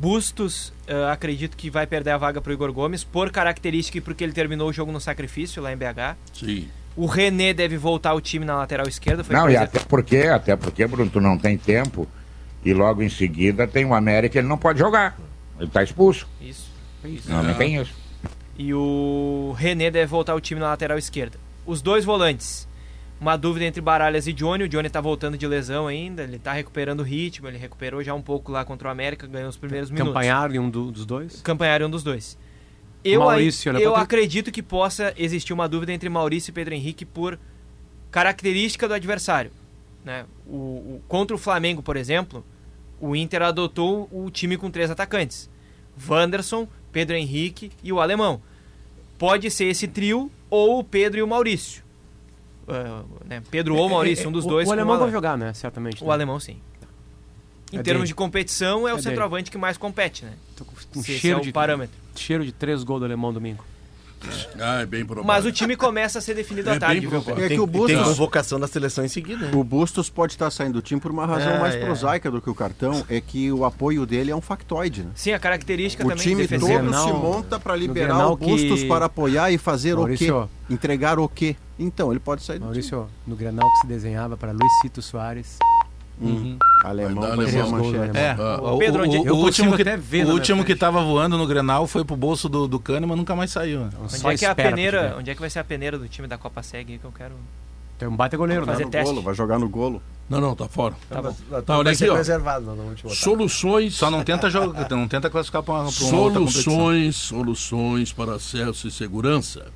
Bustos, 0.00 0.72
eh, 0.88 1.10
acredito 1.12 1.56
que 1.56 1.70
vai 1.70 1.86
perder 1.86 2.10
a 2.10 2.18
vaga 2.18 2.40
pro 2.40 2.52
Igor 2.52 2.72
Gomes, 2.72 3.04
por 3.04 3.30
característica 3.30 3.98
e 3.98 4.00
porque 4.00 4.24
ele 4.24 4.32
terminou 4.32 4.68
o 4.68 4.72
jogo 4.72 4.90
no 4.90 5.00
sacrifício 5.00 5.62
lá 5.62 5.72
em 5.72 5.76
BH. 5.76 6.16
Sim. 6.32 6.68
O 6.96 7.06
René 7.06 7.52
deve 7.52 7.76
voltar 7.76 8.10
ao 8.10 8.20
time 8.20 8.44
na 8.44 8.56
lateral 8.56 8.86
esquerda. 8.86 9.24
Foi 9.24 9.34
Não, 9.34 9.50
e 9.50 9.56
até 9.56 9.80
porque, 9.80 10.18
até 10.18 10.54
porque, 10.56 10.86
Bruno, 10.86 11.10
tu 11.10 11.20
não 11.20 11.36
tem 11.36 11.58
tempo. 11.58 12.06
E 12.64 12.72
logo 12.72 13.02
em 13.02 13.08
seguida 13.08 13.66
tem 13.66 13.84
o 13.84 13.92
América, 13.94 14.38
ele 14.38 14.48
não 14.48 14.56
pode 14.56 14.78
jogar. 14.78 15.18
Ele 15.58 15.68
tá 15.70 15.82
expulso. 15.82 16.26
Isso. 16.40 16.70
Não, 17.28 17.42
não 17.42 17.54
tem 17.54 17.76
isso. 17.80 17.92
E 18.56 18.72
o 18.72 19.54
René 19.58 19.90
deve 19.90 20.06
voltar 20.06 20.32
ao 20.32 20.40
time 20.40 20.60
na 20.60 20.68
lateral 20.68 20.96
esquerda. 20.96 21.36
Os 21.66 21.82
dois 21.82 22.04
volantes. 22.04 22.66
Uma 23.20 23.36
dúvida 23.36 23.64
entre 23.66 23.80
Baralhas 23.80 24.26
e 24.26 24.32
Johnny. 24.32 24.64
O 24.64 24.68
Johnny 24.68 24.88
tá 24.88 25.00
voltando 25.00 25.36
de 25.36 25.46
lesão 25.46 25.86
ainda. 25.86 26.22
Ele 26.22 26.38
tá 26.38 26.52
recuperando 26.52 27.00
o 27.00 27.02
ritmo. 27.02 27.48
Ele 27.48 27.58
recuperou 27.58 28.02
já 28.02 28.14
um 28.14 28.22
pouco 28.22 28.50
lá 28.52 28.64
contra 28.64 28.88
o 28.88 28.90
América. 28.90 29.26
Ganhou 29.26 29.48
os 29.48 29.56
primeiros 29.56 29.90
minutos. 29.90 30.12
Campanhar 30.12 30.54
em 30.54 30.58
um 30.58 30.70
do- 30.70 30.90
dos 30.90 31.04
dois. 31.04 31.40
Campanhar 31.42 31.82
um 31.82 31.90
dos 31.90 32.02
dois. 32.02 32.36
Eu, 33.04 33.20
Maurício, 33.20 33.72
né, 33.72 33.80
eu 33.80 33.90
Patrick? 33.92 34.02
acredito 34.14 34.50
que 34.52 34.62
possa 34.62 35.12
existir 35.16 35.52
uma 35.52 35.68
dúvida 35.68 35.92
entre 35.92 36.08
Maurício 36.08 36.50
e 36.50 36.54
Pedro 36.54 36.72
Henrique 36.74 37.04
por 37.04 37.38
característica 38.10 38.88
do 38.88 38.94
adversário. 38.94 39.50
Né? 40.04 40.24
O, 40.46 40.56
o- 40.56 41.02
contra 41.08 41.34
o 41.34 41.38
Flamengo, 41.38 41.82
por 41.82 41.96
exemplo, 41.96 42.44
o 43.00 43.14
Inter 43.16 43.42
adotou 43.42 44.08
o 44.12 44.30
time 44.30 44.56
com 44.56 44.70
três 44.70 44.90
atacantes: 44.90 45.48
Wanderson, 46.08 46.66
Pedro 46.92 47.16
Henrique 47.16 47.70
e 47.82 47.92
o 47.92 48.00
Alemão. 48.00 48.40
Pode 49.18 49.50
ser 49.50 49.66
esse 49.66 49.86
trio 49.88 50.30
ou 50.50 50.78
o 50.80 50.84
Pedro 50.84 51.18
e 51.20 51.22
o 51.22 51.26
Maurício. 51.26 51.82
Ah, 52.68 53.02
né? 53.26 53.42
Pedro 53.50 53.76
ou 53.76 53.88
Maurício, 53.88 54.28
um 54.28 54.32
dos 54.32 54.44
É, 54.44 54.48
O- 54.48 54.50
dois. 54.50 54.68
O, 54.68 54.72
alemão 54.72 54.94
Ale- 54.94 55.04
vai 55.04 55.12
jogar, 55.12 55.36
né? 55.36 55.52
Certamente. 55.52 56.02
O 56.02 56.06
né? 56.06 56.12
alemão, 56.12 56.40
sim. 56.40 56.56
Em 57.74 57.78
É 57.78 57.82
termos 57.82 58.02
dele. 58.02 58.08
de 58.08 58.14
competição, 58.14 58.80
é, 58.80 58.82
o 58.82 58.86
É 58.86 58.90
dele. 58.92 59.02
centroavante 59.02 59.50
que 59.50 59.58
mais 59.58 59.76
compete, 59.76 60.24
né? 60.24 60.32
Um 60.96 61.02
Se 61.02 61.10
esse 61.12 61.20
cheiro 61.20 61.38
é 61.38 61.40
o 61.40 61.44
de 61.44 61.52
parâmetro. 61.52 61.96
cheiro 62.14 62.44
de 62.44 62.52
três 62.52 62.82
gols 62.84 63.00
do 63.00 63.04
alemão 63.06 63.32
domingo. 63.32 63.64
Ah, 64.58 64.80
é 64.80 64.86
bem 64.86 65.04
provável. 65.04 65.26
Mas 65.26 65.44
o 65.44 65.52
time 65.52 65.76
começa 65.76 66.18
a 66.18 66.22
ser 66.22 66.32
definido 66.32 66.70
É 66.70 66.76
à 66.76 66.80
tarde, 66.80 67.00
bem 67.02 67.10
viu? 67.10 67.20
provável. 67.20 67.44
É 67.44 67.48
Tem, 67.48 67.58
que 67.58 67.60
o 67.62 67.66
e 67.66 67.70
tem 67.70 67.80
Bustos, 67.80 68.02
convocação 68.16 68.58
da 68.58 68.66
seleção 68.66 69.04
em 69.04 69.08
seguida. 69.08 69.48
né? 69.48 69.52
o 69.54 69.62
Bustos 69.62 70.08
pode 70.08 70.32
estar 70.32 70.50
saindo 70.50 70.72
do 70.74 70.80
time 70.82 70.98
por 70.98 71.10
uma 71.10 71.26
razão 71.26 71.52
É, 71.52 71.58
mais 71.60 71.74
é. 71.74 71.84
prosaica 71.84 72.30
do 72.30 72.40
que 72.40 72.48
o 72.48 72.54
cartão, 72.54 73.04
é 73.10 73.20
que 73.20 73.52
o 73.52 73.66
apoio 73.66 74.06
dele 74.06 74.30
é 74.30 74.36
um 74.36 74.40
factoide, 74.40 75.02
né? 75.02 75.10
Sim, 75.14 75.32
a 75.32 75.38
característica 75.38 76.02
O 76.06 76.08
também 76.08 76.22
time 76.22 76.40
defensiva. 76.40 76.78
todo 76.80 76.94
se 77.04 77.12
monta 77.12 77.60
para 77.60 77.76
liberar 77.76 78.28
o 78.28 78.36
Bustos 78.36 78.80
que- 78.80 78.88
para 78.88 79.04
apoiar 79.04 79.50
e 79.52 79.58
fazer 79.58 79.94
Maurício, 79.94 80.38
o 80.44 80.48
quê? 80.68 80.72
Entregar 80.72 81.18
o 81.18 81.28
quê? 81.28 81.54
Então, 81.78 82.10
ele 82.10 82.20
pode 82.20 82.42
sair 82.44 82.58
do 82.58 82.64
Maurício, 82.64 83.06
no 83.26 83.36
Grenal 83.36 83.68
que 83.72 83.80
se 83.82 83.86
desenhava 83.86 84.38
para 84.38 84.52
Luizito 84.52 85.02
Soares. 85.02 85.58
Time. 86.20 86.58
Alemão 86.84 87.20
Vai 87.22 87.30
dar 87.30 87.36
vai 87.36 87.46
ser 87.46 87.58
a 87.58 87.62
alemão. 87.62 87.84
manchete. 87.92 88.16
É, 88.16 88.30
Ah. 88.38 88.60
o, 88.62 88.78
Pedro, 88.78 89.00
o- 89.02 89.04
onde- 89.06 89.16
o 89.18 89.26
eu 89.26 89.34
último, 89.36 89.70
consigo 89.70 89.76
que, 89.76 89.82
até 89.82 89.96
ver 89.96 90.26
o 90.26 90.30
último 90.32 90.56
minha 90.56 90.64
que 90.66 90.72
frente. 90.72 90.80
tava 90.80 91.02
voando 91.02 91.36
no 91.38 91.46
Grenal 91.46 91.86
foi 91.86 92.04
pro 92.04 92.16
bolso 92.16 92.48
do, 92.48 92.66
do 92.68 92.78
Kahneman, 92.78 93.16
nunca 93.16 93.34
mais 93.34 93.50
saiu. 93.50 93.80
né? 93.80 93.90
Onde 94.02 94.18
Só 94.18 94.30
é 94.30 94.36
que 94.36 94.44
é 94.44 94.48
a 94.48 94.54
peneira? 94.54 95.16
Onde 95.18 95.30
é 95.30 95.34
que 95.34 95.40
vai 95.40 95.50
ser 95.50 95.58
a 95.60 95.64
peneira 95.64 95.98
do 95.98 96.08
time 96.08 96.28
da 96.28 96.36
Copa 96.38 96.62
Seg 96.62 96.92
aí 96.92 96.98
que 96.98 97.04
eu 97.04 97.12
quero. 97.12 97.34
Tem 97.98 98.08
um 98.08 98.16
baita 98.16 98.36
goleiro, 98.36 98.66
Fazer 98.66 98.80
né? 98.80 98.84
No 98.86 98.90
teste. 98.90 99.08
golo, 99.10 99.22
vai 99.22 99.34
jogar 99.34 99.58
no 99.58 99.68
golo. 99.68 100.02
Não, 100.28 100.40
não, 100.40 100.54
tá 100.56 100.66
fora. 100.66 100.94
Tá 101.08 101.22
bom. 101.22 101.36
Tá, 101.64 101.74
olha 101.78 101.84
vai 101.84 101.92
aqui, 101.94 102.08
ó. 102.08 102.14
preservado, 102.14 102.64
não, 102.66 102.74
não. 102.76 102.94
Soluções. 103.10 103.94
Só 103.94 104.10
não 104.10 104.24
tenta 104.24 104.50
jogar, 104.50 104.88
não 104.90 105.06
tenta 105.06 105.30
classificar 105.30 105.62
pra 105.62 105.74
uma, 105.74 105.92
pra 105.92 106.04
uma. 106.06 106.32
Soluções, 106.32 107.16
soluções 107.16 108.12
para 108.12 108.34
acesso 108.34 108.88
e 108.88 108.90
segurança. 108.90 109.66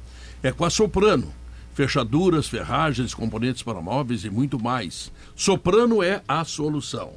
É 0.42 0.50
com 0.50 0.64
a 0.64 0.70
Soprano. 0.70 1.28
Fechaduras, 1.74 2.48
ferragens, 2.48 3.14
componentes 3.14 3.62
para 3.62 3.80
móveis 3.80 4.24
e 4.24 4.30
muito 4.30 4.58
mais. 4.60 5.12
Soprano 5.38 6.02
é 6.02 6.20
a 6.26 6.44
solução. 6.44 7.12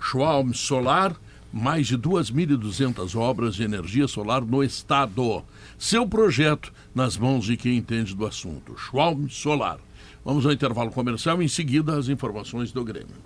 Schwalm 0.00 0.54
Solar, 0.54 1.14
mais 1.52 1.86
de 1.86 1.98
2.200 1.98 3.14
obras 3.14 3.54
de 3.54 3.62
energia 3.62 4.08
solar 4.08 4.40
no 4.40 4.64
estado. 4.64 5.44
Seu 5.78 6.08
projeto 6.08 6.72
nas 6.94 7.18
mãos 7.18 7.44
de 7.44 7.58
quem 7.58 7.76
entende 7.76 8.16
do 8.16 8.26
assunto. 8.26 8.74
Schwalm 8.78 9.28
Solar. 9.28 9.78
Vamos 10.24 10.46
ao 10.46 10.52
intervalo 10.52 10.90
comercial, 10.90 11.42
em 11.42 11.48
seguida 11.48 11.98
as 11.98 12.08
informações 12.08 12.72
do 12.72 12.82
Grêmio. 12.82 13.16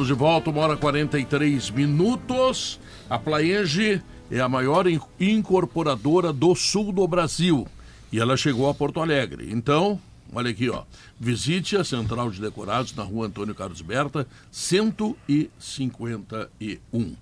Estamos 0.00 0.16
de 0.16 0.18
volta, 0.18 0.48
uma 0.48 0.62
hora 0.62 0.72
e 0.72 0.76
43 0.78 1.68
minutos. 1.68 2.80
A 3.10 3.18
Plaenge 3.18 4.00
é 4.30 4.40
a 4.40 4.48
maior 4.48 4.86
in- 4.86 4.98
incorporadora 5.20 6.32
do 6.32 6.54
sul 6.54 6.90
do 6.90 7.06
Brasil 7.06 7.68
e 8.10 8.18
ela 8.18 8.34
chegou 8.34 8.70
a 8.70 8.74
Porto 8.74 8.98
Alegre. 8.98 9.52
Então, 9.52 10.00
olha 10.32 10.52
aqui, 10.52 10.70
ó. 10.70 10.84
Visite 11.18 11.76
a 11.76 11.84
Central 11.84 12.30
de 12.30 12.40
Decorados 12.40 12.94
na 12.94 13.02
rua 13.02 13.26
Antônio 13.26 13.54
Carlos 13.54 13.82
Berta, 13.82 14.26
151. 14.50 17.14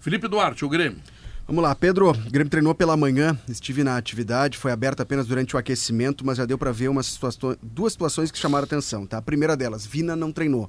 Felipe 0.00 0.26
Duarte, 0.26 0.64
o 0.64 0.68
Grêmio. 0.68 0.98
Vamos 1.46 1.62
lá, 1.62 1.72
Pedro. 1.76 2.10
O 2.10 2.30
Grêmio 2.30 2.50
treinou 2.50 2.74
pela 2.74 2.96
manhã, 2.96 3.38
estive 3.48 3.84
na 3.84 3.96
atividade, 3.96 4.58
foi 4.58 4.72
aberta 4.72 5.04
apenas 5.04 5.28
durante 5.28 5.54
o 5.54 5.58
aquecimento, 5.60 6.26
mas 6.26 6.38
já 6.38 6.44
deu 6.44 6.58
para 6.58 6.72
ver 6.72 6.88
uma 6.88 7.04
situação, 7.04 7.56
duas 7.62 7.92
situações 7.92 8.32
que 8.32 8.38
chamaram 8.38 8.64
atenção. 8.64 9.06
Tá? 9.06 9.18
A 9.18 9.22
primeira 9.22 9.56
delas, 9.56 9.86
Vina 9.86 10.16
não 10.16 10.32
treinou. 10.32 10.68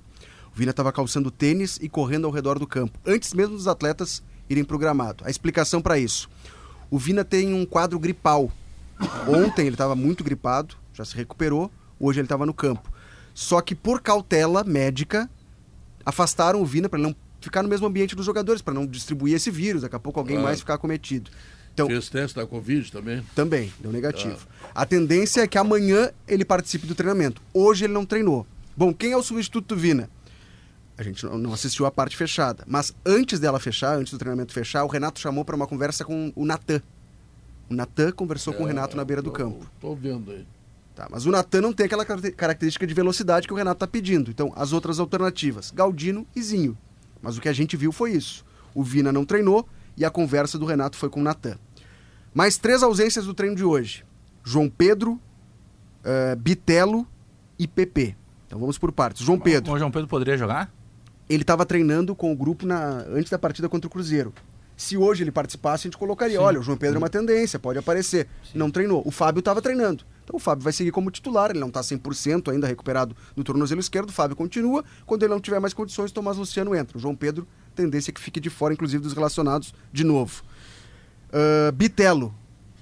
O 0.53 0.57
Vina 0.57 0.71
estava 0.71 0.91
calçando 0.91 1.31
tênis 1.31 1.79
e 1.81 1.87
correndo 1.87 2.25
ao 2.27 2.31
redor 2.31 2.59
do 2.59 2.67
campo, 2.67 2.99
antes 3.05 3.33
mesmo 3.33 3.55
dos 3.55 3.67
atletas 3.67 4.21
irem 4.49 4.63
para 4.63 4.75
o 4.75 4.79
gramado. 4.79 5.23
A 5.25 5.29
explicação 5.29 5.81
para 5.81 5.97
isso: 5.97 6.29
o 6.89 6.97
Vina 6.97 7.23
tem 7.23 7.53
um 7.53 7.65
quadro 7.65 7.97
gripal. 7.97 8.51
Ontem 9.27 9.65
ele 9.65 9.75
estava 9.75 9.95
muito 9.95 10.23
gripado, 10.23 10.75
já 10.93 11.03
se 11.03 11.15
recuperou, 11.15 11.71
hoje 11.99 12.19
ele 12.19 12.25
estava 12.25 12.45
no 12.45 12.53
campo. 12.53 12.91
Só 13.33 13.61
que 13.61 13.73
por 13.73 14.01
cautela 14.01 14.63
médica, 14.63 15.29
afastaram 16.05 16.61
o 16.61 16.65
Vina 16.65 16.89
para 16.89 16.99
ele 16.99 17.07
não 17.07 17.15
ficar 17.39 17.63
no 17.63 17.69
mesmo 17.69 17.87
ambiente 17.87 18.15
dos 18.15 18.25
jogadores, 18.25 18.61
para 18.61 18.73
não 18.73 18.85
distribuir 18.85 19.35
esse 19.35 19.49
vírus, 19.49 19.81
daqui 19.81 19.95
a 19.95 19.99
pouco 19.99 20.19
alguém 20.19 20.37
mais 20.37 20.59
ficar 20.59 20.77
cometido. 20.77 21.31
Então, 21.73 21.87
Fez 21.87 22.09
teste 22.09 22.35
da 22.35 22.45
Covid 22.45 22.91
também. 22.91 23.23
também, 23.33 23.73
deu 23.79 23.91
negativo. 23.91 24.45
A 24.75 24.85
tendência 24.85 25.41
é 25.41 25.47
que 25.47 25.57
amanhã 25.57 26.11
ele 26.27 26.43
participe 26.43 26.85
do 26.85 26.93
treinamento. 26.93 27.41
Hoje 27.53 27.85
ele 27.85 27.93
não 27.93 28.05
treinou. 28.05 28.45
Bom, 28.75 28.93
quem 28.93 29.13
é 29.13 29.17
o 29.17 29.23
substituto 29.23 29.73
do 29.73 29.79
Vina? 29.79 30.09
A 30.97 31.03
gente 31.03 31.25
não- 31.25 31.53
assistiu 31.53 31.85
a 31.85 31.91
parte 31.91 32.15
fechada. 32.15 32.63
Mas 32.67 32.93
antes 33.05 33.39
dela 33.39 33.59
fechar, 33.59 33.97
antes 33.97 34.11
do 34.13 34.19
treinamento 34.19 34.53
fechar, 34.53 34.83
o 34.83 34.87
Renato 34.87 35.19
chamou 35.19 35.43
para 35.43 35.55
uma 35.55 35.65
conversa 35.67 36.03
com 36.05 36.31
o 36.35 36.45
Natan. 36.45 36.81
O 37.69 37.73
Natan 37.73 38.11
conversou 38.11 38.53
com 38.53 38.63
o 38.63 38.65
Renato 38.67 38.95
na 38.97 39.03
beira 39.05 39.21
do 39.21 39.31
campo. 39.31 39.65
Tô 39.79 39.95
vendo 39.95 40.29
aí. 40.31 40.45
Tá, 40.93 41.07
mas 41.09 41.25
o 41.25 41.31
Natan 41.31 41.61
não 41.61 41.71
tem 41.73 41.85
aquela 41.85 42.05
caracte- 42.05 42.31
característica 42.33 42.85
de 42.85 42.93
velocidade 42.93 43.47
que 43.47 43.53
o 43.53 43.55
Renato 43.57 43.77
está 43.77 43.87
pedindo. 43.87 44.29
Então, 44.29 44.51
as 44.55 44.73
outras 44.73 44.99
alternativas, 44.99 45.71
Galdino 45.71 46.27
e 46.35 46.41
Zinho. 46.43 46.77
Mas 47.21 47.37
o 47.37 47.41
que 47.41 47.47
a 47.47 47.53
gente 47.53 47.77
viu 47.77 47.91
foi 47.91 48.11
isso. 48.11 48.43
O 48.75 48.83
Vina 48.83 49.11
não 49.11 49.25
treinou 49.25 49.67
e 49.95 50.03
a 50.03 50.09
conversa 50.09 50.59
do 50.59 50.65
Renato 50.65 50.97
foi 50.97 51.09
com 51.09 51.21
o 51.21 51.23
Natan. 51.23 51.57
Mais 52.33 52.57
três 52.57 52.83
ausências 52.83 53.25
do 53.25 53.33
treino 53.33 53.55
de 53.55 53.63
hoje. 53.63 54.03
João 54.43 54.69
Pedro, 54.69 55.19
eh, 56.03 56.35
Bitelo 56.35 57.07
e 57.57 57.67
PP. 57.67 58.15
Então 58.47 58.59
vamos 58.59 58.77
por 58.77 58.91
partes. 58.91 59.23
João 59.25 59.39
Pedro, 59.39 59.71
O 59.73 59.77
João 59.79 59.91
Pedro 59.91 60.07
poderia 60.09 60.37
jogar? 60.37 60.71
Ele 61.33 61.43
estava 61.43 61.65
treinando 61.65 62.15
com 62.15 62.31
o 62.31 62.35
grupo 62.35 62.65
na- 62.65 63.03
antes 63.09 63.29
da 63.29 63.37
partida 63.39 63.67
contra 63.69 63.87
o 63.87 63.89
Cruzeiro. 63.89 64.33
Se 64.77 64.97
hoje 64.97 65.23
ele 65.23 65.31
participasse, 65.31 65.85
a 65.85 65.87
gente 65.89 65.97
colocaria, 65.97 66.41
olha, 66.41 66.59
o 66.59 66.63
João 66.63 66.75
Pedro 66.77 66.95
é 66.95 66.97
uma 66.97 67.09
tendência, 67.09 67.59
pode 67.59 67.77
aparecer. 67.77 68.27
Não 68.55 68.71
treinou. 68.71 69.03
O 69.05 69.11
Fábio 69.11 69.39
estava 69.39 69.61
treinando. 69.61 70.03
Então 70.23 70.35
o 70.37 70.39
Fábio 70.39 70.63
vai 70.63 70.73
seguir 70.73 70.89
como 70.91 71.11
titular, 71.11 71.51
ele 71.51 71.59
não 71.59 71.67
está 71.67 71.81
100% 71.83 72.49
ainda 72.51 72.65
recuperado 72.65 73.15
do 73.35 73.43
tornozelo 73.43 73.79
esquerdo, 73.79 74.09
o 74.09 74.13
Fábio 74.13 74.35
continua. 74.35 74.83
Quando 75.05 75.21
ele 75.21 75.33
não 75.33 75.39
tiver 75.39 75.59
mais 75.59 75.73
condições, 75.73 76.11
Tomás 76.11 76.37
Luciano 76.37 76.73
entra. 76.75 76.97
O 76.97 77.01
João 77.01 77.15
Pedro, 77.15 77.47
tendência 77.75 78.11
que 78.11 78.19
fique 78.19 78.39
de 78.39 78.49
fora, 78.49 78.73
inclusive 78.73 79.03
dos 79.03 79.13
relacionados, 79.13 79.71
de 79.93 80.03
novo. 80.03 80.41
Ah, 81.31 81.71
Bitelo, 81.71 82.33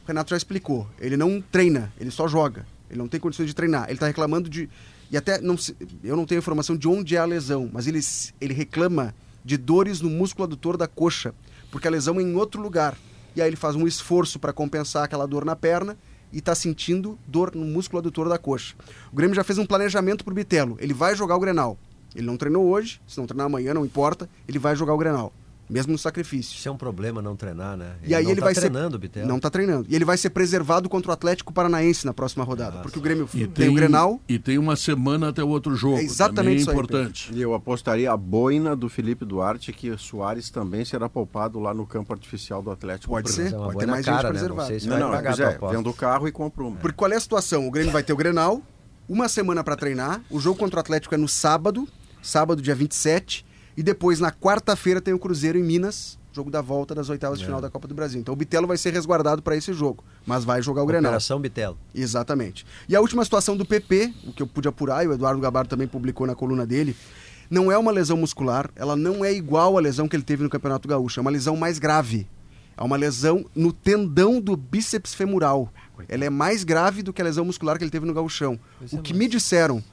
o 0.04 0.08
Renato 0.08 0.30
já 0.30 0.38
explicou, 0.38 0.88
ele 1.00 1.18
não 1.18 1.42
treina, 1.42 1.92
ele 2.00 2.12
só 2.12 2.28
joga. 2.28 2.66
Ele 2.90 2.98
não 2.98 3.08
tem 3.08 3.20
condições 3.20 3.46
de 3.48 3.54
treinar. 3.54 3.84
Ele 3.86 3.94
está 3.94 4.08
reclamando 4.08 4.50
de. 4.50 4.68
E 5.12 5.18
até 5.18 5.40
não 5.42 5.58
se- 5.58 5.76
eu 6.04 6.16
não 6.16 6.26
tenho 6.26 6.40
informação 6.40 6.76
de 6.78 6.88
onde 6.88 7.16
é 7.16 7.20
a 7.20 7.26
lesão, 7.26 7.70
mas 7.74 7.88
ele, 7.88 8.00
ele 8.40 8.54
reclama 8.54 9.14
de 9.44 9.58
dores 9.58 10.02
no 10.02 10.10
músculo 10.10 10.46
adutor 10.46 10.78
da 10.78 10.88
coxa, 10.88 11.34
porque 11.72 11.88
a 11.88 11.92
lesão 11.92 12.20
é 12.20 12.24
em 12.24 12.36
outro 12.36 12.62
lugar. 12.62 12.96
E 13.36 13.42
aí 13.42 13.48
ele 13.50 13.56
faz 13.56 13.76
um 13.76 13.88
esforço 13.88 14.38
para 14.40 14.54
compensar 14.54 15.04
aquela 15.04 15.26
dor 15.28 15.46
na 15.46 15.56
perna 15.56 15.98
e 16.32 16.38
está 16.40 16.54
sentindo 16.54 17.18
dor 17.28 17.56
no 17.56 17.66
músculo 17.66 18.00
adutor 18.00 18.30
da 18.30 18.38
coxa. 18.38 18.76
O 19.12 19.16
Grêmio 19.16 19.36
já 19.36 19.44
fez 19.44 19.58
um 19.58 19.66
planejamento 19.66 20.24
para 20.24 20.32
o 20.32 20.36
Bitelo. 20.36 20.78
Ele 20.80 20.94
vai 20.94 21.16
jogar 21.16 21.36
o 21.36 21.40
Grenal. 21.40 21.78
Ele 22.16 22.26
não 22.26 22.38
treinou 22.38 22.66
hoje, 22.68 23.02
se 23.08 23.18
não 23.18 23.26
treinar 23.26 23.46
amanhã, 23.46 23.74
não 23.74 23.86
importa, 23.86 24.30
ele 24.48 24.60
vai 24.60 24.76
jogar 24.76 24.94
o 24.94 24.98
Grenal, 24.98 25.32
mesmo 25.70 25.92
no 25.92 25.98
sacrifício. 26.00 26.58
Isso 26.58 26.68
é 26.68 26.72
um 26.72 26.78
problema 26.78 27.22
não 27.22 27.36
treinar, 27.36 27.78
né? 27.78 27.94
E 28.04 28.16
aí 28.16 28.24
não 28.24 28.32
ele 28.32 28.40
tá 28.40 28.46
vai 28.46 28.56
treinando, 28.56 28.96
ser 28.96 28.98
Bitelo. 29.00 29.28
não 29.28 29.40
tá 29.40 29.50
treinando. 29.50 29.86
E 29.90 29.96
ele 29.96 30.04
vai 30.06 30.18
ser 30.18 30.32
preservado 30.32 30.90
contra 30.90 31.12
o 31.12 31.14
Atlético 31.14 31.54
Paranaense 31.54 32.06
na 32.06 32.14
próxima 32.14 32.44
rodada, 32.44 32.80
Ah, 32.80 32.82
porque 32.82 32.98
o 32.98 33.02
Grêmio 33.02 33.30
E 33.34 33.46
tem, 33.46 33.70
o 33.70 33.74
Grenal. 33.74 34.20
E 34.28 34.40
tem 34.40 34.58
uma 34.58 34.76
semana 34.76 35.30
até 35.30 35.44
o 35.44 35.48
outro 35.48 35.76
jogo. 35.76 35.98
É 35.98 36.04
exatamente 36.04 36.58
é 36.58 36.62
isso 36.62 36.70
aí, 36.72 36.76
importante. 36.76 37.32
E 37.34 37.42
eu 37.42 37.54
apostaria 37.54 38.12
a 38.12 38.18
boina 38.18 38.76
do 38.76 38.90
Felipe 38.90 39.26
Duarte 39.26 39.72
que 39.72 39.96
Soares 39.98 40.50
também 40.50 40.84
será 40.84 41.08
poupado 41.08 41.60
lá 41.60 41.74
no 41.74 41.86
campo 41.86 42.12
artificial 42.14 42.62
do 42.62 42.72
Atlético. 42.72 43.12
Pode 43.14 43.32
ser, 43.32 43.48
é 43.54 43.58
pode 43.58 43.78
ter 43.78 43.86
mais 43.86 44.06
cara, 44.06 44.34
gente 44.34 44.42
né? 44.42 44.48
Não 44.48 44.56
preservada. 44.56 44.80
se 44.80 44.88
Não, 44.88 45.12
pagar 45.12 45.40
é, 45.40 45.58
vendo 45.76 45.90
o 45.90 45.94
carro 45.94 46.28
e 46.28 46.32
compra 46.32 46.64
uma. 46.64 46.78
Porque 46.78 46.96
qual 46.96 47.12
é 47.12 47.16
a 47.16 47.20
situação? 47.20 47.68
O 47.68 47.72
Grêmio 47.72 47.92
vai 47.92 48.02
ter 48.02 48.14
o 48.14 48.18
Grenal, 48.18 48.62
uma 49.08 49.30
semana 49.30 49.64
para 49.64 49.76
treinar. 49.76 50.22
O 50.30 50.40
jogo 50.40 50.58
contra 50.58 50.78
o 50.78 50.80
Atlético 50.80 51.14
é 51.14 51.18
no 51.18 51.28
sábado, 51.28 51.88
sábado 52.22 52.62
dia 52.62 52.76
27, 52.76 53.46
e 53.76 53.84
depois 53.84 54.20
na 54.20 54.32
quarta-feira 54.32 55.02
tem 55.02 55.14
o 55.14 55.20
Cruzeiro 55.20 55.58
em 55.58 55.64
Minas, 55.64 56.18
jogo 56.32 56.52
da 56.52 56.62
volta 56.62 56.94
das 56.94 57.10
oitavas 57.10 57.40
de 57.40 57.46
final 57.46 57.60
da 57.60 57.70
Copa 57.70 57.88
do 57.88 57.96
Brasil. 57.96 58.20
Então 58.20 58.34
o 58.34 58.38
Bitelo 58.38 58.68
vai 58.68 58.78
ser 58.78 58.94
resguardado 58.94 59.42
para 59.42 59.56
esse 59.56 59.74
jogo, 59.74 60.04
mas 60.26 60.44
vai 60.44 60.62
jogar 60.62 60.84
o 60.84 60.86
Grenal. 60.86 61.12
Operação 61.12 61.40
Bitelo. 61.40 61.78
Exatamente. 61.94 62.66
E 62.88 62.96
a 62.96 63.02
última 63.02 63.24
situação 63.24 63.58
do 63.58 63.66
PP, 63.66 64.14
o 64.28 64.34
que 64.34 64.44
eu 64.44 64.48
pude 64.48 64.68
apurar, 64.68 65.04
e 65.04 65.08
o 65.08 65.14
Eduardo 65.14 65.42
Gabardo 65.42 65.70
também 65.70 65.88
publicou 65.88 66.28
na 66.28 66.36
coluna 66.36 66.66
dele, 66.66 66.96
não 67.50 67.72
é 67.72 67.78
uma 67.78 67.92
lesão 67.92 68.16
muscular, 68.16 68.70
ela 68.76 68.96
não 68.96 69.26
é 69.26 69.34
igual 69.34 69.78
à 69.78 69.82
lesão 69.82 70.08
que 70.08 70.16
ele 70.16 70.24
teve 70.24 70.44
no 70.44 70.50
Campeonato 70.50 70.88
Gaúcho, 70.88 71.20
é 71.20 71.22
uma 71.22 71.32
lesão 71.32 71.56
mais 71.56 71.80
grave. 71.80 72.28
É 72.78 72.84
uma 72.84 72.96
lesão 72.96 73.46
no 73.54 73.74
tendão 73.74 74.40
do 74.40 74.56
bíceps 74.56 75.14
femoral. 75.14 75.70
Ela 76.08 76.24
é 76.24 76.30
mais 76.30 76.64
grave 76.64 77.04
do 77.04 77.12
que 77.12 77.22
a 77.22 77.26
lesão 77.26 77.44
muscular 77.44 77.78
que 77.78 77.84
ele 77.84 77.92
teve 77.92 78.06
no 78.06 78.14
Gauchão. 78.14 78.58
O 78.94 79.00
é, 79.00 79.02
que 79.02 79.14
me 79.14 79.28
disseram 79.28 79.84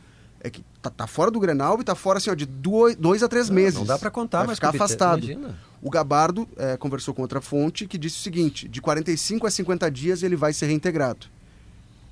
é 0.41 0.51
que 0.51 0.65
tá, 0.83 0.91
tá 0.91 1.07
fora 1.07 1.31
do 1.31 1.41
Grenal 1.41 1.81
e 1.81 1.85
tá 1.85 1.95
fora 1.95 2.19
assim, 2.19 2.31
ó, 2.31 2.35
de 2.35 2.47
dois, 2.47 2.97
dois 2.97 3.23
a 3.23 3.29
três 3.29 3.51
meses. 3.51 3.79
Não 3.79 3.87
dá 3.87 3.99
pra 3.99 4.11
contar, 4.11 4.39
Vai 4.39 4.49
mas 4.49 4.59
ficar 4.59 4.69
afastado. 4.71 5.25
imagina. 5.25 5.59
O 5.83 5.91
Gabardo 5.91 6.49
eh, 6.57 6.77
conversou 6.77 7.15
com 7.15 7.23
outra 7.23 7.41
fonte 7.41 7.87
que 7.87 7.99
disse 7.99 8.17
o 8.17 8.21
seguinte: 8.23 8.67
de 8.69 8.81
45 8.81 9.47
a 9.47 9.51
50 9.51 9.91
dias 9.91 10.23
ele 10.23 10.35
vai 10.37 10.53
ser 10.53 10.67
reintegrado. 10.67 11.27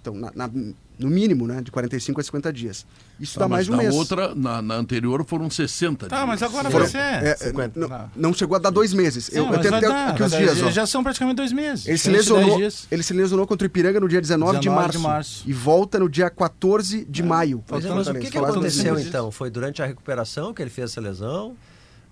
Então, 0.04 0.14
na- 0.14 0.30
na- 0.34 0.50
no 0.98 1.08
mínimo, 1.08 1.46
né? 1.46 1.62
De 1.62 1.70
45 1.70 2.20
a 2.20 2.24
50 2.24 2.52
dias. 2.52 2.84
Isso 3.18 3.34
Tá, 3.38 3.40
dá 3.40 3.48
mais 3.48 3.66
mas 3.66 3.66
de 3.66 3.72
um 3.72 3.76
na 3.76 3.82
mês. 3.84 3.94
outra, 3.94 4.34
na, 4.34 4.60
na 4.60 4.74
anterior 4.74 5.24
foram 5.26 5.48
60 5.48 6.06
Tá, 6.08 6.16
dias. 6.16 6.28
mas 6.28 6.42
agora 6.42 6.70
Foram- 6.70 6.84
vai 6.86 6.92
ser. 6.92 6.98
é, 7.26 7.30
é, 7.30 7.36
50. 7.36 7.80
não, 7.80 7.88
Tá. 7.88 8.10
não 8.14 8.34
chegou 8.34 8.54
a 8.54 8.58
dar 8.58 8.68
dois 8.68 8.92
meses. 8.92 9.28
eu 9.28 9.32
Sim, 9.32 9.38
eu 9.38 9.46
mas 9.46 9.66
até 9.66 9.80
dar, 9.80 10.08
aqui 10.10 10.22
os 10.22 10.30
dias. 10.32 10.62
ó. 10.62 10.70
Já 10.70 10.86
são 10.86 11.02
praticamente 11.02 11.36
dois 11.36 11.52
meses. 11.52 11.86
Ele 11.88 11.96
se, 11.96 12.10
de 12.10 12.16
lesionou, 12.16 12.56
dias. 12.58 12.86
ele 12.90 13.02
se 13.02 13.14
lesionou 13.14 13.46
contra 13.46 13.64
o 13.64 13.66
Ipiranga 13.66 13.98
no 13.98 14.08
dia 14.08 14.20
19, 14.20 14.58
de, 14.58 14.68
19 14.68 14.82
março, 14.84 14.98
de 14.98 15.02
março. 15.04 15.44
E 15.46 15.52
volta 15.54 15.98
no 15.98 16.08
dia 16.08 16.28
14 16.28 17.06
de 17.08 17.22
maio. 17.22 17.64
É, 17.66 17.70
Faltando 17.70 17.94
mas 17.94 18.02
o 18.02 18.10
também, 18.10 18.22
que, 18.22 18.30
que 18.30 18.36
aconteceu 18.38 18.98
então? 18.98 19.30
Foi 19.30 19.48
durante 19.48 19.82
a 19.82 19.86
recuperação 19.86 20.52
que 20.52 20.60
ele 20.60 20.70
fez 20.70 20.90
essa 20.90 21.00
lesão? 21.00 21.56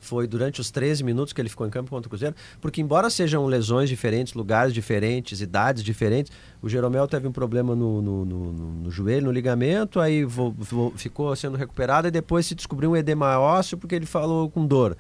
Foi 0.05 0.27
durante 0.27 0.61
os 0.61 0.69
13 0.69 1.05
minutos 1.05 1.33
que 1.33 1.41
ele 1.41 1.49
ficou 1.49 1.65
em 1.65 1.71
campo 1.71 1.89
contra 1.91 2.09
o 2.09 2.11
Cruzeiro? 2.11 2.35
Porque, 2.61 2.81
embora 2.83 3.09
sejam 3.09 3.47
lesões 3.47 3.89
diferentes, 3.89 4.35
lugares 4.35 4.75
diferentes, 4.75 5.41
idades 5.41 5.83
diferentes, 5.85 6.33
o 6.61 6.69
Jeromel 6.69 7.07
teve 7.07 7.29
um 7.29 7.33
problema 7.33 7.77
no, 7.77 8.03
no, 8.03 8.25
no- 8.25 8.53
no- 8.53 8.73
no 8.83 8.91
joelho, 8.91 9.27
no 9.27 9.33
ligamento, 9.33 10.01
aí 10.01 10.25
vo- 10.25 10.51
vo- 10.59 10.93
ficou 10.97 11.35
sendo 11.37 11.57
recuperado 11.57 12.09
e 12.09 12.11
depois 12.11 12.45
se 12.47 12.55
descobriu 12.57 12.91
um 12.91 12.97
edema 12.97 13.39
ósseo 13.39 13.79
porque 13.79 13.95
ele 13.95 14.05
falou 14.05 14.51
com 14.51 14.67
dor. 14.67 14.97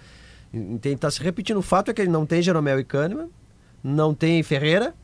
Está 0.84 1.10
se 1.10 1.20
repetindo. 1.20 1.56
O 1.56 1.62
fato 1.62 1.90
é 1.90 1.94
que 1.94 2.00
ele 2.00 2.10
não 2.10 2.24
tem 2.24 2.40
Jeromel 2.40 2.78
e 2.78 2.84
Kahneman, 2.84 3.28
não 3.82 4.14
tem 4.14 4.40
Ferreira, 4.44 4.94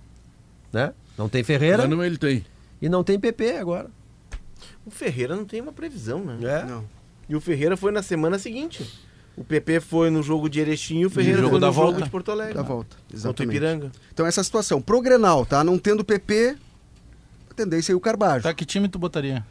né? 0.72 0.92
Não 1.18 1.28
tem 1.28 1.42
Ferreira 1.42 1.88
Não, 1.88 2.04
ele 2.04 2.16
tem. 2.18 2.46
e 2.80 2.88
não 2.88 3.02
tem 3.02 3.18
PP 3.18 3.56
agora. 3.56 3.90
O 4.86 4.90
Ferreira 4.92 5.34
não 5.34 5.44
tem 5.44 5.60
uma 5.60 5.72
previsão, 5.72 6.24
né? 6.24 6.38
É? 6.42 6.64
Não. 6.64 6.84
E 7.28 7.34
o 7.34 7.40
Ferreira 7.40 7.76
foi 7.76 7.90
na 7.90 8.00
semana 8.00 8.38
seguinte. 8.38 8.88
O 9.38 9.44
PP 9.44 9.78
foi 9.80 10.10
no 10.10 10.20
jogo 10.20 10.48
de 10.48 10.58
Erechim 10.58 10.98
e 10.98 11.06
o 11.06 11.10
Ferreira 11.10 11.38
jogo 11.38 11.50
foi 11.50 11.60
no 11.60 11.66
da 11.66 11.72
jogo 11.72 11.86
volta. 11.92 12.02
de 12.02 12.10
Porto 12.10 12.32
Alegre. 12.32 12.54
Da 12.54 12.62
volta. 12.62 12.96
Exatamente. 13.12 13.56
Ipiranga. 13.56 13.92
Então, 14.12 14.26
essa 14.26 14.42
situação. 14.42 14.82
Pro 14.82 15.00
Grenal, 15.00 15.46
tá? 15.46 15.62
Não 15.62 15.78
tendo 15.78 16.04
PP, 16.04 16.56
a 17.48 17.54
tendência 17.54 17.92
é 17.92 17.94
o 17.94 18.00
Carbajo. 18.00 18.42
Tá, 18.42 18.52
que 18.52 18.64
time 18.64 18.88
tu 18.88 18.98
botaria? 18.98 19.46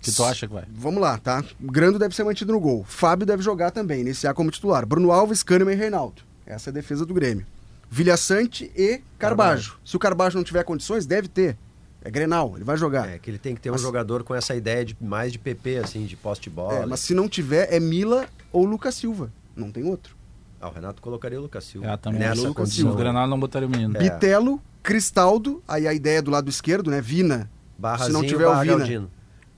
Que 0.00 0.10
tu 0.10 0.24
acha 0.24 0.46
que 0.46 0.54
vai? 0.54 0.64
Vamos 0.70 1.02
lá, 1.02 1.18
tá? 1.18 1.44
O 1.62 1.70
Grando 1.70 1.98
deve 1.98 2.14
ser 2.14 2.24
mantido 2.24 2.52
no 2.52 2.60
gol. 2.60 2.82
Fábio 2.88 3.26
deve 3.26 3.42
jogar 3.42 3.70
também, 3.70 4.00
iniciar 4.00 4.32
como 4.32 4.50
titular. 4.50 4.86
Bruno 4.86 5.12
Alves, 5.12 5.42
Kahneman 5.42 5.74
e 5.74 5.76
Reinaldo. 5.76 6.22
Essa 6.46 6.68
é 6.68 6.70
a 6.70 6.74
defesa 6.74 7.04
do 7.04 7.12
Grêmio. 7.12 7.46
Vilha 7.90 8.16
Sante 8.16 8.72
e 8.74 9.02
Carbajo. 9.18 9.78
Se 9.84 9.96
o 9.96 9.98
Carbajo 9.98 10.36
não 10.36 10.44
tiver 10.44 10.64
condições, 10.64 11.06
deve 11.06 11.28
ter. 11.28 11.56
É 12.04 12.10
Grenal, 12.10 12.52
ele 12.54 12.64
vai 12.64 12.76
jogar. 12.76 13.08
É, 13.08 13.18
que 13.18 13.30
ele 13.30 13.38
tem 13.38 13.54
que 13.54 13.60
ter 13.62 13.70
Mas- 13.70 13.80
um 13.80 13.84
jogador 13.84 14.22
com 14.22 14.34
essa 14.34 14.54
ideia 14.54 14.84
de 14.84 14.94
mais 15.00 15.32
de 15.32 15.38
PP, 15.38 15.78
assim, 15.78 16.04
de 16.04 16.14
poste 16.16 16.50
bola. 16.50 16.74
É, 16.80 16.86
mas 16.86 17.00
se 17.00 17.14
não 17.14 17.28
tiver, 17.28 17.72
é 17.72 17.80
Mila 17.80 18.26
ou 18.52 18.64
Lucas 18.66 18.94
Silva. 18.94 19.32
Não 19.56 19.70
tem 19.70 19.84
outro. 19.84 20.14
Ah, 20.60 20.68
o 20.68 20.72
Renato 20.72 21.00
colocaria 21.00 21.38
o 21.38 21.42
Lucas 21.42 21.64
Silva. 21.64 21.88
É, 21.88 21.96
também. 21.96 22.20
Nessa 22.20 22.42
Lucas 22.46 22.68
condição. 22.68 22.90
No 22.90 22.96
Granal 22.96 23.26
não 23.26 23.40
botaria 23.40 23.66
o 23.66 23.70
menino. 23.70 23.96
É. 23.96 24.00
Bitelo, 24.00 24.60
Cristaldo, 24.82 25.62
aí 25.66 25.88
a 25.88 25.94
ideia 25.94 26.20
do 26.20 26.30
lado 26.30 26.48
esquerdo, 26.50 26.90
né? 26.90 27.00
Vina. 27.00 27.50
Barrazinho, 27.78 28.06
se 28.06 28.12
não 28.12 28.22
tiver 28.28 28.46
o 28.46 28.60
Vina. 28.60 28.76
Galdino. 28.76 29.10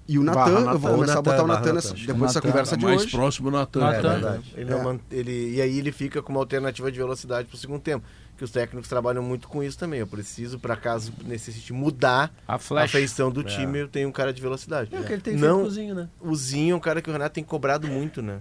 E 0.08 0.18
o 0.20 0.22
Natan, 0.22 0.70
eu 0.70 0.78
vou 0.78 0.90
Ou 0.92 0.96
começar 0.98 1.18
a 1.18 1.22
botar 1.22 1.42
o 1.42 1.46
Natan 1.48 1.74
depois 1.74 2.20
dessa 2.32 2.40
conversa 2.40 2.76
de 2.76 2.84
mais 2.84 3.02
hoje. 3.02 3.10
próximo 3.10 3.50
Natan. 3.50 3.80
Natan. 3.80 3.96
É 3.96 4.00
verdade. 4.12 4.54
Ele 4.56 4.72
É. 4.72 4.98
ele, 5.10 5.54
e 5.56 5.60
aí 5.60 5.78
ele 5.80 5.90
fica 5.90 6.22
com 6.22 6.32
uma 6.32 6.38
alternativa 6.40 6.92
de 6.92 6.96
velocidade 6.98 7.48
pro 7.48 7.56
segundo 7.56 7.80
tempo. 7.80 8.06
Que 8.36 8.44
os 8.44 8.50
técnicos 8.50 8.86
trabalham 8.88 9.22
muito 9.22 9.48
com 9.48 9.62
isso 9.62 9.78
também. 9.78 10.00
Eu 10.00 10.06
preciso, 10.06 10.58
para 10.58 10.76
caso 10.76 11.10
necessite 11.24 11.72
mudar 11.72 12.30
A 12.46 12.56
a 12.56 12.88
feição 12.88 13.30
do 13.30 13.42
time, 13.42 13.78
eu 13.78 13.88
tenho 13.88 14.08
um 14.08 14.12
cara 14.12 14.30
de 14.32 14.42
velocidade. 14.42 14.94
É 14.94 15.00
o 15.00 15.04
que 15.04 15.12
ele 15.14 15.22
tem 15.22 15.34
Não- 15.36 15.56
feito 15.56 15.68
cozinho, 15.68 15.94
né? 15.94 16.08
O 16.20 16.36
Zinho 16.36 16.74
é 16.74 16.76
um 16.76 16.80
cara 16.80 17.00
que 17.00 17.08
o 17.08 17.12
Renato 17.12 17.34
tem 17.34 17.42
cobrado 17.44 17.88
muito, 17.88 18.20
né? 18.20 18.40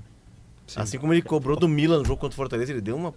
Assim 0.75 0.97
como 0.97 1.13
ele 1.13 1.21
cobrou 1.21 1.55
do 1.57 1.69
Milan 1.69 1.99
no 1.99 2.05
jogo 2.05 2.19
contra 2.19 2.33
o 2.33 2.35
Fortaleza, 2.35 2.71
ele 2.73 2.81
deu 2.81 2.97
uma, 2.97 3.13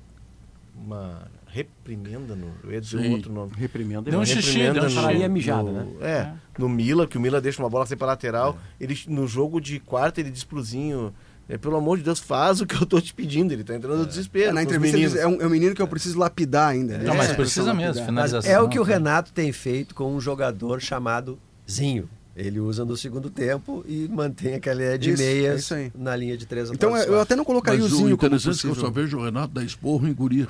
uma 0.75 1.23
reprimenda 1.47 2.37
no. 2.37 2.53
Eu 2.63 2.73
ia 2.73 2.81
dizer 2.81 3.01
Sim. 3.01 3.09
um 3.09 3.13
outro 3.13 3.33
nome. 3.33 3.53
Reprimenda. 3.57 4.03
Deu 4.03 4.15
um 4.15 4.17
Uma 4.19 4.27
xixi, 4.27 4.59
deu 4.71 4.85
um 4.85 4.89
xixi. 4.89 5.29
Mijada, 5.29 5.63
no- 5.73 5.73
né? 5.73 5.87
É, 6.01 6.33
no 6.59 6.69
Mila, 6.69 7.07
que 7.07 7.17
o 7.17 7.21
Mila 7.21 7.41
deixa 7.41 7.61
uma 7.61 7.71
bola 7.71 7.87
sempre 7.87 7.99
pra 8.01 8.09
lateral. 8.09 8.57
Ele, 8.81 8.97
no 9.09 9.27
jogo 9.27 9.61
de 9.61 9.81
quarta, 9.81 10.21
ele 10.21 10.31
diz 10.31 10.45
pro 10.45 10.63
Zinho, 10.63 11.09
é, 11.09 11.13
pelo 11.57 11.77
amor 11.77 11.97
de 11.97 12.05
Deus, 12.05 12.19
faz 12.19 12.61
o 12.61 12.67
que 12.67 12.75
eu 12.75 12.85
tô 12.85 13.01
te 13.01 13.15
pedindo. 13.15 13.53
Ele 13.53 13.65
tá 13.65 13.75
entrando 13.75 14.01
no 14.01 14.07
desespero. 14.07 14.51
É, 14.51 14.53
na 14.53 14.63
entrevista 14.63 14.97
ele 14.97 15.05
diz, 15.07 15.15
meninos. 15.15 15.35
é 15.35 15.39
um, 15.39 15.43
é 15.43 15.47
um 15.47 15.51
menino 15.51 15.75
que 15.75 15.81
eu 15.81 15.89
preciso 15.89 16.19
lapidar 16.19 16.69
ainda. 16.69 16.99
Não, 16.99 17.15
É, 17.15 17.17
mas 17.17 17.31
é, 17.31 17.35
precisa 17.35 17.73
mesmo, 17.73 17.95
Mas 17.97 18.05
finalização. 18.05 18.51
é 18.53 18.61
o 18.61 18.69
que 18.69 18.79
o 18.79 18.85
tá. 18.85 18.91
Renato 18.93 19.33
tem 19.33 19.51
feito 19.53 19.95
com 19.95 20.15
um 20.15 20.21
jogador 20.21 20.81
chamado 20.83 21.39
Zinho. 21.71 22.09
Ele 22.37 22.61
usa 22.61 22.85
no 22.85 22.97
segundo 22.97 23.31
tempo 23.31 23.85
e 23.89 24.07
mantém 24.09 24.55
aquela 24.55 24.81
ideia 24.81 24.99
de 24.99 25.11
Isso, 25.11 25.23
é 25.23 25.27
meias 25.27 25.73
aí. 25.73 25.93
na 25.97 26.15
linha 26.15 26.37
de 26.37 26.47
três 26.47 26.71
Então 26.71 26.97
eu 26.97 27.21
até 27.21 27.35
não 27.35 27.45
colocaria 27.45 27.81
Mas 27.81 27.91
o 27.91 27.95
o 27.95 27.99
Zinho 27.99 28.17
como 28.17 28.27
interessante 28.37 28.59
é 28.59 28.61
que 28.61 28.69
eu 28.69 28.75
só 28.81 28.91
vejo 28.91 29.19
o 29.19 29.25
Renato 29.25 29.55
dar 29.55 29.65
esporro 29.65 30.07
em 30.07 30.13
guri. 30.15 30.47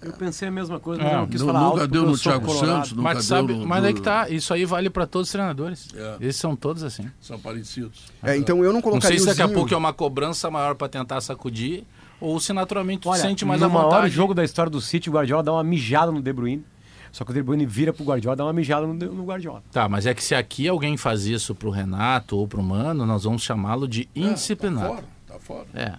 Eu 0.00 0.12
pensei 0.12 0.46
a 0.46 0.50
mesma 0.50 0.78
coisa, 0.78 1.00
É, 1.02 1.04
mas 1.04 1.12
eu 1.12 1.18
não 1.20 1.26
quis 1.26 1.40
falar 1.42 1.60
nunca 1.60 1.80
alto 1.82 1.88
deu 1.88 2.02
eu 2.04 2.08
no 2.10 2.16
Thiago 2.18 2.46
colorado. 2.46 2.66
Santos, 2.76 2.90
nunca 2.92 3.02
Mas, 3.02 3.14
deu 3.16 3.22
sabe, 3.36 3.52
no- 3.54 3.66
mas 3.66 3.82
no- 3.82 3.88
é 3.88 3.92
que 3.92 4.00
tá, 4.00 4.28
isso 4.30 4.54
aí 4.54 4.64
vale 4.64 4.88
para 4.90 5.06
todos 5.06 5.28
os 5.28 5.32
treinadores. 5.32 5.88
É. 5.94 6.16
Esses 6.20 6.40
são 6.40 6.54
todos 6.54 6.84
assim. 6.84 7.10
São 7.20 7.38
parecidos. 7.38 8.00
É, 8.22 8.36
então 8.36 8.58
eu 8.58 8.66
não 8.66 8.74
Não 8.74 8.82
colocaria 8.82 9.18
sei 9.18 9.18
se 9.18 9.26
daqui 9.26 9.42
a 9.42 9.52
pouco 9.52 9.74
é 9.74 9.76
uma 9.76 9.92
cobrança 9.92 10.48
maior 10.50 10.76
para 10.76 10.88
tentar 10.88 11.20
sacudir 11.20 11.84
ou 12.20 12.38
se 12.38 12.52
naturalmente 12.52 13.00
tu 13.02 13.08
Olha, 13.08 13.20
sente 13.20 13.44
mais 13.44 13.60
a 13.62 13.66
vontade. 13.68 13.90
maior 13.90 14.08
jogo 14.08 14.34
da 14.34 14.44
história 14.44 14.70
do 14.70 14.80
City, 14.80 15.10
o 15.10 15.12
Guardiola 15.14 15.42
dá 15.42 15.52
uma 15.52 15.64
mijada 15.64 16.12
no 16.12 16.22
De 16.22 16.32
Bruyne. 16.32 16.64
Só 17.10 17.24
que 17.24 17.30
o 17.30 17.34
De 17.34 17.42
Bruyne 17.42 17.64
vira 17.66 17.92
pro 17.92 18.04
Guardiola 18.04 18.36
dá 18.36 18.44
uma 18.44 18.52
mijada 18.52 18.86
no, 18.86 18.94
no 18.94 19.24
Guardiola. 19.24 19.62
Tá, 19.72 19.88
mas 19.88 20.06
é 20.06 20.14
que 20.14 20.22
se 20.22 20.34
aqui 20.34 20.68
alguém 20.68 20.96
faz 20.96 21.24
isso 21.24 21.54
pro 21.54 21.70
Renato 21.70 22.36
ou 22.36 22.46
pro 22.46 22.62
Mano, 22.62 23.04
nós 23.06 23.24
vamos 23.24 23.42
chamá-lo 23.42 23.88
de 23.88 24.08
É, 24.14 24.20
indisciplinado. 24.20 24.88
tá 24.88 24.94
fora, 24.94 25.04
tá 25.26 25.38
fora. 25.40 25.66
É. 25.74 25.94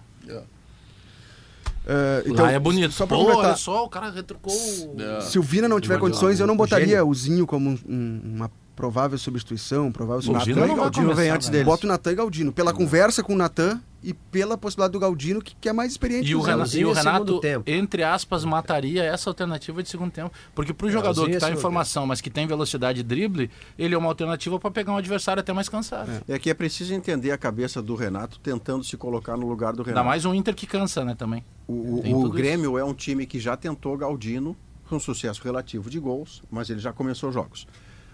É, 1.92 2.24
então, 2.28 2.46
Lá 2.46 2.52
é 2.52 2.60
bonito. 2.60 2.92
Só 2.94 3.08
pra 3.08 3.18
Pô, 3.18 3.24
completar, 3.24 3.46
olha 3.48 3.56
só, 3.58 3.84
o 3.84 3.90
cara 3.90 4.12
retrucou. 4.12 4.54
o- 4.54 5.22
se 5.22 5.40
o 5.40 5.42
Vina 5.42 5.68
não 5.68 5.80
tiver 5.80 5.98
condições, 5.98 6.40
eu 6.40 6.46
não 6.46 6.56
botaria 6.56 7.04
o 7.04 7.12
Zinho 7.16 7.48
como 7.48 7.72
um- 7.72 7.80
um- 7.90 8.22
uma 8.36 8.52
provável 8.80 9.18
substituição, 9.18 9.92
provável 9.92 10.20
O 10.20 10.24
substituição. 10.24 10.66
Não 10.66 10.76
vai 10.78 10.84
Galdino 10.86 11.14
vem 11.14 11.30
antes 11.30 11.50
né? 11.50 11.52
dele. 11.52 11.66
Bota 11.66 11.86
o 11.86 11.90
Natan 11.90 12.12
e 12.14 12.16
Galdino. 12.16 12.54
Pela 12.54 12.72
conversa 12.72 13.22
com 13.22 13.34
o 13.34 13.36
Natan 13.36 13.82
e 14.02 14.14
pela 14.14 14.58
possibilidade 14.58 14.94
do 14.94 15.00
Galdino, 15.02 15.42
que, 15.42 15.54
que 15.54 15.68
é 15.68 15.74
mais 15.74 15.92
experiente. 15.92 16.32
E 16.32 16.34
o, 16.34 16.40
que 16.42 16.50
Renato, 16.50 16.78
e 16.78 16.86
o 16.86 16.92
é 16.92 16.94
Renato, 16.94 17.40
tempo. 17.42 17.70
entre 17.70 18.04
aspas, 18.04 18.46
mataria 18.46 19.04
essa 19.04 19.30
alternativa 19.30 19.84
de 19.84 19.90
segundo 19.90 20.12
tempo. 20.12 20.32
Porque 20.56 20.74
pro 20.74 20.90
jogador 20.90 21.26
Zinho 21.26 21.28
que 21.28 21.34
é 21.34 21.38
está 21.38 21.52
em 21.52 21.58
formação, 21.58 22.08
mas 22.08 22.22
que 22.22 22.30
tem 22.30 22.48
velocidade 22.48 23.02
e 23.02 23.04
drible, 23.04 23.52
ele 23.78 23.94
é 23.94 23.98
uma 23.98 24.08
alternativa 24.08 24.58
para 24.58 24.72
pegar 24.72 24.94
um 24.94 24.98
adversário 24.98 25.42
até 25.42 25.52
mais 25.52 25.68
cansado. 25.68 26.10
É 26.26 26.40
que 26.40 26.50
é 26.50 26.54
preciso 26.54 26.94
entender 26.94 27.32
a 27.32 27.38
cabeça 27.38 27.82
do 27.82 27.96
Renato 27.96 28.40
tentando 28.40 28.86
se 28.86 28.96
colocar 28.96 29.36
no 29.36 29.46
lugar 29.46 29.74
do 29.74 29.82
Ainda 29.82 29.92
Renato. 29.92 30.08
mais 30.08 30.24
um 30.24 30.34
Inter 30.34 30.56
que 30.56 30.66
cansa, 30.66 31.04
né, 31.04 31.16
também. 31.16 31.44
O, 31.68 32.00
o 32.00 32.02
tudo 32.02 32.30
Grêmio 32.30 32.78
é 32.78 32.84
um 32.86 32.94
time 32.94 33.26
que 33.26 33.42
já 33.42 33.58
tentou 33.58 33.98
Galdino 33.98 34.56
com 34.88 34.98
sucesso 34.98 35.44
relativo 35.44 35.90
de 35.90 36.00
gols, 36.00 36.42
mas 36.50 36.70
ele 36.70 36.80
já 36.80 36.94
começou 36.94 37.30
jogos. 37.34 37.68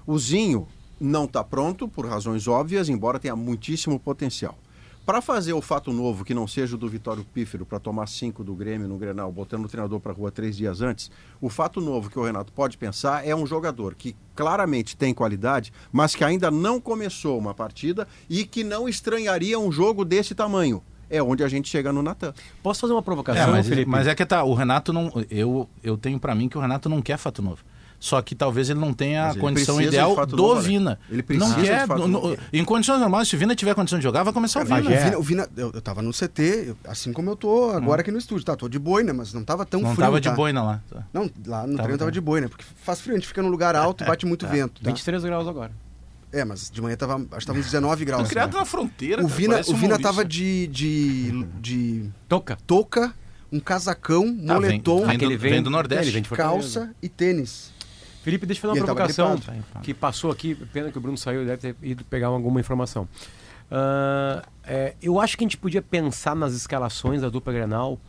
O 0.06 0.18
Zinho 0.18 0.68
não 1.00 1.26
está 1.26 1.44
pronto 1.44 1.88
por 1.88 2.06
razões 2.06 2.48
óbvias, 2.48 2.90
embora 2.90 3.20
tenha 3.20 3.36
muitíssimo 3.36 4.00
potencial. 4.00 4.58
Para 5.06 5.22
fazer 5.22 5.54
o 5.54 5.62
fato 5.62 5.94
novo 5.94 6.26
que 6.26 6.34
não 6.34 6.48
seja 6.48 6.74
o 6.76 6.80
do 6.80 6.90
Vitório 6.90 7.24
Pífero 7.24 7.64
para 7.64 7.80
tomar 7.80 8.08
cinco 8.08 8.44
do 8.44 8.56
Grêmio 8.56 8.88
no 8.88 8.98
Grenal, 8.98 9.32
botando 9.32 9.66
o 9.66 9.68
treinador 9.68 10.00
para 10.00 10.12
a 10.12 10.16
rua 10.16 10.32
três 10.32 10.58
dias 10.58 10.82
antes, 10.82 11.12
o 11.40 11.48
fato 11.48 11.80
novo 11.80 12.10
que 12.10 12.18
o 12.18 12.24
Renato 12.24 12.52
pode 12.52 12.76
pensar 12.76 13.28
é 13.28 13.36
um 13.36 13.46
jogador 13.46 13.94
que 13.94 14.16
claramente 14.34 14.98
tem 14.98 15.14
qualidade, 15.14 15.72
mas 15.92 16.16
que 16.16 16.24
ainda 16.24 16.50
não 16.50 16.82
começou 16.82 17.38
uma 17.38 17.54
partida 17.54 18.08
e 18.28 18.46
que 18.46 18.64
não 18.64 18.90
estranharia 18.90 19.60
um 19.60 19.72
jogo 19.72 20.04
desse 20.04 20.34
tamanho. 20.34 20.82
É 21.08 21.22
onde 21.22 21.44
a 21.44 21.48
gente 21.48 21.70
chega 21.70 21.94
no 21.94 22.02
Natan. 22.02 22.34
Posso 22.64 22.82
fazer 22.82 22.94
uma 22.94 23.00
É, 23.00 23.04
provocação, 23.04 23.52
mas, 23.52 23.68
Felipe? 23.68 23.88
mas 23.88 24.08
é 24.08 24.16
que 24.16 24.26
tá, 24.26 24.44
o 24.44 24.56
Renato 24.56 24.92
não. 24.92 25.12
Eu, 25.30 25.70
eu 25.84 25.96
tenho 26.00 26.20
para 26.20 26.34
mim 26.34 26.50
que 26.50 26.58
o 26.58 26.62
Renato 26.62 26.90
não 26.90 27.00
quer 27.00 27.18
fato 27.20 27.44
novo. 27.44 27.64
Só 28.00 28.22
que 28.22 28.36
talvez 28.36 28.70
ele 28.70 28.80
não 28.80 28.94
tenha 28.94 29.30
a 29.30 29.36
condição 29.36 29.78
de 29.78 29.86
ideal 29.88 30.26
do 30.28 30.56
né? 30.56 30.62
Vina. 30.62 31.00
Ele 31.10 31.24
precisa 31.24 31.50
não 31.50 31.56
de 31.56 31.68
quer. 31.68 31.88
fato 31.88 32.00
no- 32.02 32.08
novo. 32.08 32.28
no- 32.30 32.38
em 32.54 32.64
condições 32.64 33.00
normais, 33.00 33.28
se 33.28 33.36
o 33.36 33.40
Vina 33.40 33.56
tiver 33.56 33.74
condição 33.74 33.98
de 33.98 34.04
jogar, 34.04 34.22
vai 34.24 34.32
começar 34.34 34.64
o 34.64 34.68
Cara, 34.68 34.82
o 34.82 34.88
Vina, 34.88 35.18
o 35.18 35.22
Vina- 35.24 35.50
eu, 35.58 35.72
eu 35.74 35.82
tava 35.82 36.02
no 36.02 36.12
CT, 36.14 36.66
eu- 36.68 36.78
assim 36.86 37.12
como 37.14 37.30
eu 37.32 37.36
tô 37.36 37.72
agora 37.72 38.02
aqui 38.02 38.12
no 38.12 38.18
estúdio. 38.18 38.46
Tá, 38.46 38.56
tô 38.56 38.68
de 38.70 38.78
boina, 38.78 39.14
mas 39.14 39.34
não 39.34 39.44
tava 39.44 39.66
tão 39.66 39.82
Não 39.82 39.92
frio. 39.94 40.06
tava 40.06 40.22
de 40.22 40.30
tá? 40.30 40.36
boina 40.36 40.62
lá. 40.62 40.82
Não, 41.14 41.24
lá 41.24 41.28
no 41.28 41.32
Tava, 41.46 41.66
treino 41.66 41.78
tava 41.78 41.98
tava. 41.98 42.12
de 42.12 42.22
boina, 42.22 42.48
porque 42.50 42.66
faz 42.84 43.00
frio, 43.02 43.16
a 43.16 43.18
gente 43.18 43.28
fica 43.28 43.42
num 43.42 43.50
lugar 43.50 43.76
alto, 43.76 44.04
bate 44.06 44.26
muito 44.26 44.46
vento. 44.46 44.82
Tá? 44.82 44.90
23 44.90 45.24
graus 45.24 45.48
agora. 45.48 45.72
É, 46.32 46.44
mas 46.44 46.70
de 46.70 46.82
manhã 46.82 46.98
tava, 46.98 47.16
acho 47.16 47.40
que 47.40 47.46
tava 47.48 47.60
uns 47.60 47.66
19 47.66 48.04
graus. 48.04 48.24
Foi 48.24 48.30
criado 48.30 48.54
né? 48.54 48.60
na 48.60 48.66
fronteira. 48.66 49.24
O 49.24 49.28
Vina, 49.28 49.62
o 49.68 49.74
Vina 49.76 49.98
tava 49.98 50.26
de, 50.26 50.68
de, 50.68 51.46
de 51.62 52.10
Toca. 52.28 52.58
touca, 52.68 53.14
um 53.52 53.60
casacão, 53.60 54.24
Ah, 54.50 54.60
vem- 54.60 54.72
moletom, 54.72 55.06
vem, 55.06 55.18
do, 55.18 55.24
ele 55.26 55.38
vem- 55.38 55.52
vem 55.54 55.64
do 55.64 55.70
Nordeste. 55.70 56.10
é, 56.10 56.12
vem 56.12 56.22
de 56.22 56.28
Fortaleza. 56.28 56.80
calça 56.82 56.96
e 57.02 57.08
tênis. 57.08 57.72
Felipe, 58.26 58.44
deixa 58.48 58.58
eu 58.58 58.70
fazer 58.70 58.80
uma 58.82 58.86
provocação 58.88 59.36
gripado. 59.36 59.84
que 59.84 59.94
passou 59.94 60.32
aqui. 60.32 60.56
Pena 60.56 60.92
que 60.92 60.98
o 60.98 61.02
Bruno 61.02 61.16
saiu, 61.16 61.46
deve 61.46 61.58
ter 61.58 61.76
ido 61.84 62.04
pegar 62.06 62.26
alguma 62.26 62.60
informação. 62.60 63.08
Ah, 63.70 64.42
é, 64.64 64.96
eu 65.00 65.20
acho 65.20 65.38
que 65.38 65.44
a 65.44 65.46
gente 65.46 65.58
podia 65.58 65.80
pensar 65.80 66.36
nas 66.36 66.56
escalações 66.56 67.22
da 67.22 67.30
dupla 67.30 67.54
Grenal 67.54 68.00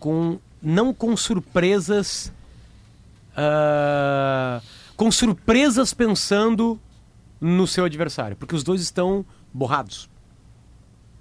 com 0.00 0.38
não 0.62 0.94
com 0.94 1.14
surpresas, 1.14 2.32
ah, 3.36 4.62
com 4.96 5.12
surpresas 5.12 5.92
pensando 5.92 6.80
no 7.38 7.66
seu 7.66 7.84
adversário, 7.84 8.38
porque 8.38 8.54
os 8.54 8.64
dois 8.64 8.80
estão 8.80 9.22
borrados. 9.52 10.08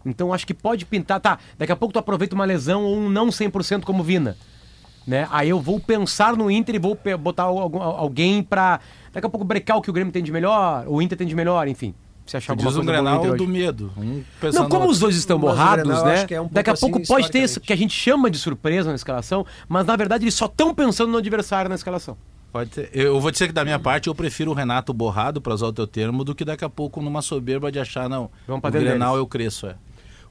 Então 0.06 0.32
acho 0.32 0.48
que 0.48 0.54
pode 0.54 0.86
pintar, 0.86 1.20
tá, 1.20 1.38
daqui 1.58 1.74
a 1.74 1.76
pouco 1.76 1.92
tu 1.92 2.00
aproveita 2.00 2.34
uma 2.34 2.46
lesão 2.46 2.86
ou 2.86 2.96
um 2.96 3.10
não 3.10 3.28
100% 3.28 3.84
como 3.84 4.06
Vina. 4.06 4.38
Né? 5.08 5.26
Aí 5.32 5.48
eu 5.48 5.60
vou 5.62 5.80
pensar 5.80 6.36
no 6.36 6.52
Inter 6.52 6.76
e 6.76 6.80
vou 6.80 7.00
botar 7.18 7.44
alguém 7.44 8.44
pra 8.44 8.82
daqui 9.14 9.26
a 9.26 9.30
pouco 9.30 9.46
brecar 9.46 9.78
o 9.78 9.82
que 9.82 9.90
o 9.90 9.94
Grêmio 9.94 10.12
tem 10.12 10.22
de 10.22 10.34
melhor, 10.34 10.84
o 10.86 11.02
Inter 11.02 11.18
tem 11.18 11.26
de 11.26 11.34
melhor, 11.34 11.66
enfim. 11.70 11.96
Se 12.26 12.36
achar 12.36 12.58
diz 12.58 12.76
um 12.76 12.84
Grenal 12.84 13.38
do 13.38 13.48
medo. 13.48 13.90
Um 13.98 14.22
Não, 14.54 14.68
como 14.68 14.90
os 14.90 15.00
dois 15.00 15.16
estão 15.16 15.40
borrados, 15.40 15.86
Grenal, 15.86 16.06
né? 16.06 16.26
é 16.30 16.42
um 16.42 16.50
Daqui 16.52 16.70
a 16.70 16.74
pouco 16.74 16.98
pouco 16.98 17.04
assim, 17.04 17.14
pode 17.14 17.32
ter 17.32 17.40
isso 17.40 17.62
que 17.62 17.72
a 17.72 17.76
gente 17.76 17.94
chama 17.94 18.30
de 18.30 18.38
surpresa 18.38 18.90
na 18.90 18.96
escalação, 18.96 19.46
mas 19.70 19.86
na 19.86 19.96
verdade 19.96 20.26
eles 20.26 20.34
só 20.34 20.46
estão 20.46 20.76
pensando 20.76 21.10
no 21.10 21.18
adversário 21.20 21.70
na 21.70 21.76
escalação. 21.76 22.18
Pode 22.52 22.70
ter. 22.70 22.90
Eu 22.92 23.18
vou 23.22 23.32
dizer 23.32 23.48
que 23.48 23.54
da 23.54 23.64
minha 23.64 23.80
parte 23.80 24.08
eu 24.08 24.16
prefiro 24.16 24.52
o 24.52 24.54
Renato 24.54 24.94
borrado, 24.94 25.40
para 25.40 25.54
usar 25.54 25.68
o 25.68 25.74
teu 25.74 25.88
termo, 25.88 26.26
do 26.26 26.36
que 26.36 26.44
daqui 26.44 26.66
a 26.66 26.70
pouco 26.70 27.02
numa 27.02 27.22
soberba 27.22 27.72
de 27.72 27.80
achar, 27.80 28.10
não. 28.10 28.30
Vamos 28.46 28.62
o 28.68 28.72
Grenal 28.72 29.14
deles. 29.14 29.24
eu 29.24 29.28
cresço, 29.28 29.68
é. 29.68 29.76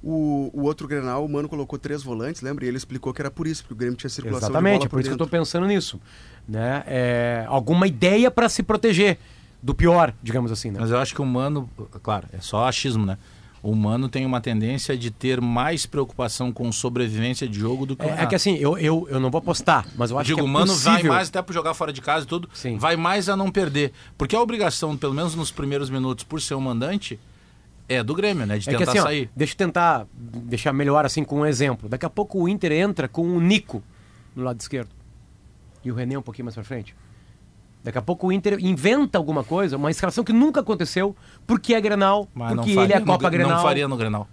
O, 0.09 0.51
o 0.53 0.62
outro 0.62 0.87
Grenal, 0.87 1.24
o 1.24 1.28
Mano 1.28 1.49
colocou 1.49 1.77
três 1.77 2.01
volantes, 2.01 2.41
lembra? 2.41 2.65
E 2.65 2.69
ele 2.69 2.77
explicou 2.77 3.12
que 3.12 3.20
era 3.20 3.28
por 3.28 3.45
isso, 3.45 3.65
porque 3.65 3.74
o 3.74 3.77
Grêmio 3.77 3.97
tinha 3.97 4.09
circulação 4.09 4.51
Exatamente, 4.51 4.73
de 4.73 4.77
é 4.77 4.78
bola 4.78 4.91
por 4.91 5.01
isso 5.01 5.09
que 5.09 5.15
eu 5.15 5.19
tô 5.19 5.27
pensando 5.27 5.66
nisso. 5.66 6.01
Né? 6.49 6.85
É, 6.87 7.45
alguma 7.49 7.89
ideia 7.89 8.31
para 8.31 8.49
se 8.49 8.62
proteger 8.62 9.19
do 9.61 9.74
pior, 9.74 10.15
digamos 10.23 10.53
assim. 10.53 10.70
Né? 10.70 10.78
Mas 10.81 10.93
eu 10.93 10.99
acho 10.99 11.12
que 11.12 11.20
o 11.20 11.24
humano, 11.24 11.69
claro, 12.05 12.28
é 12.33 12.41
só 12.41 12.69
achismo, 12.69 13.05
né? 13.05 13.19
O 13.61 13.73
humano 13.73 14.09
tem 14.09 14.24
uma 14.24 14.41
tendência 14.41 14.97
de 14.97 15.11
ter 15.11 15.41
mais 15.41 15.87
preocupação 15.87 16.53
com 16.53 16.70
sobrevivência 16.70 17.49
de 17.49 17.59
jogo 17.59 17.85
do 17.85 17.97
que 17.97 18.05
o 18.05 18.09
É, 18.09 18.23
é 18.23 18.27
que 18.27 18.37
assim, 18.37 18.55
eu, 18.59 18.78
eu, 18.78 19.09
eu 19.11 19.19
não 19.19 19.28
vou 19.28 19.41
apostar, 19.41 19.89
mas 19.97 20.12
eu 20.12 20.19
acho 20.20 20.28
Digo, 20.28 20.39
que 20.39 20.47
é 20.47 20.49
o 20.49 20.49
Mano 20.49 20.73
vai 20.73 21.03
mais 21.03 21.28
até 21.31 21.43
para 21.43 21.53
jogar 21.53 21.74
fora 21.74 21.93
de 21.93 22.01
casa 22.01 22.24
e 22.24 22.28
tudo, 22.28 22.49
Sim. 22.55 22.78
vai 22.78 22.95
mais 22.95 23.28
a 23.28 23.35
não 23.35 23.51
perder. 23.51 23.93
Porque 24.16 24.37
a 24.37 24.41
obrigação, 24.41 24.97
pelo 24.97 25.12
menos 25.12 25.35
nos 25.35 25.51
primeiros 25.51 25.91
minutos, 25.91 26.23
por 26.23 26.41
ser 26.41 26.55
o 26.55 26.61
mandante, 26.61 27.19
é 27.88 28.02
do 28.02 28.14
Grêmio, 28.14 28.46
né? 28.46 28.58
De 28.58 28.68
É 28.68 28.72
que 28.72 28.78
tentar 28.78 28.90
assim, 28.92 29.00
ó, 29.00 29.02
sair. 29.04 29.30
deixa 29.36 29.52
eu 29.54 29.58
tentar 29.58 30.06
deixar 30.14 30.72
melhor 30.72 31.04
assim 31.06 31.22
com 31.24 31.40
um 31.40 31.46
exemplo. 31.46 31.88
Daqui 31.88 32.04
a 32.06 32.10
pouco 32.10 32.42
o 32.42 32.48
Inter 32.48 32.72
entra 32.72 33.06
com 33.08 33.22
o 33.22 33.40
Nico 33.40 33.82
no 34.34 34.42
lado 34.44 34.60
esquerdo. 34.60 34.90
E 35.84 35.90
o 35.90 35.94
René 35.94 36.18
um 36.18 36.22
pouquinho 36.22 36.44
mais 36.46 36.54
pra 36.54 36.64
frente. 36.64 36.94
Daqui 37.84 37.98
a 37.98 38.02
pouco 38.02 38.26
o 38.26 38.32
Inter 38.32 38.58
inventa 38.60 39.16
alguma 39.16 39.44
coisa, 39.44 39.76
uma 39.76 39.90
escalação 39.90 40.24
que 40.24 40.32
nunca 40.32 40.60
aconteceu, 40.60 41.14
porque 41.46 41.72
é 41.74 41.80
Grenal, 41.80 42.28
Mas 42.34 42.54
porque 42.54 42.74
faria 42.74 42.82
ele 42.84 42.92
é 42.92 42.96
a 42.96 43.00
no- 43.00 43.06
Copa 43.06 43.30
Grenal. 43.30 43.56
Não 43.56 43.62
faria 43.62 43.86
no 43.86 43.96
Grenal. 43.96 44.28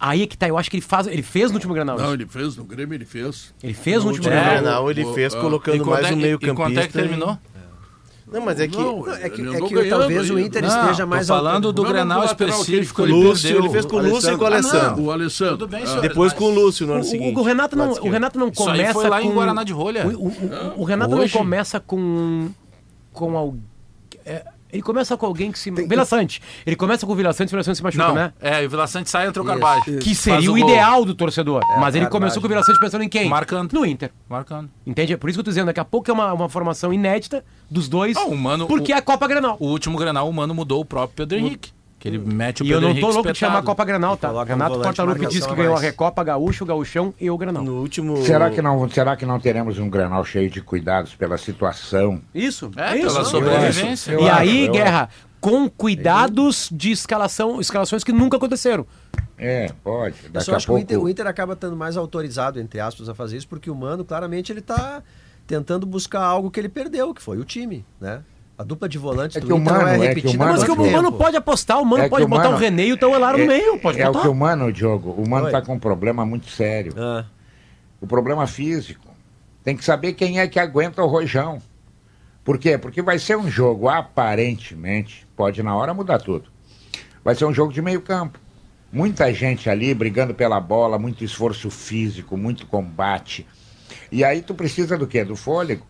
Aí 0.00 0.22
é 0.22 0.26
que 0.28 0.36
tá, 0.38 0.46
eu 0.46 0.56
acho 0.56 0.70
que 0.70 0.76
ele 0.76 0.82
faz, 0.82 1.06
ele 1.08 1.22
fez 1.22 1.50
no 1.50 1.56
último 1.56 1.72
Grenal. 1.74 1.96
Não, 1.96 2.04
isso. 2.04 2.14
ele 2.14 2.26
fez, 2.26 2.56
no 2.56 2.64
Grêmio 2.64 2.94
ele 2.94 3.04
fez. 3.06 3.52
Ele 3.62 3.74
fez 3.74 4.04
no 4.04 4.10
último 4.10 4.28
É, 4.28 4.30
Grenal. 4.30 4.52
Grenal 4.62 4.90
ele 4.90 5.04
o- 5.04 5.14
fez 5.14 5.34
colocando 5.34 5.84
mais 5.86 6.06
é- 6.06 6.10
um 6.10 6.18
e- 6.18 6.22
meio 6.22 6.38
E 6.40 6.54
quanto 6.54 6.78
é 6.78 6.86
que 6.86 6.92
terminou? 6.92 7.36
Não, 8.30 8.40
mas 8.44 8.60
é 8.60 8.68
que... 8.68 8.76
Não, 8.76 8.98
Não, 9.00 9.14
é 9.14 9.28
que, 9.30 9.40
é 9.40 9.60
que 9.82 9.88
talvez 9.88 10.30
o. 10.30 10.38
Inter 10.38 10.62
Não, 10.62 10.68
esteja 10.82 11.06
mais 11.06 11.26
falando 11.26 11.72
do 11.72 11.82
Não, 11.82 11.90
Grenal 11.90 12.24
específico, 12.24 13.02
ele 13.02 13.12
Lúcio, 13.12 13.56
ele 13.58 13.68
fez 13.70 13.86
com 13.86 13.96
o 13.96 14.02
Lúcio 14.02 14.34
e 14.34 14.36
com 14.36 14.44
o 14.44 14.46
Ah, 14.46 14.50
Alessandro. 14.50 15.02
o 15.02 15.10
Alessandro. 15.10 15.56
Tudo 15.58 15.68
bem, 15.70 15.82
Ah, 15.82 15.86
senhor. 15.86 16.00
Depois 16.02 16.32
com 16.34 16.44
o 16.44 16.50
Lúcio 16.50 16.86
no 16.86 16.92
ano 16.94 17.02
O, 17.02 17.04
seguinte. 17.04 17.38
o, 17.38 17.42
Renato 17.42 17.74
não, 17.74 17.90
o. 17.92 18.10
Renato 18.10 18.38
não 18.38 18.50
começa 18.50 18.92
foi 18.92 19.08
lá 19.08 19.22
em 19.22 19.28
com 19.28 19.34
Guaraná 19.34 19.64
de 19.64 19.72
Rolha. 19.72 20.06
O, 20.06 20.10
o- 20.10 20.26
o- 20.28 20.80
o 20.82 20.84
Renato 20.84 21.14
Hoje? 21.16 21.32
não 21.34 21.40
começa 21.42 21.80
com 21.80 22.50
com 23.12 23.36
al- 23.36 23.54
é, 24.26 24.44
Ele 24.72 24.82
começa 24.82 25.16
com 25.16 25.24
alguém 25.26 25.50
que 25.50 25.58
se. 25.58 25.70
Vila 25.70 26.04
Sante. 26.04 26.42
Ele 26.66 26.76
começa 26.76 27.06
com 27.06 27.12
o 27.12 27.16
Vila 27.16 27.32
Sante 27.32 27.48
e 27.48 27.50
o 27.50 27.56
Vila 27.56 27.64
Sante 27.64 27.76
se 27.78 27.82
machuca, 27.82 28.06
Não, 28.06 28.14
né? 28.14 28.32
é, 28.40 28.64
o 28.66 28.68
Vila 28.68 28.86
Sante 28.86 29.08
sai 29.10 29.24
e 29.26 29.28
entra 29.28 29.42
o 29.42 29.46
Carvalho. 29.46 29.82
Que 29.98 30.14
seria 30.14 30.50
o, 30.50 30.58
gol. 30.58 30.68
ideal 30.68 31.04
do 31.04 31.14
torcedor. 31.14 31.62
Mas 31.78 31.94
ele 31.94 32.06
começou 32.06 32.40
com 32.42 32.46
o 32.46 32.48
Vila 32.50 32.62
Sante 32.62 32.78
pensando 32.80 33.02
em 33.02 33.08
quem? 33.08 33.28
Marcando. 33.28 33.72
No 33.72 33.86
Inter. 33.86 34.10
Marcando. 34.28 34.68
Entende? 34.86 35.12
É 35.12 35.16
por 35.16 35.30
isso 35.30 35.36
que 35.36 35.40
eu 35.40 35.44
tô 35.44 35.50
dizendo, 35.50 35.66
daqui 35.66 35.80
a 35.80 35.84
pouco 35.84 36.10
é 36.10 36.14
uma, 36.14 36.32
uma 36.32 36.48
formação 36.48 36.92
inédita 36.92 37.44
dos 37.70 37.88
dois. 37.88 38.16
Ah, 38.16 38.24
o 38.26 38.36
Mano- 38.36 38.66
porque 38.66 38.92
o- 38.92 38.94
é 38.94 38.98
a 38.98 39.02
Copa 39.02 39.26
Granal. 39.26 39.56
O 39.58 39.68
último 39.68 39.96
Granal, 39.98 40.28
o 40.28 40.32
Mano 40.32 40.54
mudou 40.54 40.80
o 40.80 40.84
próprio 40.84 41.16
Pedro 41.16 41.38
Henrique. 41.38 41.72
Que 41.98 42.06
ele 42.06 42.18
mete 42.18 42.62
o 42.62 42.64
E 42.64 42.68
Pedro 42.68 42.76
eu 42.76 42.80
não 42.80 42.88
Henrique 42.90 43.06
tô 43.06 43.12
louco 43.12 43.32
de 43.32 43.38
chamar 43.38 43.58
a 43.58 43.62
Copa 43.62 43.84
Granal, 43.84 44.16
tá? 44.16 44.28
coloca 44.28 44.52
um 44.52 44.54
Renato 44.54 44.70
volante 44.70 44.84
Portaluppi 44.86 45.18
marcação 45.20 45.36
disse 45.36 45.46
que 45.48 45.52
a 45.52 45.56
ganhou 45.56 45.72
a 45.72 45.74
mais. 45.80 45.84
Recopa, 45.86 46.22
Gaúcho, 46.24 46.62
o 46.62 46.66
Gauchão 46.66 47.14
e 47.20 47.28
o 47.28 47.36
Granal. 47.36 47.64
No 47.64 47.80
último. 47.80 48.18
Será 48.18 48.50
que, 48.50 48.62
não, 48.62 48.88
será 48.88 49.16
que 49.16 49.26
não 49.26 49.40
teremos 49.40 49.78
um 49.80 49.90
Granal 49.90 50.24
cheio 50.24 50.48
de 50.48 50.60
cuidados 50.62 51.14
pela 51.16 51.36
situação? 51.36 52.20
Isso, 52.32 52.70
É, 52.76 52.98
é, 52.98 53.00
pela 53.00 53.22
isso. 53.22 53.24
sobrevivência. 53.24 54.12
Eu 54.12 54.20
E 54.20 54.28
acho, 54.28 54.40
aí, 54.40 54.66
eu 54.66 54.72
Guerra, 54.72 55.08
com 55.40 55.68
cuidados 55.68 56.68
de 56.72 56.92
escalação, 56.92 57.60
escalações 57.60 58.04
que 58.04 58.12
nunca 58.12 58.36
aconteceram. 58.36 58.86
É, 59.36 59.72
pode. 59.82 60.14
Eu 60.24 60.30
Daqui 60.30 60.46
só 60.46 60.52
a 60.52 60.56
acho 60.56 60.66
que 60.66 60.72
o 60.72 60.74
pouco. 60.74 60.84
Inter, 60.84 61.00
o 61.00 61.08
Inter 61.08 61.26
acaba 61.26 61.54
estando 61.54 61.76
mais 61.76 61.96
autorizado, 61.96 62.60
entre 62.60 62.78
aspas, 62.78 63.08
a 63.08 63.14
fazer 63.14 63.36
isso, 63.36 63.48
porque 63.48 63.68
o 63.70 63.74
Mano, 63.74 64.04
claramente, 64.04 64.52
ele 64.52 64.60
tá 64.60 65.02
tentando 65.48 65.84
buscar 65.84 66.22
algo 66.22 66.48
que 66.50 66.60
ele 66.60 66.68
perdeu, 66.68 67.12
que 67.12 67.22
foi 67.22 67.38
o 67.38 67.44
time, 67.44 67.84
né? 68.00 68.22
A 68.58 68.64
dupla 68.64 68.88
de 68.88 68.98
volantes 68.98 69.36
É 69.36 69.40
do 69.40 69.46
que 69.46 69.52
o 69.52 69.58
Mano- 69.58 69.86
é 69.86 69.92
é 69.92 69.94
que 69.94 69.98
o 69.98 70.02
repetida 70.08 70.38
Mano- 70.44 70.52
Mas 70.58 70.64
que 70.64 70.70
o 70.72 70.90
Mano 70.92 71.12
pode 71.12 71.36
apostar, 71.36 71.80
o 71.80 71.84
Mano 71.84 72.02
É 72.02 72.08
pode 72.08 72.24
o 72.24 72.28
botar 72.28 72.44
Mano- 72.44 72.56
o 72.56 72.58
René 72.58 72.86
e 72.86 72.92
o 72.92 72.96
Tauelara 72.96 73.38
no 73.38 73.46
meio, 73.46 73.78
pode 73.78 74.00
é 74.00 74.04
o 74.08 74.12
botar. 74.12 74.22
que 74.24 74.28
o 74.28 74.34
Mano, 74.34 74.72
Diogo, 74.72 75.10
o 75.12 75.28
Mano 75.28 75.46
Oi. 75.46 75.52
tá 75.52 75.62
com 75.62 75.74
um 75.74 75.78
problema 75.78 76.26
muito 76.26 76.50
sério. 76.50 76.92
Ah, 76.96 77.24
O 78.00 78.06
problema 78.06 78.46
físico. 78.46 79.06
Tem 79.64 79.76
que 79.76 79.84
saber 79.84 80.12
quem 80.14 80.40
é 80.40 80.46
que 80.48 80.58
aguenta 80.58 81.02
o 81.02 81.06
rojão. 81.06 81.60
Por 82.44 82.56
quê? 82.58 82.78
Porque 82.78 83.02
vai 83.02 83.18
ser 83.18 83.36
um 83.36 83.48
jogo, 83.50 83.88
aparentemente, 83.88 85.26
pode 85.36 85.62
na 85.62 85.76
hora 85.76 85.92
mudar 85.92 86.18
tudo. 86.18 86.48
Vai 87.24 87.34
ser 87.34 87.44
um 87.44 87.52
jogo 87.52 87.72
de 87.72 87.82
meio 87.82 88.00
campo. 88.00 88.38
Muita 88.92 89.32
gente 89.34 89.68
ali 89.68 89.92
brigando 89.94 90.32
pela 90.32 90.58
bola, 90.60 90.98
muito 90.98 91.22
esforço 91.24 91.70
físico, 91.70 92.36
muito 92.36 92.66
combate. 92.66 93.46
E 94.10 94.24
aí 94.24 94.40
tu 94.42 94.54
precisa 94.54 94.96
do 94.96 95.06
quê? 95.06 95.24
Do 95.24 95.36
fôlego. 95.36 95.84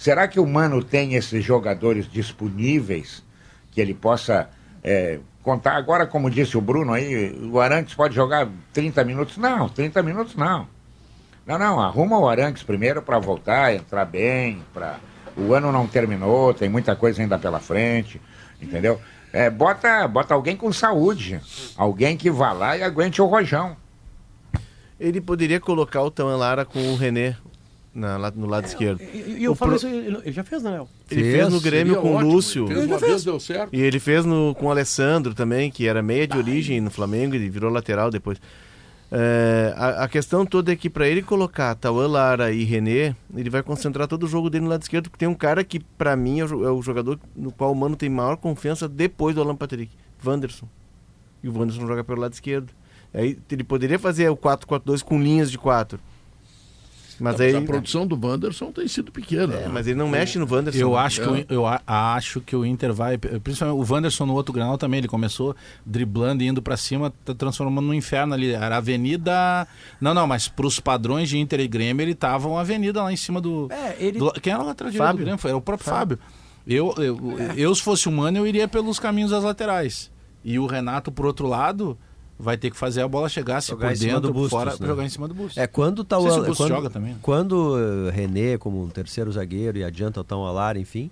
Será 0.00 0.26
que 0.26 0.40
o 0.40 0.46
Mano 0.46 0.82
tem 0.82 1.12
esses 1.14 1.44
jogadores 1.44 2.10
disponíveis 2.10 3.22
que 3.70 3.82
ele 3.82 3.92
possa 3.92 4.48
é, 4.82 5.20
contar? 5.42 5.76
Agora, 5.76 6.06
como 6.06 6.30
disse 6.30 6.56
o 6.56 6.60
Bruno 6.62 6.94
aí, 6.94 7.38
o 7.52 7.60
Arantes 7.60 7.94
pode 7.94 8.14
jogar 8.14 8.48
30 8.72 9.04
minutos? 9.04 9.36
Não, 9.36 9.68
30 9.68 10.02
minutos 10.02 10.34
não. 10.36 10.66
Não, 11.46 11.58
não, 11.58 11.78
arruma 11.78 12.18
o 12.18 12.26
Arantes 12.26 12.62
primeiro 12.62 13.02
para 13.02 13.18
voltar, 13.18 13.74
entrar 13.74 14.06
bem, 14.06 14.64
para 14.72 14.98
o 15.36 15.52
ano 15.52 15.70
não 15.70 15.86
terminou, 15.86 16.54
tem 16.54 16.70
muita 16.70 16.96
coisa 16.96 17.20
ainda 17.20 17.38
pela 17.38 17.60
frente, 17.60 18.18
entendeu? 18.58 18.98
É, 19.34 19.50
bota, 19.50 20.08
bota 20.08 20.32
alguém 20.32 20.56
com 20.56 20.72
saúde, 20.72 21.42
alguém 21.76 22.16
que 22.16 22.30
vá 22.30 22.52
lá 22.52 22.74
e 22.74 22.82
aguente 22.82 23.20
o 23.20 23.26
rojão. 23.26 23.76
Ele 24.98 25.20
poderia 25.20 25.60
colocar 25.60 26.00
o 26.00 26.10
Tauan 26.10 26.38
Lara 26.38 26.64
com 26.64 26.78
o 26.90 26.96
René 26.96 27.36
na- 27.94 28.16
lá 28.16 28.30
no 28.34 28.46
lado 28.46 28.66
esquerdo. 28.66 29.00
E 29.02 29.42
eu 29.44 29.52
O 29.52 29.54
falo 29.54 29.70
pro- 29.72 29.76
isso, 29.78 29.86
ele 29.86 30.16
ele 30.24 30.32
já 30.32 30.44
fez, 30.44 30.62
né, 30.62 30.70
Léo? 30.70 30.88
Ele 31.10 31.20
Fez, 31.22 31.34
fez 31.36 31.48
no 31.52 31.60
Grêmio 31.60 31.96
com 32.00 32.16
o 32.16 32.20
Lúcio. 32.20 32.66
Fez 32.66 32.84
uma 32.84 32.98
vez, 32.98 33.24
deu 33.24 33.40
certo. 33.40 33.74
E 33.74 33.80
ele 33.80 33.98
fez 33.98 34.24
no, 34.24 34.54
com 34.54 34.66
o 34.66 34.70
Alessandro 34.70 35.34
também, 35.34 35.70
que 35.70 35.86
era 35.86 36.02
meia 36.02 36.26
de 36.26 36.36
origem 36.36 36.80
no 36.80 36.90
Flamengo 36.90 37.34
e 37.34 37.48
virou 37.50 37.70
lateral 37.70 38.10
depois. 38.10 38.38
É, 39.12 39.74
a, 39.76 40.04
a 40.04 40.08
questão 40.08 40.46
toda 40.46 40.72
é 40.72 40.76
que 40.76 40.88
para 40.88 41.08
ele 41.08 41.20
colocar 41.20 41.74
Tauan 41.74 42.06
Lara 42.06 42.52
e 42.52 42.62
René, 42.62 43.16
ele 43.36 43.50
vai 43.50 43.60
concentrar 43.62 44.06
todo 44.06 44.22
o 44.22 44.28
jogo 44.28 44.48
dele 44.48 44.64
no 44.64 44.70
lado 44.70 44.82
esquerdo, 44.82 45.10
porque 45.10 45.18
tem 45.18 45.28
um 45.28 45.34
cara 45.34 45.64
que, 45.64 45.80
para 45.80 46.14
mim, 46.14 46.38
é 46.40 46.44
o, 46.44 46.64
é 46.64 46.70
o 46.70 46.80
jogador 46.80 47.18
no 47.34 47.50
qual 47.50 47.72
o 47.72 47.74
Mano 47.74 47.96
tem 47.96 48.08
maior 48.08 48.36
confiança 48.36 48.88
depois 48.88 49.34
do 49.34 49.40
Alan 49.42 49.56
Patrick, 49.56 49.90
Wanderson. 50.24 50.68
E 51.42 51.48
o 51.48 51.58
Wanderson 51.58 51.86
joga 51.88 52.04
pelo 52.04 52.20
lado 52.20 52.34
esquerdo. 52.34 52.72
Aí 53.12 53.36
ele 53.50 53.64
poderia 53.64 53.98
fazer 53.98 54.28
o 54.30 54.36
4-4-2 54.36 55.02
com 55.02 55.20
linhas 55.20 55.50
de 55.50 55.58
4. 55.58 55.98
Mas 57.20 57.32
Mas 57.34 57.40
aí. 57.42 57.54
a 57.56 57.60
produção 57.60 58.06
do 58.06 58.18
Wanderson 58.26 58.72
tem 58.72 58.88
sido 58.88 59.12
pequena. 59.12 59.54
É, 59.54 59.60
né? 59.62 59.68
mas 59.70 59.86
ele 59.86 59.98
não 59.98 60.08
mexe 60.08 60.38
no 60.38 60.46
Wanderson. 60.50 60.78
Eu 60.80 60.96
acho, 60.96 61.20
É. 61.20 61.24
que, 61.24 61.30
o- 61.30 61.54
eu 61.54 61.64
acho 61.86 62.40
que 62.40 62.56
o 62.56 62.64
Inter 62.64 62.92
vai. 62.94 63.18
Principalmente 63.18 63.78
o 63.90 63.92
Wanderson 63.94 64.24
no 64.24 64.32
outro 64.34 64.52
granal 64.54 64.78
também. 64.78 64.98
Ele 64.98 65.08
começou 65.08 65.54
driblando 65.84 66.42
e 66.42 66.46
indo 66.46 66.62
pra 66.62 66.76
cima, 66.76 67.12
tá 67.24 67.34
transformando 67.34 67.86
no 67.86 67.94
inferno 67.94 68.32
ali. 68.34 68.52
Era 68.52 68.78
avenida. 68.78 69.68
Não, 70.00 70.14
não, 70.14 70.26
mas 70.26 70.48
pros 70.48 70.80
padrões 70.80 71.28
de 71.28 71.38
Inter 71.38 71.60
e 71.60 71.68
Grêmio, 71.68 72.02
ele 72.02 72.14
tava 72.14 72.48
uma 72.48 72.60
avenida 72.60 73.02
lá 73.02 73.12
em 73.12 73.16
cima 73.16 73.40
do. 73.40 73.68
É, 73.70 73.96
ele- 73.98 74.18
do- 74.18 74.32
quem 74.40 74.52
era 74.52 74.62
o 74.62 74.66
lateral 74.66 74.90
direito 74.90 75.04
do 75.04 75.06
Fábio. 75.12 75.24
Grêmio? 75.24 75.38
Foi, 75.38 75.50
era 75.50 75.58
o 75.58 75.60
próprio 75.62 75.88
Fábio. 75.90 76.18
Eu, 76.66 76.94
eu, 76.98 77.18
eu, 77.56 77.74
se 77.74 77.82
fosse 77.82 78.08
humano, 78.08 78.38
eu 78.38 78.46
iria 78.46 78.68
pelos 78.68 78.98
caminhos 78.98 79.30
das 79.30 79.42
laterais. 79.44 80.10
E 80.44 80.58
o 80.58 80.66
Renato, 80.66 81.10
por 81.12 81.26
outro 81.26 81.46
lado, 81.46 81.98
vai 82.40 82.56
ter 82.56 82.70
que 82.70 82.76
fazer 82.76 83.02
a 83.02 83.08
bola 83.08 83.28
chegar 83.28 83.60
se 83.60 83.70
Jogar 83.70 83.88
por 83.90 83.98
dentro, 83.98 84.32
Bustos, 84.32 84.50
fora, 84.50 84.70
né? 84.78 84.86
jogar 84.86 85.04
em 85.04 85.08
cima 85.08 85.28
do 85.28 85.34
Bustos. 85.34 85.56
É, 85.58 85.66
quando 85.66 86.02
tá 86.02 86.18
sei 86.20 86.30
se 86.30 86.38
o 86.38 86.42
o 86.42 86.46
Bustos 86.46 86.56
quando, 86.56 86.68
joga 86.76 86.90
também. 86.90 87.16
Quando 87.22 87.52
uh, 87.76 88.10
René, 88.10 88.56
como 88.58 88.82
um 88.82 88.88
terceiro 88.88 89.30
zagueiro, 89.30 89.78
e 89.78 89.84
adianta 89.84 90.20
o 90.20 90.24
Tão 90.24 90.44
Alar, 90.44 90.76
enfim, 90.76 91.10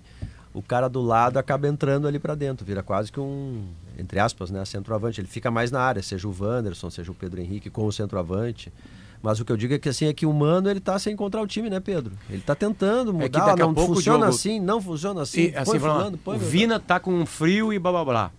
o 0.53 0.61
cara 0.61 0.87
do 0.87 1.01
lado 1.01 1.37
acaba 1.37 1.67
entrando 1.67 2.07
ali 2.07 2.17
pra 2.19 2.35
dentro, 2.35 2.65
vira 2.65 2.81
quase 2.81 3.11
que 3.11 3.19
um, 3.19 3.63
entre 3.97 4.19
aspas, 4.19 4.49
né, 4.49 4.63
centroavante. 4.65 5.21
Ele 5.21 5.27
fica 5.27 5.51
mais 5.51 5.71
na 5.71 5.79
área, 5.81 6.01
seja 6.01 6.27
o 6.27 6.35
Wanderson, 6.37 6.89
seja 6.89 7.11
o 7.11 7.15
Pedro 7.15 7.39
Henrique 7.39 7.69
com 7.69 7.85
o 7.85 7.91
centroavante. 7.91 8.73
Mas 9.21 9.37
o 9.39 9.43
que 9.43 9.51
eu 9.51 9.57
digo 9.57 9.73
é 9.73 9.77
que 9.77 9.89
assim 9.89 10.05
é 10.05 10.13
que 10.13 10.25
o 10.25 10.31
Mano 10.33 10.69
ele 10.69 10.79
tá 10.79 10.97
sem 10.97 11.11
encontrar 11.13 11.41
o 11.41 11.47
time, 11.47 11.69
né, 11.69 11.81
Pedro? 11.81 12.13
Ele 12.29 12.41
tá 12.41 12.55
tentando 12.55 13.11
É 13.21 13.27
que 13.27 13.37
mudar, 13.37 13.47
daqui 13.49 13.61
a 13.61 13.65
não 13.65 13.73
pouco 13.73 13.91
o 13.91 13.95
funciona 13.95 14.19
jogo- 14.27 14.29
assim, 14.37 14.59
não 14.61 14.81
funciona 14.81 15.21
assim. 15.23 15.41
E, 15.41 15.55
assim, 15.57 15.71
põe 15.71 15.79
fulano, 15.79 16.17
põe 16.17 16.37
o 16.37 16.39
Vina 16.39 16.79
tá 16.79 17.01
com 17.01 17.25
frio 17.25 17.73
e 17.73 17.77
blá 17.77 17.91
blá 17.91 18.05
blá. 18.05 18.31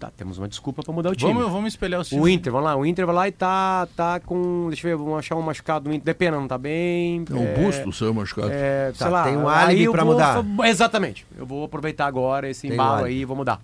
Tá, 0.00 0.10
temos 0.16 0.38
uma 0.38 0.48
desculpa 0.48 0.82
pra 0.82 0.94
mudar 0.94 1.10
o 1.10 1.14
time. 1.14 1.30
Vamos, 1.34 1.52
vamos 1.52 1.68
espelhar 1.74 2.00
o 2.00 2.04
time. 2.04 2.18
O 2.18 2.26
Inter, 2.26 2.50
vamos 2.50 2.64
lá, 2.64 2.74
o 2.74 2.86
Inter 2.86 3.04
vai 3.04 3.14
lá 3.14 3.28
e 3.28 3.32
tá, 3.32 3.86
tá 3.94 4.18
com. 4.18 4.68
Deixa 4.68 4.88
eu 4.88 4.96
ver, 4.96 5.04
vamos 5.04 5.18
achar 5.18 5.36
um 5.36 5.42
machucado 5.42 5.90
do 5.90 5.94
Inter. 5.94 6.02
Depena, 6.06 6.40
não 6.40 6.48
tá 6.48 6.56
bem. 6.56 7.22
É 7.30 7.34
o 7.34 7.62
busto, 7.62 7.92
seu 7.92 8.14
machucado. 8.14 8.48
É, 8.50 8.92
Tá, 8.92 9.04
sei 9.04 9.08
lá, 9.10 9.24
tem 9.24 9.36
um 9.36 9.46
álibi 9.46 9.86
vou 9.88 10.04
mudar. 10.06 10.42
Exatamente. 10.64 11.26
Eu 11.36 11.44
vou 11.44 11.64
aproveitar 11.64 12.06
agora 12.06 12.48
esse 12.48 12.62
Tem 12.62 12.72
embalo 12.72 13.04
aí 13.04 13.18
e 13.20 13.24
vou 13.26 13.36
mudar. 13.36 13.60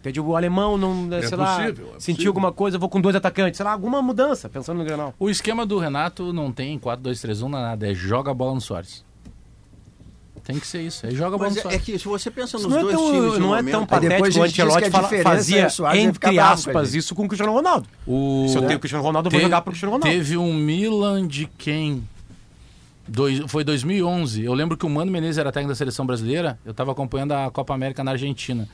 Entende? 0.00 0.20
O 0.20 0.34
alemão 0.34 0.76
não, 0.76 1.08
sei 1.08 1.20
possível, 1.20 1.38
lá, 1.38 1.62
é 1.62 1.66
sentiu 1.68 1.94
possível. 1.94 2.30
alguma 2.30 2.52
coisa, 2.52 2.78
vou 2.78 2.88
com 2.88 3.00
dois 3.00 3.14
atacantes, 3.14 3.56
sei 3.56 3.64
lá, 3.64 3.70
alguma 3.70 4.02
mudança, 4.02 4.48
pensando 4.48 4.78
no 4.78 4.84
Granal. 4.84 5.14
O 5.20 5.30
esquema 5.30 5.64
do 5.64 5.78
Renato 5.78 6.32
não 6.32 6.50
tem 6.50 6.76
4-2-3-1 6.80 7.48
nada, 7.48 7.88
é 7.88 7.94
joga 7.94 8.32
a 8.32 8.34
bola 8.34 8.54
no 8.54 8.60
Soares. 8.60 9.05
Tem 10.46 10.60
que 10.60 10.66
ser 10.66 10.80
isso, 10.82 11.04
é 11.04 11.10
joga 11.10 11.34
a 11.34 11.38
bola 11.38 11.50
Mas 11.50 11.64
no 11.64 11.70
é, 11.72 11.74
é 11.74 11.78
que 11.80 11.98
se 11.98 12.04
você 12.06 12.30
pensa 12.30 12.56
nos 12.56 12.68
não 12.68 12.78
é 12.78 12.80
dois 12.82 12.94
tão, 12.94 13.10
times 13.10 13.38
não 13.38 13.54
é 13.56 13.58
momento, 13.58 13.72
tão 13.72 13.80
Aí 13.80 13.86
patético 13.88 14.22
o 14.22 14.24
a 14.26 14.30
gente 14.30 14.44
diz 14.44 14.52
que 14.54 14.62
Ancelotti 14.62 14.84
a 14.86 14.90
fala- 14.92 15.02
diferença 15.02 15.28
é 15.28 15.32
fazia, 15.68 16.00
entre 16.00 16.38
aspas, 16.38 16.94
isso 16.94 17.14
com 17.16 17.24
o 17.24 17.28
Cristiano 17.28 17.52
Ronaldo. 17.52 17.88
O... 18.06 18.46
Se 18.48 18.56
eu 18.56 18.62
tenho 18.62 18.76
o 18.76 18.80
Cristiano 18.80 19.02
Ronaldo, 19.04 19.26
eu 19.26 19.32
vou 19.32 19.40
jogar 19.40 19.60
pro 19.62 19.72
Cristiano 19.72 19.92
Ronaldo. 19.94 20.16
Teve 20.16 20.36
um 20.36 20.54
Milan 20.54 21.26
de 21.26 21.46
quem? 21.58 22.06
Dois, 23.08 23.40
foi 23.48 23.64
2011. 23.64 24.44
Eu 24.44 24.54
lembro 24.54 24.76
que 24.76 24.86
o 24.86 24.90
Mano 24.90 25.10
Menezes 25.10 25.38
era 25.38 25.50
técnico 25.50 25.70
da 25.70 25.76
seleção 25.76 26.06
brasileira. 26.06 26.58
Eu 26.64 26.70
estava 26.72 26.92
acompanhando 26.92 27.32
a 27.32 27.50
Copa 27.50 27.74
América 27.74 28.02
na 28.04 28.12
Argentina. 28.12 28.68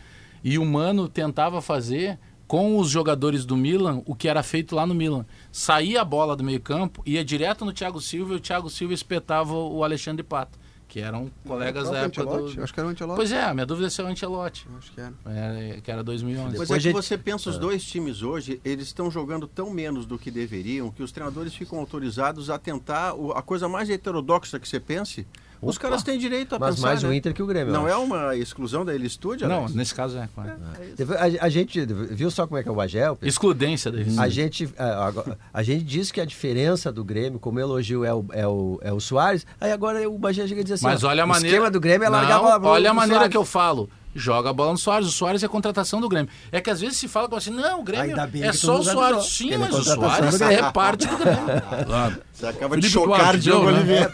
E 0.44 0.59
o 0.59 0.65
Mano 0.65 1.09
tentava 1.09 1.61
fazer 1.62 2.19
com 2.47 2.78
os 2.78 2.89
jogadores 2.90 3.44
do 3.47 3.57
Milan 3.57 4.03
o 4.05 4.15
que 4.15 4.28
era 4.28 4.43
feito 4.43 4.74
lá 4.74 4.86
no 4.86 4.94
Milan. 4.94 5.24
Saía 5.51 6.03
a 6.03 6.05
bola 6.05 6.36
do 6.36 6.44
meio-campo, 6.44 7.03
ia 7.07 7.24
direto 7.24 7.65
no 7.65 7.73
Thiago 7.73 8.01
Silva 8.01 8.35
e 8.35 8.36
o 8.36 8.40
Thiago 8.40 8.69
Silva 8.69 8.93
espetava 8.93 9.55
o 9.55 9.82
Alexandre 9.85 10.23
Pato, 10.23 10.59
que 10.93 11.01
eram 11.01 11.31
colegas 11.47 11.89
é 11.89 11.90
da 11.90 11.98
época 12.01 12.20
Ancelotti? 12.23 12.56
do. 12.56 12.62
Acho 12.64 12.74
que 12.74 12.81
era 12.81 12.86
o 12.86 12.93
Ancelotti. 12.93 13.16
Pois 13.16 13.32
é, 13.32 13.43
a 13.44 13.55
minha 13.55 13.64
dúvida 13.64 13.86
é 13.86 13.90
se 13.90 13.98
é 13.98 14.05
o 14.05 14.06
Ancelotti, 14.09 14.66
Acho 14.77 14.93
que 14.93 15.01
era. 15.01 15.12
é, 15.24 15.81
que 15.82 15.90
era 15.90 16.05
2011. 16.05 16.44
Mas 16.44 16.69
Depois 16.69 16.85
é 16.85 16.89
que 16.90 16.93
você 16.94 17.16
pensa, 17.16 17.48
os 17.48 17.56
dois 17.59 17.82
times 17.82 18.20
hoje, 18.20 18.60
eles 18.62 18.89
estão 18.89 19.10
jogando 19.10 19.47
tão 19.48 19.70
menos 19.70 20.05
do 20.05 20.19
que 20.19 20.31
deveriam, 20.31 20.90
que 20.90 21.02
os 21.02 21.10
treinadores 21.10 21.55
ficam 21.55 21.78
autorizados 21.78 22.51
a 22.51 22.59
tentar 22.59 23.14
o- 23.14 23.32
a 23.32 23.40
coisa 23.40 23.66
mais 23.70 23.89
heterodoxa 23.89 24.60
que 24.60 24.69
você 24.69 24.78
pense. 24.78 25.27
Os 25.62 25.78
caras 25.78 26.02
têm 26.02 26.18
direito 26.18 26.55
a 26.55 26.59
Mas 26.59 26.74
pensar, 26.74 26.86
mais 26.89 27.02
né? 27.05 27.09
o 27.09 27.12
Inter 27.12 27.32
que 27.32 27.43
o 27.43 27.47
Grêmio. 27.47 27.72
Não 27.72 27.86
é 27.89 27.94
uma 27.97 28.34
exclusão 28.36 28.84
da 28.84 28.93
Elistúdio, 28.94 29.47
Não, 29.48 29.60
Alex? 29.60 29.74
nesse 29.74 29.94
caso 29.94 30.18
é. 30.18 30.28
claro. 30.34 30.52
Teve- 30.97 31.14
A, 31.16 31.47
a 31.47 31.48
gente 31.48 31.86
viu 31.86 32.30
só 32.30 32.47
como 32.47 32.59
é 32.59 32.62
que 32.62 32.68
é 32.68 32.72
o 32.72 32.74
Bagé? 32.74 33.05
Excludência 33.22 33.90
deles. 33.90 34.18
A 34.18 34.28
gente, 34.28 34.68
a, 34.76 35.06
agora- 35.06 35.39
a 35.55 35.62
gente 35.62 35.84
diz 35.84 36.10
que 36.10 36.20
a 36.20 36.24
diferença 36.24 36.90
do 36.93 37.05
Grêmio, 37.05 37.39
como 37.39 37.60
elogio, 37.60 38.05
é 38.05 38.12
o, 38.12 38.24
é 38.32 38.47
o, 38.47 38.78
é 38.82 38.93
o 38.93 38.98
Soares, 39.01 39.47
aí 39.60 39.70
agora 39.72 40.09
o 40.10 40.18
Bagé 40.18 40.47
chega 40.48 40.60
e 40.60 40.64
diz 40.64 40.72
assim: 40.72 40.84
Mas 40.84 41.05
ó, 41.05 41.09
olha 41.09 41.22
a 41.22 41.24
o 41.24 41.28
maneira. 41.28 41.48
esquema 41.56 41.70
do 41.70 41.78
Grêmio 41.80 42.06
é 42.06 42.10
Não, 42.10 42.16
largar 42.18 42.36
a 42.36 42.40
bola 42.40 42.60
pro- 42.60 42.68
Olha 42.70 42.90
a 42.90 42.94
maneira 42.94 43.20
Soares. 43.20 43.30
que 43.30 43.36
eu 43.36 43.44
falo. 43.44 43.89
Joga 44.14 44.51
a 44.51 44.52
bola 44.52 44.72
no 44.72 44.78
Soares. 44.78 45.09
O 45.09 45.10
Soares 45.10 45.43
é 45.43 45.48
contratação 45.48 46.01
do 46.01 46.09
Grêmio. 46.09 46.30
É 46.51 46.60
que 46.60 46.68
às 46.68 46.80
vezes 46.80 46.98
se 46.98 47.09
fala 47.09 47.26
como 47.28 47.39
assim, 47.39 47.51
não, 47.51 47.80
o 47.80 47.82
Grêmio 47.82 48.05
Ainda 48.10 48.26
bem 48.26 48.43
é 48.44 48.52
só 48.52 48.78
o 48.78 48.82
Soares. 48.84 49.01
avisou, 49.18 49.22
Sim, 49.22 49.52
é 49.55 49.59
mas 49.59 49.74
o 49.74 49.82
Soares 49.82 50.39
do 50.39 50.44
é 50.44 50.70
parte 50.72 51.06
do 51.06 51.16
Grêmio. 51.16 51.44
Claro. 51.86 52.16
Você 52.32 52.47
acaba 52.47 52.76
de 52.76 52.82
Felipe 52.89 52.89
chocar, 52.93 53.18
Duarte, 53.24 53.39
Diogo 53.40 53.64
deu, 53.66 53.72
né? 53.72 53.78
Oliveira. 53.78 54.12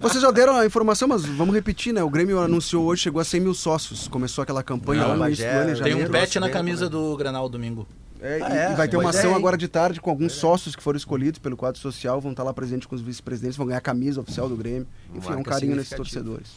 Vocês 0.00 0.22
já 0.22 0.30
deram 0.30 0.56
a 0.56 0.66
informação, 0.66 1.06
mas 1.08 1.24
vamos 1.24 1.54
repetir, 1.54 1.92
né? 1.92 2.02
O 2.02 2.10
Grêmio 2.10 2.40
anunciou 2.40 2.84
hoje, 2.86 3.02
chegou 3.02 3.20
a 3.20 3.24
100 3.24 3.40
mil 3.40 3.54
sócios. 3.54 4.08
Começou 4.08 4.42
aquela 4.42 4.62
campanha 4.62 5.02
Não, 5.02 5.08
lá 5.10 5.16
no 5.16 5.26
início 5.26 5.44
do 5.44 5.48
Bagé 5.48 5.56
ano, 5.60 5.70
em 5.70 5.74
tem 5.74 5.76
janeiro. 5.92 6.08
um 6.08 6.12
pet 6.12 6.40
na 6.40 6.50
camisa 6.50 6.88
do 6.88 7.16
Granal 7.16 7.48
domingo. 7.48 7.86
É, 8.20 8.38
e- 8.38 8.42
Ah, 8.42 8.56
é? 8.56 8.72
e 8.72 8.74
vai 8.74 8.88
ter 8.88 8.96
uma 8.96 9.10
ação 9.10 9.32
é, 9.32 9.34
agora 9.34 9.54
de 9.56 9.68
tarde 9.68 10.00
com 10.00 10.08
alguns 10.08 10.32
sócios 10.32 10.74
que 10.74 10.82
foram 10.82 10.96
escolhidos 10.96 11.38
pelo 11.38 11.56
quadro 11.58 11.78
social, 11.78 12.20
vão 12.22 12.30
estar 12.30 12.42
lá 12.42 12.54
presentes 12.54 12.86
com 12.86 12.94
os 12.94 13.02
vice-presidentes, 13.02 13.56
vão 13.56 13.66
ganhar 13.66 13.78
a 13.78 13.82
camisa 13.82 14.20
oficial 14.22 14.48
do 14.48 14.56
Grêmio. 14.56 14.86
Enfim, 15.14 15.32
é 15.32 15.36
um 15.36 15.42
carinho 15.42 15.76
nesses 15.76 15.94
torcedores. 15.94 16.48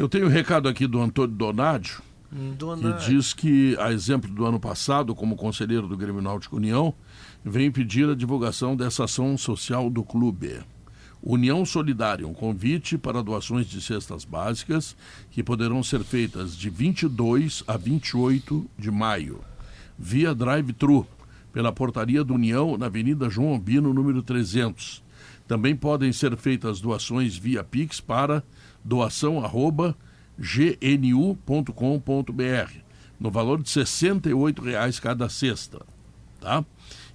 Eu 0.00 0.08
tenho 0.08 0.24
um 0.24 0.30
recado 0.30 0.66
aqui 0.66 0.86
do 0.86 0.98
Antônio 0.98 1.36
Donádio. 1.36 2.00
que 2.96 3.10
diz 3.10 3.34
que, 3.34 3.76
a 3.78 3.92
exemplo 3.92 4.30
do 4.30 4.46
ano 4.46 4.58
passado, 4.58 5.14
como 5.14 5.36
conselheiro 5.36 5.86
do 5.86 5.94
Grêmio 5.94 6.22
Náutico 6.22 6.56
União, 6.56 6.94
vem 7.44 7.70
pedir 7.70 8.08
a 8.08 8.14
divulgação 8.14 8.74
dessa 8.74 9.04
ação 9.04 9.36
social 9.36 9.90
do 9.90 10.02
clube. 10.02 10.58
União 11.22 11.66
Solidária, 11.66 12.26
um 12.26 12.32
convite 12.32 12.96
para 12.96 13.22
doações 13.22 13.66
de 13.66 13.78
cestas 13.82 14.24
básicas 14.24 14.96
que 15.30 15.42
poderão 15.42 15.82
ser 15.82 16.02
feitas 16.02 16.56
de 16.56 16.70
22 16.70 17.62
a 17.68 17.76
28 17.76 18.70
de 18.78 18.90
maio, 18.90 19.40
via 19.98 20.34
drive-thru, 20.34 21.06
pela 21.52 21.72
portaria 21.72 22.24
do 22.24 22.32
União, 22.32 22.78
na 22.78 22.86
Avenida 22.86 23.28
João 23.28 23.50
Albino, 23.50 23.92
número 23.92 24.22
300. 24.22 25.02
Também 25.46 25.76
podem 25.76 26.10
ser 26.10 26.34
feitas 26.38 26.80
doações 26.80 27.36
via 27.36 27.62
Pix 27.62 28.00
para 28.00 28.42
doação 28.84 29.44
arroba 29.44 29.96
gnu.com.br, 31.48 32.72
no 33.18 33.30
valor 33.30 33.62
de 33.62 33.70
68 33.70 34.62
reais 34.62 34.98
cada 35.00 35.28
cesta. 35.28 35.80
Tá? 36.40 36.64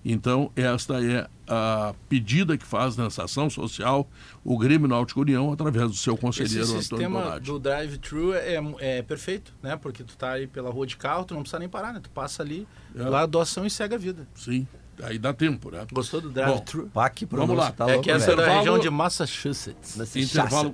Então, 0.07 0.51
esta 0.55 1.03
é 1.03 1.27
a 1.47 1.95
pedida 2.07 2.55
que 2.59 2.65
faz 2.65 2.95
nessa 2.95 3.23
ação 3.23 3.49
social 3.49 4.07
o 4.43 4.55
Grêmio 4.55 4.87
Náutico 4.87 5.21
União 5.21 5.51
através 5.51 5.87
do 5.89 5.95
seu 5.95 6.15
conselheiro 6.15 6.61
Esse 6.61 6.71
Antônio 6.71 6.83
sistema 6.83 7.21
Donati. 7.23 7.45
do 7.45 7.59
drive-thru 7.59 8.33
é, 8.35 8.55
é 8.79 9.01
perfeito, 9.01 9.51
né? 9.63 9.75
Porque 9.75 10.03
tu 10.03 10.15
tá 10.15 10.33
aí 10.33 10.45
pela 10.45 10.69
rua 10.69 10.85
de 10.85 10.95
carro, 10.95 11.25
tu 11.25 11.33
não 11.33 11.41
precisa 11.41 11.57
nem 11.57 11.67
parar, 11.67 11.91
né? 11.91 11.99
Tu 12.03 12.09
passa 12.11 12.43
ali, 12.43 12.67
É. 12.95 13.01
lá 13.01 13.21
a 13.21 13.25
doação 13.25 13.65
e 13.65 13.69
segue 13.71 13.95
a 13.95 13.97
vida. 13.97 14.27
Sim, 14.35 14.67
aí 15.01 15.17
dá 15.17 15.33
tempo, 15.33 15.71
né? 15.71 15.83
Gostou 15.91 16.21
do 16.21 16.29
drive-thru? 16.29 16.91
Vamos 17.31 17.57
lá. 17.57 17.71
tá 17.71 17.89
é 17.89 17.97
que 17.97 18.11
essa 18.11 18.31
é 18.31 18.35
da 18.35 18.57
região 18.57 18.77
de 18.77 18.91
Massachusetts. 18.91 20.15
Intervalo, 20.15 20.71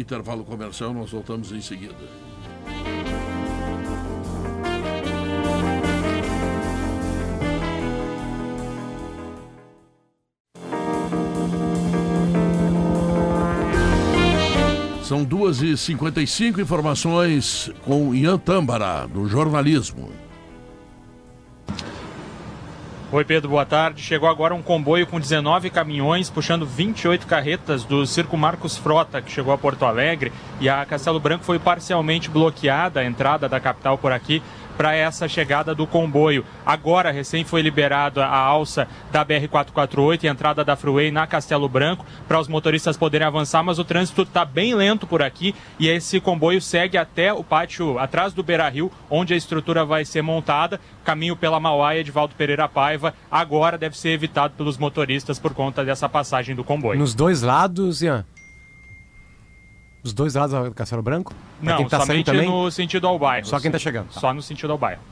intervalo 0.00 0.44
comercial, 0.44 0.92
nós 0.94 1.10
voltamos 1.10 1.52
em 1.52 1.60
seguida. 1.60 1.94
São 15.02 15.24
2h55 15.24 16.60
informações 16.60 17.72
com 17.82 18.14
Ian 18.14 18.36
Tâmbara, 18.36 19.06
do 19.06 19.26
jornalismo. 19.26 20.27
Oi, 23.10 23.24
Pedro, 23.24 23.48
boa 23.48 23.64
tarde. 23.64 24.02
Chegou 24.02 24.28
agora 24.28 24.54
um 24.54 24.60
comboio 24.60 25.06
com 25.06 25.18
19 25.18 25.70
caminhões, 25.70 26.28
puxando 26.28 26.66
28 26.66 27.26
carretas 27.26 27.82
do 27.82 28.04
Circo 28.04 28.36
Marcos 28.36 28.76
Frota, 28.76 29.22
que 29.22 29.32
chegou 29.32 29.50
a 29.50 29.56
Porto 29.56 29.86
Alegre. 29.86 30.30
E 30.60 30.68
a 30.68 30.84
Castelo 30.84 31.18
Branco 31.18 31.42
foi 31.42 31.58
parcialmente 31.58 32.28
bloqueada, 32.28 33.00
a 33.00 33.04
entrada 33.06 33.48
da 33.48 33.58
capital 33.58 33.96
por 33.96 34.12
aqui, 34.12 34.42
para 34.78 34.94
essa 34.94 35.26
chegada 35.26 35.74
do 35.74 35.88
comboio. 35.88 36.44
Agora, 36.64 37.10
recém 37.10 37.42
foi 37.42 37.60
liberada 37.60 38.24
a 38.24 38.36
alça 38.36 38.86
da 39.10 39.26
BR-448 39.26 40.22
e 40.22 40.28
entrada 40.28 40.64
da 40.64 40.76
Freeway 40.76 41.10
na 41.10 41.26
Castelo 41.26 41.68
Branco, 41.68 42.06
para 42.28 42.38
os 42.38 42.46
motoristas 42.46 42.96
poderem 42.96 43.26
avançar, 43.26 43.64
mas 43.64 43.80
o 43.80 43.84
trânsito 43.84 44.22
está 44.22 44.44
bem 44.44 44.76
lento 44.76 45.04
por 45.04 45.20
aqui 45.20 45.52
e 45.80 45.88
esse 45.88 46.20
comboio 46.20 46.62
segue 46.62 46.96
até 46.96 47.32
o 47.32 47.42
pátio 47.42 47.98
atrás 47.98 48.32
do 48.32 48.44
Beira 48.44 48.68
Rio, 48.68 48.90
onde 49.10 49.34
a 49.34 49.36
estrutura 49.36 49.84
vai 49.84 50.04
ser 50.04 50.22
montada. 50.22 50.80
Caminho 51.04 51.34
pela 51.34 51.58
Mauá 51.58 51.96
e 51.96 52.00
Edvaldo 52.00 52.36
Pereira 52.36 52.68
Paiva 52.68 53.14
agora 53.28 53.76
deve 53.76 53.98
ser 53.98 54.10
evitado 54.10 54.54
pelos 54.56 54.78
motoristas 54.78 55.40
por 55.40 55.52
conta 55.54 55.84
dessa 55.84 56.08
passagem 56.08 56.54
do 56.54 56.62
comboio. 56.62 57.00
Nos 57.00 57.14
dois 57.14 57.42
lados, 57.42 58.00
Ian? 58.00 58.24
Os 60.08 60.14
dois 60.14 60.34
lados 60.34 60.68
do 60.68 60.74
Castelo 60.74 61.02
Branco? 61.02 61.34
Pra 61.60 61.70
Não, 61.72 61.76
quem 61.78 61.88
tá 61.88 61.98
saindo 61.98 62.06
somente 62.08 62.26
também? 62.26 62.48
no 62.48 62.70
sentido 62.70 63.06
ao 63.06 63.18
bairro. 63.18 63.46
Só 63.46 63.60
quem 63.60 63.70
tá 63.70 63.78
chegando. 63.78 64.10
Só 64.12 64.32
no 64.32 64.40
sentido 64.42 64.72
ao 64.72 64.78
bairro. 64.78 65.02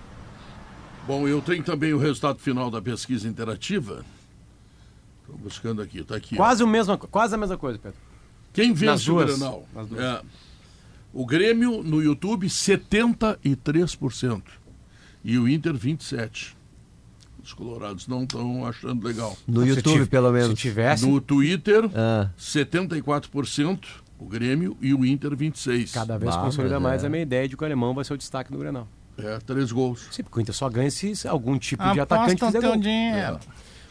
Bom, 1.06 1.28
eu 1.28 1.40
tenho 1.42 1.62
também 1.62 1.92
o 1.92 1.98
resultado 1.98 2.38
final 2.38 2.70
da 2.70 2.80
pesquisa 2.80 3.28
interativa. 3.28 4.04
Estou 5.20 5.36
buscando 5.38 5.82
aqui, 5.82 5.98
está 6.00 6.16
aqui. 6.16 6.34
ó. 6.34 6.38
Quase, 6.38 6.64
o 6.64 6.66
mesmo, 6.66 6.96
quase 6.98 7.34
a 7.34 7.38
mesma 7.38 7.56
coisa, 7.58 7.78
Pedro. 7.78 7.98
Quem 8.52 8.70
Nas 8.70 8.78
vence 8.80 9.10
o 9.10 9.14
duas. 9.14 9.30
Grenal? 9.38 9.68
Nas 9.74 9.86
duas. 9.86 10.00
É, 10.02 10.22
o 11.12 11.26
Grêmio 11.26 11.82
no 11.82 12.02
YouTube 12.02 12.48
73% 12.48 14.42
e 15.24 15.38
o 15.38 15.48
Inter 15.48 15.74
27. 15.74 16.56
Os 17.42 17.52
colorados 17.52 18.08
não 18.08 18.24
estão 18.24 18.66
achando 18.66 19.06
legal. 19.06 19.36
No 19.46 19.62
Se 19.62 19.68
YouTube, 19.68 19.92
tive- 19.92 20.06
pelo 20.06 20.28
Se 20.28 20.32
menos. 20.32 20.58
tivesse, 20.58 21.06
No 21.06 21.20
Twitter 21.20 21.88
Ah, 21.94 22.30
74% 22.38 23.78
o 24.18 24.26
Grêmio 24.26 24.76
e 24.80 24.94
o 24.94 25.04
Inter 25.04 25.36
26. 25.36 25.92
cada 25.92 26.18
vez 26.18 26.34
consolida 26.36 26.80
mais 26.80 27.04
é. 27.04 27.06
a 27.06 27.10
minha 27.10 27.22
ideia 27.22 27.48
de 27.48 27.56
que 27.56 27.62
o 27.62 27.66
alemão 27.66 27.94
vai 27.94 28.04
ser 28.04 28.14
o 28.14 28.18
destaque 28.18 28.50
do 28.50 28.58
Grenal. 28.58 28.88
É, 29.18 29.38
três 29.38 29.72
gols. 29.72 30.08
Sim, 30.10 30.22
porque 30.22 30.38
o 30.38 30.42
Inter 30.42 30.54
só 30.54 30.68
ganha 30.68 30.90
se 30.90 31.26
algum 31.26 31.58
tipo 31.58 31.82
de 31.92 32.00
atacante 32.00 32.44
fizer 32.44 32.60
gol. 32.60 32.76
dinheiro. 32.76 33.38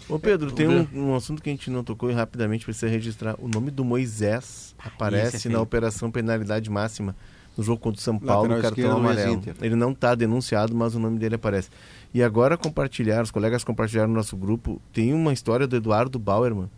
Ô 0.08 0.20
Pedro, 0.20 0.52
tem 0.52 0.68
um, 0.68 0.88
um 0.94 1.16
assunto 1.16 1.42
que 1.42 1.50
a 1.50 1.52
gente 1.52 1.72
não 1.72 1.84
tocou 1.84 2.12
e 2.12 2.14
rapidamente 2.14 2.64
precisa 2.64 2.88
registrar. 2.88 3.36
O 3.40 3.48
nome 3.48 3.72
do 3.72 3.84
Moisés 3.84 4.76
aparece 4.78 5.38
Esse 5.38 5.48
é 5.48 5.52
na 5.52 5.60
operação 5.60 6.12
penalidade 6.12 6.70
máxima 6.70 7.16
no 7.58 7.64
jogo 7.64 7.80
contra 7.80 8.00
o 8.00 8.04
São 8.04 8.20
Paulo, 8.20 8.50
Lateral 8.50 8.62
cartão 8.62 8.98
amarelo. 8.98 9.42
Ele 9.62 9.76
não 9.76 9.92
está 9.92 10.14
denunciado, 10.14 10.76
mas 10.76 10.94
o 10.94 11.00
nome 11.00 11.18
dele 11.18 11.36
aparece. 11.36 11.70
E 12.14 12.22
agora 12.22 12.58
compartilharam, 12.58 13.24
os 13.24 13.32
colegas 13.32 13.64
compartilharam 13.64 14.10
no 14.10 14.16
nosso 14.16 14.36
grupo, 14.36 14.82
tem 14.94 15.14
uma 15.14 15.34
história 15.34 15.66
do 15.66 15.76
Eduardo 15.76 16.20
Bauerman. 16.20 16.70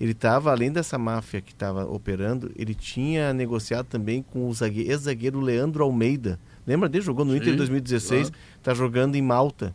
Ele 0.00 0.12
estava, 0.12 0.50
além 0.50 0.72
dessa 0.72 0.98
máfia 0.98 1.40
que 1.40 1.52
estava 1.52 1.84
operando, 1.84 2.50
ele 2.56 2.74
tinha 2.74 3.32
negociado 3.32 3.86
também 3.86 4.22
com 4.22 4.48
o 4.48 4.52
zague- 4.54 4.88
ex-zagueiro 4.88 5.40
Leandro 5.40 5.84
Almeida. 5.84 6.38
Lembra 6.66 6.88
dele? 6.88 7.04
Jogou 7.04 7.24
no 7.24 7.34
Inter 7.36 7.48
em 7.48 7.52
Sim, 7.52 7.56
2016, 7.58 8.30
claro. 8.30 8.36
está 8.58 8.74
jogando 8.74 9.14
em 9.16 9.22
Malta. 9.22 9.74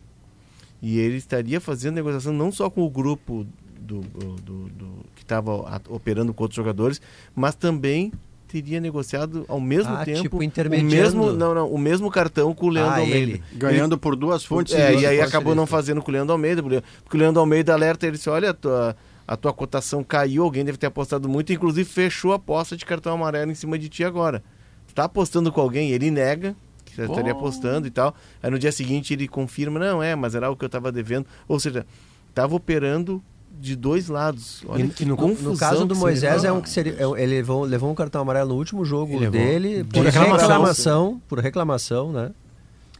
E 0.82 0.98
ele 0.98 1.16
estaria 1.16 1.60
fazendo 1.60 1.94
negociação 1.96 2.32
não 2.32 2.52
só 2.52 2.68
com 2.70 2.82
o 2.82 2.90
grupo 2.90 3.46
do, 3.80 4.00
do- 4.00 4.34
do- 4.36 4.68
do- 4.68 5.04
que 5.14 5.22
estava 5.22 5.52
operando 5.88 6.32
com 6.34 6.44
outros 6.44 6.56
jogadores, 6.56 7.00
mas 7.34 7.54
também 7.54 8.12
teria 8.46 8.80
negociado 8.80 9.44
ao 9.48 9.60
mesmo 9.60 9.92
Ah, 9.94 10.04
tempo 10.04 10.22
tipo, 10.22 10.36
o 10.38 10.84
mesmo 10.84 11.32
não 11.32 11.54
não 11.54 11.70
o 11.70 11.76
mesmo 11.78 12.10
cartão 12.10 12.54
com 12.54 12.66
o 12.66 12.68
Leandro 12.70 12.94
Ah, 12.94 12.98
Almeida 13.00 13.18
ele. 13.32 13.42
Ganhando 13.54 13.98
por 13.98 14.16
duas 14.16 14.42
fontes. 14.44 14.74
é, 14.74 14.94
e 14.94 15.04
aí 15.06 15.20
acabou 15.20 15.54
não 15.54 15.66
fazendo 15.66 16.00
com 16.00 16.10
o 16.10 16.14
Leandro 16.14 16.32
Almeida 16.32 16.62
porque 16.62 17.16
o 17.16 17.20
Leandro 17.20 17.40
Almeida 17.40 17.74
alerta 17.74 18.06
ele 18.06 18.16
disse 18.16 18.30
olha 18.30 18.54
tua 18.54 18.96
a 19.28 19.36
tua 19.36 19.52
cotação 19.52 20.02
caiu 20.02 20.42
alguém 20.42 20.64
deve 20.64 20.78
ter 20.78 20.86
apostado 20.86 21.28
muito 21.28 21.52
inclusive 21.52 21.88
fechou 21.88 22.32
a 22.32 22.36
aposta 22.36 22.76
de 22.76 22.84
cartão 22.86 23.12
amarelo 23.14 23.52
em 23.52 23.54
cima 23.54 23.78
de 23.78 23.88
ti 23.88 24.02
agora 24.02 24.42
tu 24.86 24.94
tá 24.94 25.04
apostando 25.04 25.52
com 25.52 25.60
alguém 25.60 25.90
ele 25.90 26.10
nega 26.10 26.56
que 26.84 26.94
você 26.96 27.02
estaria 27.02 27.32
apostando 27.32 27.86
e 27.86 27.90
tal 27.90 28.14
aí 28.42 28.50
no 28.50 28.58
dia 28.58 28.72
seguinte 28.72 29.12
ele 29.12 29.28
confirma 29.28 29.78
não 29.78 30.02
é 30.02 30.16
mas 30.16 30.34
era 30.34 30.50
o 30.50 30.56
que 30.56 30.64
eu 30.64 30.68
estava 30.68 30.90
devendo 30.90 31.26
ou 31.46 31.60
seja 31.60 31.86
estava 32.30 32.56
operando 32.56 33.22
de 33.60 33.74
dois 33.76 34.08
lados 34.08 34.62
olha 34.68 34.84
E- 34.84 34.88
que 34.88 35.04
no- 35.04 35.16
confusão 35.16 35.52
No 35.52 35.58
caso 35.58 35.84
do 35.84 35.94
Moisés, 35.96 36.44
é 36.44 36.52
um 36.52 36.60
que 36.60 36.70
seria, 36.70 36.92
é 36.94 37.22
ele 37.22 37.34
levou, 37.36 37.64
levou 37.64 37.90
um 37.90 37.94
cartão 37.94 38.22
amarelo 38.22 38.50
no 38.50 38.54
último 38.54 38.84
jogo 38.84 39.12
Ele 39.14 39.28
levou. 39.28 39.40
dele 39.40 39.84
por 39.84 40.04
reclamação. 40.04 40.38
reclamação. 40.48 41.22
Por 41.28 41.38
reclamação, 41.40 42.12
né? 42.12 42.30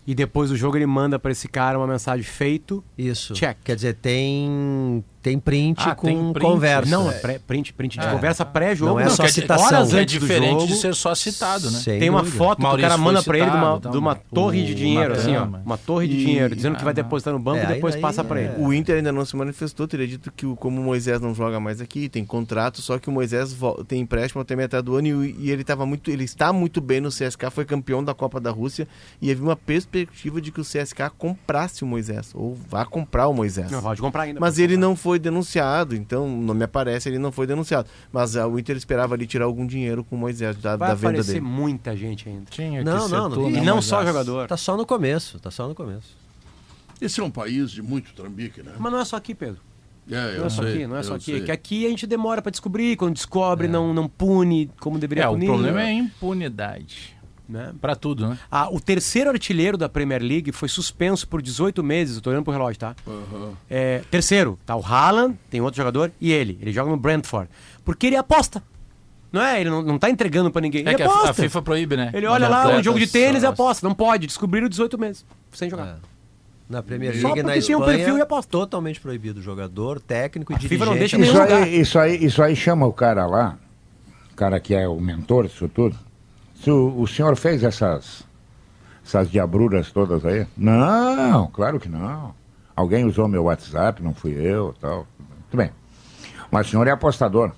E 0.05 0.15
depois 0.17 0.51
do 0.51 0.57
jogo 0.57 0.77
ele 0.77 0.87
manda 0.87 1.17
pra 1.19 1.31
esse 1.31 1.47
cara 1.47 1.79
uma 1.79 1.87
mensagem 1.87 2.25
feito. 2.25 2.83
Isso. 2.97 3.35
Check. 3.35 3.59
Quer 3.63 3.77
dizer, 3.77 3.95
tem, 3.97 5.05
tem 5.29 5.39
print 5.39 5.81
Ah, 5.85 5.95
com 5.95 6.07
tem 6.07 6.33
print. 6.33 6.47
conversa. 6.47 6.91
Não, 6.91 7.11
é 7.11 7.15
pré- 7.15 7.39
print, 7.39 7.73
print 7.73 7.99
de 7.99 8.07
É. 8.07 8.11
conversa 8.11 8.45
pré-jogo. 8.45 8.93
Não 8.93 9.01
é 9.01 9.09
só 9.11 9.23
quer 9.23 9.29
dizer, 9.29 9.41
citação. 9.43 9.67
Horas 9.67 9.93
É 9.95 10.01
antes 10.01 10.15
do 10.15 10.21
diferente 10.21 10.51
jogo, 10.61 10.67
de 10.67 10.75
ser 10.77 10.95
só 10.95 11.15
citado, 11.15 11.71
né? 11.71 11.81
Tem 11.85 12.09
uma 12.11 12.21
dúvida. 12.23 12.37
foto 12.39 12.57
que 12.57 12.63
o 12.63 12.67
Maurício 12.67 12.89
cara 12.91 13.01
manda 13.01 13.23
pra 13.23 13.39
ele 13.39 13.51
de 13.51 13.57
uma, 13.57 13.75
citado, 13.77 13.91
de 13.93 13.99
uma 13.99 14.15
torre 14.15 14.65
de 14.65 14.75
dinheiro, 14.75 15.15
assim, 15.15 15.37
ó. 15.37 15.45
Uma 15.45 15.77
torre 15.79 16.09
de 16.09 16.15
E- 16.15 16.25
dinheiro, 16.25 16.57
dizendo 16.57 16.77
que 16.77 16.85
vai 16.85 16.95
depositar 16.95 17.33
no 17.35 17.41
banco 17.41 17.59
É, 17.59 17.65
e 17.65 17.67
depois 17.75 17.95
passa 17.97 18.23
daí 18.23 18.29
pra 18.29 18.41
é- 18.41 18.45
ele. 18.45 18.55
O 18.65 18.73
Inter 18.73 18.97
ainda 18.97 19.13
não 19.13 19.25
se 19.25 19.37
manifestou, 19.37 19.87
teria 19.87 20.07
dito 20.07 20.33
que 20.33 20.47
o- 20.47 20.57
como 20.57 20.81
o 20.81 20.85
Moisés 20.85 21.21
não 21.21 21.35
joga 21.35 21.61
mais 21.61 21.81
aqui, 21.81 22.09
tem 22.09 22.25
contrato, 22.25 22.81
só 22.81 22.99
que 22.99 23.09
o 23.09 23.13
Moisés 23.13 23.57
tem 23.87 24.01
empréstimo 24.01 24.41
até 24.43 24.57
metade 24.57 24.85
do 24.85 24.97
ano 24.97 25.25
e, 25.25 25.37
e 25.39 25.51
ele 25.51 25.63
tava 25.65 25.85
muito, 25.87 26.11
ele 26.11 26.25
está 26.25 26.53
muito 26.53 26.81
bem 26.81 27.01
no 27.01 27.11
CSK, 27.11 27.51
foi 27.51 27.65
campeão 27.65 28.03
da 28.03 28.15
Copa 28.15 28.41
da 28.41 28.51
Rússia 28.51 28.87
e 29.21 29.31
havia 29.31 29.43
uma 29.45 29.57
perspectiva 29.57 30.41
de 30.41 30.51
que 30.51 30.61
o 30.61 30.65
CSK 30.65 31.11
comprasse 31.17 31.83
o 31.85 31.87
Moisés 31.87 32.31
ou 32.35 32.57
vá 32.69 32.85
comprar 32.85 33.29
o 33.29 33.35
Moisés. 33.35 33.71
Não, 33.71 33.83
pode 33.83 34.01
comprar 34.01 34.23
ainda. 34.23 34.41
Mas 34.41 34.59
ele 34.59 34.75
comprar. 34.75 34.89
não 34.89 34.97
foi 34.97 35.18
denunciado, 35.19 35.95
então 35.95 36.29
não 36.29 36.55
me 36.55 36.65
aparece, 36.65 37.09
ele 37.09 37.19
não 37.19 37.31
foi 37.33 37.47
denunciado. 37.47 37.89
Mas 38.13 38.35
o 38.37 38.59
Inter 38.59 38.77
esperava 38.77 39.15
ali 39.15 39.27
tirar 39.27 39.45
algum 39.47 39.67
dinheiro 39.67 40.03
com 40.05 40.17
o 40.17 40.19
Moisés 40.19 40.57
da, 40.57 40.77
Vai 40.77 40.89
da 40.89 40.95
venda 40.95 41.09
aparecer 41.09 41.33
dele. 41.35 41.45
muita 41.45 41.97
gente 41.97 42.29
ainda. 42.29 42.45
Tinha 42.51 42.83
Não, 42.85 42.97
que 43.03 43.09
ser 43.09 43.15
não, 43.15 43.29
não. 43.29 43.37
tu, 43.37 43.49
E 43.51 43.61
não 43.61 43.81
só 43.83 44.05
jogador. 44.05 44.47
Tá 44.49 44.57
só 44.57 44.77
no 44.77 44.85
começo, 44.87 45.39
tá 45.39 45.51
só 45.51 45.67
no 45.69 45.75
começo. 45.75 46.17
Esse 47.01 47.21
é 47.21 47.23
um 47.25 47.31
país 47.31 47.71
de 47.71 47.81
muito 47.83 48.13
trambique, 48.13 48.63
né? 48.63 48.73
Mas 48.79 48.93
não 48.93 48.99
é 49.01 49.05
só 49.05 49.17
aqui, 49.17 49.35
Pedro. 49.35 49.61
É, 50.11 50.37
eu 50.37 50.39
Não 50.41 50.47
é 50.47 50.49
só 50.49 50.63
sei, 50.63 50.73
aqui, 50.75 50.87
não 50.87 50.97
é 50.97 51.03
só 51.03 51.15
aqui. 51.17 51.25
sei. 51.27 51.37
É 51.37 51.45
que 51.45 51.53
aqui 51.53 51.87
a 51.87 51.91
gente 51.91 52.07
demora 52.07 52.41
pra 52.41 52.51
descobrir, 52.51 52.97
quando 52.97 53.13
descobre, 53.15 53.69
não, 53.69 53.93
não 53.93 54.09
pune 54.09 54.71
como 54.81 54.99
deveria 54.99 55.25
É, 55.25 55.29
o 55.29 55.33
punir. 55.33 55.47
problema 55.47 55.83
é 55.83 55.85
a 55.85 55.93
impunidade. 55.93 57.15
Né? 57.49 57.73
Pra 57.81 57.97
tudo, 57.97 58.29
né? 58.29 58.39
Ah, 58.51 58.69
o 58.71 58.81
terceiro 58.81 59.31
artilheiro 59.31 59.79
da 59.79 59.89
Premier 59.89 60.23
League 60.23 60.53
foi 60.53 60.69
suspenso 60.69 61.27
por 61.27 61.41
18 61.41 61.83
meses. 61.83 62.17
Eu 62.17 62.23
tô 62.23 62.31
olhando 62.31 62.45
pro 62.45 62.53
relógio, 62.53 62.79
tá? 62.79 62.95
Aham. 63.07 63.53
É, 63.71 64.03
terceiro, 64.11 64.59
tá 64.67 64.77
o 64.77 64.85
Haaland, 64.85 65.37
tem 65.51 65.61
outro 65.61 65.77
jogador, 65.79 66.13
e 66.21 66.31
ele. 66.33 66.59
Ele 66.61 66.73
joga 66.73 66.91
no 66.91 66.97
Brentford. 66.97 67.49
Porque 67.85 68.07
ele 68.07 68.17
aposta. 68.17 68.63
Não 69.33 69.43
é? 69.43 69.61
Ele 69.61 69.71
não, 69.71 69.83
não 69.83 69.99
tá 69.99 70.09
entregando 70.11 70.51
pra 70.51 70.61
ninguém. 70.61 70.83
É 70.87 70.89
ele 70.91 70.95
que 70.97 71.03
a, 71.03 71.07
a 71.07 71.15
aposta. 71.15 71.43
FIFA 71.43 71.63
proíbe, 71.63 71.97
né? 71.97 72.11
Ele 72.15 72.27
olha 72.27 72.47
Os 72.47 72.51
lá, 72.51 72.69
um 72.77 72.83
jogo 72.83 72.99
de 72.99 73.07
tênis 73.07 73.39
e 73.43 73.47
só- 73.47 73.49
aposta. 73.53 73.87
Não 73.87 73.95
pode. 73.95 74.27
Descobriram 74.27 74.69
18 74.69 74.99
meses. 74.99 75.25
Sem 75.53 75.69
jogar. 75.71 75.87
É. 75.87 75.95
Na 76.69 76.83
Premier 76.83 77.15
Só 77.19 77.29
League 77.29 77.43
na 77.43 77.53
porque 77.55 77.67
tem 77.67 77.77
um 77.77 77.79
Espanha, 77.81 77.97
perfil 77.99 78.19
e 78.19 78.21
aposta. 78.21 78.51
totalmente 78.51 79.01
proibido. 79.01 79.41
Jogador, 79.41 80.01
técnico 80.01 80.53
e 80.53 80.57
A 80.57 80.59
FIFA 80.59 80.85
dirigente. 80.87 80.91
não 80.91 80.99
deixa 80.99 81.17
Isso 81.19 81.41
aí, 81.41 81.81
isso, 81.81 81.99
aí, 81.99 82.25
isso 82.25 82.43
aí 82.43 82.55
chama 82.55 82.85
o 82.87 82.93
cara 82.93 83.25
lá, 83.27 83.57
o 84.33 84.37
cara 84.37 84.61
que 84.61 84.75
é 84.75 84.87
o 84.87 85.01
mentor 85.01 85.47
disso 85.47 85.67
tudo. 85.67 85.97
Se 86.63 86.71
o, 86.71 87.01
o 87.01 87.07
senhor 87.07 87.37
fez 87.37 87.63
essas, 87.63 88.25
essas 89.05 89.31
diabruras 89.31 89.91
todas 89.91 90.25
aí? 90.25 90.47
Não, 90.57 91.47
claro 91.49 91.79
que 91.79 91.89
não. 91.89 92.35
Alguém 92.75 93.05
usou 93.05 93.29
meu 93.29 93.45
WhatsApp, 93.45 94.03
não 94.03 94.15
fui 94.15 94.33
eu 94.33 94.75
tal. 94.81 95.07
Muito 95.19 95.57
bem. 95.57 95.71
Mas 96.51 96.67
o 96.67 96.71
senhor 96.71 96.87
é 96.87 96.91
apostador. 96.91 97.53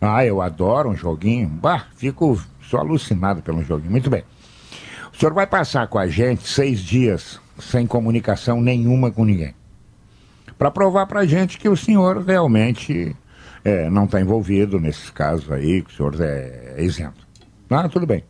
Ah, 0.00 0.24
eu 0.24 0.40
adoro 0.40 0.90
um 0.90 0.96
joguinho. 0.96 1.48
Bah, 1.48 1.86
fico 1.96 2.40
só 2.62 2.78
alucinado 2.78 3.42
pelo 3.42 3.62
joguinho. 3.62 3.90
Muito 3.90 4.10
bem. 4.10 4.24
O 5.12 5.16
senhor 5.16 5.34
vai 5.34 5.46
passar 5.46 5.88
com 5.88 5.98
a 5.98 6.06
gente 6.06 6.46
seis 6.46 6.80
dias 6.80 7.40
sem 7.58 7.86
comunicação 7.86 8.60
nenhuma 8.60 9.10
com 9.10 9.24
ninguém 9.24 9.54
para 10.58 10.70
provar 10.72 11.06
para 11.06 11.20
a 11.20 11.26
gente 11.26 11.56
que 11.56 11.68
o 11.68 11.76
senhor 11.76 12.24
realmente 12.24 13.14
é, 13.64 13.88
não 13.88 14.04
está 14.04 14.20
envolvido 14.20 14.80
nesses 14.80 15.08
casos 15.08 15.50
aí, 15.52 15.82
que 15.82 15.92
o 15.92 15.96
senhor 15.96 16.20
é, 16.20 16.74
isento. 16.78 17.27
Ah, 17.70 17.88
tudo 17.88 18.06
bem. 18.06 18.24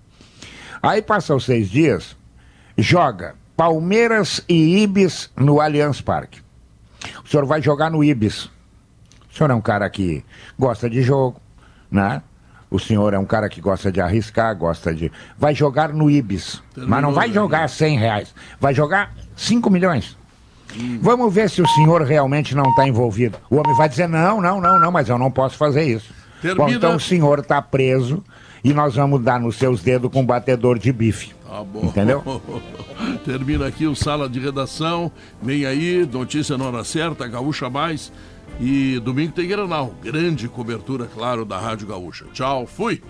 Aí 0.83 1.03
passa 1.03 1.35
os 1.35 1.45
seis 1.45 1.69
dias, 1.69 2.17
joga 2.77 3.35
Palmeiras 3.57 4.43
e 4.49 4.83
Ibis 4.83 5.31
no 5.37 5.61
Allianz 5.61 6.01
Parque. 6.01 6.41
O 7.25 7.29
senhor 7.29 7.45
vai 7.47 7.61
jogar 7.63 7.91
no 7.91 8.03
Ibis. 8.03 8.45
O 9.31 9.37
senhor 9.37 9.51
é 9.51 9.55
um 9.55 9.61
cara 9.61 9.89
que 9.91 10.25
gosta 10.59 10.89
de 10.89 11.03
jogo, 11.03 11.41
né? 11.91 12.23
O 12.71 12.79
senhor 12.79 13.15
é 13.15 13.19
um 13.19 13.25
cara 13.25 13.49
que 13.49 13.61
gosta 13.61 13.91
de 13.91 14.01
arriscar, 14.01 14.55
gosta 14.57 14.95
de. 14.95 15.11
Vai 15.39 15.55
jogar 15.55 15.89
no 15.93 16.11
Ibis. 16.11 16.63
mas 16.77 17.03
não 17.03 17.13
vai 17.13 17.33
jogar 17.33 17.69
100 17.69 17.99
reais. 17.99 18.35
Vai 18.61 18.75
jogar 18.75 19.15
5 19.37 19.71
milhões. 19.71 20.17
Vamos 21.01 21.33
ver 21.33 21.49
se 21.49 21.63
o 21.63 21.67
senhor 21.69 22.03
realmente 22.03 22.55
não 22.55 22.69
está 22.71 22.87
envolvido. 22.87 23.39
O 23.49 23.57
homem 23.57 23.75
vai 23.75 23.89
dizer: 23.89 24.07
não, 24.07 24.41
não, 24.41 24.61
não, 24.61 24.79
não, 24.79 24.93
mas 24.93 25.09
eu 25.09 25.17
não 25.17 25.31
posso 25.31 25.57
fazer 25.57 25.85
isso. 25.85 26.13
Termina- 26.43 26.65
Bom, 26.67 26.71
então 26.71 26.95
o 26.97 27.01
senhor 27.01 27.39
está 27.39 27.61
preso 27.63 28.23
e 28.63 28.73
nós 28.73 28.95
vamos 28.95 29.23
dar 29.23 29.41
nos 29.41 29.57
seus 29.57 29.83
dedos 29.83 30.11
com 30.11 30.21
um 30.21 30.27
batedor 30.27 30.79
de 30.79 30.93
bife. 30.93 31.33
Tá 31.47 31.63
bom. 31.63 31.85
Entendeu? 31.85 32.43
Termina 33.25 33.67
aqui 33.67 33.87
o 33.87 33.95
Sala 33.95 34.29
de 34.29 34.39
Redação. 34.39 35.11
Vem 35.41 35.65
aí, 35.65 36.07
notícia 36.11 36.59
na 36.59 36.65
hora 36.65 36.85
certa, 36.85 37.27
Gaúcha 37.27 37.71
Mais. 37.71 38.13
E 38.61 38.99
domingo 39.01 39.33
tem 39.33 39.49
Granal. 39.49 39.95
Grande 40.03 40.49
cobertura, 40.49 41.07
claro, 41.07 41.45
da 41.45 41.59
Rádio 41.59 41.87
Gaúcha. 41.87 42.27
Tchau, 42.33 42.67
fui. 42.67 43.03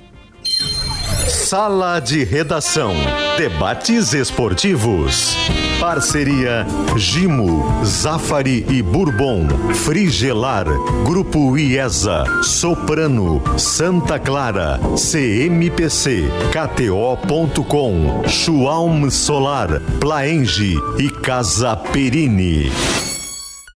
Sala 1.28 2.00
de 2.00 2.24
Redação. 2.24 2.92
Debates 3.36 4.12
esportivos. 4.12 5.36
Parceria 5.80 6.66
Gimo, 6.96 7.84
Zafari 7.84 8.66
e 8.68 8.82
Bourbon. 8.82 9.46
Frigelar. 9.74 10.66
Grupo 11.04 11.56
IESA. 11.56 12.24
Soprano. 12.42 13.40
Santa 13.56 14.18
Clara. 14.18 14.80
CMPC. 14.96 16.28
KTO.com. 16.52 18.26
Schwalm 18.26 19.08
Solar. 19.08 19.80
Plaenge 20.00 20.74
e 20.98 21.08
Casa 21.20 21.76
Perini. 21.76 23.07